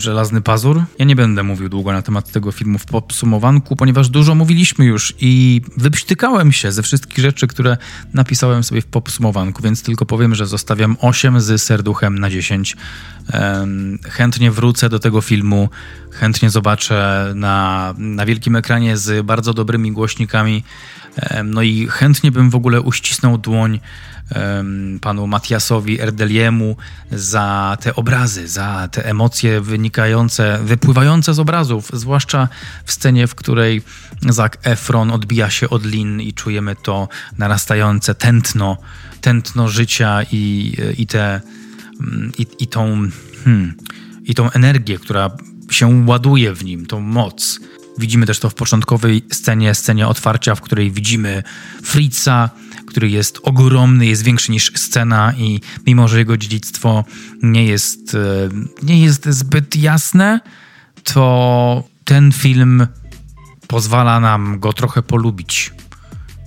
Żelazny 0.00 0.40
Pazur. 0.40 0.82
Ja 0.98 1.05
nie 1.05 1.16
będę 1.16 1.42
mówił 1.42 1.68
długo 1.68 1.92
na 1.92 2.02
temat 2.02 2.32
tego 2.32 2.52
filmu 2.52 2.78
w 2.78 2.86
podsumowanku, 2.86 3.76
ponieważ 3.76 4.09
dużo 4.09 4.34
mówiliśmy 4.34 4.84
już 4.84 5.14
i 5.20 5.62
wyprztykałem 5.76 6.52
się 6.52 6.72
ze 6.72 6.82
wszystkich 6.82 7.18
rzeczy, 7.18 7.46
które 7.46 7.76
napisałem 8.14 8.64
sobie 8.64 8.80
w 8.80 8.86
podsumowanku, 8.86 9.62
więc 9.62 9.82
tylko 9.82 10.06
powiem, 10.06 10.34
że 10.34 10.46
zostawiam 10.46 10.96
8 11.00 11.40
z 11.40 11.62
serduchem 11.62 12.18
na 12.18 12.30
10. 12.30 12.76
Chętnie 14.05 14.50
wrócę 14.50 14.88
do 14.88 14.98
tego 14.98 15.20
filmu, 15.20 15.68
chętnie 16.10 16.50
zobaczę 16.50 17.32
na, 17.34 17.94
na 17.98 18.26
wielkim 18.26 18.56
ekranie 18.56 18.96
z 18.96 19.26
bardzo 19.26 19.55
dobrymi 19.55 19.92
głośnikami. 19.92 20.64
No 21.44 21.62
i 21.62 21.86
chętnie 21.86 22.30
bym 22.30 22.50
w 22.50 22.55
ogóle 22.55 22.80
uścisnął 22.80 23.38
dłoń 23.38 23.80
panu 25.00 25.26
Matiasowi 25.26 26.00
Erdeliemu 26.00 26.76
za 27.12 27.76
te 27.80 27.94
obrazy, 27.94 28.48
za 28.48 28.88
te 28.88 29.06
emocje 29.06 29.60
wynikające, 29.60 30.59
wypływające 30.62 31.34
z 31.34 31.38
obrazów, 31.38 31.90
zwłaszcza 31.92 32.48
w 32.84 32.92
scenie, 32.92 33.26
w 33.26 33.34
której 33.34 33.82
Zac 34.28 34.52
Efron 34.62 35.10
odbija 35.10 35.50
się 35.50 35.70
od 35.70 35.84
lin 35.84 36.20
i 36.20 36.32
czujemy 36.32 36.76
to 36.76 37.09
narastające 37.38 38.14
tętno, 38.14 38.76
tętno 39.20 39.68
życia 39.68 40.22
i, 40.32 40.74
i, 40.98 41.06
te, 41.06 41.40
i, 42.38 42.46
i 42.59 42.66
tą, 42.66 43.09
hmm, 43.44 43.74
i 44.24 44.34
tą 44.34 44.50
energię, 44.50 44.98
która 44.98 45.30
się 45.70 46.05
ładuje 46.06 46.55
w 46.55 46.64
nim, 46.64 46.86
tą 46.86 47.00
moc. 47.00 47.60
Widzimy 47.98 48.26
też 48.26 48.38
to 48.38 48.50
w 48.50 48.55
początkowej 48.55 49.24
scenie, 49.32 49.74
scenie 49.74 50.09
otwarcia, 50.09 50.55
w 50.55 50.60
której 50.60 50.90
widzimy 50.90 51.42
Fritza, 51.82 52.50
który 52.89 53.10
jest 53.10 53.40
ogromny, 53.43 54.06
jest 54.06 54.23
większy 54.23 54.52
niż 54.52 54.73
scena 54.74 55.32
i 55.36 55.60
mimo, 55.86 56.09
że 56.09 56.19
jego 56.19 56.36
dziedzictwo 56.36 57.05
nie 57.43 57.65
jest, 57.65 58.15
e, 58.15 58.19
nie 58.82 59.01
jest 59.01 59.28
zbyt 59.28 59.77
jasne, 59.77 60.40
to 61.05 61.85
ten 62.05 62.32
film 62.32 62.86
pozwala 63.66 64.20
nam 64.20 64.60
go 64.60 64.73
trochę 64.73 65.02
polubić. 65.02 65.73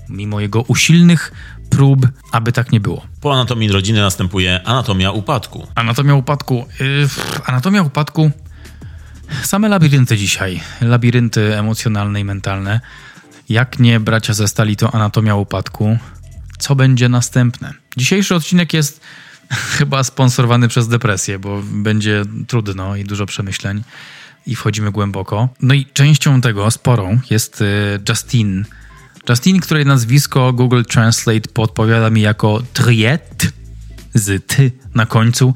Mimo 0.10 0.40
jego 0.40 0.62
usilnych 0.62 1.32
prób, 1.70 2.08
aby 2.32 2.52
tak 2.52 2.72
nie 2.72 2.80
było. 2.80 3.06
Po 3.22 3.34
anatomii 3.34 3.72
rodziny 3.72 4.02
następuje 4.02 4.68
anatomia 4.68 5.12
upadku. 5.12 5.68
Anatomia 5.76 6.16
upadku. 6.16 6.66
Yy, 6.80 7.10
anatomia 7.46 7.82
upadku. 7.82 8.32
Same 9.44 9.70
labirynty 9.70 10.18
dzisiaj. 10.18 10.62
Labirynty 10.82 11.58
emocjonalne 11.58 12.20
i 12.20 12.24
mentalne. 12.24 12.82
Jak 13.50 13.80
nie 13.80 14.00
bracia 14.00 14.34
ze 14.34 14.48
stali, 14.48 14.76
to 14.76 14.92
anatomia 14.96 15.36
upadku 15.36 15.98
co 16.62 16.76
będzie 16.76 17.10
następne. 17.10 17.74
Dzisiejszy 17.98 18.36
odcinek 18.36 18.74
jest 18.74 19.02
chyba 19.78 20.04
sponsorowany 20.04 20.68
przez 20.68 20.88
depresję, 20.88 21.40
bo 21.40 21.62
będzie 21.62 22.24
trudno 22.48 22.96
i 22.96 23.04
dużo 23.04 23.26
przemyśleń 23.26 23.84
i 24.48 24.56
wchodzimy 24.56 24.92
głęboko. 24.92 25.50
No 25.62 25.74
i 25.74 25.86
częścią 25.86 26.42
tego, 26.42 26.72
sporą, 26.72 27.20
jest 27.30 27.62
y, 27.62 27.66
Justin. 28.10 28.66
Justin, 29.30 29.60
której 29.60 29.86
nazwisko 29.86 30.54
Google 30.54 30.84
Translate 30.84 31.50
podpowiada 31.54 32.10
mi 32.10 32.22
jako 32.22 32.64
triet 32.74 33.54
z 34.14 34.48
ty 34.48 34.72
na 34.96 35.06
końcu, 35.06 35.54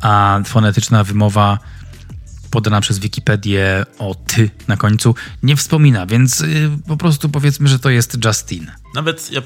a 0.00 0.40
fonetyczna 0.44 1.04
wymowa 1.04 1.58
podana 2.50 2.80
przez 2.80 2.98
Wikipedię 2.98 3.86
o 3.98 4.14
ty 4.14 4.50
na 4.68 4.76
końcu 4.76 5.14
nie 5.42 5.56
wspomina, 5.56 6.06
więc 6.06 6.40
y, 6.40 6.70
po 6.86 6.96
prostu 6.96 7.28
powiedzmy, 7.28 7.68
że 7.68 7.78
to 7.78 7.90
jest 7.90 8.24
Justin. 8.24 8.70
Nawet 8.94 9.32
ja 9.32 9.42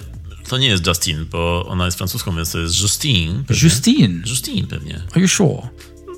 to 0.51 0.59
nie 0.59 0.69
jest 0.69 0.87
Justin, 0.87 1.27
bo 1.31 1.67
ona 1.69 1.85
jest 1.85 1.99
francuską, 1.99 2.37
więc 2.37 2.53
to 2.53 2.59
jest 2.59 2.81
Justine. 2.83 3.45
Pewnie. 3.47 3.63
Justine? 3.63 4.23
Justine 4.27 4.67
pewnie. 4.67 5.03
Are 5.13 5.21
you 5.21 5.29
sure? 5.29 5.69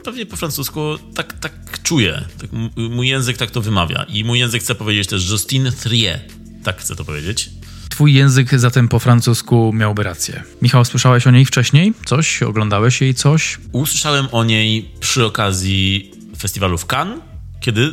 Pewnie 0.04 0.26
po 0.26 0.36
francusku 0.36 0.80
tak, 1.14 1.38
tak 1.40 1.82
czuję. 1.82 2.24
Tak, 2.40 2.50
mój 2.76 3.09
język 3.09 3.36
tak 3.36 3.50
to 3.50 3.60
wymawia. 3.60 4.02
I 4.02 4.24
mój 4.24 4.38
język 4.38 4.62
chce 4.62 4.74
powiedzieć 4.74 5.09
też 5.09 5.30
Justine 5.30 5.72
Thrier. 5.72 6.20
Tak 6.64 6.80
chcę 6.80 6.96
to 6.96 7.04
powiedzieć. 7.04 7.50
Twój 7.88 8.14
język 8.14 8.59
zatem 8.60 8.88
po 8.88 8.98
francusku 8.98 9.72
miałby 9.72 10.02
rację. 10.02 10.42
Michał, 10.62 10.84
słyszałeś 10.84 11.26
o 11.26 11.30
niej 11.30 11.44
wcześniej? 11.44 11.94
Coś? 12.04 12.42
Oglądałeś 12.42 13.00
jej 13.00 13.14
coś? 13.14 13.59
Usłyszałem 13.72 14.26
o 14.32 14.44
niej 14.44 14.90
przy 15.00 15.24
okazji 15.24 16.10
festiwalu 16.38 16.78
w 16.78 16.86
Cannes, 16.86 17.20
kiedy 17.60 17.92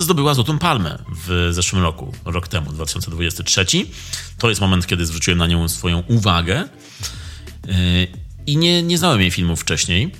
zdobyła 0.00 0.34
Złotą 0.34 0.58
Palmę 0.58 0.98
w 1.26 1.48
zeszłym 1.50 1.82
roku, 1.82 2.14
rok 2.24 2.48
temu, 2.48 2.72
2023. 2.72 3.66
To 4.38 4.48
jest 4.48 4.60
moment, 4.60 4.86
kiedy 4.86 5.06
zwróciłem 5.06 5.38
na 5.38 5.46
nią 5.46 5.68
swoją 5.68 6.02
uwagę 6.08 6.56
e, 6.58 6.68
i 8.46 8.56
nie, 8.56 8.82
nie 8.82 8.98
znałem 8.98 9.20
jej 9.20 9.30
filmów 9.30 9.60
wcześniej. 9.60 10.12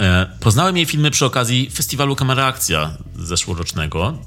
E, 0.00 0.26
poznałem 0.40 0.76
jej 0.76 0.86
filmy 0.86 1.10
przy 1.10 1.24
okazji 1.24 1.70
festiwalu 1.70 2.16
Kamera 2.16 2.46
Akcja 2.46 2.96
zeszłorocznego 3.16 4.18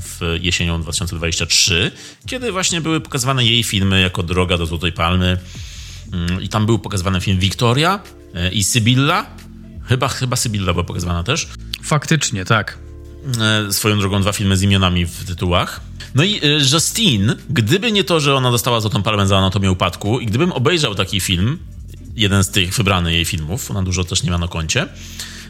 w 0.00 0.38
jesienią 0.40 0.82
2023, 0.82 1.92
kiedy 2.26 2.52
właśnie 2.52 2.80
były 2.80 3.00
pokazywane 3.00 3.44
jej 3.44 3.64
filmy 3.64 4.00
jako 4.00 4.22
droga 4.22 4.58
do 4.58 4.66
Złotej 4.66 4.92
Palmy. 4.92 5.38
Mm, 6.12 6.42
I 6.42 6.48
tam 6.48 6.66
był 6.66 6.78
pokazywany 6.78 7.20
film 7.20 7.38
Victoria 7.38 8.00
e, 8.34 8.50
i 8.50 8.64
Sybilla. 8.64 9.26
Chyba, 9.84 10.08
chyba 10.08 10.36
Sybilla 10.36 10.72
była 10.72 10.84
pokazywana 10.84 11.22
też. 11.22 11.48
Faktycznie, 11.82 12.44
tak. 12.44 12.87
E, 13.40 13.72
swoją 13.72 13.98
drogą 13.98 14.20
dwa 14.20 14.32
filmy 14.32 14.56
z 14.56 14.62
imionami 14.62 15.06
w 15.06 15.24
tytułach. 15.24 15.80
No 16.14 16.24
i 16.24 16.34
e, 16.36 16.48
Justine, 16.72 17.36
gdyby 17.50 17.92
nie 17.92 18.04
to, 18.04 18.20
że 18.20 18.34
ona 18.34 18.50
dostała 18.50 18.80
Złotą 18.80 19.02
Palmę 19.02 19.26
za 19.26 19.38
Anatomię 19.38 19.70
Upadku 19.70 20.20
i 20.20 20.26
gdybym 20.26 20.52
obejrzał 20.52 20.94
taki 20.94 21.20
film, 21.20 21.58
jeden 22.16 22.44
z 22.44 22.50
tych 22.50 22.74
wybranych 22.74 23.14
jej 23.14 23.24
filmów, 23.24 23.70
ona 23.70 23.82
dużo 23.82 24.04
też 24.04 24.22
nie 24.22 24.30
ma 24.30 24.38
na 24.38 24.48
koncie, 24.48 24.86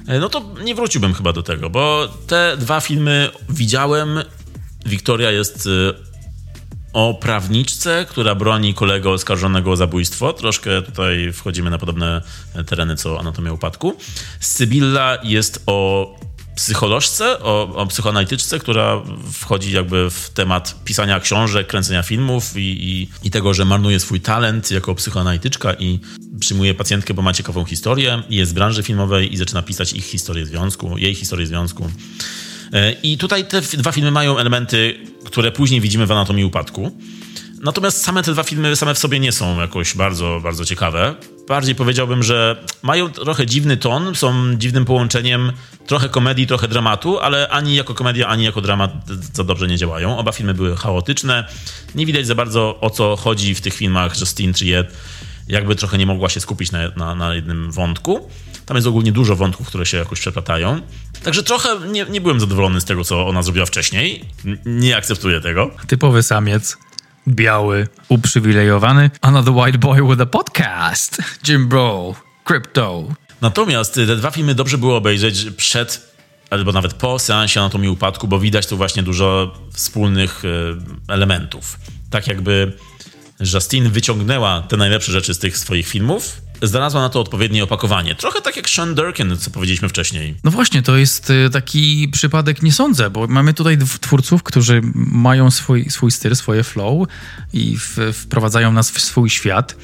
e, 0.07 0.19
no 0.19 0.29
to 0.29 0.55
nie 0.65 0.75
wróciłbym 0.75 1.15
chyba 1.15 1.33
do 1.33 1.43
tego, 1.43 1.71
bo 1.71 2.09
te 2.27 2.57
dwa 2.57 2.81
filmy 2.81 3.31
widziałem. 3.49 4.19
Wiktoria 4.87 5.31
jest 5.31 5.69
o 6.93 7.15
prawniczce, 7.15 8.07
która 8.11 8.35
broni 8.35 8.75
kolegę 8.75 9.11
oskarżonego 9.11 9.71
o 9.71 9.77
zabójstwo. 9.77 10.33
Troszkę 10.33 10.83
tutaj 10.83 11.33
wchodzimy 11.33 11.71
na 11.71 11.79
podobne 11.79 12.23
tereny 12.67 12.97
co 12.97 13.21
Anatomia 13.21 13.53
Upadku. 13.53 13.97
Sybilla 14.41 15.19
jest 15.23 15.63
o 15.67 16.09
psycholożce, 16.59 17.41
o, 17.41 17.75
o 17.75 17.87
psychoanalityczce, 17.87 18.59
która 18.59 19.03
wchodzi 19.33 19.73
jakby 19.73 20.11
w 20.11 20.31
temat 20.31 20.85
pisania 20.85 21.21
książek, 21.21 21.67
kręcenia 21.67 22.03
filmów 22.03 22.57
i, 22.57 22.61
i, 22.61 23.09
i, 23.23 23.31
tego, 23.31 23.55
że 23.55 23.65
marnuje 23.65 24.01
swój 24.01 24.21
talent 24.21 24.71
jako 24.71 24.95
psychoanalityczka 24.95 25.75
i 25.75 26.01
przyjmuje 26.41 26.75
pacjentkę, 26.75 27.15
bo 27.15 27.23
ma 27.23 27.33
ciekawą 27.33 27.65
historię, 27.65 28.23
jest 28.31 28.51
z 28.51 28.55
branży 28.55 28.83
filmowej 28.83 29.35
i 29.35 29.37
zaczyna 29.37 29.63
pisać 29.63 29.93
ich 29.93 30.05
historię 30.05 30.47
związku, 30.47 30.99
jej 30.99 31.15
historię 31.15 31.47
związku. 31.47 31.91
E, 32.73 32.93
I 32.93 33.19
tutaj 33.19 33.49
te 33.49 33.61
dwa 33.61 33.93
filmy 33.93 34.11
mają 34.11 34.39
elementy, 34.39 34.95
które 35.25 35.53
później 35.53 35.81
widzimy 35.81 36.07
w 36.07 36.13
Anatomii 36.13 36.45
Upadku. 36.45 36.93
Natomiast 37.61 38.05
same 38.05 38.23
te 38.23 38.33
dwa 38.33 38.43
filmy 38.43 38.77
same 38.77 38.95
w 38.95 38.99
sobie 38.99 39.21
nie 39.21 39.33
są 39.33 39.61
jakoś 39.61 39.95
bardzo, 39.95 40.41
bardzo 40.43 40.65
ciekawe. 40.65 41.15
Bardziej 41.49 41.75
powiedziałbym, 41.75 42.23
że 42.23 42.57
mają 42.83 43.09
trochę 43.09 43.47
dziwny 43.47 43.77
ton, 43.77 44.15
są 44.15 44.55
dziwnym 44.55 44.85
połączeniem 44.85 45.53
trochę 45.87 46.09
komedii, 46.09 46.47
trochę 46.47 46.69
dramatu, 46.69 47.19
ale 47.19 47.49
ani 47.49 47.75
jako 47.75 47.95
komedia, 47.95 48.29
ani 48.29 48.45
jako 48.45 48.61
dramat 48.61 48.93
za 49.33 49.45
dobrze 49.45 49.67
nie 49.67 49.77
działają. 49.77 50.19
Oba 50.19 50.33
filmy 50.33 50.55
były 50.55 50.77
chaotyczne. 50.77 51.45
Nie 51.95 52.07
widać 52.07 52.27
za 52.27 52.35
bardzo 52.35 52.81
o 52.81 52.91
co 52.91 53.17
chodzi 53.17 53.55
w 53.55 53.61
tych 53.61 53.75
filmach 53.75 54.21
Justine 54.21 54.53
Triet. 54.53 54.93
Jakby 55.49 55.77
trochę 55.77 55.99
nie 55.99 56.07
mogła 56.07 56.29
się 56.29 56.41
skupić 56.41 56.73
na, 56.73 56.89
na, 56.97 57.15
na 57.15 57.35
jednym 57.35 57.73
wątku. 57.73 58.31
Tam 58.67 58.77
jest 58.77 58.87
ogólnie 58.87 59.13
dużo 59.13 59.37
wątków, 59.37 59.67
które 59.67 59.87
się 59.87 59.97
jakoś 59.97 60.21
przeplatają. 60.21 60.81
Także 61.25 61.43
trochę 61.43 61.69
nie, 61.93 62.07
nie 62.11 62.21
byłem 62.21 62.41
zadowolony 62.41 62.81
z 62.81 62.85
tego, 62.85 63.05
co 63.05 63.27
ona 63.27 63.43
zrobiła 63.43 63.67
wcześniej. 63.67 64.25
Nie 64.67 64.97
akceptuję 64.97 65.41
tego. 65.41 65.71
Typowy 65.87 66.23
samiec. 66.23 66.88
Biały, 67.29 67.89
uprzywilejowany. 68.09 69.11
Another 69.21 69.55
white 69.55 69.79
boy 69.79 70.09
with 70.09 70.21
a 70.21 70.27
podcast. 70.27 71.23
Jim 71.49 71.69
Bro. 71.69 72.15
Crypto. 72.45 73.05
Natomiast 73.41 73.95
te 73.95 74.17
dwa 74.17 74.31
filmy 74.31 74.55
dobrze 74.55 74.79
było 74.79 74.97
obejrzeć 74.97 75.47
przed 75.57 76.15
albo 76.51 76.73
nawet 76.73 76.95
po 76.95 77.19
seansie 77.19 77.61
Anatomii 77.61 77.89
Upadku, 77.89 78.29
bo 78.29 78.39
widać 78.39 78.67
tu 78.67 78.77
właśnie 78.77 79.03
dużo 79.03 79.55
wspólnych 79.73 80.43
e, 80.45 80.49
elementów. 81.13 81.79
Tak 82.11 82.27
jakby 82.27 82.73
Justine 83.55 83.89
wyciągnęła 83.89 84.63
te 84.63 84.77
najlepsze 84.77 85.13
rzeczy 85.13 85.35
z 85.35 85.39
tych 85.39 85.59
swoich 85.59 85.89
filmów, 85.89 86.41
znalazła 86.63 87.01
na 87.01 87.09
to 87.09 87.21
odpowiednie 87.21 87.65
opakowanie. 87.65 88.15
Trochę 88.15 88.41
tak 88.41 88.57
jak 88.57 88.71
Sean 88.71 88.95
Durkin, 88.95 89.37
co 89.37 89.51
powiedzieliśmy 89.51 89.89
wcześniej. 89.89 90.35
No 90.45 90.51
właśnie, 90.51 90.83
to 90.83 90.97
jest 90.97 91.31
y, 91.31 91.51
taki 91.53 92.09
przypadek, 92.13 92.63
nie 92.63 92.73
sądzę, 92.73 93.11
bo 93.11 93.27
mamy 93.27 93.55
tutaj 93.55 93.79
twórców, 94.01 94.43
którzy 94.43 94.81
mają 94.95 95.51
swój, 95.51 95.91
swój 95.91 96.11
styl, 96.11 96.37
swoje 96.37 96.65
flow 96.65 97.09
i 97.53 97.77
w, 97.77 97.99
wprowadzają 98.13 98.73
nas 98.73 98.91
w 98.91 99.01
swój 99.01 99.31
świat. 99.31 99.77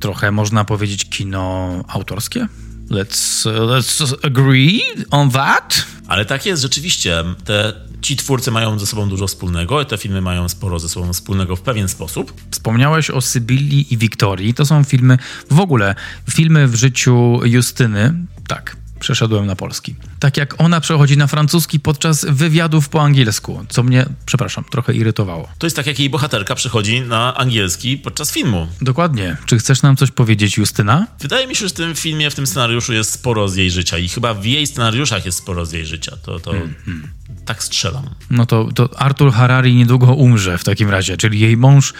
Trochę 0.00 0.30
można 0.30 0.64
powiedzieć 0.64 1.04
kino 1.10 1.70
autorskie. 1.88 2.48
Let's, 2.90 3.44
let's 3.44 4.14
agree 4.22 4.80
on 5.10 5.30
that. 5.30 5.86
Ale 6.08 6.24
tak 6.24 6.46
jest, 6.46 6.62
rzeczywiście. 6.62 7.24
Te, 7.44 7.72
ci 8.04 8.16
twórcy 8.16 8.50
mają 8.50 8.78
ze 8.78 8.86
sobą 8.86 9.08
dużo 9.08 9.26
wspólnego 9.26 9.82
i 9.82 9.86
te 9.86 9.98
filmy 9.98 10.20
mają 10.20 10.48
sporo 10.48 10.78
ze 10.78 10.88
sobą 10.88 11.12
wspólnego 11.12 11.56
w 11.56 11.60
pewien 11.60 11.88
sposób. 11.88 12.34
Wspomniałeś 12.50 13.10
o 13.10 13.20
Sybilli 13.20 13.94
i 13.94 13.98
Wiktorii. 13.98 14.54
To 14.54 14.66
są 14.66 14.84
filmy, 14.84 15.18
w 15.50 15.60
ogóle 15.60 15.94
filmy 16.30 16.68
w 16.68 16.74
życiu 16.74 17.40
Justyny. 17.44 18.14
Tak, 18.48 18.76
przeszedłem 19.00 19.46
na 19.46 19.56
polski. 19.56 19.94
Tak 20.20 20.36
jak 20.36 20.60
ona 20.60 20.80
przechodzi 20.80 21.16
na 21.16 21.26
francuski 21.26 21.80
podczas 21.80 22.26
wywiadów 22.28 22.88
po 22.88 23.02
angielsku, 23.02 23.64
co 23.68 23.82
mnie, 23.82 24.06
przepraszam, 24.26 24.64
trochę 24.70 24.94
irytowało. 24.94 25.48
To 25.58 25.66
jest 25.66 25.76
tak, 25.76 25.86
jak 25.86 25.98
jej 25.98 26.10
bohaterka 26.10 26.54
przechodzi 26.54 27.00
na 27.00 27.34
angielski 27.34 27.98
podczas 27.98 28.32
filmu. 28.32 28.68
Dokładnie. 28.80 29.36
Czy 29.46 29.58
chcesz 29.58 29.82
nam 29.82 29.96
coś 29.96 30.10
powiedzieć, 30.10 30.56
Justyna? 30.56 31.06
Wydaje 31.20 31.46
mi 31.46 31.56
się, 31.56 31.60
że 31.60 31.68
w 31.68 31.72
tym 31.72 31.94
filmie, 31.94 32.30
w 32.30 32.34
tym 32.34 32.46
scenariuszu 32.46 32.92
jest 32.92 33.12
sporo 33.12 33.48
z 33.48 33.56
jej 33.56 33.70
życia 33.70 33.98
i 33.98 34.08
chyba 34.08 34.34
w 34.34 34.44
jej 34.44 34.66
scenariuszach 34.66 35.26
jest 35.26 35.38
sporo 35.38 35.66
z 35.66 35.72
jej 35.72 35.86
życia. 35.86 36.16
To, 36.22 36.40
to 36.40 36.52
tak 37.44 37.62
strzelam. 37.62 38.10
No 38.30 38.46
to, 38.46 38.68
to 38.74 39.00
Artur 39.00 39.32
Harari 39.32 39.74
niedługo 39.74 40.14
umrze 40.14 40.58
w 40.58 40.64
takim 40.64 40.90
razie, 40.90 41.16
czyli 41.16 41.40
jej 41.40 41.56
mąż, 41.56 41.94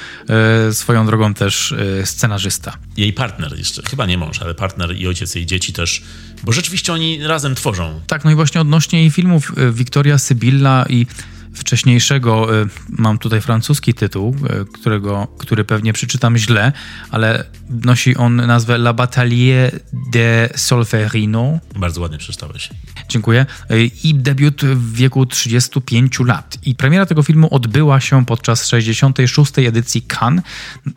e, 0.69 0.73
swoją 0.73 1.07
drogą 1.07 1.35
też 1.35 1.73
e, 1.73 2.07
scenarzysta. 2.07 2.77
Jej 2.97 3.13
partner 3.13 3.59
jeszcze, 3.59 3.83
chyba 3.83 4.07
nie 4.07 4.19
mąż, 4.19 4.43
ale 4.43 4.55
partner 4.55 4.97
i 4.97 5.07
ojciec 5.07 5.35
jej 5.35 5.47
dzieci 5.47 5.73
też, 5.73 6.03
bo 6.43 6.53
rzeczywiście 6.53 6.93
oni 6.93 7.27
razem 7.27 7.55
tworzą. 7.55 8.01
Tak, 8.07 8.25
no 8.25 8.31
i 8.31 8.35
właśnie 8.35 8.61
odnośnie 8.61 9.01
jej 9.01 9.11
filmów 9.11 9.53
e, 9.57 9.73
Wiktoria 9.73 10.19
Sybilla 10.19 10.87
i 10.89 11.07
wcześniejszego, 11.55 12.61
e, 12.63 12.67
mam 12.89 13.19
tutaj 13.19 13.41
francuski 13.41 13.95
tytuł, 13.95 14.37
e, 14.51 14.65
którego, 14.65 15.27
który 15.39 15.65
pewnie 15.65 15.93
przeczytam 15.93 16.37
źle, 16.37 16.73
ale 17.11 17.45
nosi 17.71 18.17
on 18.17 18.37
nazwę 18.37 18.75
La 18.75 18.93
Bataille 18.93 19.71
de 20.13 20.49
Solferino. 20.57 21.59
Bardzo 21.77 22.01
ładnie 22.01 22.19
przeczytałeś. 22.19 22.71
Dziękuję. 23.09 23.47
E, 23.71 23.85
I 23.85 24.15
debiut 24.15 24.65
w 24.65 24.95
wieku 24.95 25.27
35 25.27 26.21
lat. 26.21 26.59
I 26.63 26.75
premiera 26.75 27.07
tego 27.07 27.23
filmu 27.23 27.55
odbyła 27.55 28.01
się 28.01 28.27
podczas 28.27 28.67
66. 28.67 29.59
edycji 29.59 30.03
Cannes, 30.03 30.45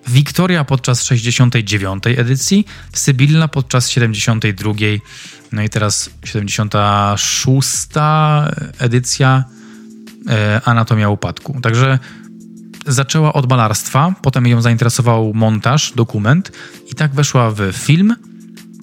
Wiktoria 0.07 0.63
podczas 0.63 1.03
69. 1.03 2.03
edycji, 2.07 2.65
Sybilla 2.93 3.47
podczas 3.47 3.89
72. 3.89 4.73
No 5.51 5.61
i 5.61 5.69
teraz 5.69 6.09
76. 6.23 7.87
edycja 8.79 9.56
Anatomia 10.65 11.09
Upadku. 11.09 11.61
Także 11.61 11.99
zaczęła 12.87 13.33
od 13.33 13.49
malarstwa, 13.49 14.15
potem 14.21 14.47
ją 14.47 14.61
zainteresował 14.61 15.31
montaż, 15.33 15.91
dokument 15.91 16.51
i 16.91 16.95
tak 16.95 17.11
weszła 17.11 17.51
w 17.51 17.71
film. 17.73 18.15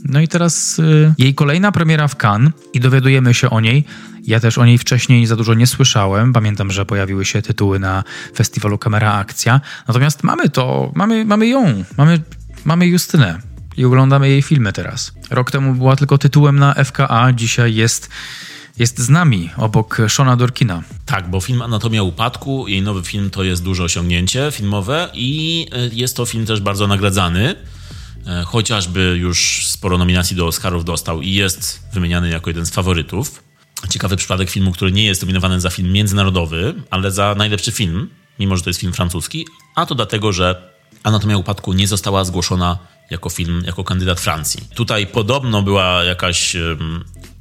No 0.05 0.21
i 0.21 0.29
teraz 0.29 0.79
y, 0.79 1.15
jej 1.19 1.35
kolejna 1.35 1.73
premiera 1.73 2.09
w 2.09 2.17
Cannes 2.17 2.53
i 2.73 2.81
dowiadujemy 2.81 3.35
się 3.35 3.51
o 3.51 3.61
niej. 3.61 3.85
Ja 4.25 4.41
też 4.41 4.59
o 4.59 4.65
niej 4.65 4.79
wcześniej 4.79 5.27
za 5.27 5.37
dużo 5.37 5.55
nie 5.55 5.67
słyszałem. 5.67 6.33
Pamiętam, 6.33 6.71
że 6.71 6.87
pojawiły 6.87 7.25
się 7.25 7.43
tytuły 7.43 7.79
na 7.79 8.05
festiwalu 8.37 8.79
Kamera 8.79 9.13
Akcja. 9.13 9.61
Natomiast 9.89 10.23
mamy 10.23 10.49
to, 10.49 10.93
mamy, 10.95 11.25
mamy 11.25 11.47
ją, 11.47 11.85
mamy, 11.99 12.21
mamy 12.65 12.87
Justynę 12.87 13.39
i 13.77 13.85
oglądamy 13.85 14.29
jej 14.29 14.43
filmy 14.43 14.73
teraz. 14.73 15.13
Rok 15.31 15.51
temu 15.51 15.75
była 15.75 15.97
tylko 15.97 16.19
tytułem 16.19 16.59
na 16.59 16.75
FKA, 16.85 17.33
dzisiaj 17.33 17.75
jest, 17.75 18.11
jest 18.79 18.99
z 18.99 19.09
nami, 19.09 19.51
obok 19.57 19.99
Shona 20.09 20.37
Dorkina. 20.37 20.83
Tak, 21.07 21.31
bo 21.31 21.41
film 21.41 21.63
Anatomia 21.63 22.03
Upadku, 22.03 22.69
jej 22.69 22.83
nowy 22.83 23.03
film 23.03 23.31
to 23.31 23.45
jest 23.45 23.63
duże 23.63 23.85
osiągnięcie 23.85 24.51
filmowe 24.53 25.11
i 25.15 25.67
e, 25.73 25.89
jest 25.93 26.17
to 26.17 26.27
film 26.27 26.47
też 26.47 26.61
bardzo 26.61 26.87
nagradzany. 26.87 27.55
E, 28.27 28.45
Chociażby 28.45 29.17
już 29.21 29.67
sporo 29.67 29.99
nominacji 29.99 30.37
do 30.37 30.47
Oscarów 30.47 30.85
dostał 30.85 31.23
i 31.23 31.33
jest 31.33 31.89
wymieniany 31.93 32.29
jako 32.29 32.51
jeden 32.51 32.67
z 32.67 32.71
faworytów. 32.71 33.45
Ciekawy 33.91 34.17
przypadek 34.17 34.51
filmu, 34.51 34.73
który 34.73 34.93
nie 34.93 35.05
jest 35.05 35.23
nominowany 35.23 35.61
za 35.61 35.71
film 35.71 35.93
międzynarodowy, 35.93 36.75
ale 36.91 37.11
za 37.11 37.35
najlepszy 37.35 37.73
film, 37.73 38.11
mimo 38.39 38.57
że 38.57 38.63
to 38.63 38.71
jest 38.71 38.81
film 38.81 38.93
francuski, 38.93 39.47
a 39.75 39.87
to 39.87 39.95
dlatego, 39.95 40.33
że 40.33 40.75
Anatomia 41.03 41.37
Upadku 41.37 41.73
nie 41.73 41.89
została 41.89 42.25
zgłoszona 42.25 42.79
jako 43.11 43.31
film, 43.31 43.63
jako 43.67 43.85
kandydat 43.85 44.21
Francji. 44.21 44.69
Tutaj 44.75 45.07
podobno 45.07 45.63
była 45.63 46.05
jakaś, 46.05 46.57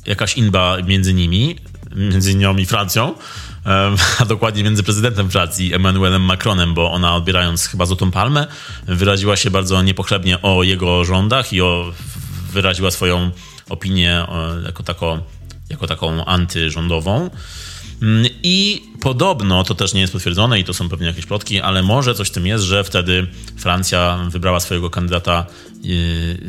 jakaś 0.05 0.37
inba 0.37 0.77
między 0.85 1.13
nimi, 1.13 1.55
między 1.95 2.35
nią 2.35 2.57
i 2.57 2.65
Francją, 2.65 3.15
a 4.19 4.25
dokładnie 4.25 4.63
między 4.63 4.83
prezydentem 4.83 5.29
Francji, 5.29 5.73
Emmanuelem 5.73 6.21
Macronem, 6.21 6.73
bo 6.73 6.91
ona 6.91 7.15
odbierając 7.15 7.65
chyba 7.65 7.85
Złotą 7.85 8.11
Palmę, 8.11 8.47
wyraziła 8.87 9.35
się 9.35 9.51
bardzo 9.51 9.81
niepochlebnie 9.81 10.41
o 10.41 10.63
jego 10.63 11.05
rządach 11.05 11.53
i 11.53 11.61
o, 11.61 11.93
wyraziła 12.51 12.91
swoją 12.91 13.31
opinię 13.69 14.25
jako, 14.65 14.83
tako, 14.83 15.19
jako 15.69 15.87
taką 15.87 16.25
antyrządową. 16.25 17.29
Mm, 18.03 18.25
I 18.43 18.83
podobno, 19.01 19.63
to 19.63 19.75
też 19.75 19.93
nie 19.93 20.01
jest 20.01 20.13
potwierdzone 20.13 20.59
i 20.59 20.63
to 20.63 20.73
są 20.73 20.89
pewnie 20.89 21.07
jakieś 21.07 21.25
plotki, 21.25 21.61
ale 21.61 21.83
może 21.83 22.15
coś 22.15 22.27
w 22.27 22.31
tym 22.31 22.47
jest, 22.47 22.63
że 22.63 22.83
wtedy 22.83 23.27
Francja 23.57 24.19
wybrała 24.29 24.59
swojego 24.59 24.89
kandydata, 24.89 25.45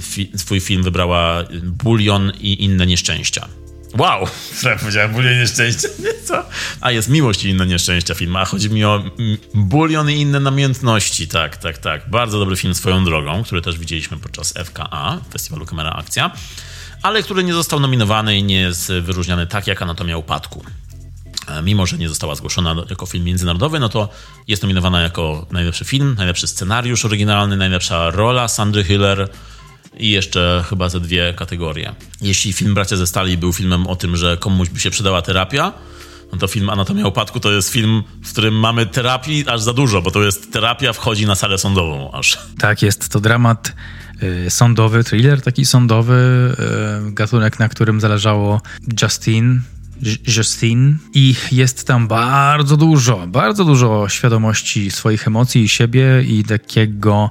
fi, 0.01 0.31
swój 0.37 0.61
film 0.61 0.83
wybrała 0.83 1.45
Bulion 1.63 2.33
i 2.41 2.65
inne 2.65 2.87
nieszczęścia. 2.87 3.49
Wow, 3.99 4.29
ja 4.63 4.77
powiedziałem, 4.77 5.13
Bulion 5.13 5.39
nieszczęścia, 5.39 5.89
nie 6.05 6.23
co? 6.25 6.43
A 6.81 6.91
jest 6.91 7.09
Miłość 7.09 7.45
i 7.45 7.49
inne 7.49 7.67
nieszczęścia 7.67 8.15
film, 8.15 8.37
a 8.37 8.45
chodzi 8.45 8.71
mi 8.71 8.85
o 8.85 8.97
mm, 8.97 9.39
Bulion 9.55 10.11
i 10.11 10.21
inne 10.21 10.41
namiętności, 10.41 11.29
tak, 11.29 11.57
tak, 11.57 11.79
tak. 11.79 12.11
Bardzo 12.11 12.39
dobry 12.39 12.57
film 12.57 12.75
swoją 12.75 13.05
drogą, 13.05 13.45
który 13.45 13.63
też 13.63 13.79
widzieliśmy 13.79 14.17
podczas 14.17 14.55
FKA, 14.65 15.21
Festiwalu 15.33 15.67
Kamera 15.67 15.91
Akcja, 15.91 16.31
ale 17.03 17.23
który 17.23 17.45
nie 17.45 17.55
został 17.55 17.81
nominowany 17.81 18.39
i 18.39 18.43
nie 18.43 18.61
jest 18.61 18.93
wyróżniany 18.93 19.47
tak 19.47 19.67
jak 19.67 19.83
Anatomia 19.83 20.17
Upadku 20.17 20.65
mimo 21.63 21.87
że 21.87 21.99
nie 21.99 22.09
została 22.09 22.35
zgłoszona 22.35 22.75
jako 22.91 23.07
film 23.07 23.25
międzynarodowy, 23.25 23.81
no 23.81 23.89
to 23.89 24.09
jest 24.49 24.63
nominowana 24.63 25.03
jako 25.03 25.47
najlepszy 25.51 25.85
film, 25.85 26.15
najlepszy 26.19 26.47
scenariusz 26.47 27.05
oryginalny, 27.05 27.57
najlepsza 27.57 28.11
rola 28.11 28.49
Sandry 28.49 28.85
Hiller 28.85 29.29
i 29.99 30.11
jeszcze 30.11 30.65
chyba 30.69 30.89
ze 30.89 31.01
dwie 31.01 31.35
kategorie. 31.37 31.95
Jeśli 32.21 32.53
film 32.53 32.75
Bracia 32.75 32.97
ze 32.97 33.07
Stali 33.07 33.39
był 33.39 33.53
filmem 33.53 33.87
o 33.87 33.97
tym, 33.97 34.17
że 34.17 34.37
komuś 34.37 34.69
by 34.69 34.81
się 34.81 34.91
przydała 34.91 35.23
terapia, 35.23 35.73
no 36.33 36.39
to 36.39 36.47
film 36.49 36.71
Anatomia 36.71 37.07
Upadku 37.07 37.41
to 37.41 37.53
jest 37.53 37.71
film, 37.71 38.03
w 38.25 38.33
którym 38.33 38.55
mamy 38.55 38.87
terapii 38.87 39.49
aż 39.49 39.61
za 39.61 39.73
dużo, 39.73 40.03
bo 40.03 40.11
to 40.11 40.23
jest 40.23 40.53
terapia 40.53 40.93
wchodzi 40.93 41.27
na 41.27 41.35
salę 41.35 41.59
sądową 41.59 42.13
aż. 42.13 42.39
Tak, 42.59 42.83
jest 42.83 43.09
to 43.09 43.21
dramat 43.21 43.73
y, 44.23 44.51
sądowy, 44.51 45.05
thriller 45.05 45.43
taki 45.43 45.67
sądowy, 45.67 46.15
y, 47.09 47.13
gatunek, 47.13 47.59
na 47.59 47.69
którym 47.69 48.01
zależało 48.01 48.61
Justine, 49.03 49.61
J- 50.05 50.37
Justine 50.37 50.95
i 51.15 51.35
jest 51.53 51.87
tam 51.87 52.09
bardzo 52.09 52.77
dużo, 52.77 53.27
bardzo 53.27 53.65
dużo 53.65 54.09
świadomości 54.09 54.91
swoich 54.91 55.27
emocji 55.27 55.63
i 55.63 55.69
siebie 55.69 56.23
i 56.27 56.45
takiego 56.45 57.31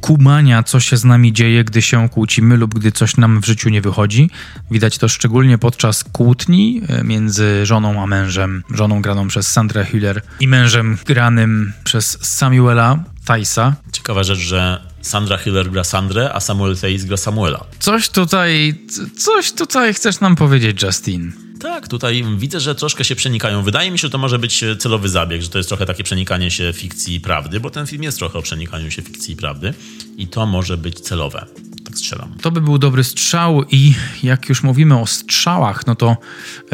kumania, 0.00 0.62
co 0.62 0.80
się 0.80 0.96
z 0.96 1.04
nami 1.04 1.32
dzieje, 1.32 1.64
gdy 1.64 1.82
się 1.82 2.08
kłócimy 2.08 2.56
lub 2.56 2.74
gdy 2.74 2.92
coś 2.92 3.16
nam 3.16 3.40
w 3.40 3.46
życiu 3.46 3.68
nie 3.68 3.80
wychodzi. 3.80 4.30
Widać 4.70 4.98
to 4.98 5.08
szczególnie 5.08 5.58
podczas 5.58 6.04
kłótni 6.04 6.82
e, 6.88 7.04
między 7.04 7.66
żoną 7.66 8.02
a 8.02 8.06
mężem. 8.06 8.62
Żoną 8.74 9.02
graną 9.02 9.28
przez 9.28 9.48
Sandra 9.48 9.84
Hüller 9.84 10.20
i 10.40 10.48
mężem 10.48 10.98
granym 11.06 11.72
przez 11.84 12.18
Samuela 12.22 13.04
Tajsa. 13.24 13.76
Ciekawa 13.92 14.24
rzecz, 14.24 14.38
że 14.38 14.80
Sandra 15.02 15.38
Hiller 15.38 15.70
gra 15.70 15.84
Sandrę, 15.84 16.32
a 16.32 16.40
Samuel 16.40 16.76
Theis 16.76 17.04
gra 17.04 17.16
Samuela. 17.16 17.64
Coś 17.78 18.08
tutaj, 18.08 18.74
coś 19.18 19.52
tutaj 19.52 19.94
chcesz 19.94 20.20
nam 20.20 20.36
powiedzieć, 20.36 20.82
Justin. 20.82 21.45
Tak, 21.60 21.88
tutaj 21.88 22.24
widzę, 22.36 22.60
że 22.60 22.74
troszkę 22.74 23.04
się 23.04 23.16
przenikają. 23.16 23.62
Wydaje 23.62 23.90
mi 23.90 23.98
się, 23.98 24.02
że 24.02 24.10
to 24.10 24.18
może 24.18 24.38
być 24.38 24.64
celowy 24.78 25.08
zabieg, 25.08 25.42
że 25.42 25.48
to 25.48 25.58
jest 25.58 25.68
trochę 25.68 25.86
takie 25.86 26.04
przenikanie 26.04 26.50
się 26.50 26.72
fikcji 26.72 27.14
i 27.14 27.20
prawdy, 27.20 27.60
bo 27.60 27.70
ten 27.70 27.86
film 27.86 28.02
jest 28.02 28.18
trochę 28.18 28.38
o 28.38 28.42
przenikaniu 28.42 28.90
się 28.90 29.02
fikcji 29.02 29.34
i 29.34 29.36
prawdy 29.36 29.74
i 30.16 30.28
to 30.28 30.46
może 30.46 30.76
być 30.76 31.00
celowe. 31.00 31.46
Tak 31.84 31.98
strzelam. 31.98 32.34
To 32.42 32.50
by 32.50 32.60
był 32.60 32.78
dobry 32.78 33.04
strzał 33.04 33.64
i 33.70 33.94
jak 34.22 34.48
już 34.48 34.62
mówimy 34.62 35.00
o 35.00 35.06
strzałach, 35.06 35.86
no 35.86 35.94
to 35.94 36.16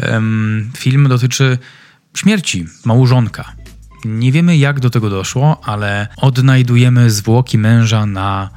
um, 0.09 0.71
film 0.77 1.09
dotyczy 1.09 1.57
śmierci 2.15 2.65
małżonka. 2.85 3.53
Nie 4.05 4.31
wiemy, 4.31 4.57
jak 4.57 4.79
do 4.79 4.89
tego 4.89 5.09
doszło, 5.09 5.61
ale 5.63 6.07
odnajdujemy 6.17 7.11
zwłoki 7.11 7.57
męża 7.57 8.05
na, 8.05 8.49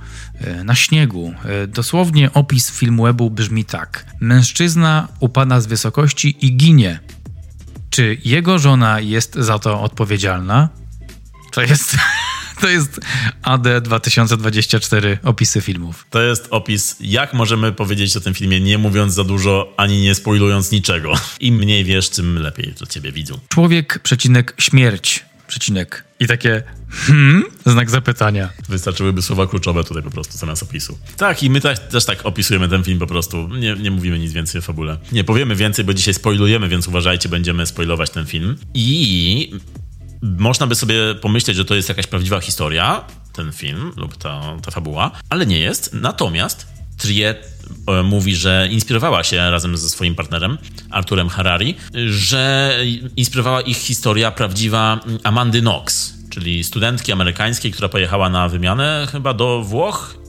na 0.64 0.74
śniegu. 0.74 1.34
E, 1.44 1.66
dosłownie 1.66 2.32
opis 2.32 2.70
filmu 2.70 3.02
webu 3.02 3.30
brzmi 3.30 3.64
tak: 3.64 4.06
Mężczyzna 4.20 5.08
upada 5.20 5.60
z 5.60 5.66
wysokości 5.66 6.36
i 6.46 6.56
ginie. 6.56 7.00
Czy 7.90 8.18
jego 8.24 8.58
żona 8.58 9.00
jest 9.00 9.34
za 9.34 9.58
to 9.58 9.80
odpowiedzialna? 9.80 10.68
To 11.52 11.62
jest. 11.62 11.96
To 12.60 12.68
jest 12.68 13.00
AD 13.42 13.80
2024 13.80 15.18
opisy 15.24 15.60
filmów. 15.60 16.06
To 16.10 16.22
jest 16.22 16.48
opis, 16.50 16.96
jak 17.00 17.34
możemy 17.34 17.72
powiedzieć 17.72 18.16
o 18.16 18.20
tym 18.20 18.34
filmie, 18.34 18.60
nie 18.60 18.78
mówiąc 18.78 19.14
za 19.14 19.24
dużo, 19.24 19.74
ani 19.76 20.00
nie 20.00 20.14
spoilując 20.14 20.70
niczego. 20.70 21.12
Im 21.40 21.54
mniej 21.54 21.84
wiesz, 21.84 22.08
tym 22.08 22.38
lepiej 22.38 22.72
dla 22.72 22.86
ciebie 22.86 23.12
widzą. 23.12 23.38
Człowiek, 23.48 23.98
przecinek, 23.98 24.54
śmierć 24.58 25.24
przecinek. 25.46 26.04
I 26.20 26.26
takie 26.26 26.62
hmm? 26.90 27.44
Znak 27.66 27.90
zapytania. 27.90 28.48
Wystarczyłyby 28.68 29.22
słowa 29.22 29.46
kluczowe 29.46 29.84
tutaj 29.84 30.02
po 30.02 30.10
prostu 30.10 30.38
zamiast 30.38 30.62
opisu. 30.62 30.98
Tak, 31.16 31.42
i 31.42 31.50
my 31.50 31.60
też, 31.60 31.78
też 31.78 32.04
tak 32.04 32.26
opisujemy 32.26 32.68
ten 32.68 32.84
film 32.84 32.98
po 32.98 33.06
prostu. 33.06 33.48
Nie, 33.48 33.74
nie 33.74 33.90
mówimy 33.90 34.18
nic 34.18 34.32
więcej 34.32 34.58
o 34.58 34.62
fabule. 34.62 34.98
Nie 35.12 35.24
powiemy 35.24 35.56
więcej, 35.56 35.84
bo 35.84 35.94
dzisiaj 35.94 36.14
spoilujemy, 36.14 36.68
więc 36.68 36.88
uważajcie, 36.88 37.28
będziemy 37.28 37.66
spoilować 37.66 38.10
ten 38.10 38.26
film. 38.26 38.56
I 38.74 39.50
można 40.22 40.66
by 40.66 40.74
sobie 40.74 41.14
pomyśleć, 41.14 41.56
że 41.56 41.64
to 41.64 41.74
jest 41.74 41.88
jakaś 41.88 42.06
prawdziwa 42.06 42.40
historia, 42.40 43.04
ten 43.32 43.52
film 43.52 43.92
lub 43.96 44.16
ta, 44.16 44.56
ta 44.62 44.70
fabuła, 44.70 45.10
ale 45.30 45.46
nie 45.46 45.58
jest. 45.58 45.94
Natomiast 45.94 46.75
Trier 46.96 47.36
e, 47.86 48.02
mówi, 48.02 48.36
że 48.36 48.68
inspirowała 48.70 49.24
się 49.24 49.50
razem 49.50 49.76
ze 49.76 49.88
swoim 49.90 50.14
partnerem 50.14 50.58
Arturem 50.90 51.28
Harari, 51.28 51.74
że 52.06 52.76
inspirowała 53.16 53.60
ich 53.60 53.76
historia 53.76 54.30
prawdziwa 54.30 55.00
Amandy 55.24 55.60
Knox, 55.60 56.14
czyli 56.30 56.64
studentki 56.64 57.12
amerykańskiej, 57.12 57.72
która 57.72 57.88
pojechała 57.88 58.30
na 58.30 58.48
wymianę 58.48 59.06
chyba 59.12 59.34
do 59.34 59.62
Włoch 59.62 60.26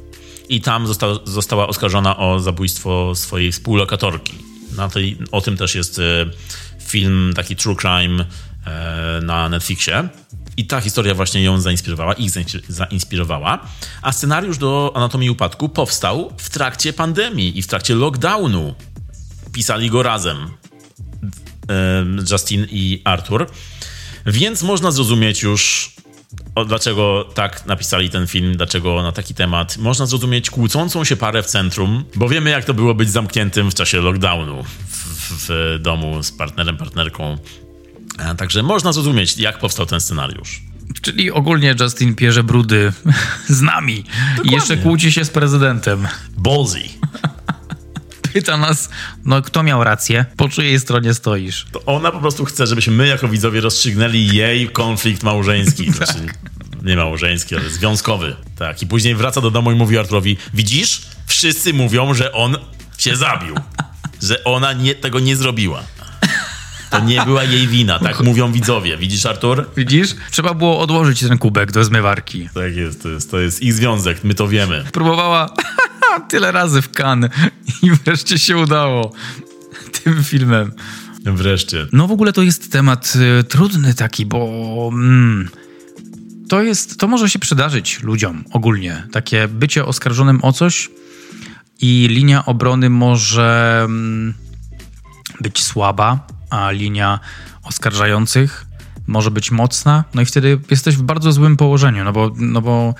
i 0.49 0.61
tam 0.61 0.87
została 1.25 1.67
oskarżona 1.67 2.17
o 2.17 2.39
zabójstwo 2.39 3.15
swojej 3.15 3.51
współlokatorki. 3.51 4.33
Na 4.75 4.89
tej, 4.89 5.17
o 5.31 5.41
tym 5.41 5.57
też 5.57 5.75
jest 5.75 5.99
e, 5.99 6.03
film, 6.87 7.33
taki 7.35 7.55
true 7.55 7.75
crime 7.75 8.25
e, 8.65 9.21
na 9.23 9.49
Netflixie. 9.49 10.09
I 10.57 10.67
ta 10.67 10.81
historia 10.81 11.13
właśnie 11.13 11.43
ją 11.43 11.61
zainspirowała, 11.61 12.13
ich 12.13 12.31
zainspirowała. 12.67 13.59
A 14.01 14.11
scenariusz 14.11 14.57
do 14.57 14.91
Anatomii 14.95 15.29
Upadku 15.29 15.69
powstał 15.69 16.33
w 16.37 16.49
trakcie 16.49 16.93
pandemii 16.93 17.59
i 17.59 17.61
w 17.61 17.67
trakcie 17.67 17.95
lockdownu. 17.95 18.75
Pisali 19.53 19.89
go 19.89 20.03
razem 20.03 20.49
Justin 22.31 22.67
i 22.69 23.01
Arthur. 23.03 23.49
Więc 24.25 24.63
można 24.63 24.91
zrozumieć 24.91 25.43
już, 25.43 25.91
dlaczego 26.67 27.29
tak 27.33 27.65
napisali 27.65 28.09
ten 28.09 28.27
film, 28.27 28.57
dlaczego 28.57 29.03
na 29.03 29.11
taki 29.11 29.33
temat. 29.33 29.77
Można 29.77 30.05
zrozumieć 30.05 30.49
kłócącą 30.49 31.03
się 31.03 31.15
parę 31.15 31.43
w 31.43 31.45
centrum, 31.45 32.03
bo 32.15 32.29
wiemy, 32.29 32.49
jak 32.49 32.65
to 32.65 32.73
było 32.73 32.95
być 32.95 33.09
zamkniętym 33.09 33.71
w 33.71 33.73
czasie 33.73 34.01
lockdownu 34.01 34.63
w, 34.63 35.47
w 35.47 35.79
domu 35.81 36.23
z 36.23 36.31
partnerem, 36.31 36.77
partnerką 36.77 37.37
także 38.37 38.63
można 38.63 38.93
zrozumieć, 38.93 39.37
jak 39.37 39.59
powstał 39.59 39.85
ten 39.85 40.01
scenariusz. 40.01 40.61
Czyli 41.01 41.31
ogólnie 41.31 41.75
Justin 41.79 42.15
pierze 42.15 42.43
brudy 42.43 42.93
z 43.47 43.61
nami 43.61 44.03
Dokładnie. 44.03 44.51
i 44.51 44.55
jeszcze 44.55 44.77
kłóci 44.77 45.11
się 45.11 45.25
z 45.25 45.29
prezydentem. 45.29 46.07
Ballsy. 46.37 46.79
Pyta 48.33 48.57
nas, 48.57 48.89
no 49.25 49.41
kto 49.41 49.63
miał 49.63 49.83
rację? 49.83 50.25
Po 50.37 50.49
czyjej 50.49 50.79
stronie 50.79 51.13
stoisz? 51.13 51.65
To 51.71 51.85
ona 51.85 52.11
po 52.11 52.19
prostu 52.19 52.45
chce, 52.45 52.67
żebyśmy 52.67 52.93
my 52.93 53.07
jako 53.07 53.27
widzowie 53.27 53.61
rozstrzygnęli 53.61 54.27
jej 54.27 54.69
konflikt 54.69 55.23
małżeński. 55.23 55.85
tak. 55.93 55.95
Znaczy, 55.95 56.19
nie 56.83 56.95
małżeński, 56.95 57.55
ale 57.55 57.69
związkowy. 57.69 58.35
Tak. 58.57 58.81
I 58.81 58.87
później 58.87 59.15
wraca 59.15 59.41
do 59.41 59.51
domu 59.51 59.71
i 59.71 59.75
mówi 59.75 59.97
Arturowi, 59.97 60.37
widzisz? 60.53 61.01
Wszyscy 61.27 61.73
mówią, 61.73 62.13
że 62.13 62.31
on 62.33 62.57
się 62.97 63.15
zabił. 63.15 63.55
że 64.21 64.43
ona 64.43 64.73
nie, 64.73 64.95
tego 64.95 65.19
nie 65.19 65.35
zrobiła. 65.35 65.83
To 66.89 66.99
nie 66.99 67.21
była 67.21 67.43
jej 67.43 67.67
wina, 67.67 67.99
tak 67.99 68.23
mówią 68.29 68.51
widzowie. 68.51 68.97
Widzisz, 68.97 69.25
Artur? 69.25 69.69
Widzisz? 69.77 70.15
Trzeba 70.31 70.53
było 70.53 70.79
odłożyć 70.79 71.19
ten 71.19 71.37
kubek 71.37 71.71
do 71.71 71.83
zmywarki. 71.83 72.49
Tak 72.53 72.75
jest, 72.75 73.03
to 73.03 73.09
jest, 73.09 73.31
to 73.31 73.39
jest 73.39 73.61
ich 73.61 73.73
związek, 73.73 74.23
my 74.23 74.35
to 74.35 74.47
wiemy. 74.47 74.85
Próbowała 74.93 75.49
tyle 76.29 76.51
razy 76.51 76.81
w 76.81 76.91
kan 76.91 77.29
i 77.83 77.91
wreszcie 77.91 78.39
się 78.39 78.57
udało 78.57 79.11
tym 80.03 80.23
filmem. 80.23 80.71
Wreszcie. 81.25 81.87
No 81.91 82.07
w 82.07 82.11
ogóle 82.11 82.33
to 82.33 82.43
jest 82.43 82.71
temat 82.71 83.13
y, 83.39 83.43
trudny 83.43 83.93
taki, 83.93 84.25
bo 84.25 84.89
mm, 84.93 85.49
to 86.49 86.61
jest, 86.61 86.99
to 86.99 87.07
może 87.07 87.29
się 87.29 87.39
przydarzyć 87.39 88.03
ludziom 88.03 88.43
ogólnie. 88.51 89.07
Takie 89.11 89.47
bycie 89.47 89.85
oskarżonym 89.85 90.39
o 90.43 90.53
coś 90.53 90.89
i 91.81 92.07
linia 92.11 92.45
obrony 92.45 92.89
może 92.89 93.81
mm, 93.85 94.33
być 95.41 95.63
słaba, 95.63 96.27
a 96.49 96.71
linia 96.71 97.19
oskarżających 97.63 98.65
może 99.07 99.31
być 99.31 99.51
mocna, 99.51 100.03
no 100.13 100.21
i 100.21 100.25
wtedy 100.25 100.59
jesteś 100.71 100.95
w 100.95 101.01
bardzo 101.01 101.31
złym 101.31 101.57
położeniu, 101.57 102.03
no 102.03 102.13
bo, 102.13 102.31
no 102.37 102.61
bo 102.61 102.95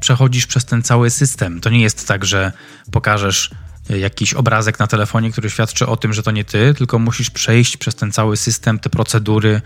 przechodzisz 0.00 0.46
przez 0.46 0.64
ten 0.64 0.82
cały 0.82 1.10
system. 1.10 1.60
To 1.60 1.70
nie 1.70 1.80
jest 1.80 2.08
tak, 2.08 2.24
że 2.24 2.52
pokażesz 2.90 3.50
jakiś 3.88 4.34
obrazek 4.34 4.78
na 4.78 4.86
telefonie, 4.86 5.32
który 5.32 5.50
świadczy 5.50 5.86
o 5.86 5.96
tym, 5.96 6.12
że 6.12 6.22
to 6.22 6.30
nie 6.30 6.44
ty, 6.44 6.74
tylko 6.74 6.98
musisz 6.98 7.30
przejść 7.30 7.76
przez 7.76 7.94
ten 7.94 8.12
cały 8.12 8.36
system, 8.36 8.78
te 8.78 8.90
procedury, 8.90 9.60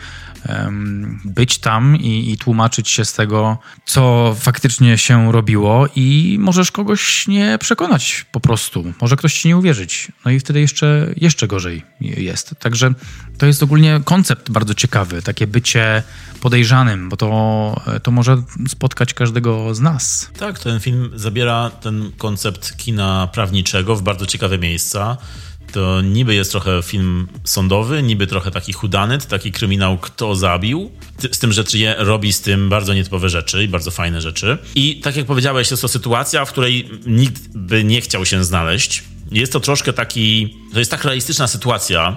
być 1.24 1.58
tam 1.58 1.96
i, 1.96 2.32
i, 2.32 2.38
tłumaczyć 2.38 2.88
się 2.88 3.04
z 3.04 3.12
tego, 3.12 3.58
co 3.84 4.34
faktycznie 4.38 4.98
się 4.98 5.32
robiło 5.32 5.86
i 5.96 6.36
możesz 6.40 6.72
kogoś 6.72 7.28
nie 7.28 7.58
przekonać 7.58 8.26
po 8.32 8.40
prostu. 8.40 8.92
Może 9.00 9.16
ktoś 9.16 9.34
ci 9.34 9.48
nie 9.48 9.56
uwierzyć. 9.56 10.12
No 10.24 10.30
i 10.30 10.40
wtedy 10.40 10.60
jeszcze, 10.60 11.14
jeszcze 11.16 11.48
gorzej 11.48 11.82
jest. 12.00 12.54
Także 12.58 12.94
to 13.38 13.46
jest 13.46 13.62
ogólnie 13.62 14.00
koncept 14.04 14.50
bardzo 14.50 14.74
ciekawy, 14.74 15.22
takie 15.22 15.46
bycie 15.46 16.02
podejrzanym, 16.40 17.08
bo 17.08 17.16
to, 17.16 17.80
to 18.02 18.10
może 18.10 18.42
spotkać 18.68 19.14
każdego 19.14 19.74
z 19.74 19.80
nas. 19.80 20.30
Tak, 20.38 20.58
ten 20.58 20.80
film 20.80 21.10
zabiera 21.14 21.70
ten 21.70 22.12
koncept 22.18 22.76
kina 22.76 23.28
prawniczego 23.32 23.96
w 23.96 24.02
bardzo 24.02 24.26
ciekawe 24.26 24.58
miejsca. 24.58 25.16
To 25.72 26.02
niby 26.02 26.34
jest 26.34 26.50
trochę 26.50 26.82
film 26.82 27.28
sądowy, 27.44 28.02
niby 28.02 28.26
trochę 28.26 28.50
taki 28.50 28.72
hudanyt, 28.72 29.26
taki 29.26 29.52
kryminał 29.52 29.98
kto 29.98 30.34
zabił. 30.34 30.90
Z 31.32 31.38
tym, 31.38 31.52
że 31.52 31.64
Trier 31.64 31.96
robi 31.98 32.32
z 32.32 32.40
tym 32.40 32.68
bardzo 32.68 32.94
nietypowe 32.94 33.28
rzeczy 33.28 33.64
i 33.64 33.68
bardzo 33.68 33.90
fajne 33.90 34.20
rzeczy. 34.20 34.58
I 34.74 35.00
tak 35.00 35.16
jak 35.16 35.26
powiedziałeś, 35.26 35.70
jest 35.70 35.82
to 35.82 35.88
sytuacja, 35.88 36.44
w 36.44 36.52
której 36.52 36.90
nikt 37.06 37.42
by 37.54 37.84
nie 37.84 38.00
chciał 38.00 38.26
się 38.26 38.44
znaleźć. 38.44 39.04
Jest 39.30 39.52
to 39.52 39.60
troszkę 39.60 39.92
taki, 39.92 40.56
to 40.72 40.78
jest 40.78 40.90
tak 40.90 41.04
realistyczna 41.04 41.46
sytuacja, 41.46 42.16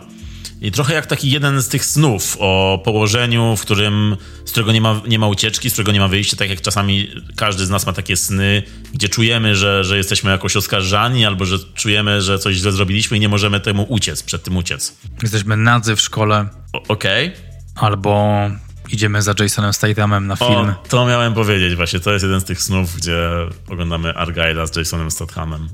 i 0.61 0.71
trochę 0.71 0.93
jak 0.93 1.05
taki 1.05 1.31
jeden 1.31 1.61
z 1.61 1.67
tych 1.67 1.85
snów 1.85 2.37
o 2.39 2.81
położeniu, 2.85 3.55
w 3.55 3.61
którym, 3.61 4.17
z 4.45 4.51
którego 4.51 4.71
nie 4.71 4.81
ma, 4.81 5.01
nie 5.07 5.19
ma 5.19 5.27
ucieczki, 5.27 5.69
z 5.69 5.73
którego 5.73 5.91
nie 5.91 5.99
ma 5.99 6.07
wyjścia, 6.07 6.37
tak 6.37 6.49
jak 6.49 6.61
czasami 6.61 7.11
każdy 7.35 7.65
z 7.65 7.69
nas 7.69 7.85
ma 7.85 7.93
takie 7.93 8.17
sny, 8.17 8.63
gdzie 8.93 9.09
czujemy, 9.09 9.55
że, 9.55 9.83
że 9.83 9.97
jesteśmy 9.97 10.31
jakoś 10.31 10.55
oskarżani, 10.55 11.25
albo 11.25 11.45
że 11.45 11.57
czujemy, 11.75 12.21
że 12.21 12.39
coś 12.39 12.55
źle 12.55 12.71
zrobiliśmy 12.71 13.17
i 13.17 13.19
nie 13.19 13.29
możemy 13.29 13.59
temu 13.59 13.85
uciec, 13.89 14.23
przed 14.23 14.43
tym 14.43 14.57
uciec. 14.57 14.97
Jesteśmy 15.23 15.57
nadzy 15.57 15.95
w 15.95 16.01
szkole. 16.01 16.49
Okej. 16.87 17.27
Okay. 17.27 17.39
Albo 17.75 18.41
idziemy 18.89 19.21
za 19.21 19.33
Jasonem 19.39 19.73
Stathamem 19.73 20.27
na 20.27 20.35
film. 20.35 20.69
O, 20.69 20.73
to 20.89 21.05
miałem 21.05 21.33
powiedzieć 21.33 21.75
właśnie, 21.75 21.99
to 21.99 22.11
jest 22.11 22.23
jeden 22.23 22.41
z 22.41 22.43
tych 22.43 22.61
snów, 22.61 22.95
gdzie 22.95 23.29
oglądamy 23.69 24.13
Argyle'a 24.13 24.73
z 24.73 24.75
Jasonem 24.75 25.11
Stathamem. 25.11 25.69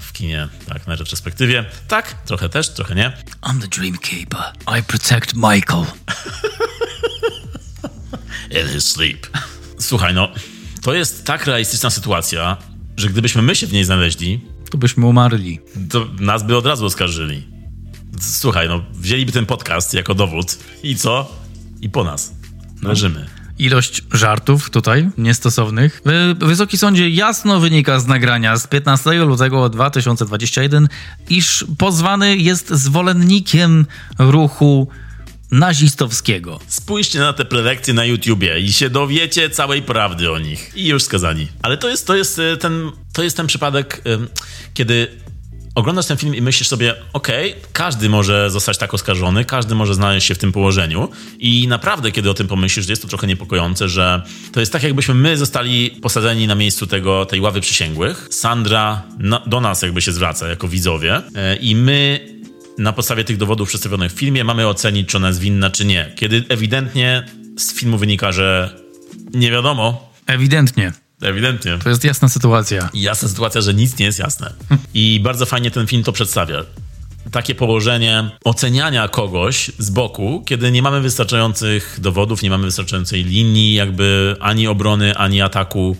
W 0.00 0.12
kinie, 0.12 0.48
tak, 0.68 0.86
na 0.86 0.96
retrospektywie. 0.96 1.64
Tak, 1.88 2.22
trochę 2.26 2.48
też, 2.48 2.68
trochę 2.68 2.94
nie. 2.94 3.12
I'm 3.42 3.60
the 3.60 3.68
Dreamkeeper. 3.68 4.40
I 4.78 4.82
protect 4.82 5.34
Michael. 5.34 5.84
In 8.50 8.68
his 8.72 8.84
sleep. 8.92 9.26
Słuchaj, 9.78 10.14
no, 10.14 10.28
To 10.82 10.94
jest 10.94 11.24
tak 11.26 11.46
realistyczna 11.46 11.90
sytuacja, 11.90 12.56
że 12.96 13.08
gdybyśmy 13.08 13.42
my 13.42 13.56
się 13.56 13.66
w 13.66 13.72
niej 13.72 13.84
znaleźli, 13.84 14.40
To 14.70 14.78
byśmy 14.78 15.06
umarli. 15.06 15.60
to 15.90 16.06
nas 16.20 16.42
by 16.42 16.56
od 16.56 16.66
razu 16.66 16.86
oskarżyli. 16.86 17.46
Słuchaj, 18.20 18.68
no, 18.68 18.82
wzięliby 18.92 19.32
ten 19.32 19.46
podcast 19.46 19.94
jako 19.94 20.14
dowód 20.14 20.58
i 20.82 20.96
co? 20.96 21.32
I 21.80 21.90
po 21.90 22.04
nas. 22.04 22.32
Leżymy. 22.82 23.26
Ilość 23.58 24.02
żartów 24.12 24.70
tutaj 24.70 25.08
niestosownych. 25.18 26.02
Wy- 26.04 26.46
Wysoki 26.46 26.78
Sądzie 26.78 27.08
jasno 27.10 27.60
wynika 27.60 28.00
z 28.00 28.06
nagrania 28.06 28.56
z 28.56 28.66
15 28.66 29.12
lutego 29.12 29.68
2021, 29.68 30.88
iż 31.30 31.64
pozwany 31.78 32.36
jest 32.36 32.70
zwolennikiem 32.70 33.86
ruchu 34.18 34.88
nazistowskiego. 35.50 36.60
Spójrzcie 36.66 37.18
na 37.18 37.32
te 37.32 37.44
prelekcje 37.44 37.94
na 37.94 38.04
YouTubie 38.04 38.60
i 38.60 38.72
się 38.72 38.90
dowiecie 38.90 39.50
całej 39.50 39.82
prawdy 39.82 40.32
o 40.32 40.38
nich. 40.38 40.72
I 40.76 40.86
już 40.86 41.02
skazani. 41.02 41.48
Ale 41.62 41.76
to 41.76 41.88
jest, 41.88 42.06
to 42.06 42.16
jest, 42.16 42.38
e, 42.38 42.56
ten, 42.56 42.90
to 43.12 43.22
jest 43.22 43.36
ten 43.36 43.46
przypadek, 43.46 44.02
kiedy 44.74 45.06
oglądasz 45.74 46.06
ten 46.06 46.16
film 46.16 46.34
i 46.34 46.42
myślisz 46.42 46.68
sobie, 46.68 46.94
okej, 47.12 47.54
każdy 47.72 48.08
może 48.08 48.50
zostać 48.50 48.78
tak 48.78 48.94
oskarżony, 48.94 49.44
każdy 49.44 49.74
może 49.74 49.94
znaleźć 49.94 50.26
się 50.26 50.34
w 50.34 50.38
tym 50.38 50.52
położeniu. 50.52 51.08
I 51.38 51.68
naprawdę, 51.68 52.12
kiedy 52.12 52.30
o 52.30 52.34
tym 52.34 52.48
pomyślisz, 52.48 52.88
jest 52.88 53.02
to 53.02 53.08
trochę 53.08 53.26
niepokojące, 53.26 53.88
że 53.88 54.22
to 54.52 54.60
jest 54.60 54.72
tak, 54.72 54.82
jakbyśmy 54.82 55.14
my 55.14 55.36
zostali 55.36 55.90
posadzeni 55.90 56.46
na 56.46 56.54
miejscu 56.54 56.86
tego, 56.86 57.26
tej 57.26 57.40
ławy 57.40 57.60
przysięgłych. 57.60 58.28
Sandra 58.30 59.02
na, 59.18 59.38
do 59.46 59.60
nas 59.60 59.82
jakby 59.82 60.02
się 60.02 60.12
zwraca 60.12 60.48
jako 60.48 60.68
widzowie 60.68 61.22
e, 61.34 61.56
i 61.56 61.76
my 61.76 62.20
na 62.78 62.92
podstawie 62.92 63.24
tych 63.24 63.36
dowodów 63.36 63.68
przedstawionych 63.68 64.12
w 64.12 64.18
filmie 64.18 64.44
mamy 64.44 64.66
ocenić, 64.66 65.08
czy 65.08 65.16
ona 65.16 65.28
jest 65.28 65.40
winna, 65.40 65.70
czy 65.70 65.84
nie. 65.84 66.12
Kiedy 66.16 66.44
ewidentnie 66.48 67.26
z 67.58 67.74
filmu 67.74 67.98
wynika, 67.98 68.32
że 68.32 68.76
nie 69.32 69.50
wiadomo, 69.50 70.08
Ewidentnie. 70.28 70.92
Ewidentnie. 71.22 71.78
To 71.78 71.88
jest 71.88 72.04
jasna 72.04 72.28
sytuacja. 72.28 72.90
Jasna 72.94 73.28
sytuacja, 73.28 73.60
że 73.60 73.74
nic 73.74 73.98
nie 73.98 74.06
jest 74.06 74.18
jasne. 74.18 74.52
I 74.94 75.20
bardzo 75.22 75.46
fajnie 75.46 75.70
ten 75.70 75.86
film 75.86 76.02
to 76.02 76.12
przedstawia. 76.12 76.64
Takie 77.32 77.54
położenie 77.54 78.30
oceniania 78.44 79.08
kogoś 79.08 79.70
z 79.78 79.90
boku, 79.90 80.42
kiedy 80.46 80.72
nie 80.72 80.82
mamy 80.82 81.00
wystarczających 81.00 81.98
dowodów, 82.00 82.42
nie 82.42 82.50
mamy 82.50 82.64
wystarczającej 82.64 83.24
linii, 83.24 83.74
jakby 83.74 84.36
ani 84.40 84.66
obrony, 84.66 85.16
ani 85.16 85.42
ataku, 85.42 85.96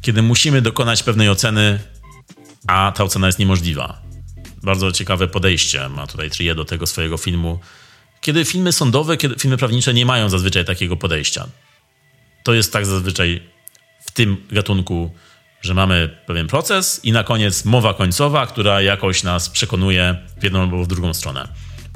kiedy 0.00 0.22
musimy 0.22 0.62
dokonać 0.62 1.02
pewnej 1.02 1.28
oceny, 1.28 1.78
a 2.66 2.92
ta 2.96 3.04
ocena 3.04 3.26
jest 3.26 3.38
niemożliwa. 3.38 4.02
Bardzo 4.62 4.92
ciekawe 4.92 5.28
podejście 5.28 5.88
ma 5.88 6.06
tutaj 6.06 6.30
Trier 6.30 6.56
do 6.56 6.64
tego 6.64 6.86
swojego 6.86 7.16
filmu. 7.16 7.58
Kiedy 8.20 8.44
filmy 8.44 8.72
sądowe, 8.72 9.16
kiedy 9.16 9.34
filmy 9.34 9.56
prawnicze 9.56 9.94
nie 9.94 10.06
mają 10.06 10.28
zazwyczaj 10.28 10.64
takiego 10.64 10.96
podejścia. 10.96 11.46
To 12.42 12.54
jest 12.54 12.72
tak 12.72 12.86
zazwyczaj 12.86 13.42
tym 14.16 14.36
gatunku, 14.50 15.10
że 15.62 15.74
mamy 15.74 16.18
pewien 16.26 16.46
proces 16.46 17.00
i 17.04 17.12
na 17.12 17.24
koniec 17.24 17.64
mowa 17.64 17.94
końcowa, 17.94 18.46
która 18.46 18.82
jakoś 18.82 19.22
nas 19.22 19.48
przekonuje 19.48 20.16
w 20.40 20.44
jedną 20.44 20.60
albo 20.62 20.84
w 20.84 20.88
drugą 20.88 21.14
stronę. 21.14 21.48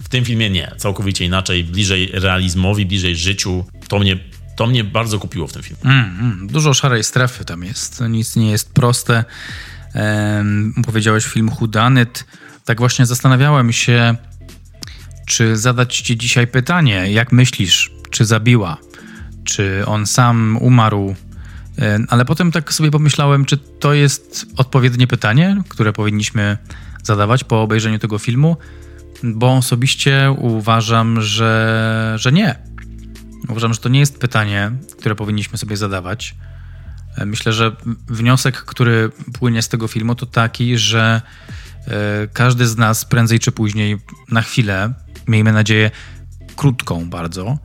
W 0.02 0.09
tym 0.09 0.24
filmie 0.24 0.51
nie, 0.51 0.72
całkowicie 0.76 1.24
inaczej, 1.24 1.64
bliżej 1.64 2.10
realizmowi, 2.12 2.86
bliżej 2.86 3.16
życiu. 3.16 3.64
To 3.88 3.98
mnie, 3.98 4.18
to 4.56 4.66
mnie 4.66 4.84
bardzo 4.84 5.18
kupiło 5.18 5.47
w 5.47 5.52
tym 5.52 5.62
filmie. 5.62 5.82
Mm, 5.84 6.47
dużo 6.51 6.74
szarej 6.74 7.05
strefy 7.05 7.44
tam 7.44 7.64
jest. 7.64 8.02
Nic 8.09 8.36
nie 8.36 8.51
jest 8.51 8.74
proste. 8.74 9.24
Em, 9.94 10.74
powiedziałeś 10.86 11.24
film 11.24 11.51
Hudanyt. 11.51 12.24
Tak 12.64 12.78
właśnie 12.78 13.06
zastanawiałem 13.06 13.72
się, 13.72 14.16
czy 15.26 15.56
zadać 15.56 15.97
ci 15.97 16.16
dzisiaj 16.16 16.47
pytanie, 16.47 17.12
jak 17.12 17.32
myślisz, 17.32 17.90
czy 18.10 18.24
zabiła, 18.24 18.76
czy 19.44 19.82
on 19.86 20.06
sam 20.06 20.59
umarł. 20.60 21.14
E, 21.78 21.98
Ale 22.09 22.24
potem 22.24 22.52
tak 22.52 22.72
sobie 22.72 22.90
pomyślałem, 22.90 23.44
czy 23.44 23.56
to 23.56 23.94
jest 23.94 24.47
odpowiednie 24.56 25.06
pytanie, 25.06 25.62
które 25.68 25.92
powinniśmy 25.92 26.59
zadawać 27.02 27.44
po 27.44 27.62
obejrzeniu 27.62 27.98
tego 27.98 28.18
filmu, 28.18 28.56
bo 29.22 29.56
osobiście 29.56 30.34
uważam, 30.38 31.22
że, 31.22 32.14
że 32.16 32.32
nie. 32.32 32.55
Uważam, 33.48 33.74
że 33.74 33.80
to 33.80 33.88
nie 33.88 34.01
jest 34.01 34.18
pytanie, 34.18 34.70
które 34.98 35.14
powinniśmy 35.14 35.59
sobie 35.59 35.76
zadawać. 35.76 36.34
E, 37.16 37.26
Myślę, 37.26 37.52
że 37.52 37.76
wniosek, 38.09 38.56
który 38.56 39.10
płynie 39.38 39.62
z 39.62 39.68
tego 39.68 39.88
filmu, 39.88 40.14
to 40.14 40.26
taki, 40.26 40.78
że 40.78 41.22
e, 41.86 42.28
każdy 42.32 42.66
z 42.66 42.76
nas 42.76 43.05
prędzej 43.05 43.40
czy 43.40 43.52
później, 43.52 43.98
na 44.30 44.42
chwilę, 44.42 44.92
miejmy 45.28 45.52
nadzieję, 45.52 45.90
krótką 46.56 47.10
bardzo, 47.10 47.59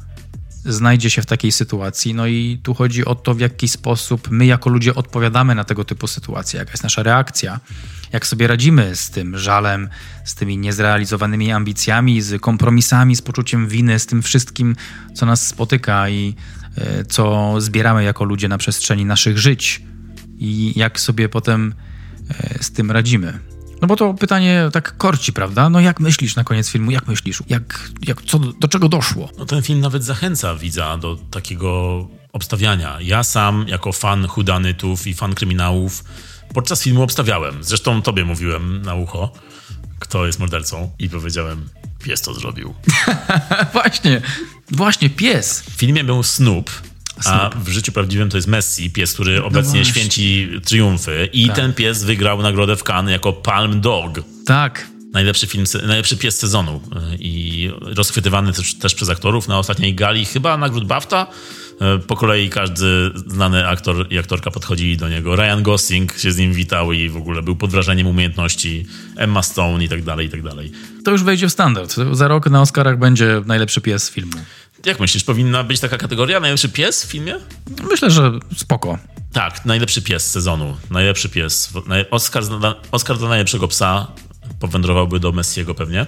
znajdzie 0.66 1.10
się 1.10 1.22
w 1.22 1.26
takiej 1.26 1.52
sytuacji. 1.52 2.14
No 2.14 2.28
i 2.28 2.60
tu 2.64 2.74
chodzi 2.74 3.06
o 3.06 3.16
to, 3.16 3.34
w 3.34 3.40
jaki 3.40 3.68
sposób 3.68 4.28
my 4.32 4.46
jako 4.46 4.70
ludzie 4.70 4.96
odpowiadamy 4.96 5.56
na 5.56 5.64
tego 5.64 5.86
typu 5.86 6.08
sytuacje, 6.08 6.60
jaka 6.60 6.72
jest 6.72 6.84
nasza 6.84 7.04
reakcja, 7.04 7.60
jak 8.12 8.28
sobie 8.28 8.48
radzimy 8.48 8.96
z 8.96 9.10
tym 9.10 9.38
żalem, 9.38 9.90
z 10.26 10.36
tymi 10.36 10.58
niezrealizowanymi 10.58 11.52
ambicjami, 11.52 12.22
z 12.22 12.42
kompromisami, 12.42 13.16
z 13.16 13.22
poczuciem 13.22 13.68
winy, 13.68 14.00
z 14.00 14.06
tym 14.06 14.22
wszystkim, 14.22 14.76
co 15.14 15.26
nas 15.26 15.48
spotyka 15.48 16.10
i 16.10 16.36
e, 16.78 17.06
co 17.06 17.56
zbieramy 17.62 18.04
jako 18.04 18.24
ludzie 18.24 18.48
na 18.48 18.58
przestrzeni 18.58 19.06
naszych 19.06 19.38
żyć 19.38 19.82
i 20.38 20.74
jak 20.76 21.00
sobie 21.00 21.30
potem 21.30 21.74
e, 22.30 22.64
z 22.64 22.72
tym 22.72 22.92
radzimy. 22.92 23.55
No 23.82 23.88
bo 23.88 23.96
to 23.96 24.14
pytanie 24.14 24.70
tak 24.74 24.98
korci, 24.98 25.34
prawda? 25.34 25.70
No 25.70 25.80
jak 25.80 26.00
myślisz 26.00 26.36
na 26.36 26.44
koniec 26.44 26.70
filmu? 26.70 26.92
Jak 26.92 27.08
myślisz? 27.08 27.44
Jak, 27.48 27.90
jak, 28.08 28.22
co, 28.22 28.40
do 28.40 28.68
czego 28.68 28.90
doszło? 28.90 29.30
No, 29.38 29.46
ten 29.46 29.62
film 29.62 29.80
nawet 29.80 30.04
zachęca 30.04 30.56
widza 30.56 30.98
do 30.98 31.18
takiego 31.32 32.08
obstawiania. 32.34 32.98
Ja 33.02 33.24
sam, 33.24 33.66
jako 33.68 33.92
fan 33.92 34.28
hudanytów 34.28 35.08
i 35.08 35.14
fan 35.14 35.36
kryminałów, 35.36 36.04
podczas 36.54 36.84
filmu 36.84 37.02
obstawiałem. 37.02 37.64
Zresztą 37.64 38.02
tobie 38.02 38.26
mówiłem 38.26 38.82
na 38.82 38.96
ucho, 38.96 39.32
kto 40.00 40.26
jest 40.26 40.40
mordercą, 40.40 40.92
i 41.00 41.10
powiedziałem, 41.10 41.70
pies 42.04 42.22
to 42.22 42.34
zrobił. 42.34 42.74
właśnie, 43.74 44.22
właśnie, 44.72 45.10
pies. 45.10 45.62
W 45.62 45.72
filmie 45.72 46.04
był 46.04 46.24
Snoop, 46.24 46.72
a 47.26 47.50
w 47.64 47.70
życiu 47.70 47.92
prawdziwym 47.92 48.30
to 48.30 48.38
jest 48.38 48.48
Messi, 48.48 48.90
pies, 48.90 49.14
który 49.14 49.44
obecnie 49.44 49.84
właśnie. 49.84 49.86
święci 49.86 50.50
triumfy. 50.66 51.30
I 51.34 51.50
ten 51.50 51.74
pies 51.74 52.04
wygrał 52.04 52.42
nagrodę 52.42 52.76
w 52.76 52.84
Cannes 52.84 53.12
jako 53.12 53.34
Palm 53.34 53.82
Dog. 53.82 54.22
Tak. 54.46 54.88
Najlepszy, 55.14 55.48
film, 55.48 55.66
najlepszy 55.88 56.18
pies 56.18 56.38
sezonu 56.40 56.82
i 57.20 57.70
rozchwytywany 57.82 58.54
też, 58.54 58.74
też 58.74 58.96
przez 58.96 59.10
aktorów 59.10 59.48
na 59.48 59.60
ostatniej 59.60 59.96
gali, 59.96 60.26
chyba 60.26 60.58
nagród 60.58 60.86
BAFTA. 60.86 61.28
Y, 61.96 62.00
Po 62.00 62.16
kolei 62.16 62.50
każdy 62.50 63.12
znany 63.28 63.68
aktor 63.68 64.08
i 64.10 64.18
aktorka 64.18 64.52
podchodzili 64.52 64.98
do 64.98 65.10
niego. 65.10 65.36
Ryan 65.36 65.64
Gosling 65.64 66.18
się 66.18 66.32
z 66.32 66.38
nim 66.38 66.54
witał 66.54 66.94
i 66.94 67.10
w 67.10 67.18
ogóle 67.18 67.42
był 67.42 67.56
pod 67.56 67.72
wrażeniem 67.72 68.08
umiejętności 68.08 68.86
Emma 69.18 69.44
Stone 69.44 69.84
i 69.84 69.90
tak 69.90 70.04
dalej, 70.04 70.28
i 70.28 70.30
tak 70.30 70.42
dalej. 70.42 70.72
To 71.06 71.12
już 71.12 71.24
wejdzie 71.24 71.48
w 71.48 71.52
standard. 71.52 71.96
Za 72.12 72.28
rok 72.28 72.50
na 72.50 72.62
Oscarach 72.62 73.00
będzie 73.00 73.42
najlepszy 73.46 73.82
pies 73.82 74.12
filmu. 74.12 74.38
Jak 74.86 74.99
myślisz, 74.99 75.24
powinna 75.24 75.64
być 75.64 75.80
taka 75.80 75.98
kategoria? 75.98 76.40
Najlepszy 76.40 76.70
pies 76.70 77.06
w 77.06 77.12
filmie? 77.12 77.36
Myślę, 77.90 78.12
że 78.12 78.32
spoko. 78.57 78.98
Tak, 79.34 79.66
najlepszy 79.66 80.02
pies 80.02 80.32
sezonu. 80.32 80.78
Najlepszy 80.91 81.30
pies. 81.30 81.74
Oscar, 82.12 82.44
Oscar 82.91 83.18
dla 83.18 83.30
najlepszego 83.30 83.68
psa 83.68 84.07
powędrowałby 84.60 85.20
do 85.20 85.32
Messiego 85.32 85.76
pewnie. 85.76 86.06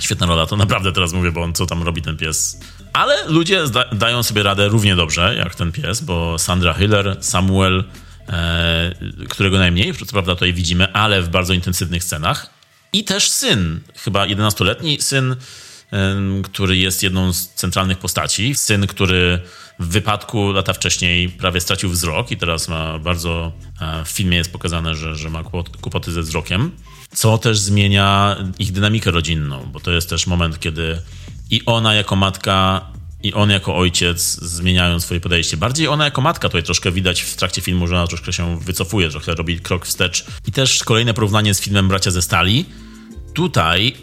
Świetna 0.00 0.26
rola, 0.26 0.46
to 0.46 0.56
naprawdę 0.56 0.92
teraz 0.92 1.12
mówię, 1.12 1.32
bo 1.32 1.42
on 1.42 1.52
co 1.52 1.66
tam 1.66 1.82
robi 1.82 2.02
ten 2.02 2.16
pies. 2.16 2.60
Ale 2.92 3.26
ludzie 3.28 3.64
dają 3.92 4.22
sobie 4.22 4.42
radę 4.42 4.68
równie 4.68 4.96
dobrze 4.96 5.34
jak 5.38 5.54
ten 5.54 5.72
pies, 5.72 6.00
bo 6.00 6.38
Sandra 6.38 6.74
Hiller, 6.74 7.16
Samuel, 7.20 7.84
e, 8.28 8.94
którego 9.28 9.58
najmniej, 9.58 9.94
co 9.94 10.06
prawda 10.06 10.34
tutaj 10.34 10.52
widzimy, 10.52 10.92
ale 10.92 11.22
w 11.22 11.28
bardzo 11.28 11.54
intensywnych 11.54 12.04
scenach. 12.04 12.50
I 12.92 13.04
też 13.04 13.30
syn, 13.30 13.80
chyba 13.94 14.26
11-letni 14.26 15.00
syn, 15.00 15.36
który 16.44 16.76
jest 16.76 17.02
jedną 17.02 17.32
z 17.32 17.48
centralnych 17.48 17.98
postaci. 17.98 18.54
Syn, 18.54 18.86
który 18.86 19.40
w 19.78 19.86
wypadku 19.88 20.52
lata 20.52 20.72
wcześniej 20.72 21.28
prawie 21.28 21.60
stracił 21.60 21.90
wzrok 21.90 22.30
i 22.30 22.36
teraz 22.36 22.68
ma 22.68 22.98
bardzo. 22.98 23.52
e, 23.80 24.04
W 24.04 24.08
filmie 24.08 24.36
jest 24.36 24.52
pokazane, 24.52 24.94
że, 24.94 25.16
że 25.16 25.30
ma 25.30 25.42
kłopot- 25.42 25.76
kłopoty 25.80 26.12
ze 26.12 26.22
wzrokiem, 26.22 26.70
co 27.14 27.38
też 27.38 27.58
zmienia 27.58 28.36
ich 28.58 28.72
dynamikę 28.72 29.10
rodzinną, 29.10 29.68
bo 29.72 29.80
to 29.80 29.90
jest 29.92 30.10
też 30.10 30.26
moment, 30.26 30.60
kiedy 30.60 31.00
i 31.50 31.62
ona 31.66 31.94
jako 31.94 32.16
matka, 32.16 32.86
i 33.22 33.34
on 33.34 33.50
jako 33.50 33.76
ojciec 33.76 34.20
zmieniają 34.42 35.00
swoje 35.00 35.20
podejście. 35.20 35.56
Bardziej 35.56 35.88
ona 35.88 36.04
jako 36.04 36.20
matka, 36.20 36.48
tutaj 36.48 36.62
troszkę 36.62 36.92
widać 36.92 37.20
w 37.20 37.36
trakcie 37.36 37.62
filmu, 37.62 37.86
że 37.86 37.96
ona 37.96 38.06
troszkę 38.06 38.32
się 38.32 38.60
wycofuje, 38.60 39.10
trochę 39.10 39.34
robi 39.34 39.60
krok 39.60 39.86
wstecz. 39.86 40.24
I 40.48 40.52
też 40.52 40.84
kolejne 40.84 41.14
porównanie 41.14 41.54
z 41.54 41.60
filmem 41.60 41.88
Bracia 41.88 42.10
ze 42.10 42.22
Stali. 42.22 42.64
Tutaj 43.34 43.96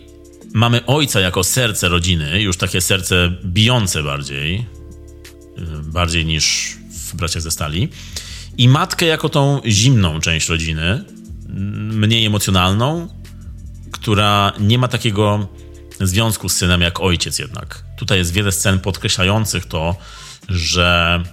mamy 0.53 0.85
ojca 0.85 1.19
jako 1.19 1.43
serce 1.43 1.89
rodziny, 1.89 2.41
już 2.41 2.57
takie 2.57 2.81
serce 2.81 3.31
bijące 3.45 4.03
bardziej, 4.03 4.65
yy, 5.57 5.65
bardziej 5.83 6.25
niż 6.25 6.77
w 6.89 7.15
Braciach 7.15 7.41
ze 7.41 7.51
Stali. 7.51 7.89
I 8.57 8.69
matkę 8.69 9.05
jako 9.05 9.29
tą 9.29 9.61
zimną 9.65 10.19
część 10.19 10.49
rodziny, 10.49 11.03
mniej 11.93 12.25
emocjonalną, 12.25 13.07
która 13.91 14.53
nie 14.59 14.77
ma 14.77 14.87
takiego 14.87 15.47
związku 15.99 16.49
z 16.49 16.55
synem 16.55 16.81
jak 16.81 16.99
ojciec 16.99 17.39
jednak. 17.39 17.83
Tutaj 17.97 18.17
jest 18.17 18.33
wiele 18.33 18.51
scen 18.51 18.79
podkreślających 18.79 19.65
to, 19.65 19.95
że 20.49 21.23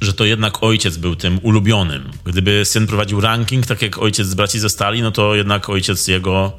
że 0.00 0.12
to 0.12 0.24
jednak 0.24 0.62
ojciec 0.62 0.96
był 0.96 1.16
tym 1.16 1.40
ulubionym. 1.42 2.10
Gdyby 2.24 2.64
syn 2.64 2.86
prowadził 2.86 3.20
ranking, 3.20 3.66
tak 3.66 3.82
jak 3.82 3.98
ojciec 3.98 4.26
z 4.26 4.34
braci 4.34 4.58
ze 4.58 4.68
stali, 4.68 5.02
no 5.02 5.10
to 5.10 5.34
jednak 5.34 5.68
ojciec 5.68 6.08
jego 6.08 6.58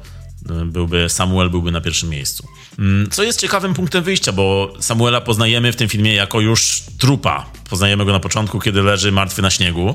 byłby, 0.64 1.08
Samuel 1.08 1.50
byłby 1.50 1.70
na 1.70 1.80
pierwszym 1.80 2.08
miejscu. 2.08 2.48
Mm, 2.78 3.10
co 3.10 3.22
jest 3.22 3.40
ciekawym 3.40 3.74
punktem 3.74 4.04
wyjścia, 4.04 4.32
bo 4.32 4.74
Samuela 4.80 5.20
poznajemy 5.20 5.72
w 5.72 5.76
tym 5.76 5.88
filmie 5.88 6.14
jako 6.14 6.40
już 6.40 6.82
trupa. 6.98 7.46
Poznajemy 7.70 8.04
go 8.04 8.12
na 8.12 8.20
początku, 8.20 8.60
kiedy 8.60 8.82
leży 8.82 9.12
martwy 9.12 9.42
na 9.42 9.50
śniegu. 9.50 9.94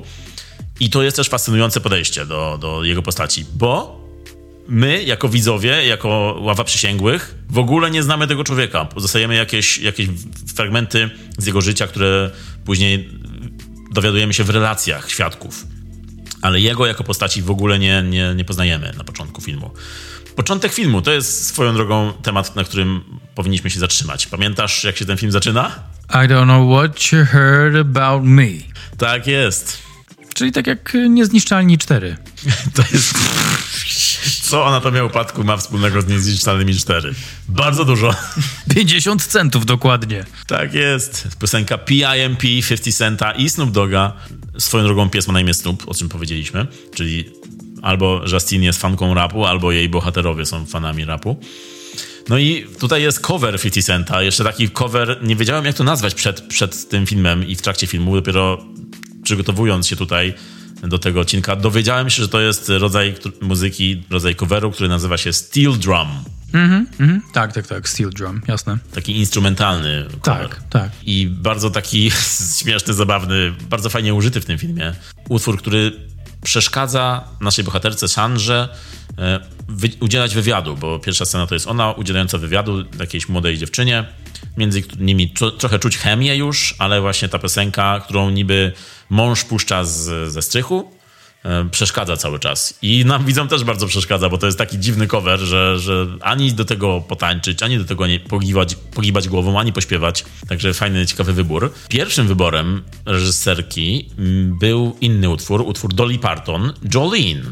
I 0.79 0.89
to 0.89 1.03
jest 1.03 1.17
też 1.17 1.29
fascynujące 1.29 1.81
podejście 1.81 2.25
do, 2.25 2.57
do 2.61 2.83
jego 2.83 3.01
postaci, 3.01 3.45
bo 3.53 4.01
my, 4.67 5.03
jako 5.03 5.29
widzowie, 5.29 5.85
jako 5.85 6.37
ława 6.41 6.63
przysięgłych, 6.63 7.35
w 7.49 7.57
ogóle 7.57 7.91
nie 7.91 8.03
znamy 8.03 8.27
tego 8.27 8.43
człowieka. 8.43 8.87
Dostajemy 8.95 9.35
jakieś, 9.35 9.77
jakieś 9.77 10.07
fragmenty 10.55 11.09
z 11.37 11.45
jego 11.45 11.61
życia, 11.61 11.87
które 11.87 12.31
później 12.65 13.09
dowiadujemy 13.91 14.33
się 14.33 14.43
w 14.43 14.49
relacjach 14.49 15.11
świadków. 15.11 15.65
Ale 16.41 16.59
jego 16.59 16.85
jako 16.85 17.03
postaci 17.03 17.41
w 17.41 17.51
ogóle 17.51 17.79
nie, 17.79 18.03
nie, 18.03 18.33
nie 18.35 18.45
poznajemy 18.45 18.93
na 18.97 19.03
początku 19.03 19.41
filmu. 19.41 19.71
Początek 20.35 20.73
filmu 20.73 21.01
to 21.01 21.11
jest 21.11 21.47
swoją 21.47 21.73
drogą 21.73 22.13
temat, 22.23 22.55
na 22.55 22.63
którym 22.63 23.03
powinniśmy 23.35 23.69
się 23.69 23.79
zatrzymać. 23.79 24.27
Pamiętasz, 24.27 24.83
jak 24.83 24.97
się 24.97 25.05
ten 25.05 25.17
film 25.17 25.31
zaczyna? 25.31 25.71
I 26.09 26.27
don't 26.27 26.43
know 26.43 26.79
what 26.79 27.11
you 27.11 27.25
heard 27.25 27.75
about 27.75 28.23
me. 28.23 28.47
Tak 28.97 29.27
jest. 29.27 29.77
Czyli 30.33 30.51
tak 30.51 30.67
jak 30.67 30.93
Niezniszczalni 31.09 31.77
4. 31.77 32.17
To 32.75 32.83
jest... 32.93 33.13
Co 34.43 34.67
Anatomia 34.67 35.03
Upadku 35.03 35.43
ma 35.43 35.57
wspólnego 35.57 36.01
z 36.01 36.07
Niezniszczalnymi 36.07 36.75
4? 36.75 37.13
Bardzo 37.47 37.85
dużo. 37.85 38.15
50 38.75 39.25
centów 39.25 39.65
dokładnie. 39.65 40.25
Tak 40.47 40.73
jest. 40.73 41.27
Piosenka 41.39 41.77
PIMP, 41.77 42.39
50 42.39 42.95
Centa 42.95 43.31
i 43.31 43.49
Snoop 43.49 43.71
Doga. 43.71 44.13
Swoją 44.57 44.83
drogą 44.83 45.09
pies 45.09 45.27
ma 45.27 45.33
na 45.33 45.39
imię 45.39 45.53
Snoop, 45.53 45.83
o 45.87 45.93
czym 45.93 46.09
powiedzieliśmy. 46.09 46.67
Czyli 46.95 47.29
albo 47.81 48.21
Justine 48.31 48.65
jest 48.65 48.81
fanką 48.81 49.13
rapu, 49.13 49.45
albo 49.45 49.71
jej 49.71 49.89
bohaterowie 49.89 50.45
są 50.45 50.65
fanami 50.65 51.05
rapu. 51.05 51.39
No 52.29 52.37
i 52.37 52.65
tutaj 52.79 53.01
jest 53.01 53.19
cover 53.19 53.61
50 53.61 53.85
Centa. 53.85 54.23
Jeszcze 54.23 54.43
taki 54.43 54.69
cover, 54.69 55.19
nie 55.23 55.35
wiedziałem 55.35 55.65
jak 55.65 55.75
to 55.75 55.83
nazwać 55.83 56.13
przed, 56.13 56.41
przed 56.41 56.89
tym 56.89 57.05
filmem 57.05 57.47
i 57.47 57.55
w 57.55 57.61
trakcie 57.61 57.87
filmu. 57.87 58.15
Dopiero 58.15 58.65
przygotowując 59.23 59.87
się 59.87 59.95
tutaj 59.95 60.33
do 60.83 60.99
tego 60.99 61.19
odcinka, 61.19 61.55
dowiedziałem 61.55 62.09
się, 62.09 62.21
że 62.21 62.29
to 62.29 62.41
jest 62.41 62.69
rodzaj 62.69 63.15
muzyki, 63.41 64.03
rodzaj 64.09 64.35
coveru, 64.35 64.71
który 64.71 64.89
nazywa 64.89 65.17
się 65.17 65.33
Steel 65.33 65.77
Drum. 65.79 66.07
Mhm, 66.53 66.87
mhm. 66.99 67.21
Tak, 67.33 67.53
tak, 67.53 67.67
tak, 67.67 67.89
Steel 67.89 68.09
Drum, 68.09 68.41
jasne. 68.47 68.77
Taki 68.93 69.17
instrumentalny 69.17 70.05
cover. 70.21 70.49
Tak, 70.49 70.63
tak. 70.69 70.91
I 71.05 71.27
bardzo 71.27 71.69
taki 71.69 72.11
śmieszny, 72.59 72.93
zabawny, 72.93 73.53
bardzo 73.69 73.89
fajnie 73.89 74.13
użyty 74.13 74.41
w 74.41 74.45
tym 74.45 74.57
filmie. 74.57 74.93
Utwór, 75.29 75.57
który 75.57 76.10
przeszkadza 76.43 77.23
naszej 77.41 77.65
bohaterce 77.65 78.07
Sandrze 78.07 78.69
e, 79.17 79.39
udzielać 79.99 80.35
wywiadu, 80.35 80.77
bo 80.77 80.99
pierwsza 80.99 81.25
scena 81.25 81.47
to 81.47 81.55
jest 81.55 81.67
ona 81.67 81.91
udzielająca 81.91 82.37
wywiadu 82.37 82.83
jakiejś 82.99 83.29
młodej 83.29 83.57
dziewczynie. 83.57 84.05
Między 84.57 84.83
nimi 84.99 85.33
trochę 85.57 85.79
czuć 85.79 85.97
chemię 85.97 86.35
już, 86.35 86.75
ale 86.79 87.01
właśnie 87.01 87.29
ta 87.29 87.39
piosenka, 87.39 88.01
którą 88.03 88.29
niby 88.29 88.71
mąż 89.09 89.43
puszcza 89.43 89.83
z, 89.83 90.31
ze 90.31 90.41
strychu, 90.41 90.91
przeszkadza 91.71 92.17
cały 92.17 92.39
czas. 92.39 92.73
I 92.81 93.05
nam 93.05 93.25
widzom 93.25 93.47
też 93.47 93.63
bardzo 93.63 93.87
przeszkadza, 93.87 94.29
bo 94.29 94.37
to 94.37 94.45
jest 94.45 94.57
taki 94.57 94.79
dziwny 94.79 95.07
cover, 95.07 95.39
że, 95.39 95.79
że 95.79 96.07
ani 96.21 96.53
do 96.53 96.65
tego 96.65 97.01
potańczyć, 97.01 97.63
ani 97.63 97.77
do 97.77 97.85
tego 97.85 98.07
nie 98.07 98.19
pogibać, 98.19 98.75
pogibać 98.75 99.29
głową, 99.29 99.59
ani 99.59 99.73
pośpiewać. 99.73 100.25
Także 100.49 100.73
fajny, 100.73 101.05
ciekawy 101.05 101.33
wybór. 101.33 101.73
Pierwszym 101.89 102.27
wyborem 102.27 102.83
reżyserki 103.05 104.09
mm, 104.17 104.59
był 104.59 104.97
inny 105.01 105.29
utwór, 105.29 105.61
utwór 105.61 105.93
Dolly 105.93 106.19
Parton, 106.19 106.73
Jolene 106.93 107.51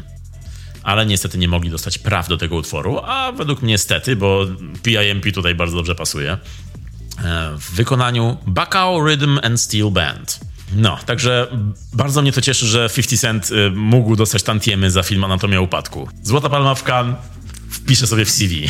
ale 0.82 1.06
niestety 1.06 1.38
nie 1.38 1.48
mogli 1.48 1.70
dostać 1.70 1.98
praw 1.98 2.28
do 2.28 2.36
tego 2.36 2.56
utworu, 2.56 2.98
a 2.98 3.32
według 3.32 3.62
mnie 3.62 3.72
niestety, 3.72 4.16
bo 4.16 4.46
PIMP 4.82 5.34
tutaj 5.34 5.54
bardzo 5.54 5.76
dobrze 5.76 5.94
pasuje, 5.94 6.32
e, 6.32 6.38
w 7.58 7.74
wykonaniu 7.74 8.36
Bacao 8.46 9.06
Rhythm 9.06 9.38
and 9.42 9.60
Steel 9.60 9.90
Band. 9.90 10.40
No, 10.76 10.98
także 11.06 11.48
bardzo 11.92 12.22
mnie 12.22 12.32
to 12.32 12.40
cieszy, 12.40 12.66
że 12.66 12.90
50 12.96 13.20
Cent 13.20 13.50
y, 13.50 13.70
mógł 13.70 14.16
dostać 14.16 14.42
tantiemy 14.42 14.90
za 14.90 15.02
film 15.02 15.24
Anatomia 15.24 15.60
Upadku. 15.60 16.08
Złota 16.22 16.48
Palma 16.48 16.74
w 16.74 16.84
Cannes 16.84 17.16
wpiszę 17.70 18.06
sobie 18.06 18.24
w 18.24 18.30
CV. 18.30 18.68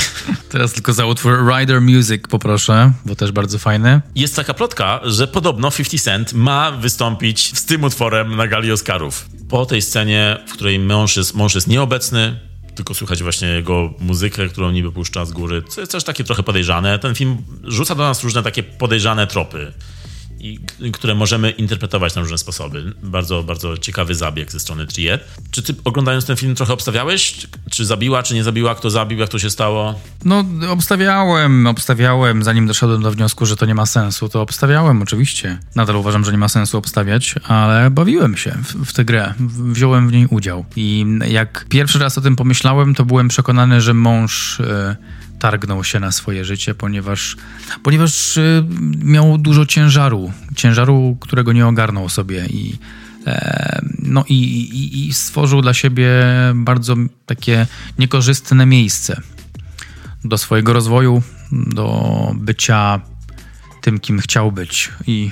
Teraz 0.52 0.72
tylko 0.72 0.92
za 0.92 1.06
utwór 1.06 1.32
Rider 1.48 1.80
Music 1.80 2.22
poproszę, 2.28 2.92
bo 3.04 3.16
też 3.16 3.32
bardzo 3.32 3.58
fajny. 3.58 4.00
Jest 4.14 4.36
taka 4.36 4.54
plotka, 4.54 5.00
że 5.04 5.28
podobno 5.28 5.70
50 5.70 6.02
Cent 6.02 6.32
ma 6.32 6.70
wystąpić 6.72 7.58
z 7.58 7.64
tym 7.64 7.84
utworem 7.84 8.36
na 8.36 8.46
gali 8.46 8.72
Oscarów. 8.72 9.28
Po 9.48 9.66
tej 9.66 9.82
scenie, 9.82 10.38
w 10.48 10.52
której 10.52 10.78
mąż 10.78 11.16
jest, 11.16 11.34
mąż 11.34 11.54
jest 11.54 11.66
nieobecny, 11.66 12.40
tylko 12.74 12.94
słychać 12.94 13.22
właśnie 13.22 13.48
jego 13.48 13.94
muzykę, 13.98 14.48
którą 14.48 14.70
niby 14.70 14.92
puszcza 14.92 15.24
z 15.24 15.32
góry, 15.32 15.62
co 15.68 15.80
jest 15.80 15.92
też 15.92 16.04
takie 16.04 16.24
trochę 16.24 16.42
podejrzane. 16.42 16.98
Ten 16.98 17.14
film 17.14 17.36
rzuca 17.64 17.94
do 17.94 18.02
nas 18.02 18.24
różne 18.24 18.42
takie 18.42 18.62
podejrzane 18.62 19.26
tropy 19.26 19.72
i 20.40 20.60
które 20.92 21.14
możemy 21.14 21.50
interpretować 21.50 22.14
na 22.14 22.22
różne 22.22 22.38
sposoby. 22.38 22.94
Bardzo, 23.02 23.42
bardzo 23.42 23.78
ciekawy 23.78 24.14
zabieg 24.14 24.52
ze 24.52 24.60
strony 24.60 24.86
Triet. 24.86 25.24
Czy 25.50 25.62
ty 25.62 25.74
oglądając 25.84 26.24
ten 26.24 26.36
film 26.36 26.54
trochę 26.54 26.72
obstawiałeś? 26.72 27.46
Czy 27.70 27.84
zabiła, 27.84 28.22
czy 28.22 28.34
nie 28.34 28.44
zabiła? 28.44 28.74
Kto 28.74 28.90
zabił? 28.90 29.18
Jak 29.18 29.28
to 29.28 29.38
się 29.38 29.50
stało? 29.50 30.00
No, 30.24 30.44
obstawiałem, 30.68 31.66
obstawiałem, 31.66 32.42
zanim 32.42 32.66
doszedłem 32.66 33.02
do 33.02 33.10
wniosku, 33.10 33.46
że 33.46 33.56
to 33.56 33.66
nie 33.66 33.74
ma 33.74 33.86
sensu, 33.86 34.28
to 34.28 34.42
obstawiałem 34.42 35.02
oczywiście. 35.02 35.58
Nadal 35.74 35.96
uważam, 35.96 36.24
że 36.24 36.32
nie 36.32 36.38
ma 36.38 36.48
sensu 36.48 36.78
obstawiać, 36.78 37.34
ale 37.44 37.90
bawiłem 37.90 38.36
się 38.36 38.50
w, 38.64 38.86
w 38.86 38.92
tę 38.92 39.04
grę. 39.04 39.34
Wziąłem 39.72 40.08
w 40.08 40.12
niej 40.12 40.26
udział. 40.26 40.64
I 40.76 41.06
jak 41.28 41.66
pierwszy 41.68 41.98
raz 41.98 42.18
o 42.18 42.20
tym 42.20 42.36
pomyślałem, 42.36 42.94
to 42.94 43.04
byłem 43.04 43.28
przekonany, 43.28 43.80
że 43.80 43.94
mąż... 43.94 44.58
Yy, 44.58 45.20
targnął 45.40 45.84
się 45.84 46.00
na 46.00 46.12
swoje 46.12 46.44
życie, 46.44 46.74
ponieważ, 46.74 47.36
ponieważ 47.82 48.36
y, 48.36 48.64
miał 49.04 49.38
dużo 49.38 49.66
ciężaru, 49.66 50.32
ciężaru, 50.56 51.16
którego 51.20 51.52
nie 51.52 51.66
ogarnął 51.66 52.08
sobie 52.08 52.46
i, 52.46 52.78
e, 53.26 53.82
no 53.98 54.24
i, 54.28 54.34
i, 54.34 55.08
i 55.08 55.12
stworzył 55.12 55.62
dla 55.62 55.74
siebie 55.74 56.08
bardzo 56.54 56.96
takie 57.26 57.66
niekorzystne 57.98 58.66
miejsce 58.66 59.20
do 60.24 60.38
swojego 60.38 60.72
rozwoju, 60.72 61.22
do 61.52 62.32
bycia 62.34 63.00
tym, 63.80 64.00
kim 64.00 64.18
chciał 64.18 64.52
być 64.52 64.90
i 65.06 65.30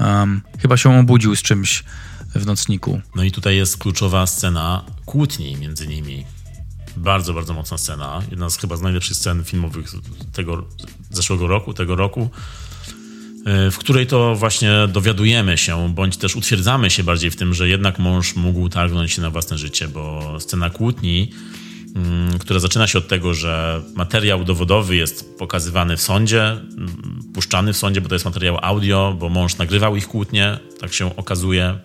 um, 0.00 0.42
chyba 0.58 0.76
się 0.76 0.98
obudził 0.98 1.36
z 1.36 1.42
czymś 1.42 1.84
w 2.34 2.46
nocniku. 2.46 3.00
No 3.14 3.24
i 3.24 3.30
tutaj 3.32 3.56
jest 3.56 3.78
kluczowa 3.78 4.26
scena 4.26 4.84
kłótni 5.04 5.56
między 5.56 5.86
nimi 5.86 6.24
bardzo, 6.96 7.34
bardzo 7.34 7.54
mocna 7.54 7.78
scena. 7.78 8.22
Jedna 8.30 8.50
z 8.50 8.58
chyba 8.58 8.76
z 8.76 8.82
najlepszych 8.82 9.16
scen 9.16 9.44
filmowych 9.44 9.86
tego 10.32 10.64
zeszłego 11.10 11.46
roku, 11.46 11.74
tego 11.74 11.96
roku, 11.96 12.30
e, 13.46 13.70
w 13.70 13.78
której 13.78 14.06
to 14.06 14.34
właśnie 14.34 14.72
dowiadujemy 14.88 15.58
się, 15.58 15.94
bądź 15.94 16.16
też 16.16 16.36
utwierdzamy 16.36 16.90
się 16.90 17.04
bardziej 17.04 17.30
w 17.30 17.36
tym, 17.36 17.54
że 17.54 17.68
jednak 17.68 17.98
mąż 17.98 18.36
mógł 18.36 18.68
targnąć 18.68 19.12
się 19.12 19.22
na 19.22 19.30
własne 19.30 19.58
życie, 19.58 19.88
bo 19.88 20.36
scena 20.40 20.70
kłótni, 20.70 21.30
mm, 21.96 22.38
która 22.38 22.60
zaczyna 22.60 22.86
się 22.86 22.98
od 22.98 23.08
tego, 23.08 23.34
że 23.34 23.82
materiał 23.94 24.44
dowodowy 24.44 24.96
jest 24.96 25.38
pokazywany 25.38 25.96
w 25.96 26.00
sądzie, 26.00 26.42
mm, 26.42 27.22
puszczany 27.34 27.72
w 27.72 27.76
sądzie, 27.76 28.00
bo 28.00 28.08
to 28.08 28.14
jest 28.14 28.24
materiał 28.24 28.58
audio, 28.62 29.16
bo 29.18 29.28
mąż 29.28 29.56
nagrywał 29.56 29.96
ich 29.96 30.08
kłótnie, 30.08 30.58
tak 30.80 30.92
się 30.92 31.16
okazuje. 31.16 31.78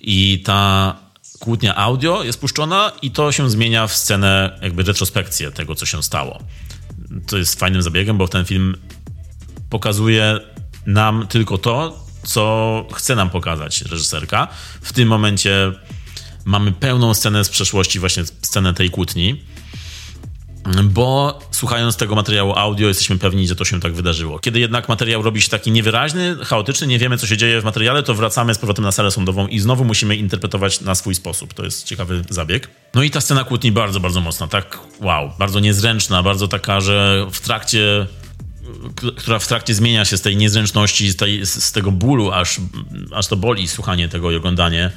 I 0.00 0.42
ta 0.44 0.96
kłótnia 1.42 1.76
audio 1.76 2.22
jest 2.22 2.40
puszczona 2.40 2.92
i 3.02 3.10
to 3.10 3.32
się 3.32 3.50
zmienia 3.50 3.86
w 3.86 3.96
scenę, 3.96 4.58
jakby 4.62 4.82
retrospekcję 4.82 5.50
tego, 5.50 5.74
co 5.74 5.86
się 5.86 6.02
stało. 6.02 6.38
To 7.26 7.38
jest 7.38 7.60
fajnym 7.60 7.82
zabiegiem, 7.82 8.18
bo 8.18 8.28
ten 8.28 8.44
film 8.44 8.76
pokazuje 9.70 10.40
nam 10.86 11.26
tylko 11.26 11.58
to, 11.58 12.06
co 12.22 12.86
chce 12.92 13.14
nam 13.16 13.30
pokazać 13.30 13.82
reżyserka. 13.82 14.48
W 14.82 14.92
tym 14.92 15.08
momencie 15.08 15.72
mamy 16.44 16.72
pełną 16.72 17.14
scenę 17.14 17.44
z 17.44 17.48
przeszłości, 17.48 17.98
właśnie 17.98 18.24
scenę 18.26 18.74
tej 18.74 18.90
kłótni 18.90 19.44
bo 20.84 21.38
słuchając 21.50 21.96
tego 21.96 22.14
materiału 22.14 22.52
audio 22.56 22.88
jesteśmy 22.88 23.18
pewni, 23.18 23.48
że 23.48 23.56
to 23.56 23.64
się 23.64 23.80
tak 23.80 23.92
wydarzyło. 23.92 24.38
Kiedy 24.38 24.60
jednak 24.60 24.88
materiał 24.88 25.22
robi 25.22 25.42
się 25.42 25.48
taki 25.48 25.70
niewyraźny, 25.70 26.36
chaotyczny, 26.44 26.86
nie 26.86 26.98
wiemy, 26.98 27.18
co 27.18 27.26
się 27.26 27.36
dzieje 27.36 27.60
w 27.60 27.64
materiale, 27.64 28.02
to 28.02 28.14
wracamy 28.14 28.54
z 28.54 28.58
powrotem 28.58 28.84
na 28.84 28.92
salę 28.92 29.10
sądową 29.10 29.46
i 29.46 29.58
znowu 29.58 29.84
musimy 29.84 30.16
interpretować 30.16 30.80
na 30.80 30.94
swój 30.94 31.14
sposób. 31.14 31.54
To 31.54 31.64
jest 31.64 31.86
ciekawy 31.86 32.24
zabieg. 32.30 32.70
No 32.94 33.02
i 33.02 33.10
ta 33.10 33.20
scena 33.20 33.44
kłótni 33.44 33.72
bardzo, 33.72 34.00
bardzo 34.00 34.20
mocna, 34.20 34.48
tak 34.48 34.78
wow, 35.00 35.30
bardzo 35.38 35.60
niezręczna, 35.60 36.22
bardzo 36.22 36.48
taka, 36.48 36.80
że 36.80 37.26
w 37.32 37.40
trakcie 37.40 38.06
która 39.16 39.38
w 39.38 39.46
trakcie 39.46 39.74
zmienia 39.74 40.04
się 40.04 40.16
z 40.16 40.20
tej 40.20 40.36
niezręczności, 40.36 41.10
z, 41.10 41.16
tej, 41.16 41.46
z 41.46 41.72
tego 41.72 41.92
bólu, 41.92 42.32
aż, 42.32 42.60
aż 43.14 43.26
to 43.26 43.36
boli 43.36 43.68
słuchanie 43.68 44.08
tego 44.08 44.30
i 44.30 44.36
oglądanie, 44.36 44.90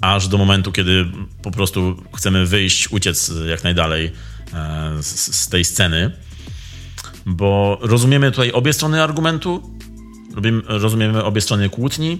aż 0.00 0.28
do 0.28 0.38
momentu, 0.38 0.72
kiedy 0.72 1.06
po 1.42 1.50
prostu 1.50 2.02
chcemy 2.16 2.46
wyjść, 2.46 2.88
uciec 2.90 3.32
jak 3.48 3.64
najdalej 3.64 4.12
z, 5.00 5.36
z 5.36 5.48
tej 5.48 5.64
sceny, 5.64 6.10
bo 7.26 7.78
rozumiemy 7.80 8.30
tutaj 8.30 8.52
obie 8.52 8.72
strony 8.72 9.02
argumentu, 9.02 9.78
rozumiemy 10.66 11.24
obie 11.24 11.40
strony 11.40 11.68
kłótni, 11.68 12.18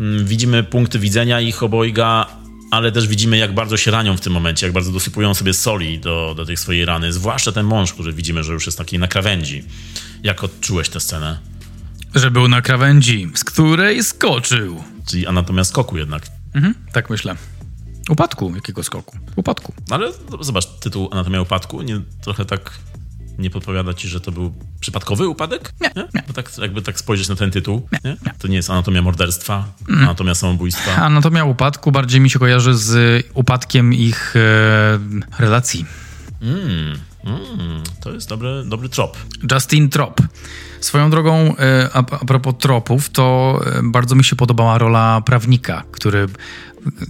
Mm, 0.00 0.26
widzimy 0.26 0.62
punkty 0.62 0.98
widzenia 0.98 1.40
ich 1.40 1.62
obojga, 1.62 2.26
ale 2.70 2.92
też 2.92 3.08
widzimy, 3.08 3.36
jak 3.36 3.54
bardzo 3.54 3.76
się 3.76 3.90
ranią 3.90 4.16
w 4.16 4.20
tym 4.20 4.32
momencie, 4.32 4.66
jak 4.66 4.72
bardzo 4.72 4.92
dosypują 4.92 5.34
sobie 5.34 5.54
soli 5.54 5.98
do, 5.98 6.34
do 6.36 6.46
tej 6.46 6.56
swojej 6.56 6.84
rany. 6.84 7.12
Zwłaszcza 7.12 7.52
ten 7.52 7.66
mąż, 7.66 7.92
który 7.92 8.12
widzimy, 8.12 8.44
że 8.44 8.52
już 8.52 8.66
jest 8.66 8.78
taki 8.78 8.98
na 8.98 9.08
krawędzi. 9.08 9.64
Jak 10.22 10.44
odczułeś 10.44 10.88
tę 10.88 11.00
scenę? 11.00 11.38
Że 12.14 12.30
był 12.30 12.48
na 12.48 12.62
krawędzi, 12.62 13.30
z 13.34 13.44
której 13.44 14.04
skoczył. 14.04 14.84
Czyli 15.06 15.26
anatomia 15.26 15.64
skoku 15.64 15.98
jednak. 15.98 16.26
Mhm, 16.54 16.74
tak 16.92 17.10
myślę. 17.10 17.36
Upadku, 18.10 18.52
jakiego 18.54 18.82
skoku? 18.82 19.16
Upadku. 19.36 19.72
Ale 19.90 20.12
zobacz, 20.40 20.66
tytuł 20.66 21.08
Anatomia 21.12 21.42
upadku, 21.42 21.82
nie, 21.82 22.00
trochę 22.22 22.44
tak 22.44 22.78
nie 23.38 23.50
podpowiada 23.50 23.94
ci, 23.94 24.08
że 24.08 24.20
to 24.20 24.32
był 24.32 24.54
przypadkowy 24.80 25.28
upadek? 25.28 25.72
Nie, 25.80 25.90
nie. 26.14 26.22
Bo 26.26 26.32
tak, 26.32 26.58
jakby 26.58 26.82
tak 26.82 26.98
spojrzeć 26.98 27.28
na 27.28 27.36
ten 27.36 27.50
tytuł, 27.50 27.88
nie? 28.04 28.16
nie. 28.26 28.34
To 28.38 28.48
nie 28.48 28.56
jest 28.56 28.70
anatomia 28.70 29.02
morderstwa, 29.02 29.64
mm. 29.88 30.02
anatomia 30.02 30.34
samobójstwa. 30.34 30.96
Anatomia 30.96 31.44
upadku 31.44 31.92
bardziej 31.92 32.20
mi 32.20 32.30
się 32.30 32.38
kojarzy 32.38 32.74
z 32.74 33.26
upadkiem 33.34 33.94
ich 33.94 34.36
e, 34.36 34.40
relacji. 35.38 35.86
Mm, 36.42 36.98
mm, 37.24 37.82
to 38.00 38.12
jest 38.12 38.28
dobry, 38.28 38.64
dobry 38.64 38.88
trop. 38.88 39.18
Justin 39.52 39.88
Trop. 39.88 40.20
Swoją 40.80 41.10
drogą, 41.10 41.54
e, 41.58 41.88
a, 41.92 41.98
a 41.98 42.02
propos 42.02 42.54
tropów, 42.58 43.10
to 43.10 43.60
e, 43.66 43.80
bardzo 43.82 44.14
mi 44.14 44.24
się 44.24 44.36
podobała 44.36 44.78
rola 44.78 45.20
prawnika, 45.20 45.82
który 45.92 46.26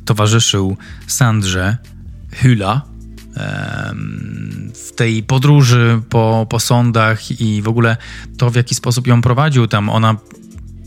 towarzyszył 0.04 0.76
Sandrze 1.06 1.76
Hüla 2.32 2.80
w 4.74 4.92
tej 4.96 5.22
podróży 5.22 6.02
po, 6.08 6.46
po 6.50 6.60
sądach 6.60 7.40
i 7.40 7.62
w 7.62 7.68
ogóle 7.68 7.96
to, 8.38 8.50
w 8.50 8.54
jaki 8.54 8.74
sposób 8.74 9.06
ją 9.06 9.22
prowadził 9.22 9.66
tam. 9.66 9.88
Ona 9.88 10.16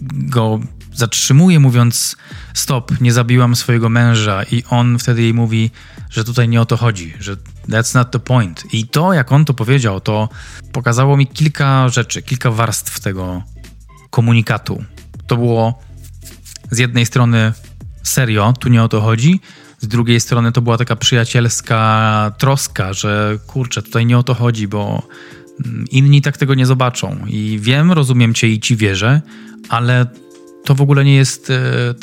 go 0.01 0.60
zatrzymuje, 0.93 1.60
mówiąc: 1.60 2.18
Stop, 2.53 3.01
nie 3.01 3.14
zabiłam 3.14 3.55
swojego 3.55 3.89
męża, 3.89 4.43
i 4.43 4.64
on 4.69 4.99
wtedy 4.99 5.22
jej 5.22 5.34
mówi, 5.34 5.72
że 6.10 6.23
tutaj 6.23 6.49
nie 6.49 6.61
o 6.61 6.65
to 6.65 6.77
chodzi, 6.77 7.14
że 7.19 7.38
that's 7.69 7.95
not 7.95 8.11
the 8.11 8.19
point. 8.19 8.73
I 8.73 8.88
to, 8.88 9.14
jak 9.14 9.31
on 9.31 9.45
to 9.45 9.53
powiedział, 9.53 10.01
to 10.01 10.30
pokazało 10.72 11.18
mi 11.18 11.27
kilka 11.27 11.89
rzeczy, 11.89 12.22
kilka 12.22 12.51
warstw 12.51 12.99
tego 12.99 13.43
komunikatu. 14.10 14.84
To 15.27 15.38
było 15.38 15.80
z 16.72 16.77
jednej 16.77 17.05
strony 17.05 17.53
serio, 18.03 18.53
tu 18.59 18.69
nie 18.69 18.84
o 18.84 18.89
to 18.89 19.01
chodzi, 19.01 19.39
z 19.84 19.88
drugiej 19.88 20.19
strony 20.19 20.51
to 20.51 20.61
była 20.61 20.77
taka 20.77 20.95
przyjacielska 20.95 22.31
troska, 22.38 22.93
że 22.93 23.39
kurczę, 23.47 23.81
tutaj 23.81 24.05
nie 24.05 24.17
o 24.17 24.23
to 24.23 24.34
chodzi, 24.34 24.67
bo 24.67 25.07
mm, 25.65 25.85
inni 25.91 26.21
tak 26.21 26.38
tego 26.38 26.55
nie 26.55 26.65
zobaczą. 26.65 27.25
I 27.27 27.59
wiem, 27.61 27.91
rozumiem 27.91 28.34
cię 28.34 28.49
i 28.49 28.59
ci 28.59 28.75
wierzę, 28.75 29.21
ale 29.69 30.05
to 30.65 30.75
w 30.75 30.81
ogóle 30.81 31.03
nie 31.03 31.15
jest 31.15 31.49
e, 31.49 31.53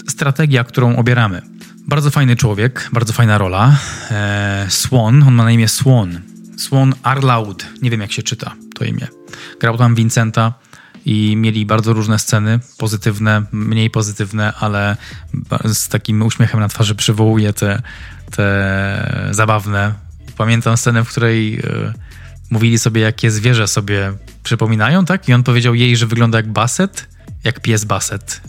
strategia, 0.08 0.64
którą 0.64 0.96
obieramy. 0.96 1.42
Bardzo 1.88 2.10
fajny 2.10 2.36
człowiek, 2.36 2.88
bardzo 2.92 3.12
fajna 3.12 3.38
rola. 3.38 3.76
E, 4.10 4.66
Swan, 4.68 5.22
on 5.22 5.34
ma 5.34 5.44
na 5.44 5.50
imię 5.50 5.68
Swan. 5.68 6.20
Swan 6.56 6.94
Arlaud, 7.02 7.66
nie 7.82 7.90
wiem 7.90 8.00
jak 8.00 8.12
się 8.12 8.22
czyta 8.22 8.54
to 8.74 8.84
imię. 8.84 9.08
Grał 9.60 9.78
tam 9.78 9.94
Vincenta 9.94 10.54
i 11.04 11.36
mieli 11.36 11.66
bardzo 11.66 11.92
różne 11.92 12.18
sceny, 12.18 12.60
pozytywne, 12.78 13.42
mniej 13.52 13.90
pozytywne, 13.90 14.52
ale 14.60 14.96
z 15.64 15.88
takim 15.88 16.22
uśmiechem 16.22 16.60
na 16.60 16.68
twarzy 16.68 16.94
przywołuje 16.94 17.52
te, 17.52 17.82
te 18.30 19.28
zabawne. 19.30 19.94
Pamiętam 20.36 20.76
scenę, 20.76 21.04
w 21.04 21.08
której 21.08 21.58
y, 21.58 21.92
mówili 22.50 22.78
sobie, 22.78 23.00
jakie 23.00 23.30
zwierzę 23.30 23.68
sobie 23.68 24.12
przypominają, 24.42 25.04
tak? 25.04 25.28
I 25.28 25.32
on 25.32 25.42
powiedział 25.42 25.74
jej, 25.74 25.96
że 25.96 26.06
wygląda 26.06 26.38
jak 26.38 26.52
baset, 26.52 27.08
jak 27.44 27.60
pies 27.60 27.84
baset. 27.84 28.40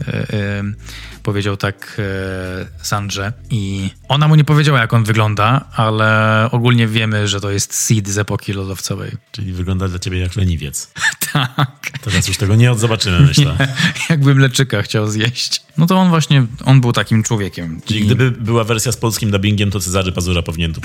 Powiedział 1.23 1.57
tak 1.57 1.97
e, 1.99 2.85
Sandrze. 2.85 3.33
I 3.49 3.89
ona 4.07 4.27
mu 4.27 4.35
nie 4.35 4.43
powiedziała, 4.43 4.79
jak 4.79 4.93
on 4.93 5.03
wygląda, 5.03 5.65
ale 5.75 6.49
ogólnie 6.51 6.87
wiemy, 6.87 7.27
że 7.27 7.41
to 7.41 7.51
jest 7.51 7.73
Seed 7.73 8.09
z 8.09 8.17
epoki 8.17 8.53
lodowcowej. 8.53 9.11
Czyli 9.31 9.53
wygląda 9.53 9.87
dla 9.87 9.99
ciebie 9.99 10.19
jak 10.19 10.35
leniwiec. 10.35 10.91
tak. 11.33 11.91
Teraz 12.01 12.27
już 12.27 12.37
tego 12.37 12.55
nie 12.55 12.71
odzobaczymy, 12.71 13.19
myślę. 13.19 13.55
Nie, 13.59 13.67
jakby 14.09 14.35
mleczyka 14.35 14.81
chciał 14.81 15.07
zjeść. 15.07 15.61
No 15.77 15.85
to 15.85 15.97
on 15.97 16.09
właśnie, 16.09 16.45
on 16.65 16.81
był 16.81 16.91
takim 16.91 17.23
człowiekiem. 17.23 17.81
Czyli 17.85 17.99
I... 17.99 18.05
gdyby 18.05 18.31
była 18.31 18.63
wersja 18.63 18.91
z 18.91 18.97
polskim 18.97 19.31
dubbingiem, 19.31 19.71
to 19.71 19.79
Cezary 19.79 20.11
Pazura 20.11 20.41
powinien 20.41 20.73
tu 20.73 20.81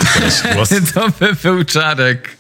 głos. 0.55 0.69
to 0.95 1.09
by 1.21 1.37
był 1.43 1.65
Czarek. 1.65 2.37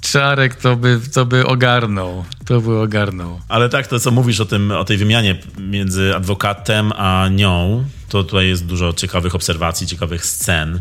Czarek 0.00 0.54
to 0.54 0.76
by, 0.76 1.00
to 1.14 1.26
by 1.26 1.46
ogarnął. 1.46 2.24
To 2.44 2.60
by 2.60 2.78
ogarnął. 2.78 3.40
Ale 3.48 3.68
tak, 3.68 3.86
to 3.86 4.00
co 4.00 4.10
mówisz 4.10 4.40
o, 4.40 4.44
tym, 4.44 4.70
o 4.70 4.84
tej 4.84 4.96
wymianie 4.96 5.38
między 5.58 6.16
adwokatem 6.16 6.92
a 6.96 7.28
nią, 7.28 7.84
to 8.08 8.24
tutaj 8.24 8.48
jest 8.48 8.66
dużo 8.66 8.92
ciekawych 8.92 9.34
obserwacji, 9.34 9.86
ciekawych 9.86 10.26
scen, 10.26 10.80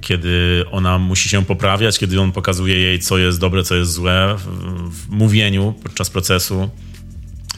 kiedy 0.00 0.64
ona 0.70 0.98
musi 0.98 1.28
się 1.28 1.44
poprawiać, 1.44 1.98
kiedy 1.98 2.20
on 2.20 2.32
pokazuje 2.32 2.78
jej, 2.78 3.00
co 3.00 3.18
jest 3.18 3.40
dobre, 3.40 3.62
co 3.62 3.74
jest 3.74 3.92
złe 3.92 4.36
w, 4.38 4.46
w 4.90 5.08
mówieniu 5.08 5.74
podczas 5.82 6.10
procesu. 6.10 6.70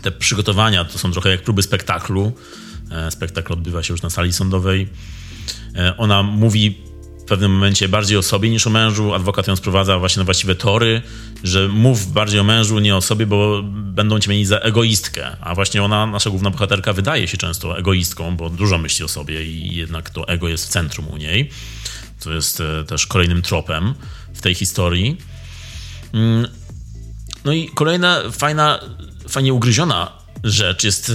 Te 0.03 0.13
przygotowania 0.13 0.85
to 0.85 0.99
są 0.99 1.13
trochę 1.13 1.31
jak 1.31 1.43
próby 1.43 1.63
spektaklu. 1.63 2.33
E, 2.91 3.11
spektakl 3.11 3.53
odbywa 3.53 3.83
się 3.83 3.95
już 3.95 4.03
na 4.03 4.11
sali 4.11 4.33
sądowej. 4.33 4.89
E, 5.77 5.97
ona 5.97 6.23
mówi 6.23 6.92
w 7.23 7.25
pewnym 7.25 7.53
momencie 7.53 7.89
bardziej 7.89 8.17
o 8.19 8.23
sobie 8.23 8.51
niż 8.51 8.67
o 8.67 8.71
mężu. 8.71 9.15
Adwokat 9.15 9.49
ją 9.49 9.57
sprowadza 9.57 9.99
właśnie 9.99 10.21
na 10.21 10.25
właściwe 10.25 10.55
tory, 10.55 11.03
że 11.45 11.69
mów 11.69 12.13
bardziej 12.13 12.41
o 12.41 12.45
mężu, 12.45 12.79
nie 12.79 12.97
o 12.97 13.01
sobie, 13.01 13.27
bo 13.27 13.63
będą 13.65 14.19
cię 14.19 14.31
mieli 14.31 14.45
za 14.45 14.59
egoistkę. 14.59 15.37
A 15.41 15.55
właśnie 15.55 15.83
ona, 15.83 16.07
nasza 16.07 16.31
główna 16.31 16.51
bohaterka, 16.51 16.93
wydaje 16.93 17.29
się 17.29 17.37
często 17.37 17.79
egoistką, 17.79 18.37
bo 18.37 18.51
dużo 18.51 18.79
myśli 18.79 19.05
o 19.05 19.09
sobie 19.09 19.45
i 19.45 19.77
jednak 19.77 20.11
to 20.11 20.29
ego 20.29 20.49
jest 20.49 20.67
w 20.67 20.69
centrum 20.69 21.09
u 21.09 21.17
niej. 21.17 21.51
To 22.25 22.33
jest 22.33 22.61
e, 22.61 22.85
też 22.85 23.07
kolejnym 23.07 23.43
tropem 23.43 23.95
w 24.35 24.41
tej 24.41 24.55
historii. 24.55 25.17
Mm, 26.13 26.49
no 27.45 27.53
i 27.53 27.69
kolejna 27.69 28.23
fajna, 28.33 28.81
fajnie 29.29 29.55
ugryziona 29.55 30.13
rzecz 30.45 30.85
jest 30.85 31.09
e, 31.09 31.13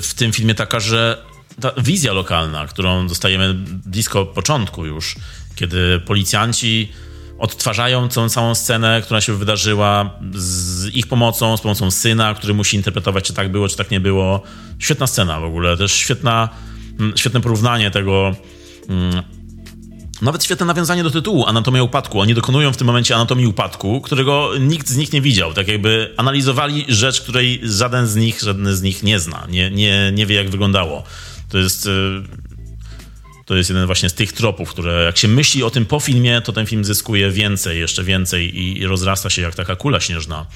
w 0.00 0.12
tym 0.16 0.32
filmie 0.32 0.54
taka, 0.54 0.80
że 0.80 1.32
ta 1.60 1.72
wizja 1.78 2.12
lokalna, 2.12 2.66
którą 2.66 3.06
dostajemy 3.06 3.54
blisko 3.86 4.26
początku 4.26 4.86
już, 4.86 5.16
kiedy 5.56 6.00
policjanci 6.00 6.88
odtwarzają 7.38 8.08
tą 8.08 8.28
całą 8.28 8.54
scenę, 8.54 9.02
która 9.04 9.20
się 9.20 9.32
wydarzyła 9.36 10.10
z 10.34 10.86
ich 10.94 11.06
pomocą, 11.06 11.56
z 11.56 11.60
pomocą 11.60 11.90
syna, 11.90 12.34
który 12.34 12.54
musi 12.54 12.76
interpretować, 12.76 13.24
czy 13.24 13.32
tak 13.32 13.52
było, 13.52 13.68
czy 13.68 13.76
tak 13.76 13.90
nie 13.90 14.00
było. 14.00 14.42
Świetna 14.78 15.06
scena 15.06 15.40
w 15.40 15.44
ogóle, 15.44 15.76
też 15.76 15.92
świetna, 15.92 16.48
mm, 17.00 17.16
świetne 17.16 17.40
porównanie 17.40 17.90
tego. 17.90 18.34
Mm, 18.88 19.22
nawet 20.22 20.44
świetne 20.44 20.66
nawiązanie 20.66 21.02
do 21.02 21.10
tytułu 21.10 21.46
Anatomia 21.46 21.82
upadku. 21.82 22.20
Oni 22.20 22.34
dokonują 22.34 22.72
w 22.72 22.76
tym 22.76 22.86
momencie 22.86 23.14
anatomii 23.14 23.46
upadku, 23.46 24.00
którego 24.00 24.50
nikt 24.60 24.88
z 24.88 24.96
nich 24.96 25.12
nie 25.12 25.20
widział. 25.20 25.54
Tak 25.54 25.68
jakby 25.68 26.14
analizowali 26.16 26.84
rzecz, 26.88 27.20
której 27.20 27.60
żaden 27.62 28.06
z 28.06 28.16
nich, 28.16 28.40
żaden 28.40 28.76
z 28.76 28.82
nich 28.82 29.02
nie 29.02 29.18
zna, 29.18 29.46
nie, 29.48 29.70
nie, 29.70 30.12
nie 30.14 30.26
wie 30.26 30.36
jak 30.36 30.50
wyglądało. 30.50 31.04
To 31.48 31.58
jest 31.58 31.86
y, 31.86 31.90
to 33.52 33.56
jest 33.56 33.70
jeden 33.70 33.86
właśnie 33.86 34.08
z 34.08 34.14
tych 34.14 34.32
tropów, 34.32 34.70
które 34.70 35.04
jak 35.04 35.18
się 35.18 35.28
myśli 35.28 35.62
o 35.62 35.70
tym 35.70 35.86
po 35.86 36.00
filmie, 36.00 36.40
to 36.40 36.52
ten 36.52 36.66
film 36.66 36.84
zyskuje 36.84 37.30
więcej, 37.30 37.78
jeszcze 37.78 38.04
więcej 38.04 38.58
i, 38.58 38.78
i 38.78 38.86
rozrasta 38.86 39.30
się 39.30 39.42
jak 39.42 39.54
taka 39.54 39.76
kula 39.76 40.00
śnieżna. 40.00 40.46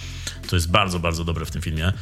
To 0.49 0.57
jest 0.57 0.71
bardzo, 0.71 0.99
bardzo 0.99 1.25
dobre 1.25 1.47
w 1.47 1.51
tym 1.51 1.63
filmie. 1.63 1.93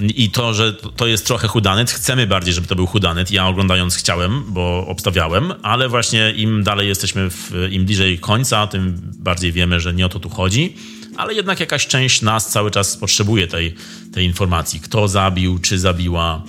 I 0.00 0.30
to, 0.30 0.54
że 0.54 0.72
to 0.72 1.06
jest 1.06 1.26
trochę 1.26 1.48
hudanet, 1.48 1.90
chcemy 1.90 2.26
bardziej, 2.26 2.54
żeby 2.54 2.66
to 2.66 2.76
był 2.76 2.86
hudanet. 2.86 3.30
Ja 3.30 3.46
oglądając 3.46 3.96
chciałem, 3.96 4.44
bo 4.48 4.86
obstawiałem, 4.86 5.52
ale 5.62 5.88
właśnie 5.88 6.32
im 6.32 6.62
dalej 6.62 6.88
jesteśmy, 6.88 7.30
w, 7.30 7.52
im 7.70 7.84
bliżej 7.84 8.18
końca, 8.18 8.66
tym 8.66 9.00
bardziej 9.18 9.52
wiemy, 9.52 9.80
że 9.80 9.94
nie 9.94 10.06
o 10.06 10.08
to 10.08 10.20
tu 10.20 10.28
chodzi. 10.28 10.76
Ale 11.16 11.34
jednak 11.34 11.60
jakaś 11.60 11.86
część 11.86 12.22
nas 12.22 12.50
cały 12.50 12.70
czas 12.70 12.96
potrzebuje 12.96 13.46
tej, 13.46 13.74
tej 14.12 14.26
informacji. 14.26 14.80
Kto 14.80 15.08
zabił, 15.08 15.58
czy 15.58 15.78
zabiła, 15.78 16.42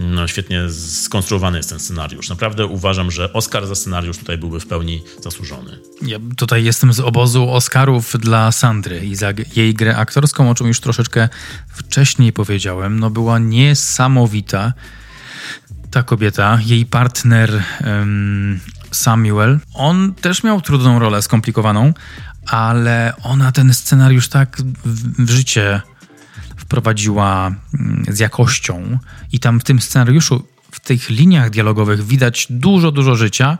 no, 0.00 0.28
świetnie 0.28 0.70
skonstruowany 0.70 1.56
jest 1.56 1.70
ten 1.70 1.80
scenariusz. 1.80 2.28
Naprawdę 2.28 2.66
uważam, 2.66 3.10
że 3.10 3.32
Oscar 3.32 3.66
za 3.66 3.74
scenariusz 3.74 4.18
tutaj 4.18 4.38
byłby 4.38 4.60
w 4.60 4.66
pełni 4.66 5.02
zasłużony. 5.22 5.78
Ja 6.02 6.18
tutaj 6.36 6.64
jestem 6.64 6.92
z 6.92 7.00
obozu 7.00 7.50
Oscarów 7.50 8.12
dla 8.18 8.52
Sandry 8.52 9.06
i 9.06 9.16
za 9.16 9.32
jej 9.56 9.74
grę 9.74 9.96
aktorską, 9.96 10.50
o 10.50 10.54
czym 10.54 10.66
już 10.66 10.80
troszeczkę 10.80 11.28
wcześniej 11.68 12.32
powiedziałem. 12.32 13.00
No 13.00 13.10
była 13.10 13.38
niesamowita 13.38 14.72
ta 15.90 16.02
kobieta, 16.02 16.58
jej 16.66 16.86
partner 16.86 17.62
um, 17.84 18.60
Samuel. 18.90 19.58
On 19.74 20.14
też 20.14 20.42
miał 20.42 20.60
trudną 20.60 20.98
rolę, 20.98 21.22
skomplikowaną, 21.22 21.94
ale 22.46 23.12
ona 23.22 23.52
ten 23.52 23.74
scenariusz 23.74 24.28
tak 24.28 24.62
w, 24.84 25.24
w 25.24 25.30
życie 25.30 25.80
prowadziła 26.64 27.46
mm, 27.46 28.04
z 28.08 28.18
jakością 28.18 28.98
i 29.32 29.40
tam 29.40 29.60
w 29.60 29.64
tym 29.64 29.80
scenariuszu, 29.80 30.46
w 30.72 30.80
tych 30.80 31.10
liniach 31.10 31.50
dialogowych 31.50 32.04
widać 32.04 32.46
dużo, 32.50 32.92
dużo 32.92 33.16
życia 33.16 33.58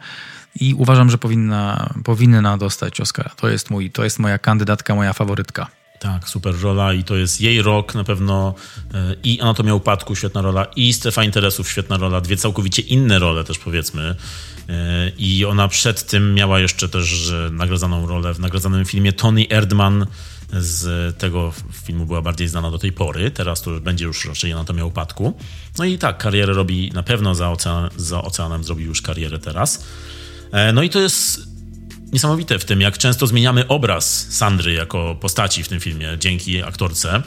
i 0.61 0.75
uważam, 0.75 1.11
że 1.11 1.19
powinna, 1.19 1.91
powinna 2.05 2.59
dostać 2.59 3.01
Oscara. 3.01 3.31
To 3.37 3.49
jest, 3.49 3.71
mój, 3.71 3.91
to 3.91 4.05
jest 4.05 4.19
moja 4.19 4.39
kandydatka, 4.39 4.95
moja 4.95 5.13
faworytka. 5.13 5.67
Tak, 6.01 6.29
super 6.29 6.61
rola 6.61 6.93
i 6.93 7.05
to 7.05 7.17
jest 7.17 7.41
jej 7.41 7.63
rok 7.63 7.95
na 7.95 8.05
pewno 8.05 8.55
e, 8.95 9.17
i 9.25 9.41
Anatomia 9.41 9.75
Upadku, 9.75 10.17
świetna 10.17 10.43
rola 10.43 10.65
i 10.77 10.93
Strefa 10.93 11.25
Interesów, 11.25 11.71
świetna 11.71 11.97
rola, 11.97 12.21
dwie 12.21 12.37
całkowicie 12.37 12.83
inne 12.83 13.19
role 13.19 13.45
też 13.45 13.59
powiedzmy 13.59 14.17
e, 14.69 15.11
i 15.19 15.45
ona 15.45 15.69
przed 15.69 16.07
tym 16.07 16.35
miała 16.35 16.61
jeszcze 16.61 16.89
też 16.89 17.33
nagradzaną 17.51 18.07
rolę 18.07 18.35
w 18.35 18.41
nagradzanym 18.41 18.85
filmie 18.85 19.13
Tony 19.13 19.47
Erdman 19.51 20.07
z 20.53 21.17
tego 21.19 21.53
filmu 21.73 22.07
była 22.07 22.23
bardziej 22.23 22.49
znana 22.49 22.71
do 22.71 22.79
tej 22.79 22.93
pory, 22.93 23.31
teraz 23.31 23.63
to 23.63 23.81
będzie 23.81 24.05
już 24.05 24.25
raczej 24.25 24.53
Anatomia 24.53 24.85
Upadku. 24.85 25.35
No 25.79 25.85
i 25.85 25.99
tak, 25.99 26.19
karierę 26.19 26.55
robi 26.55 26.91
na 26.95 27.03
pewno 27.03 27.35
za, 27.35 27.51
ocean, 27.51 27.91
za 27.97 28.23
oceanem, 28.23 28.65
zrobi 28.65 28.85
już 28.85 29.03
karierę 29.03 29.39
teraz. 29.39 29.85
E, 30.53 30.73
no 30.73 30.83
i 30.83 30.91
to 30.91 31.01
jest 31.01 31.41
niesamowite 32.13 32.59
w 32.59 32.65
tym, 32.65 32.81
jak 32.81 32.99
często 32.99 33.27
zmieniamy 33.27 33.69
obraz 33.69 34.27
Sandry 34.31 34.73
jako 34.73 35.17
postaci 35.21 35.63
w 35.63 35.69
tym 35.69 35.81
filmie 35.81 36.17
dzięki 36.19 36.63
aktorce. 36.63 37.23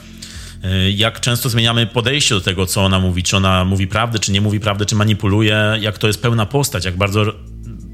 E, 0.63 0.91
jak 0.91 1.19
często 1.19 1.49
zmieniamy 1.49 1.87
podejście 1.87 2.35
do 2.35 2.41
tego, 2.41 2.65
co 2.65 2.85
ona 2.85 2.99
mówi, 2.99 3.23
czy 3.23 3.37
ona 3.37 3.65
mówi 3.65 3.87
prawdę, 3.87 4.19
czy 4.19 4.31
nie 4.31 4.41
mówi 4.41 4.59
prawdę, 4.59 4.85
czy 4.85 4.95
manipuluje, 4.95 5.77
jak 5.79 5.97
to 5.97 6.07
jest 6.07 6.21
pełna 6.21 6.45
postać, 6.45 6.85
jak 6.85 6.97
bardzo 6.97 7.25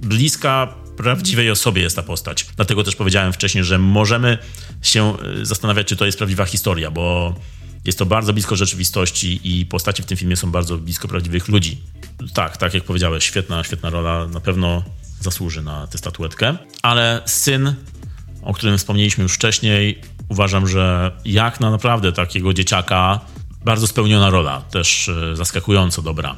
bliska 0.01 0.73
prawdziwej 1.03 1.51
osobie 1.51 1.81
jest 1.81 1.95
ta 1.95 2.03
postać. 2.03 2.45
Dlatego 2.55 2.83
też 2.83 2.95
powiedziałem 2.95 3.33
wcześniej, 3.33 3.63
że 3.63 3.79
możemy 3.79 4.37
się 4.81 5.13
e, 5.41 5.45
zastanawiać, 5.45 5.87
czy 5.87 5.95
to 5.95 6.05
jest 6.05 6.17
prawdziwa 6.17 6.45
historia, 6.45 6.91
bo 6.91 7.35
jest 7.85 7.99
to 7.99 8.05
bardzo 8.05 8.33
blisko 8.33 8.55
rzeczywistości 8.55 9.39
i 9.43 9.65
postaci 9.65 10.03
w 10.03 10.05
tym 10.05 10.17
filmie 10.17 10.35
są 10.35 10.51
bardzo 10.51 10.77
blisko 10.77 11.07
prawdziwych 11.07 11.47
ludzi. 11.47 11.81
Tak, 12.33 12.57
tak 12.57 12.73
jak 12.73 12.83
powiedziałeś, 12.83 13.23
świetna, 13.23 13.63
świetna 13.63 13.89
rola. 13.89 14.27
Na 14.27 14.39
pewno 14.39 14.83
zasłuży 15.19 15.61
na 15.61 15.87
tę 15.87 15.97
statuetkę. 15.97 16.57
Ale 16.81 17.21
syn, 17.25 17.73
o 18.41 18.53
którym 18.53 18.77
wspomnieliśmy 18.77 19.23
już 19.23 19.33
wcześniej, 19.33 20.01
uważam, 20.29 20.67
że 20.67 21.11
jak 21.25 21.59
na 21.59 21.71
naprawdę 21.71 22.11
takiego 22.11 22.53
dzieciaka, 22.53 23.19
bardzo 23.65 23.87
spełniona 23.87 24.29
rola, 24.29 24.61
też 24.61 25.09
e, 25.09 25.35
zaskakująco 25.35 26.01
dobra. 26.01 26.35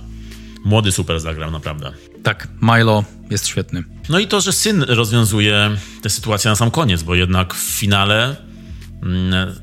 Młody 0.66 0.92
super 0.92 1.20
zagrał, 1.20 1.52
naprawdę. 1.52 1.94
Tak, 2.24 2.48
Milo 2.62 3.04
jest 3.30 3.48
świetny. 3.48 3.84
No 4.10 4.20
i 4.20 4.28
to, 4.28 4.42
że 4.42 4.54
syn 4.54 4.84
rozwiązuje 4.88 5.72
tę 6.02 6.10
sytuację 6.10 6.50
na 6.50 6.56
sam 6.56 6.72
koniec, 6.72 7.04
bo 7.04 7.16
jednak 7.16 7.54
w 7.54 7.60
finale 7.60 8.36
mm, 9.04 9.56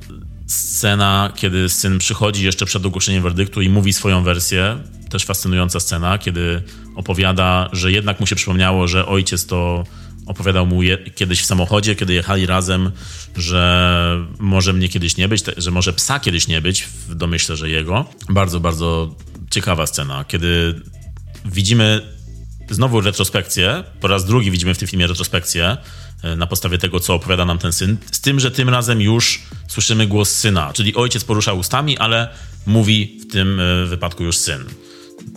scena, 0.47 1.33
kiedy 1.37 1.69
syn 1.69 1.99
przychodzi 1.99 2.45
jeszcze 2.45 2.66
przed 2.66 2.87
ogłoszeniem 2.87 3.23
werdyktu 3.23 3.62
i 3.62 3.69
mówi 3.69 3.93
swoją 3.93 4.23
wersję, 4.23 4.79
też 5.11 5.25
fascynująca 5.25 5.81
scena, 5.81 6.19
kiedy 6.19 6.62
opowiada, 6.97 7.69
że 7.73 7.93
jednak 7.93 8.20
mu 8.20 8.27
się 8.27 8.37
przypomniało, 8.37 8.89
że 8.89 9.07
ojciec 9.07 9.47
to 9.47 9.85
opowiadał 10.27 10.66
mu 10.66 10.83
je, 10.83 10.99
kiedyś 10.99 11.41
w 11.43 11.47
samochodzie, 11.47 11.97
kiedy 11.97 12.15
jechali 12.15 12.47
razem, 12.47 12.91
że 13.37 14.27
może 14.39 14.73
mnie 14.73 14.89
kiedyś 14.89 15.16
nie 15.16 15.29
być, 15.29 15.43
że 15.57 15.70
może 15.70 15.93
psa 15.93 16.20
kiedyś 16.20 16.49
nie 16.49 16.61
być, 16.61 16.83
w 16.83 17.15
domyśle, 17.15 17.57
że 17.57 17.70
jego. 17.70 18.05
Bardzo, 18.29 18.61
bardzo 18.61 19.15
ciekawa 19.51 19.87
scena, 19.87 20.25
kiedy 20.25 20.81
widzimy 21.45 22.01
znowu 22.70 23.01
retrospekcję, 23.01 23.85
po 24.01 24.09
raz 24.09 24.25
drugi 24.25 24.51
widzimy 24.51 24.75
w 24.75 24.79
tym 24.79 24.89
filmie 24.89 25.07
retrospekcję 25.07 25.77
e, 26.23 26.37
na 26.37 26.47
podstawie 26.47 26.79
tego, 26.79 27.01
co 27.01 27.15
opowiada 27.15 27.45
nam 27.45 27.59
ten 27.59 27.73
syn, 27.73 27.97
z 28.12 28.20
tym, 28.20 28.41
że 28.41 28.51
tym 28.51 28.69
razem 28.69 29.01
już 29.01 29.43
słyszymy 29.69 30.07
głos 30.07 30.31
syna, 30.31 30.73
czyli 30.73 30.95
ojciec 30.95 31.25
porusza 31.25 31.53
ustami, 31.53 31.99
ale 31.99 32.29
mówi 32.66 33.20
w 33.29 33.33
tym 33.33 33.61
e, 33.61 33.87
wypadku 33.87 34.25
już 34.25 34.37
syn 34.37 34.65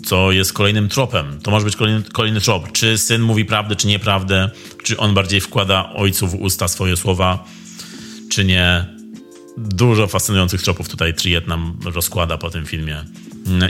co 0.05 0.31
jest 0.31 0.53
kolejnym 0.53 0.89
tropem. 0.89 1.39
To 1.41 1.51
może 1.51 1.65
być 1.65 1.75
kolejny, 1.75 2.03
kolejny 2.13 2.41
trop. 2.41 2.71
Czy 2.71 2.97
syn 2.97 3.21
mówi 3.21 3.45
prawdę, 3.45 3.75
czy 3.75 3.87
nieprawdę, 3.87 4.49
czy 4.83 4.97
on 4.97 5.13
bardziej 5.13 5.41
wkłada 5.41 5.93
ojcu 5.93 6.27
w 6.27 6.35
usta 6.35 6.67
swoje 6.67 6.97
słowa, 6.97 7.45
czy 8.29 8.45
nie. 8.45 8.85
Dużo 9.57 10.07
fascynujących 10.07 10.61
tropów 10.61 10.89
tutaj 10.89 11.13
Triet 11.13 11.47
nam 11.47 11.79
rozkłada 11.85 12.37
po 12.37 12.49
tym 12.49 12.65
filmie. 12.65 13.05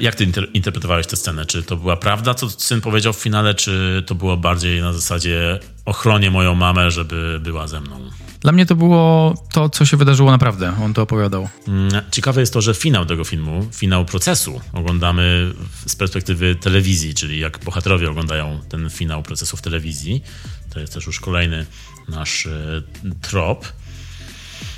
Jak 0.02 0.16
ty 0.16 0.24
inter 0.24 0.48
interpretowałeś 0.54 1.08
tę 1.08 1.16
scenę? 1.16 1.46
Czy 1.46 1.64
to 1.64 1.78
była 1.78 1.98
prawda, 1.98 2.34
co 2.34 2.50
syn 2.50 2.82
powiedział 2.82 3.14
w 3.14 3.18
finale, 3.18 3.56
czy 3.56 4.04
to 4.08 4.16
było 4.16 4.38
bardziej 4.38 4.82
na 4.82 4.94
zasadzie 4.94 5.60
ochronię 5.86 6.32
moją 6.32 6.56
mamę, 6.56 6.92
żeby 6.92 7.40
była 7.44 7.68
ze 7.68 7.82
mną? 7.82 8.10
Dla 8.40 8.52
mnie 8.52 8.66
to 8.66 8.76
było 8.76 9.34
to, 9.54 9.70
co 9.70 9.86
się 9.86 9.98
wydarzyło 9.98 10.32
naprawdę. 10.32 10.74
On 10.84 10.94
to 10.94 11.02
opowiadał. 11.02 11.50
Mm, 11.68 11.92
ciekawe 12.12 12.42
jest 12.42 12.54
to, 12.54 12.62
że 12.62 12.74
finał 12.74 13.06
tego 13.06 13.24
filmu, 13.24 13.68
finał 13.74 14.06
procesu, 14.06 14.62
oglądamy 14.74 15.54
z 15.86 15.96
perspektywy 15.96 16.56
telewizji, 16.56 17.14
czyli 17.14 17.40
jak 17.40 17.60
bohaterowie 17.66 18.10
oglądają 18.10 18.60
ten 18.70 18.90
finał 18.90 19.24
procesu 19.24 19.58
w 19.58 19.62
telewizji. 19.62 20.24
To 20.70 20.80
jest 20.80 20.94
też 20.94 21.06
już 21.06 21.20
kolejny 21.20 21.66
nasz 22.10 22.46
e, 22.46 22.82
trop. 23.22 23.68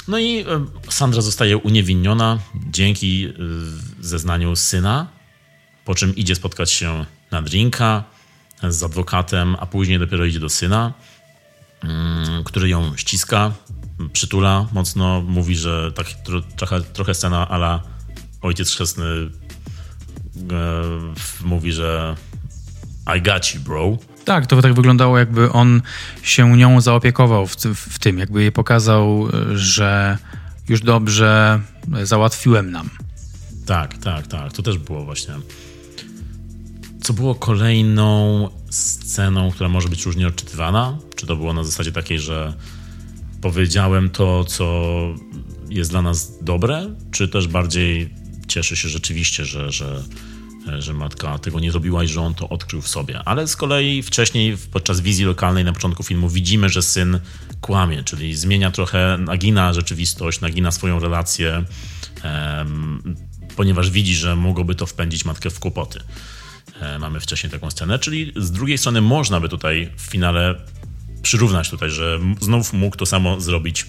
No 0.07 0.19
i 0.19 0.39
e, 0.39 0.45
Sandra 0.89 1.21
zostaje 1.21 1.57
uniewinniona 1.57 2.39
dzięki 2.71 3.25
e, 3.25 3.33
zeznaniu 4.05 4.55
syna, 4.55 5.07
po 5.85 5.95
czym 5.95 6.15
idzie 6.15 6.35
spotkać 6.35 6.71
się 6.71 7.05
na 7.31 7.41
drinka 7.41 8.03
z 8.69 8.83
adwokatem, 8.83 9.55
a 9.59 9.65
później 9.65 9.99
dopiero 9.99 10.25
idzie 10.25 10.39
do 10.39 10.49
syna. 10.49 10.93
Mm, 11.83 12.43
który 12.43 12.69
ją 12.69 12.97
ściska, 12.97 13.51
przytula 14.13 14.67
mocno, 14.71 15.21
mówi, 15.21 15.55
że 15.55 15.91
tak, 15.91 16.07
trochę, 16.55 16.81
trochę 16.81 17.13
scena 17.13 17.49
ala 17.49 17.83
ojciec 18.41 18.71
chrzestny 18.71 19.05
e, 19.05 19.29
mówi, 21.43 21.71
że 21.71 22.15
I 23.17 23.21
got 23.21 23.55
you, 23.55 23.61
bro. 23.61 23.97
Tak, 24.25 24.47
to 24.47 24.61
tak 24.61 24.73
wyglądało, 24.73 25.17
jakby 25.19 25.51
on 25.51 25.81
się 26.21 26.57
nią 26.57 26.81
zaopiekował 26.81 27.47
w, 27.47 27.55
w, 27.75 27.99
tym, 27.99 28.19
jakby 28.19 28.41
jej 28.41 28.51
pokazał, 28.51 29.27
że 29.55 30.17
już 30.69 30.81
dobrze 30.81 31.61
załatwiłem 32.03 32.71
nam. 32.71 32.89
Tak, 33.65 33.97
tak, 33.97 34.27
tak. 34.27 34.53
To 34.53 34.63
też 34.63 34.77
było 34.77 35.05
właśnie. 35.05 35.33
Co 37.01 37.13
było 37.13 37.35
kolejną 37.35 38.49
sceną, 38.69 39.51
która 39.51 39.69
może 39.69 39.89
być 39.89 40.05
różnie 40.05 40.27
odczytywana? 40.27 40.97
Czy 41.15 41.27
to 41.27 41.35
było 41.35 41.53
na 41.53 41.63
zasadzie 41.63 41.91
takiej, 41.91 42.19
że 42.19 42.53
powiedziałem 43.41 44.09
to, 44.09 44.43
co 44.43 44.93
jest 45.69 45.89
dla 45.89 46.01
nas 46.01 46.43
dobre, 46.43 46.95
czy 47.11 47.27
też 47.27 47.47
bardziej 47.47 48.09
cieszę 48.47 48.75
się 48.75 48.89
rzeczywiście, 48.89 49.45
że, 49.45 49.71
że, 49.71 50.03
że 50.79 50.93
matka 50.93 51.39
tego 51.39 51.59
nie 51.59 51.71
zrobiła 51.71 52.03
i 52.03 52.07
że 52.07 52.21
on 52.21 52.33
to 52.33 52.49
odkrył 52.49 52.81
w 52.81 52.87
sobie. 52.87 53.21
Ale 53.25 53.47
z 53.47 53.55
kolei 53.55 54.03
wcześniej, 54.03 54.57
podczas 54.71 55.01
wizji 55.01 55.25
lokalnej 55.25 55.63
na 55.63 55.73
początku 55.73 56.03
filmu, 56.03 56.29
widzimy, 56.29 56.69
że 56.69 56.81
syn 56.81 57.19
kłamie, 57.61 58.03
czyli 58.03 58.35
zmienia 58.35 58.71
trochę, 58.71 59.17
nagina 59.19 59.73
rzeczywistość, 59.73 60.41
nagina 60.41 60.71
swoją 60.71 60.99
relację, 60.99 61.63
um, 62.23 63.15
ponieważ 63.55 63.91
widzi, 63.91 64.15
że 64.15 64.35
mogłoby 64.35 64.75
to 64.75 64.85
wpędzić 64.85 65.25
matkę 65.25 65.49
w 65.49 65.59
kłopoty. 65.59 65.99
E, 66.79 66.99
mamy 66.99 67.19
wcześniej 67.19 67.51
taką 67.51 67.71
scenę, 67.71 67.99
czyli 67.99 68.31
z 68.35 68.51
drugiej 68.51 68.77
strony 68.77 69.01
można 69.01 69.39
by 69.39 69.49
tutaj 69.49 69.89
w 69.97 70.01
finale 70.01 70.55
przyrównać 71.21 71.69
tutaj, 71.69 71.89
że 71.89 72.19
znów 72.41 72.73
mógł 72.73 72.97
to 72.97 73.05
samo 73.05 73.41
zrobić, 73.41 73.85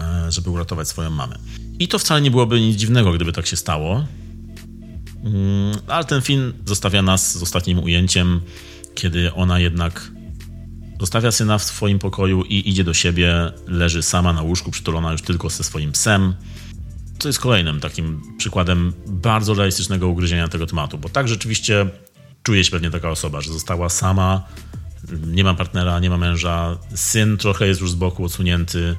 e, 0.00 0.32
żeby 0.32 0.50
uratować 0.50 0.88
swoją 0.88 1.10
mamę. 1.10 1.38
I 1.78 1.88
to 1.88 1.98
wcale 1.98 2.20
nie 2.20 2.30
byłoby 2.30 2.60
nic 2.60 2.76
dziwnego, 2.76 3.12
gdyby 3.12 3.32
tak 3.32 3.46
się 3.46 3.56
stało. 3.56 4.06
Mm, 5.24 5.78
ale 5.86 6.04
ten 6.04 6.22
film 6.22 6.52
zostawia 6.66 7.02
nas 7.02 7.38
z 7.38 7.42
ostatnim 7.42 7.78
ujęciem, 7.78 8.40
kiedy 8.94 9.34
ona 9.34 9.60
jednak 9.60 10.10
zostawia 11.00 11.32
syna 11.32 11.58
w 11.58 11.64
swoim 11.64 11.98
pokoju 11.98 12.44
i 12.44 12.68
idzie 12.70 12.84
do 12.84 12.94
siebie, 12.94 13.52
leży 13.66 14.02
sama 14.02 14.32
na 14.32 14.42
łóżku, 14.42 14.70
przytulona 14.70 15.12
już 15.12 15.22
tylko 15.22 15.50
ze 15.50 15.64
swoim 15.64 15.92
psem 15.92 16.34
co 17.20 17.28
jest 17.28 17.40
kolejnym 17.40 17.80
takim 17.80 18.22
przykładem 18.38 18.92
bardzo 19.06 19.54
realistycznego 19.54 20.08
ugryzienia 20.08 20.48
tego 20.48 20.66
tematu, 20.66 20.98
bo 20.98 21.08
tak 21.08 21.28
rzeczywiście 21.28 21.86
czuje 22.42 22.64
się 22.64 22.70
pewnie 22.70 22.90
taka 22.90 23.10
osoba, 23.10 23.40
że 23.40 23.52
została 23.52 23.88
sama, 23.88 24.48
nie 25.26 25.44
ma 25.44 25.54
partnera, 25.54 25.98
nie 25.98 26.10
ma 26.10 26.16
męża, 26.16 26.78
syn 26.94 27.36
trochę 27.36 27.66
jest 27.66 27.80
już 27.80 27.90
z 27.90 27.94
boku 27.94 28.24
odsunięty 28.24 28.96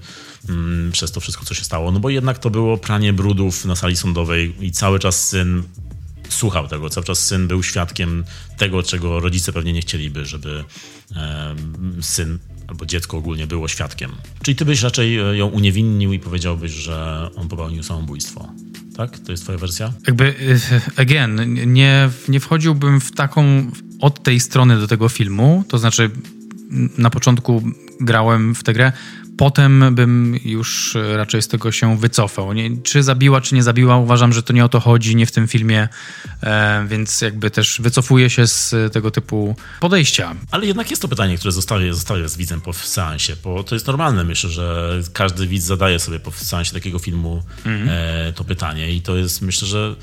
mm, 0.49 0.91
przez 0.91 1.11
to 1.11 1.19
wszystko, 1.19 1.45
co 1.45 1.53
się 1.53 1.63
stało, 1.63 1.91
no 1.91 1.99
bo 1.99 2.09
jednak 2.09 2.39
to 2.39 2.49
było 2.49 2.77
pranie 2.77 3.13
brudów 3.13 3.65
na 3.65 3.75
sali 3.75 3.97
sądowej 3.97 4.55
i 4.59 4.71
cały 4.71 4.99
czas 4.99 5.27
syn 5.27 5.63
słuchał 6.29 6.67
tego, 6.67 6.89
cały 6.89 7.05
czas 7.05 7.19
syn 7.19 7.47
był 7.47 7.63
świadkiem 7.63 8.23
tego, 8.57 8.83
czego 8.83 9.19
rodzice 9.19 9.53
pewnie 9.53 9.73
nie 9.73 9.81
chcieliby, 9.81 10.25
żeby 10.25 10.63
e, 11.15 11.55
syn 12.01 12.39
albo 12.71 12.85
dziecko 12.85 13.17
ogólnie 13.17 13.47
było 13.47 13.67
świadkiem. 13.67 14.11
Czyli 14.43 14.55
ty 14.55 14.65
byś 14.65 14.81
raczej 14.81 15.17
e, 15.17 15.37
ją 15.37 15.47
uniewinnił 15.47 16.13
i 16.13 16.19
powiedziałbyś, 16.19 16.71
że 16.71 17.29
on 17.35 17.47
popełnił 17.47 17.83
samobójstwo. 17.83 18.49
Tak? 18.97 19.19
To 19.19 19.31
jest 19.31 19.43
twoja 19.43 19.57
wersja? 19.57 19.93
Jakby, 20.07 20.35
e, 20.95 21.01
again, 21.01 21.63
nie, 21.73 22.09
nie 22.27 22.39
wchodziłbym 22.39 23.01
w 23.01 23.11
taką, 23.11 23.71
od 23.99 24.23
tej 24.23 24.39
strony 24.39 24.77
do 24.79 24.87
tego 24.87 25.09
filmu, 25.09 25.63
to 25.67 25.77
znaczy 25.77 26.11
na 26.97 27.09
początku 27.09 27.63
grałem 28.01 28.55
w 28.55 28.63
tę 28.63 28.73
grę 28.73 28.91
potem 29.37 29.95
bym 29.95 30.39
już 30.45 30.97
raczej 31.15 31.41
z 31.41 31.47
tego 31.47 31.71
się 31.71 31.97
wycofał. 31.97 32.53
Nie, 32.53 32.77
czy 32.83 33.03
zabiła, 33.03 33.41
czy 33.41 33.55
nie 33.55 33.63
zabiła, 33.63 33.97
uważam, 33.97 34.33
że 34.33 34.43
to 34.43 34.53
nie 34.53 34.65
o 34.65 34.69
to 34.69 34.79
chodzi, 34.79 35.15
nie 35.15 35.25
w 35.25 35.31
tym 35.31 35.47
filmie, 35.47 35.87
e, 36.43 36.85
więc 36.87 37.21
jakby 37.21 37.51
też 37.51 37.81
wycofuję 37.81 38.29
się 38.29 38.47
z 38.47 38.93
tego 38.93 39.11
typu 39.11 39.55
podejścia. 39.79 40.35
Ale 40.51 40.65
jednak 40.65 40.89
jest 40.89 41.01
to 41.01 41.07
pytanie, 41.07 41.37
które 41.37 41.51
zostaje, 41.51 41.93
zostaje 41.93 42.29
z 42.29 42.37
widzem 42.37 42.61
po 42.61 42.73
seansie, 42.73 43.35
bo 43.43 43.63
to 43.63 43.75
jest 43.75 43.87
normalne. 43.87 44.23
Myślę, 44.23 44.49
że 44.49 44.99
każdy 45.13 45.47
widz 45.47 45.63
zadaje 45.63 45.99
sobie 45.99 46.19
po 46.19 46.31
seansie 46.31 46.73
takiego 46.73 46.99
filmu 46.99 47.43
mhm. 47.65 47.89
e, 47.89 48.33
to 48.33 48.43
pytanie 48.43 48.91
i 48.91 49.01
to 49.01 49.15
jest, 49.15 49.41
myślę, 49.41 49.67
że 49.67 49.95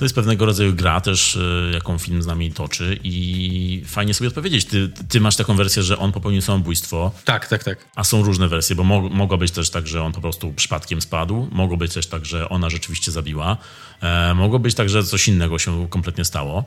to 0.00 0.04
jest 0.04 0.14
pewnego 0.14 0.46
rodzaju 0.46 0.74
gra 0.74 1.00
też, 1.00 1.36
e, 1.36 1.70
jaką 1.72 1.98
film 1.98 2.22
z 2.22 2.26
nami 2.26 2.52
toczy 2.52 2.98
i 3.04 3.82
fajnie 3.86 4.14
sobie 4.14 4.28
odpowiedzieć. 4.28 4.64
Ty, 4.64 4.90
ty 5.08 5.20
masz 5.20 5.36
taką 5.36 5.56
wersję, 5.56 5.82
że 5.82 5.98
on 5.98 6.12
popełnił 6.12 6.42
samobójstwo. 6.42 7.12
Tak, 7.24 7.48
tak, 7.48 7.64
tak. 7.64 7.78
A 7.96 8.04
są 8.04 8.22
różne 8.22 8.48
wersje, 8.48 8.76
bo 8.76 8.84
mo 8.84 9.00
mogło 9.00 9.38
być 9.38 9.50
też 9.50 9.70
tak, 9.70 9.86
że 9.86 10.02
on 10.02 10.12
po 10.12 10.20
prostu 10.20 10.52
przypadkiem 10.52 11.00
spadł, 11.00 11.48
mogło 11.52 11.76
być 11.76 11.94
też 11.94 12.06
tak, 12.06 12.26
że 12.26 12.48
ona 12.48 12.70
rzeczywiście 12.70 13.12
zabiła, 13.12 13.56
e, 14.00 14.34
mogło 14.34 14.58
być 14.58 14.74
tak, 14.74 14.88
że 14.88 15.04
coś 15.04 15.28
innego 15.28 15.58
się 15.58 15.88
kompletnie 15.88 16.24
stało. 16.24 16.64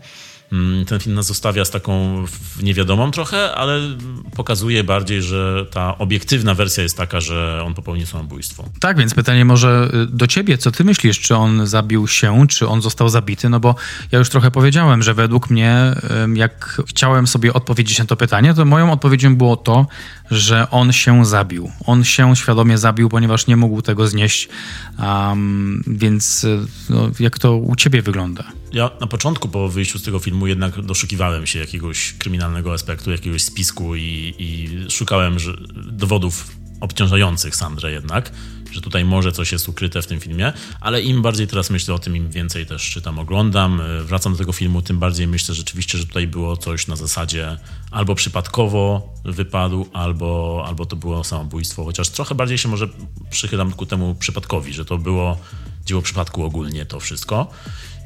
Mm, 0.54 0.86
ten 0.86 1.00
film 1.00 1.16
nas 1.16 1.26
zostawia 1.26 1.66
z 1.66 1.72
taką 1.72 2.26
niewiadomą 2.64 3.12
trochę, 3.12 3.56
ale 3.56 3.80
pokazuje 4.36 4.84
bardziej, 4.84 5.22
że 5.22 5.66
ta 5.72 5.98
obiektywna 5.98 6.54
wersja 6.54 6.84
jest 6.84 6.98
taka, 6.98 7.22
że 7.22 7.64
on 7.66 7.74
popełnił 7.74 8.06
samobójstwo. 8.06 8.66
Tak, 8.80 8.98
więc 8.98 9.14
pytanie 9.14 9.46
może 9.46 9.90
y, 9.94 10.08
do 10.08 10.28
ciebie, 10.28 10.58
co 10.58 10.72
ty 10.72 10.84
myślisz, 10.84 11.20
czy 11.20 11.36
on 11.36 11.68
zabił 11.68 12.08
się, 12.08 12.48
czy 12.48 12.68
on 12.68 12.82
został 12.82 13.10
zabity? 13.10 13.50
No 13.50 13.60
bo 13.60 13.76
ja 14.12 14.20
już 14.20 14.30
trochę 14.30 14.52
powiedziałem, 14.52 15.04
że 15.04 15.14
według 15.14 15.50
mnie, 15.50 15.96
jak 16.36 16.82
chciałem 16.88 17.28
sobie 17.28 17.54
odpowiedzieć 17.54 18.00
na 18.00 18.06
to 18.06 18.16
pytanie, 18.16 18.54
to 18.54 18.66
moją 18.66 18.92
odpowiedzią 18.92 19.36
było 19.36 19.56
to, 19.56 19.88
że 20.32 20.70
on 20.72 20.92
się 20.92 21.26
zabił. 21.26 21.72
On 21.86 22.04
się 22.04 22.36
świadomie 22.36 22.78
zabił, 22.78 23.10
ponieważ 23.10 23.48
nie 23.48 23.58
mógł 23.58 23.82
tego 23.82 24.08
znieść. 24.08 24.50
Um, 25.00 25.84
więc 25.88 26.44
y, 26.44 26.60
no, 26.90 27.10
jak 27.20 27.40
to 27.40 27.56
u 27.56 27.76
ciebie 27.76 28.02
wygląda? 28.02 28.44
Ja 28.74 28.90
na 29.02 29.08
początku 29.08 29.50
po 29.50 29.70
wyjściu 29.70 30.00
z 30.00 30.04
tego 30.04 30.20
filmu 30.20 30.48
jednak 30.48 30.82
doszukiwałem 30.82 31.48
się 31.48 31.60
jakiegoś 31.60 32.14
kryminalnego 32.14 32.74
aspektu, 32.74 33.12
jakiegoś 33.12 33.42
spisku 33.42 33.96
i, 33.96 34.36
i 34.40 34.70
szukałem 34.92 35.38
dowodów 35.76 36.58
obciążających 36.82 37.56
Sandrę 37.56 37.92
jednak, 37.92 38.32
że 38.72 38.82
tutaj 38.82 39.06
może 39.06 39.32
coś 39.32 39.52
jest 39.52 39.70
ukryte 39.70 40.02
w 40.02 40.08
tym 40.08 40.20
filmie, 40.20 40.54
ale 40.82 41.02
im 41.02 41.22
bardziej 41.22 41.48
teraz 41.48 41.70
myślę 41.70 41.94
o 41.94 42.00
tym, 42.00 42.16
im 42.16 42.30
więcej 42.32 42.66
też 42.66 42.90
czytam, 42.90 43.20
oglądam, 43.20 43.82
e, 43.82 44.04
wracam 44.04 44.32
do 44.32 44.38
tego 44.38 44.54
filmu, 44.54 44.82
tym 44.82 45.00
bardziej 45.00 45.28
myślę 45.28 45.56
rzeczywiście, 45.56 45.98
że 45.98 46.06
tutaj 46.06 46.28
było 46.28 46.58
coś 46.58 46.88
na 46.88 46.96
zasadzie 46.96 47.58
albo 47.92 48.16
przypadkowo 48.16 49.14
wypadł, 49.26 49.86
albo, 49.94 50.64
albo 50.68 50.86
to 50.86 50.96
było 50.96 51.24
samobójstwo, 51.24 51.84
chociaż 51.84 52.10
trochę 52.10 52.36
bardziej 52.36 52.58
się 52.58 52.70
może 52.70 52.88
przychylam 53.30 53.72
ku 53.72 53.86
temu 53.86 54.16
przypadkowi, 54.16 54.74
że 54.74 54.86
to 54.86 54.98
było 54.98 55.38
dzieło 55.86 56.02
przypadku 56.02 56.44
ogólnie 56.44 56.86
to 56.86 57.00
wszystko 57.00 57.52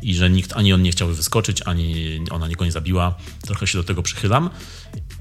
i 0.01 0.15
że 0.15 0.29
nikt, 0.29 0.53
ani 0.53 0.73
on 0.73 0.81
nie 0.81 0.91
chciał 0.91 1.07
wyskoczyć, 1.07 1.61
ani 1.61 2.19
ona 2.31 2.47
nikogo 2.47 2.65
nie 2.65 2.71
zabiła. 2.71 3.15
Trochę 3.41 3.67
się 3.67 3.77
do 3.77 3.83
tego 3.83 4.03
przychylam. 4.03 4.49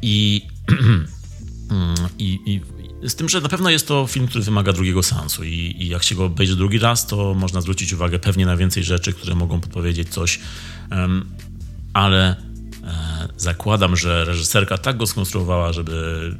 I, 0.03 0.47
i, 2.19 2.39
i 2.47 2.61
z 3.09 3.15
tym, 3.15 3.29
że 3.29 3.41
na 3.41 3.49
pewno 3.49 3.71
jest 3.71 3.89
to 3.89 4.07
film, 4.07 4.27
który 4.27 4.45
wymaga 4.45 4.73
drugiego 4.73 5.03
sensu 5.03 5.45
i, 5.45 5.75
i, 5.79 5.89
jak 5.89 6.03
się 6.03 6.15
go 6.15 6.25
obejrzy 6.25 6.57
drugi 6.57 6.79
raz, 6.79 7.07
to 7.07 7.35
można 7.35 7.61
zwrócić 7.61 7.93
uwagę 7.93 8.19
pewnie 8.19 8.47
na 8.47 8.57
więcej 8.57 8.85
rzeczy, 8.85 9.13
które 9.13 9.35
mogą 9.35 9.61
podpowiedzieć 9.61 10.09
coś, 10.09 10.41
um, 10.91 11.31
ale 11.93 12.37
e, 12.85 13.29
zakładam, 13.37 13.97
że 13.97 14.25
reżyserka 14.25 14.79
tak 14.79 14.97
go 14.97 15.07
skonstruowała, 15.07 15.73
żeby 15.73 16.35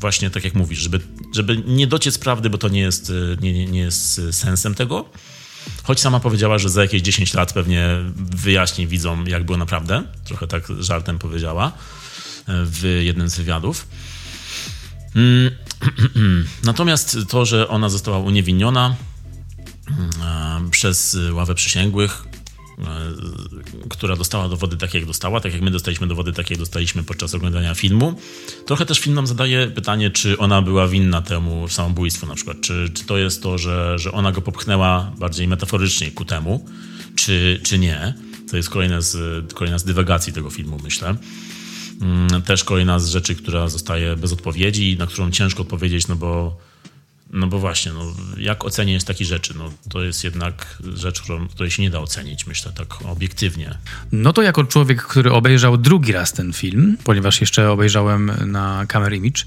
właśnie 0.00 0.30
tak 0.30 0.44
jak 0.44 0.54
mówisz, 0.54 0.78
żeby, 0.78 1.00
żeby 1.34 1.62
nie 1.66 1.86
dociec 1.86 2.18
prawdy, 2.18 2.50
bo 2.50 2.58
to 2.58 2.68
nie 2.68 2.80
jest, 2.80 3.12
nie, 3.40 3.52
nie, 3.52 3.66
nie 3.66 3.80
jest 3.80 4.20
sensem 4.30 4.74
tego, 4.74 5.10
Choć 5.82 6.00
sama 6.00 6.20
powiedziała, 6.20 6.58
że 6.58 6.68
za 6.68 6.82
jakieś 6.82 7.02
10 7.02 7.34
lat 7.34 7.52
pewnie 7.52 7.88
wyjaśni 8.16 8.86
widzom, 8.86 9.26
jak 9.26 9.44
było 9.44 9.58
naprawdę. 9.58 10.02
Trochę 10.24 10.46
tak 10.46 10.64
żartem 10.80 11.18
powiedziała 11.18 11.66
e, 11.66 11.72
w 12.46 13.00
jednym 13.02 13.30
z 13.30 13.36
wywiadów. 13.36 13.86
Mm, 15.16 15.50
natomiast 16.64 17.18
to, 17.28 17.44
że 17.44 17.68
ona 17.68 17.88
została 17.88 18.18
uniewinniona 18.18 18.96
mm, 19.88 20.70
przez 20.70 21.16
ławę 21.32 21.54
przysięgłych, 21.54 22.24
E, 22.24 22.29
która 23.88 24.16
dostała 24.16 24.48
dowody 24.48 24.76
takie, 24.76 24.98
jak 24.98 25.06
dostała, 25.06 25.40
tak 25.40 25.52
jak 25.52 25.62
my 25.62 25.70
dostaliśmy 25.70 26.06
dowody 26.06 26.32
takie, 26.32 26.54
jak 26.54 26.58
dostaliśmy 26.58 27.02
podczas 27.02 27.34
oglądania 27.34 27.74
filmu. 27.74 28.18
Trochę 28.66 28.86
też 28.86 29.00
film 29.00 29.14
nam 29.14 29.26
zadaje 29.26 29.66
pytanie, 29.66 30.10
czy 30.10 30.38
ona 30.38 30.62
była 30.62 30.88
winna 30.88 31.22
temu 31.22 31.68
samobójstwu 31.68 32.26
na 32.26 32.34
przykład, 32.34 32.60
czy, 32.60 32.90
czy 32.94 33.04
to 33.04 33.18
jest 33.18 33.42
to, 33.42 33.58
że, 33.58 33.98
że 33.98 34.12
ona 34.12 34.32
go 34.32 34.42
popchnęła 34.42 35.12
bardziej 35.18 35.48
metaforycznie 35.48 36.10
ku 36.10 36.24
temu, 36.24 36.66
czy, 37.14 37.60
czy 37.62 37.78
nie. 37.78 38.14
To 38.50 38.56
jest 38.56 38.70
kolejna 38.70 39.00
z, 39.00 39.52
kolejna 39.54 39.78
z 39.78 39.84
dywagacji 39.84 40.32
tego 40.32 40.50
filmu, 40.50 40.78
myślę. 40.82 41.16
Mm, 42.00 42.42
też 42.42 42.64
kolejna 42.64 42.98
z 42.98 43.08
rzeczy, 43.08 43.34
która 43.34 43.68
zostaje 43.68 44.16
bez 44.16 44.32
odpowiedzi, 44.32 44.96
na 44.98 45.06
którą 45.06 45.30
ciężko 45.30 45.62
odpowiedzieć, 45.62 46.08
no 46.08 46.16
bo 46.16 46.56
no 47.32 47.46
bo 47.46 47.58
właśnie, 47.58 47.92
no, 47.92 48.14
jak 48.36 48.64
oceniać 48.64 49.04
takie 49.04 49.24
rzeczy? 49.24 49.54
No, 49.58 49.72
to 49.88 50.02
jest 50.02 50.24
jednak 50.24 50.78
rzecz, 50.94 51.20
którą, 51.22 51.48
której 51.48 51.70
się 51.70 51.82
nie 51.82 51.90
da 51.90 51.98
ocenić, 51.98 52.46
myślę, 52.46 52.72
tak 52.72 53.06
obiektywnie. 53.06 53.78
No 54.12 54.32
to 54.32 54.42
jako 54.42 54.64
człowiek, 54.64 55.02
który 55.02 55.32
obejrzał 55.32 55.76
drugi 55.76 56.12
raz 56.12 56.32
ten 56.32 56.52
film, 56.52 56.96
ponieważ 57.04 57.40
jeszcze 57.40 57.70
obejrzałem 57.70 58.32
na 58.46 58.86
Camera 58.88 59.16
Image, 59.16 59.42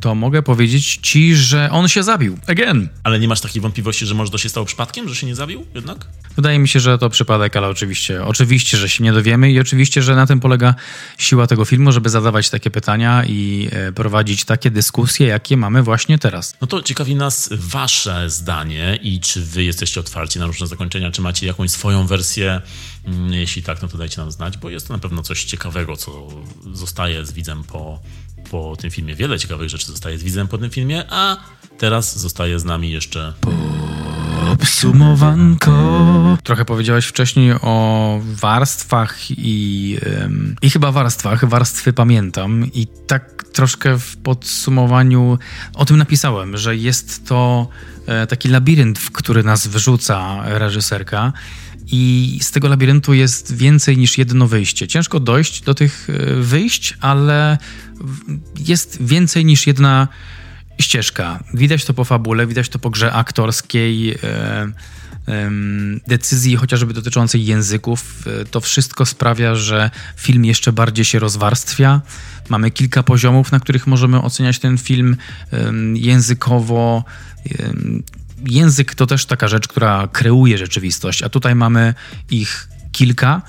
to 0.00 0.14
mogę 0.14 0.42
powiedzieć 0.42 0.98
ci, 1.02 1.36
że 1.36 1.70
on 1.70 1.88
się 1.88 2.02
zabił. 2.02 2.38
Again. 2.46 2.88
Ale 3.04 3.18
nie 3.18 3.28
masz 3.28 3.40
takiej 3.40 3.62
wątpliwości, 3.62 4.06
że 4.06 4.14
może 4.14 4.30
to 4.30 4.38
się 4.38 4.48
stało 4.48 4.66
przypadkiem, 4.66 5.08
że 5.08 5.14
się 5.14 5.26
nie 5.26 5.34
zabił 5.34 5.66
jednak? 5.74 6.06
Wydaje 6.36 6.58
mi 6.58 6.68
się, 6.68 6.80
że 6.80 6.98
to 6.98 7.10
przypadek, 7.10 7.56
ale 7.56 7.68
oczywiście, 7.68 8.24
oczywiście, 8.24 8.78
że 8.78 8.88
się 8.88 9.04
nie 9.04 9.12
dowiemy 9.12 9.52
i 9.52 9.60
oczywiście, 9.60 10.02
że 10.02 10.16
na 10.16 10.26
tym 10.26 10.40
polega 10.40 10.74
siła 11.18 11.46
tego 11.46 11.64
filmu, 11.64 11.92
żeby 11.92 12.10
zadawać 12.10 12.50
takie 12.50 12.70
pytania 12.70 13.24
i 13.24 13.68
e, 13.72 13.92
prowadzić 13.92 14.44
takie 14.44 14.70
dyskusje, 14.70 15.26
jakie 15.26 15.56
mamy 15.56 15.82
właśnie 15.82 16.18
teraz. 16.18 16.54
No 16.60 16.66
to 16.66 16.82
ciekawi 16.82 17.14
nas 17.14 17.48
wasze 17.52 18.30
zdanie 18.30 18.98
i 19.02 19.20
czy 19.20 19.42
wy 19.44 19.64
jesteście 19.64 20.00
otwarci 20.00 20.38
na 20.38 20.46
różne 20.46 20.66
zakończenia, 20.66 21.10
czy 21.10 21.22
macie 21.22 21.46
jakąś 21.46 21.70
swoją 21.70 22.06
wersję. 22.06 22.60
Mm, 23.04 23.32
jeśli 23.32 23.62
tak, 23.62 23.82
no 23.82 23.88
to 23.88 23.98
dajcie 23.98 24.20
nam 24.20 24.30
znać, 24.30 24.56
bo 24.56 24.70
jest 24.70 24.88
to 24.88 24.92
na 24.92 24.98
pewno 24.98 25.22
coś 25.22 25.44
ciekawego, 25.44 25.96
co 25.96 26.28
zostaje 26.72 27.26
z 27.26 27.32
widzem 27.32 27.64
po 27.64 28.00
po 28.50 28.76
tym 28.76 28.90
filmie. 28.90 29.16
Wiele 29.16 29.38
ciekawych 29.38 29.68
rzeczy 29.68 29.86
zostaje 29.86 30.18
z 30.18 30.22
widzem 30.22 30.48
po 30.48 30.58
tym 30.58 30.70
filmie, 30.70 31.04
a 31.10 31.36
teraz 31.78 32.18
zostaje 32.18 32.58
z 32.58 32.64
nami 32.64 32.90
jeszcze... 32.90 33.32
Podsumowanko. 34.58 35.72
Trochę 36.42 36.64
powiedziałeś 36.64 37.06
wcześniej 37.06 37.52
o 37.52 38.20
warstwach 38.22 39.30
i, 39.30 39.98
i 40.62 40.70
chyba 40.70 40.92
warstwach. 40.92 41.48
Warstwy 41.48 41.92
pamiętam 41.92 42.72
i 42.74 42.86
tak 43.06 43.44
troszkę 43.52 43.98
w 43.98 44.16
podsumowaniu 44.16 45.38
o 45.74 45.84
tym 45.84 45.96
napisałem, 45.96 46.56
że 46.56 46.76
jest 46.76 47.26
to 47.28 47.68
e, 48.06 48.26
taki 48.26 48.48
labirynt, 48.48 48.98
w 48.98 49.10
który 49.10 49.42
nas 49.42 49.66
wyrzuca 49.66 50.42
reżyserka. 50.44 51.32
I 51.86 52.38
z 52.42 52.50
tego 52.50 52.68
labiryntu 52.68 53.14
jest 53.14 53.56
więcej 53.56 53.98
niż 53.98 54.18
jedno 54.18 54.46
wyjście. 54.46 54.88
Ciężko 54.88 55.20
dojść 55.20 55.62
do 55.62 55.74
tych 55.74 56.08
e, 56.10 56.34
wyjść, 56.34 56.96
ale 57.00 57.58
jest 58.58 59.02
więcej 59.02 59.44
niż 59.44 59.66
jedna 59.66 60.08
ścieżka. 60.80 61.44
Widać 61.54 61.84
to 61.84 61.94
po 61.94 62.04
fabule, 62.04 62.46
widać 62.46 62.68
to 62.68 62.78
po 62.78 62.90
grze 62.90 63.12
aktorskiej, 63.12 64.18
e, 64.22 64.72
decyzji 66.06 66.56
chociażby 66.56 66.94
dotyczącej 66.94 67.46
języków. 67.46 68.24
E, 68.40 68.44
to 68.44 68.60
wszystko 68.60 69.06
sprawia, 69.06 69.54
że 69.54 69.90
film 70.16 70.44
jeszcze 70.44 70.72
bardziej 70.72 71.04
się 71.04 71.18
rozwarstwia. 71.18 72.00
Mamy 72.48 72.70
kilka 72.70 73.02
poziomów, 73.02 73.52
na 73.52 73.60
których 73.60 73.86
możemy 73.86 74.22
oceniać 74.22 74.58
ten 74.58 74.78
film 74.78 75.16
językowo. 75.94 77.04
Język 78.44 78.94
to 78.94 79.06
też 79.06 79.26
taka 79.26 79.48
rzecz, 79.48 79.68
która 79.68 80.08
kreuje 80.12 80.58
rzeczywistość, 80.58 81.22
a 81.22 81.28
tutaj 81.28 81.54
mamy 81.54 81.94
ich 82.30 82.68
kilka 82.92 83.42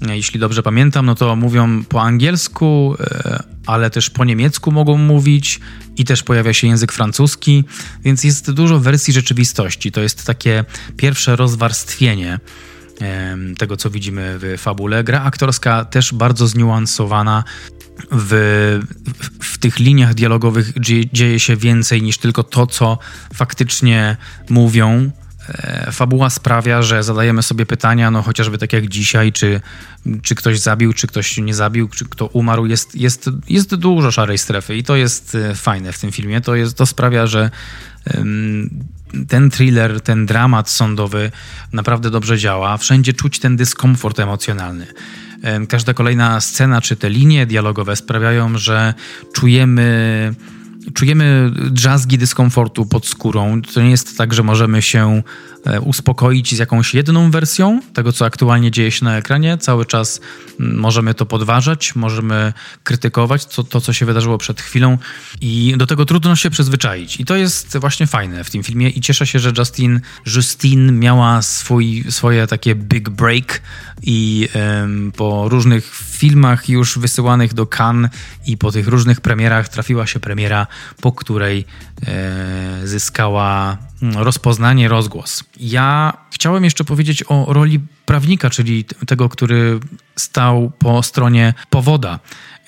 jeśli 0.00 0.40
dobrze 0.40 0.62
pamiętam, 0.62 1.06
no 1.06 1.14
to 1.14 1.36
mówią 1.36 1.84
po 1.84 2.02
angielsku, 2.02 2.96
e, 3.00 3.42
ale 3.66 3.90
też 3.90 4.10
po 4.10 4.24
niemiecku 4.24 4.72
mogą 4.72 4.98
mówić 4.98 5.60
i 5.96 6.04
też 6.04 6.22
pojawia 6.22 6.52
się 6.52 6.66
język 6.66 6.92
francuski, 6.92 7.64
więc 8.04 8.24
jest 8.24 8.50
dużo 8.50 8.78
wersji 8.78 9.12
rzeczywistości. 9.12 9.92
To 9.92 10.00
jest 10.00 10.26
takie 10.26 10.64
pierwsze 10.96 11.36
rozwarstwienie 11.36 12.40
tego, 13.58 13.76
co 13.76 13.90
widzimy 13.90 14.38
w 14.38 14.54
fabule. 14.58 15.04
Gra 15.04 15.22
aktorska 15.22 15.84
też 15.84 16.14
bardzo 16.14 16.46
zniuansowana. 16.46 17.44
W, 18.10 18.80
w 19.40 19.58
tych 19.58 19.78
liniach 19.78 20.14
dialogowych 20.14 20.72
dzieje 21.12 21.40
się 21.40 21.56
więcej 21.56 22.02
niż 22.02 22.18
tylko 22.18 22.42
to, 22.42 22.66
co 22.66 22.98
faktycznie 23.34 24.16
mówią 24.48 25.10
e, 25.48 25.92
fabuła 25.92 26.30
sprawia, 26.30 26.82
że 26.82 27.02
zadajemy 27.02 27.42
sobie 27.42 27.66
pytania, 27.66 28.10
no 28.10 28.22
chociażby 28.22 28.58
tak 28.58 28.72
jak 28.72 28.88
dzisiaj, 28.88 29.32
czy, 29.32 29.60
czy 30.22 30.34
ktoś 30.34 30.60
zabił, 30.60 30.92
czy 30.92 31.06
ktoś 31.06 31.36
nie 31.36 31.54
zabił, 31.54 31.88
czy 31.88 32.04
kto 32.04 32.26
umarł. 32.26 32.66
Jest, 32.66 32.94
jest, 32.94 33.30
jest 33.48 33.74
dużo 33.74 34.10
szarej 34.10 34.38
strefy 34.38 34.76
i 34.76 34.82
to 34.82 34.96
jest 34.96 35.34
e, 35.34 35.54
fajne 35.54 35.92
w 35.92 35.98
tym 35.98 36.12
filmie. 36.12 36.40
To, 36.40 36.54
jest, 36.54 36.76
to 36.76 36.86
sprawia, 36.86 37.26
że 37.26 37.50
ten 39.28 39.50
thriller, 39.50 40.00
ten 40.00 40.26
dramat 40.26 40.70
sądowy 40.70 41.30
naprawdę 41.72 42.10
dobrze 42.10 42.38
działa. 42.38 42.76
Wszędzie 42.76 43.12
czuć 43.12 43.38
ten 43.38 43.56
dyskomfort 43.56 44.20
emocjonalny. 44.20 44.86
Każda 45.68 45.94
kolejna 45.94 46.40
scena 46.40 46.80
czy 46.80 46.96
te 46.96 47.10
linie 47.10 47.46
dialogowe 47.46 47.96
sprawiają, 47.96 48.58
że 48.58 48.94
czujemy 49.32 50.34
czujemy 50.94 51.50
drzazgi 51.70 52.18
dyskomfortu 52.18 52.86
pod 52.86 53.06
skórą. 53.06 53.62
To 53.62 53.82
nie 53.82 53.90
jest 53.90 54.18
tak, 54.18 54.34
że 54.34 54.42
możemy 54.42 54.82
się 54.82 55.22
E, 55.66 55.80
uspokoić 55.80 56.54
z 56.54 56.58
jakąś 56.58 56.94
jedną 56.94 57.30
wersją 57.30 57.80
tego, 57.92 58.12
co 58.12 58.24
aktualnie 58.24 58.70
dzieje 58.70 58.90
się 58.90 59.04
na 59.04 59.16
ekranie. 59.16 59.58
Cały 59.58 59.86
czas 59.86 60.20
możemy 60.58 61.14
to 61.14 61.26
podważać, 61.26 61.94
możemy 61.94 62.52
krytykować 62.84 63.46
to, 63.46 63.64
to, 63.64 63.80
co 63.80 63.92
się 63.92 64.06
wydarzyło 64.06 64.38
przed 64.38 64.60
chwilą 64.60 64.98
i 65.40 65.74
do 65.76 65.86
tego 65.86 66.04
trudno 66.04 66.36
się 66.36 66.50
przyzwyczaić. 66.50 67.20
I 67.20 67.24
to 67.24 67.36
jest 67.36 67.78
właśnie 67.78 68.06
fajne 68.06 68.44
w 68.44 68.50
tym 68.50 68.62
filmie 68.62 68.88
i 68.88 69.00
cieszę 69.00 69.26
się, 69.26 69.38
że 69.38 69.52
Justin, 69.58 70.00
Justine 70.36 70.92
miała 70.92 71.42
swój, 71.42 72.04
swoje 72.08 72.46
takie 72.46 72.74
big 72.74 73.08
break 73.08 73.62
i 74.02 74.48
um, 74.54 75.12
po 75.16 75.48
różnych 75.48 75.94
filmach 75.94 76.68
już 76.68 76.98
wysyłanych 76.98 77.54
do 77.54 77.66
Cannes 77.66 78.10
i 78.46 78.56
po 78.56 78.72
tych 78.72 78.88
różnych 78.88 79.20
premierach 79.20 79.68
trafiła 79.68 80.06
się 80.06 80.20
premiera, 80.20 80.66
po 81.00 81.12
której 81.12 81.64
e, 82.06 82.80
zyskała 82.84 83.78
mm, 84.02 84.18
rozpoznanie, 84.18 84.88
rozgłos. 84.88 85.44
Ja 85.60 86.12
chciałem 86.30 86.64
jeszcze 86.64 86.84
powiedzieć 86.84 87.24
o 87.28 87.46
roli 87.48 87.80
prawnika, 88.06 88.50
czyli 88.50 88.84
tego, 88.84 89.28
który 89.28 89.80
stał 90.16 90.72
po 90.78 91.02
stronie 91.02 91.54
powoda. 91.70 92.18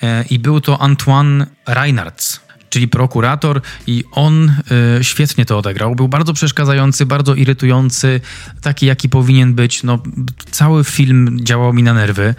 E, 0.01 0.25
I 0.29 0.39
był 0.39 0.61
to 0.61 0.81
Antoine 0.81 1.45
Reinhardt, 1.67 2.40
czyli 2.71 2.87
prokurator, 2.87 3.61
i 3.87 4.03
on 4.11 4.49
y, 4.99 5.03
świetnie 5.03 5.45
to 5.45 5.57
odegrał. 5.57 5.95
Był 5.95 6.07
bardzo 6.07 6.33
przeszkadzający, 6.33 7.05
bardzo 7.05 7.35
irytujący, 7.35 8.21
taki 8.61 8.85
jaki 8.85 9.09
powinien 9.09 9.53
być. 9.53 9.83
No, 9.83 9.99
cały 10.51 10.83
film 10.83 11.39
działał 11.43 11.73
mi 11.73 11.83
na 11.83 11.93
nerwy. 11.93 12.35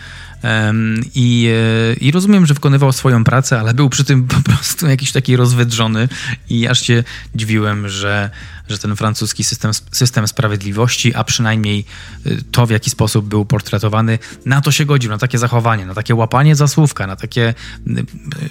I, 1.14 1.50
e, 1.90 1.94
I 1.94 2.10
rozumiem, 2.10 2.46
że 2.46 2.54
wykonywał 2.54 2.92
swoją 2.92 3.24
pracę, 3.24 3.60
ale 3.60 3.74
był 3.74 3.88
przy 3.88 4.04
tym 4.04 4.24
po 4.28 4.40
prostu 4.40 4.86
jakiś 4.86 5.12
taki 5.12 5.36
rozwydrzony 5.36 6.08
i 6.50 6.68
aż 6.68 6.82
się 6.82 7.04
dziwiłem, 7.34 7.88
że, 7.88 8.30
że 8.68 8.78
ten 8.78 8.96
francuski 8.96 9.44
system, 9.44 9.72
system 9.92 10.28
sprawiedliwości, 10.28 11.14
a 11.14 11.24
przynajmniej 11.24 11.84
e, 12.26 12.30
to, 12.50 12.66
w 12.66 12.70
jaki 12.70 12.90
sposób 12.90 13.26
był 13.26 13.44
portretowany, 13.44 14.18
na 14.46 14.60
to 14.60 14.72
się 14.72 14.84
godził, 14.84 15.10
na 15.10 15.18
takie 15.18 15.38
zachowanie, 15.38 15.86
na 15.86 15.94
takie 15.94 16.14
łapanie 16.14 16.56
za 16.56 16.68
słówka, 16.68 17.06
na 17.06 17.16
takie 17.16 17.54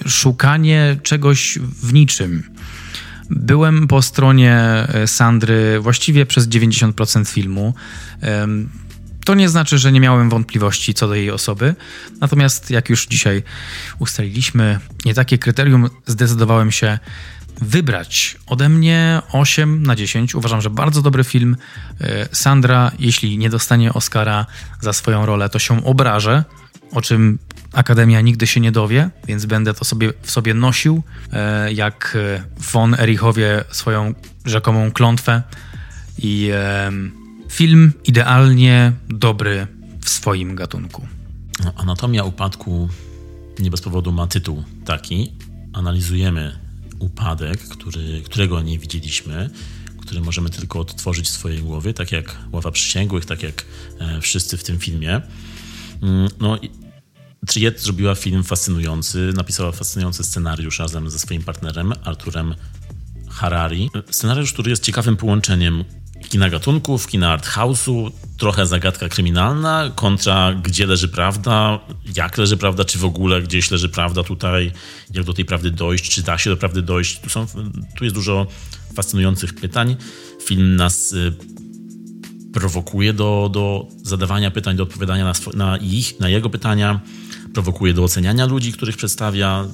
szukanie 0.06 0.98
czegoś 1.04 1.60
w 1.60 1.94
niczym. 1.94 2.44
Byłem 3.30 3.88
po 3.88 4.02
stronie 4.02 4.64
Sandry 5.06 5.80
właściwie 5.80 6.26
przez 6.26 6.48
90% 6.48 7.28
filmu. 7.28 7.74
To 9.26 9.36
nie 9.36 9.50
znaczy, 9.50 9.78
że 9.78 9.92
nie 9.92 10.00
miałem 10.00 10.30
wątpliwości 10.30 10.94
co 10.94 11.08
do 11.08 11.16
jej 11.16 11.32
osoby, 11.32 11.76
natomiast 12.22 12.72
jak 12.72 12.90
już 12.90 13.08
dzisiaj 13.08 13.44
ustaliliśmy, 14.00 14.80
nie 15.06 15.14
takie 15.14 15.38
kryterium 15.38 15.90
zdecydowałem 16.08 16.72
się 16.72 17.00
wybrać. 17.62 18.38
Ode 18.48 18.70
mnie 18.70 19.22
8 19.32 19.84
na 19.84 19.96
10. 19.96 20.36
Uważam, 20.36 20.62
że 20.62 20.70
bardzo 20.70 21.02
dobry 21.02 21.24
film. 21.24 21.58
E, 22.02 22.28
Sandra, 22.36 22.92
jeśli 23.00 23.38
nie 23.38 23.50
dostanie 23.50 23.94
Oscara 23.94 24.46
za 24.82 24.94
swoją 24.94 25.26
rolę, 25.26 25.50
to 25.50 25.60
się 25.60 25.86
obrażę, 25.86 26.44
o 26.92 27.02
czym 27.02 27.40
Akademia 27.74 28.22
nigdy 28.22 28.48
się 28.48 28.60
nie 28.60 28.72
dowie, 28.72 29.10
więc 29.28 29.46
będę 29.46 29.74
to 29.74 29.86
sobie 29.86 30.14
w 30.22 30.32
sobie 30.32 30.54
nosił, 30.54 31.04
e, 31.34 31.74
jak 31.74 32.18
von 32.72 32.96
Erichowie 33.00 33.64
swoją 33.72 34.14
rzekomą 34.46 34.92
klątwę 34.92 35.44
i 36.18 36.52
Film 37.52 37.94
idealnie 38.04 38.94
dobry 39.10 39.68
w 40.02 40.10
swoim 40.10 40.56
gatunku. 40.56 41.08
No, 41.64 41.74
anatomia 41.76 42.24
upadku 42.24 42.90
nie 43.60 43.72
bez 43.72 43.82
powodu 43.82 44.12
ma 44.12 44.28
tytuł 44.28 44.64
taki. 44.86 45.32
Analizujemy 45.74 46.60
upadek, 47.02 47.60
który, 47.60 48.22
którego 48.26 48.62
nie 48.62 48.80
widzieliśmy, 48.80 49.50
który 50.02 50.22
możemy 50.22 50.50
tylko 50.50 50.80
odtworzyć 50.80 51.28
w 51.28 51.32
swojej 51.32 51.62
głowie, 51.62 51.94
tak 51.94 52.12
jak 52.12 52.38
ława 52.52 52.72
przysięgłych, 52.72 53.26
tak 53.26 53.44
jak 53.44 53.66
e, 54.00 54.22
wszyscy 54.22 54.58
w 54.58 54.64
tym 54.64 54.80
filmie. 54.80 55.22
Mm, 56.02 56.28
no, 56.40 56.58
Triet 57.48 57.80
zrobiła 57.80 58.16
film 58.16 58.44
fascynujący, 58.44 59.34
napisała 59.36 59.72
fascynujący 59.72 60.24
scenariusz 60.24 60.80
razem 60.80 61.10
ze 61.10 61.20
swoim 61.20 61.44
partnerem 61.44 61.94
Arturem 62.04 62.56
Harari. 63.30 63.90
Scenariusz, 64.10 64.54
który 64.54 64.70
jest 64.70 64.84
ciekawym 64.84 65.18
połączeniem 65.18 65.84
kina 66.32 66.50
gatunków, 66.50 67.08
kina 67.08 67.38
arthouse'u, 67.38 68.12
trochę 68.38 68.66
zagadka 68.66 69.10
kryminalna 69.10 69.92
kontra 69.96 70.54
gdzie 70.54 70.86
leży 70.86 71.08
prawda, 71.08 71.80
jak 72.16 72.38
leży 72.38 72.58
prawda, 72.58 72.86
czy 72.86 73.00
w 73.00 73.06
ogóle 73.06 73.42
gdzieś 73.42 73.72
leży 73.72 73.90
prawda 73.90 74.24
tutaj, 74.24 74.72
jak 75.14 75.26
do 75.26 75.34
tej 75.34 75.46
prawdy 75.46 75.72
dojść, 75.72 76.10
czy 76.10 76.22
da 76.22 76.38
się 76.38 76.50
do 76.50 76.58
prawdy 76.58 76.82
dojść. 76.82 77.20
Tu, 77.20 77.30
są, 77.30 77.46
tu 77.98 78.04
jest 78.04 78.16
dużo 78.16 78.48
fascynujących 78.96 79.54
pytań. 79.54 79.96
Film 80.46 80.76
nas 80.76 81.14
y, 81.14 81.34
prowokuje 82.54 83.14
do, 83.14 83.50
do 83.54 83.88
zadawania 84.04 84.52
pytań, 84.52 84.78
do 84.78 84.84
odpowiadania 84.84 85.24
na, 85.24 85.34
na 85.54 85.78
ich, 85.78 86.20
na 86.20 86.30
jego 86.30 86.50
pytania, 86.50 87.00
prowokuje 87.54 87.94
do 87.94 88.04
oceniania 88.04 88.46
ludzi, 88.46 88.72
których 88.72 88.98
przedstawia, 88.98 89.68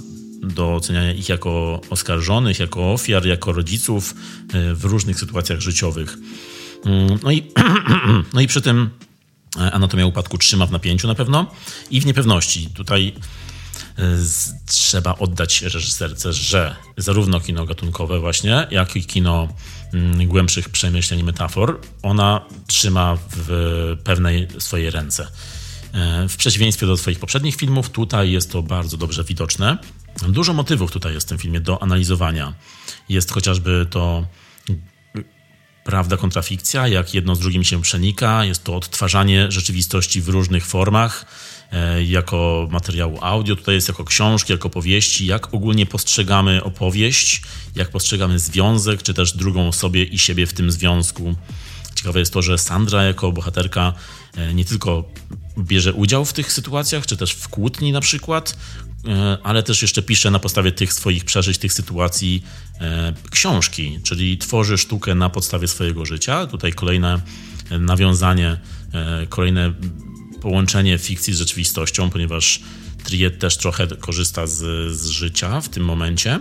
do 0.43 0.76
oceniania 0.76 1.14
ich 1.14 1.30
jako 1.30 1.81
oskarżonych, 1.89 2.59
jako 2.59 2.93
ofiar, 2.93 3.26
jako 3.26 3.53
rodziców 3.53 4.15
e, 4.53 4.73
w 4.73 4.85
różnych 4.85 5.19
sytuacjach 5.19 5.59
życiowych. 5.59 6.18
Mm, 6.85 7.19
no 7.23 7.31
i, 7.31 7.43
no 8.34 8.41
i 8.41 8.47
przy 8.47 8.61
tym 8.61 8.89
e, 9.59 9.72
anatomia 9.72 10.05
upadku 10.05 10.38
trzyma 10.38 10.65
w 10.65 10.72
napięciu 10.72 11.07
na 11.07 11.15
pewno 11.15 11.51
i 11.91 12.01
w 12.01 12.05
niepewności. 12.05 12.69
Tutaj 12.73 13.14
e, 13.97 14.01
trzeba 14.65 15.15
oddać 15.15 15.61
reżyserce, 15.61 16.34
że 16.34 16.76
zarówno 16.97 17.39
kino 17.39 17.65
gatunkowe 17.65 18.19
właśnie, 18.19 18.68
jak 18.72 18.95
i 18.95 19.05
kino 19.05 19.47
mm, 19.93 20.27
głębszych 20.27 20.69
przemyśleń 20.69 21.19
i 21.19 21.23
metafor, 21.23 21.80
ona 22.01 22.41
trzyma 22.68 23.18
w 23.38 23.97
pewnej 24.03 24.47
swojej 24.59 24.91
ręce. 24.91 25.27
W 26.30 26.35
przeciwieństwie 26.38 26.88
do 26.88 26.97
swoich 26.97 27.19
poprzednich 27.19 27.55
filmów, 27.55 27.89
tutaj 27.89 28.31
jest 28.31 28.51
to 28.51 28.64
bardzo 28.64 28.97
dobrze 28.97 29.23
widoczne. 29.23 29.77
Dużo 30.30 30.53
motywów 30.53 30.91
tutaj 30.91 31.14
jest 31.14 31.27
w 31.27 31.30
tym 31.30 31.38
filmie 31.38 31.60
do 31.60 31.84
analizowania. 31.84 32.53
Jest 33.10 33.31
chociażby 33.31 33.88
to 33.89 34.26
prawda 35.88 36.18
kontra 36.18 36.41
fikcja, 36.41 36.88
jak 36.88 37.14
jedno 37.14 37.35
z 37.35 37.39
drugim 37.39 37.64
się 37.64 37.81
przenika. 37.81 38.45
Jest 38.45 38.64
to 38.64 38.76
odtwarzanie 38.76 39.52
rzeczywistości 39.52 40.22
w 40.22 40.30
różnych 40.30 40.65
formach, 40.65 41.26
e, 41.72 42.03
jako 42.03 42.68
materiału 42.72 43.18
audio, 43.22 43.56
tutaj 43.56 43.76
jest 43.76 43.88
jako 43.88 44.03
książki, 44.03 44.53
jako 44.53 44.69
powieści, 44.69 45.26
jak 45.26 45.53
ogólnie 45.53 45.85
postrzegamy 45.85 46.64
opowieść, 46.64 47.41
jak 47.76 47.89
postrzegamy 47.89 48.39
związek, 48.39 49.03
czy 49.03 49.14
też 49.14 49.34
drugą 49.34 49.68
osobę 49.68 49.99
i 49.99 50.19
siebie 50.19 50.45
w 50.45 50.53
tym 50.53 50.72
związku. 50.72 51.35
Ciekawe 51.95 52.19
jest 52.19 52.34
to, 52.34 52.41
że 52.41 52.57
Sandra 52.57 53.03
jako 53.03 53.31
bohaterka 53.31 53.94
e, 54.38 54.53
nie 54.53 54.65
tylko 54.65 55.03
bierze 55.57 55.94
udział 55.94 56.26
w 56.26 56.34
tych 56.34 56.52
sytuacjach, 56.52 57.06
czy 57.06 57.18
też 57.18 57.31
w 57.31 57.48
kłótni 57.48 57.91
na 57.91 58.02
przykład, 58.02 58.57
ale 59.43 59.63
też 59.63 59.81
jeszcze 59.81 60.01
pisze 60.01 60.31
na 60.31 60.39
podstawie 60.39 60.71
tych 60.71 60.93
swoich 60.93 61.25
przeżyć, 61.25 61.57
tych 61.57 61.73
sytuacji 61.73 62.43
e, 62.81 63.13
książki, 63.31 63.99
czyli 64.03 64.38
tworzy 64.38 64.77
sztukę 64.77 65.15
na 65.15 65.29
podstawie 65.29 65.67
swojego 65.67 66.05
życia. 66.05 66.47
Tutaj 66.47 66.73
kolejne 66.73 67.21
nawiązanie, 67.79 68.57
e, 68.93 69.27
kolejne 69.27 69.73
połączenie 70.41 70.97
fikcji 70.97 71.34
z 71.34 71.38
rzeczywistością, 71.38 72.09
ponieważ 72.09 72.59
Triet 73.03 73.39
też 73.39 73.57
trochę 73.57 73.88
korzysta 73.88 74.47
z, 74.47 74.91
z 74.95 75.07
życia 75.07 75.61
w 75.61 75.69
tym 75.69 75.84
momencie. 75.84 76.39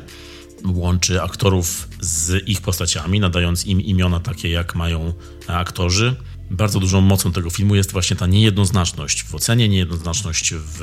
Łączy 0.64 1.22
aktorów 1.22 1.88
z 2.00 2.48
ich 2.48 2.60
postaciami, 2.60 3.20
nadając 3.20 3.66
im 3.66 3.80
imiona 3.80 4.20
takie, 4.20 4.50
jak 4.50 4.74
mają 4.74 5.12
aktorzy. 5.46 6.16
Bardzo 6.50 6.80
dużą 6.80 7.00
mocą 7.00 7.32
tego 7.32 7.50
filmu 7.50 7.74
jest 7.74 7.92
właśnie 7.92 8.16
ta 8.16 8.26
niejednoznaczność 8.26 9.24
w 9.24 9.34
ocenie, 9.34 9.68
niejednoznaczność 9.68 10.54
w, 10.54 10.78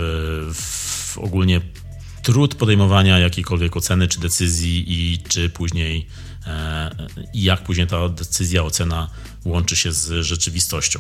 w 0.54 1.18
ogólnie 1.18 1.62
trud 2.24 2.56
podejmowania 2.56 3.20
jakiejkolwiek 3.20 3.78
oceny 3.78 4.08
czy 4.08 4.20
decyzji 4.20 4.86
i 4.88 5.18
czy 5.28 5.50
później 5.50 6.08
e, 6.48 6.96
i 7.34 7.44
jak 7.44 7.64
później 7.64 7.88
ta 7.88 8.10
decyzja, 8.10 8.64
ocena 8.64 9.10
łączy 9.46 9.76
się 9.76 9.92
z 9.92 10.26
rzeczywistością. 10.26 11.00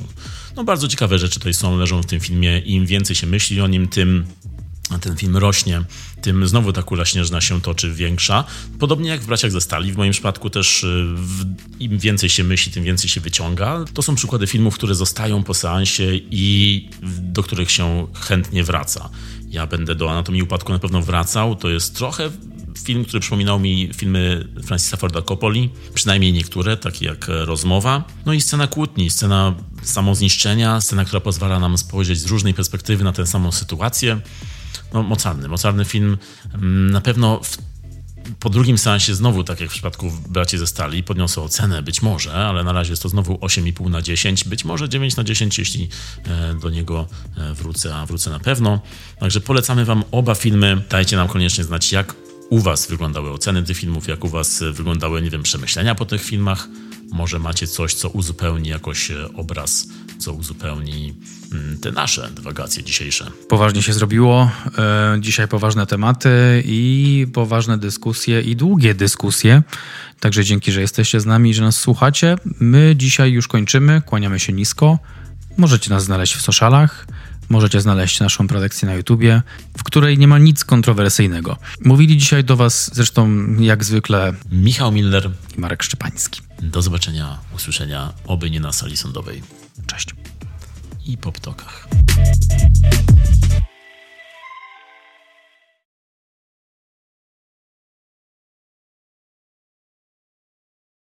No 0.55 0.63
bardzo 0.63 0.87
ciekawe 0.87 1.19
rzeczy 1.19 1.39
tutaj 1.39 1.53
są, 1.53 1.77
leżą 1.77 2.01
w 2.01 2.05
tym 2.05 2.19
filmie. 2.19 2.59
Im 2.59 2.85
więcej 2.85 3.15
się 3.15 3.27
myśli 3.27 3.61
o 3.61 3.67
nim, 3.67 3.87
tym 3.87 4.25
ten 5.01 5.17
film 5.17 5.37
rośnie, 5.37 5.81
tym 6.21 6.47
znowu 6.47 6.73
ta 6.73 6.83
kula 6.83 7.05
śnieżna 7.05 7.41
się 7.41 7.61
toczy 7.61 7.93
większa. 7.93 8.43
Podobnie 8.79 9.09
jak 9.09 9.21
w 9.21 9.25
Braciach 9.25 9.51
ze 9.51 9.61
Stali, 9.61 9.91
w 9.91 9.97
moim 9.97 10.11
przypadku 10.11 10.49
też 10.49 10.83
y, 10.83 11.05
w, 11.15 11.45
im 11.79 11.97
więcej 11.97 12.29
się 12.29 12.43
myśli, 12.43 12.71
tym 12.71 12.83
więcej 12.83 13.09
się 13.09 13.21
wyciąga. 13.21 13.85
To 13.93 14.01
są 14.01 14.15
przykłady 14.15 14.47
filmów, 14.47 14.75
które 14.75 14.95
zostają 14.95 15.43
po 15.43 15.53
seansie 15.53 16.13
i 16.31 16.89
do 17.21 17.43
których 17.43 17.71
się 17.71 18.07
chętnie 18.13 18.63
wraca. 18.63 19.09
Ja 19.49 19.67
będę 19.67 19.95
do 19.95 20.11
Anatomii 20.11 20.43
Upadku 20.43 20.71
na 20.71 20.79
pewno 20.79 21.01
wracał. 21.01 21.55
To 21.55 21.69
jest 21.69 21.95
trochę 21.95 22.29
film, 22.83 23.05
który 23.05 23.19
przypominał 23.19 23.59
mi 23.59 23.89
filmy 23.93 24.47
Francisa 24.63 24.97
Forda 24.97 25.21
Coppoli, 25.21 25.69
przynajmniej 25.93 26.33
niektóre, 26.33 26.77
takie 26.77 27.05
jak 27.05 27.25
Rozmowa. 27.27 28.03
No 28.25 28.33
i 28.33 28.41
scena 28.41 28.67
kłótni, 28.67 29.09
scena 29.09 29.55
samozniszczenia, 29.83 30.81
scena, 30.81 31.05
która 31.05 31.19
pozwala 31.19 31.59
nam 31.59 31.77
spojrzeć 31.77 32.19
z 32.19 32.25
różnej 32.25 32.53
perspektywy 32.53 33.03
na 33.03 33.13
tę 33.13 33.27
samą 33.27 33.51
sytuację. 33.51 34.21
No, 34.93 35.03
mocarny, 35.03 35.47
mocarny 35.47 35.85
film. 35.85 36.17
Mm, 36.53 36.91
na 36.91 37.01
pewno 37.01 37.39
w 37.43 37.57
po 38.39 38.49
drugim 38.49 38.77
seansie 38.77 39.15
znowu, 39.15 39.43
tak 39.43 39.59
jak 39.59 39.69
w 39.69 39.73
przypadku 39.73 40.11
Braci 40.29 40.57
ze 40.57 40.67
Stali, 40.67 41.03
podniosę 41.03 41.41
ocenę, 41.41 41.81
być 41.81 42.01
może, 42.01 42.33
ale 42.33 42.63
na 42.63 42.73
razie 42.73 42.91
jest 42.91 43.03
to 43.03 43.09
znowu 43.09 43.35
8,5 43.35 43.89
na 43.89 44.01
10, 44.01 44.43
być 44.43 44.65
może 44.65 44.89
9 44.89 45.15
na 45.15 45.23
10, 45.23 45.59
jeśli 45.59 45.89
e, 46.25 46.55
do 46.61 46.69
niego 46.69 47.07
e, 47.37 47.53
wrócę, 47.53 47.95
a 47.95 48.05
wrócę 48.05 48.29
na 48.29 48.39
pewno. 48.39 48.81
Także 49.19 49.41
polecamy 49.41 49.85
Wam 49.85 50.03
oba 50.11 50.35
filmy. 50.35 50.81
Dajcie 50.89 51.15
nam 51.15 51.27
koniecznie 51.27 51.63
znać, 51.63 51.91
jak 51.91 52.15
u 52.49 52.59
Was 52.59 52.87
wyglądały 52.87 53.31
oceny 53.31 53.63
tych 53.63 53.77
filmów, 53.77 54.07
jak 54.07 54.23
u 54.23 54.27
Was 54.27 54.63
wyglądały, 54.71 55.21
nie 55.21 55.29
wiem, 55.29 55.43
przemyślenia 55.43 55.95
po 55.95 56.05
tych 56.05 56.23
filmach. 56.23 56.67
Może 57.13 57.39
macie 57.39 57.67
coś, 57.67 57.93
co 57.93 58.09
uzupełni 58.09 58.69
jakoś 58.69 59.11
e, 59.11 59.33
obraz, 59.33 59.87
co 60.17 60.33
uzupełni 60.33 61.13
mm, 61.51 61.77
te 61.77 61.91
nasze 61.91 62.29
dywagacje 62.31 62.83
dzisiejsze. 62.83 63.31
Poważnie 63.49 63.81
się 63.81 63.93
zrobiło. 63.93 64.51
E, 64.77 65.17
dzisiaj 65.19 65.47
poważne 65.47 65.85
tematy 65.85 66.63
i 66.65 67.27
poważne 67.33 67.77
dyskusje 67.77 68.41
i 68.41 68.55
długie 68.55 68.93
dyskusje. 68.93 69.63
Także 70.19 70.43
dzięki, 70.43 70.71
że 70.71 70.81
jesteście 70.81 71.19
z 71.19 71.25
nami 71.25 71.49
i 71.49 71.53
że 71.53 71.63
nas 71.63 71.77
słuchacie. 71.77 72.35
My 72.59 72.93
dzisiaj 72.95 73.31
już 73.31 73.47
kończymy. 73.47 74.01
Kłaniamy 74.05 74.39
się 74.39 74.53
nisko. 74.53 74.99
Możecie 75.57 75.89
nas 75.89 76.03
znaleźć 76.03 76.35
w 76.35 76.41
socialach. 76.41 77.07
Możecie 77.49 77.81
znaleźć 77.81 78.19
naszą 78.19 78.47
prelekcję 78.47 78.87
na 78.87 78.93
YouTubie, 78.93 79.41
w 79.77 79.83
której 79.83 80.17
nie 80.17 80.27
ma 80.27 80.39
nic 80.39 80.65
kontrowersyjnego. 80.65 81.57
Mówili 81.85 82.17
dzisiaj 82.17 82.43
do 82.43 82.55
Was 82.55 82.95
zresztą 82.95 83.45
jak 83.59 83.83
zwykle 83.83 84.33
Michał 84.51 84.91
Miller 84.91 85.29
i 85.57 85.59
Marek 85.59 85.83
Szczepański. 85.83 86.52
Do 86.71 86.81
zobaczenia, 86.81 87.39
usłyszenia, 87.55 88.13
oby 88.27 88.49
nie 88.49 88.59
na 88.59 88.71
sali 88.71 88.97
sądowej. 88.97 89.43
Cześć. 89.87 90.09
I 91.05 91.17
po 91.17 91.31
ptokach. 91.31 91.87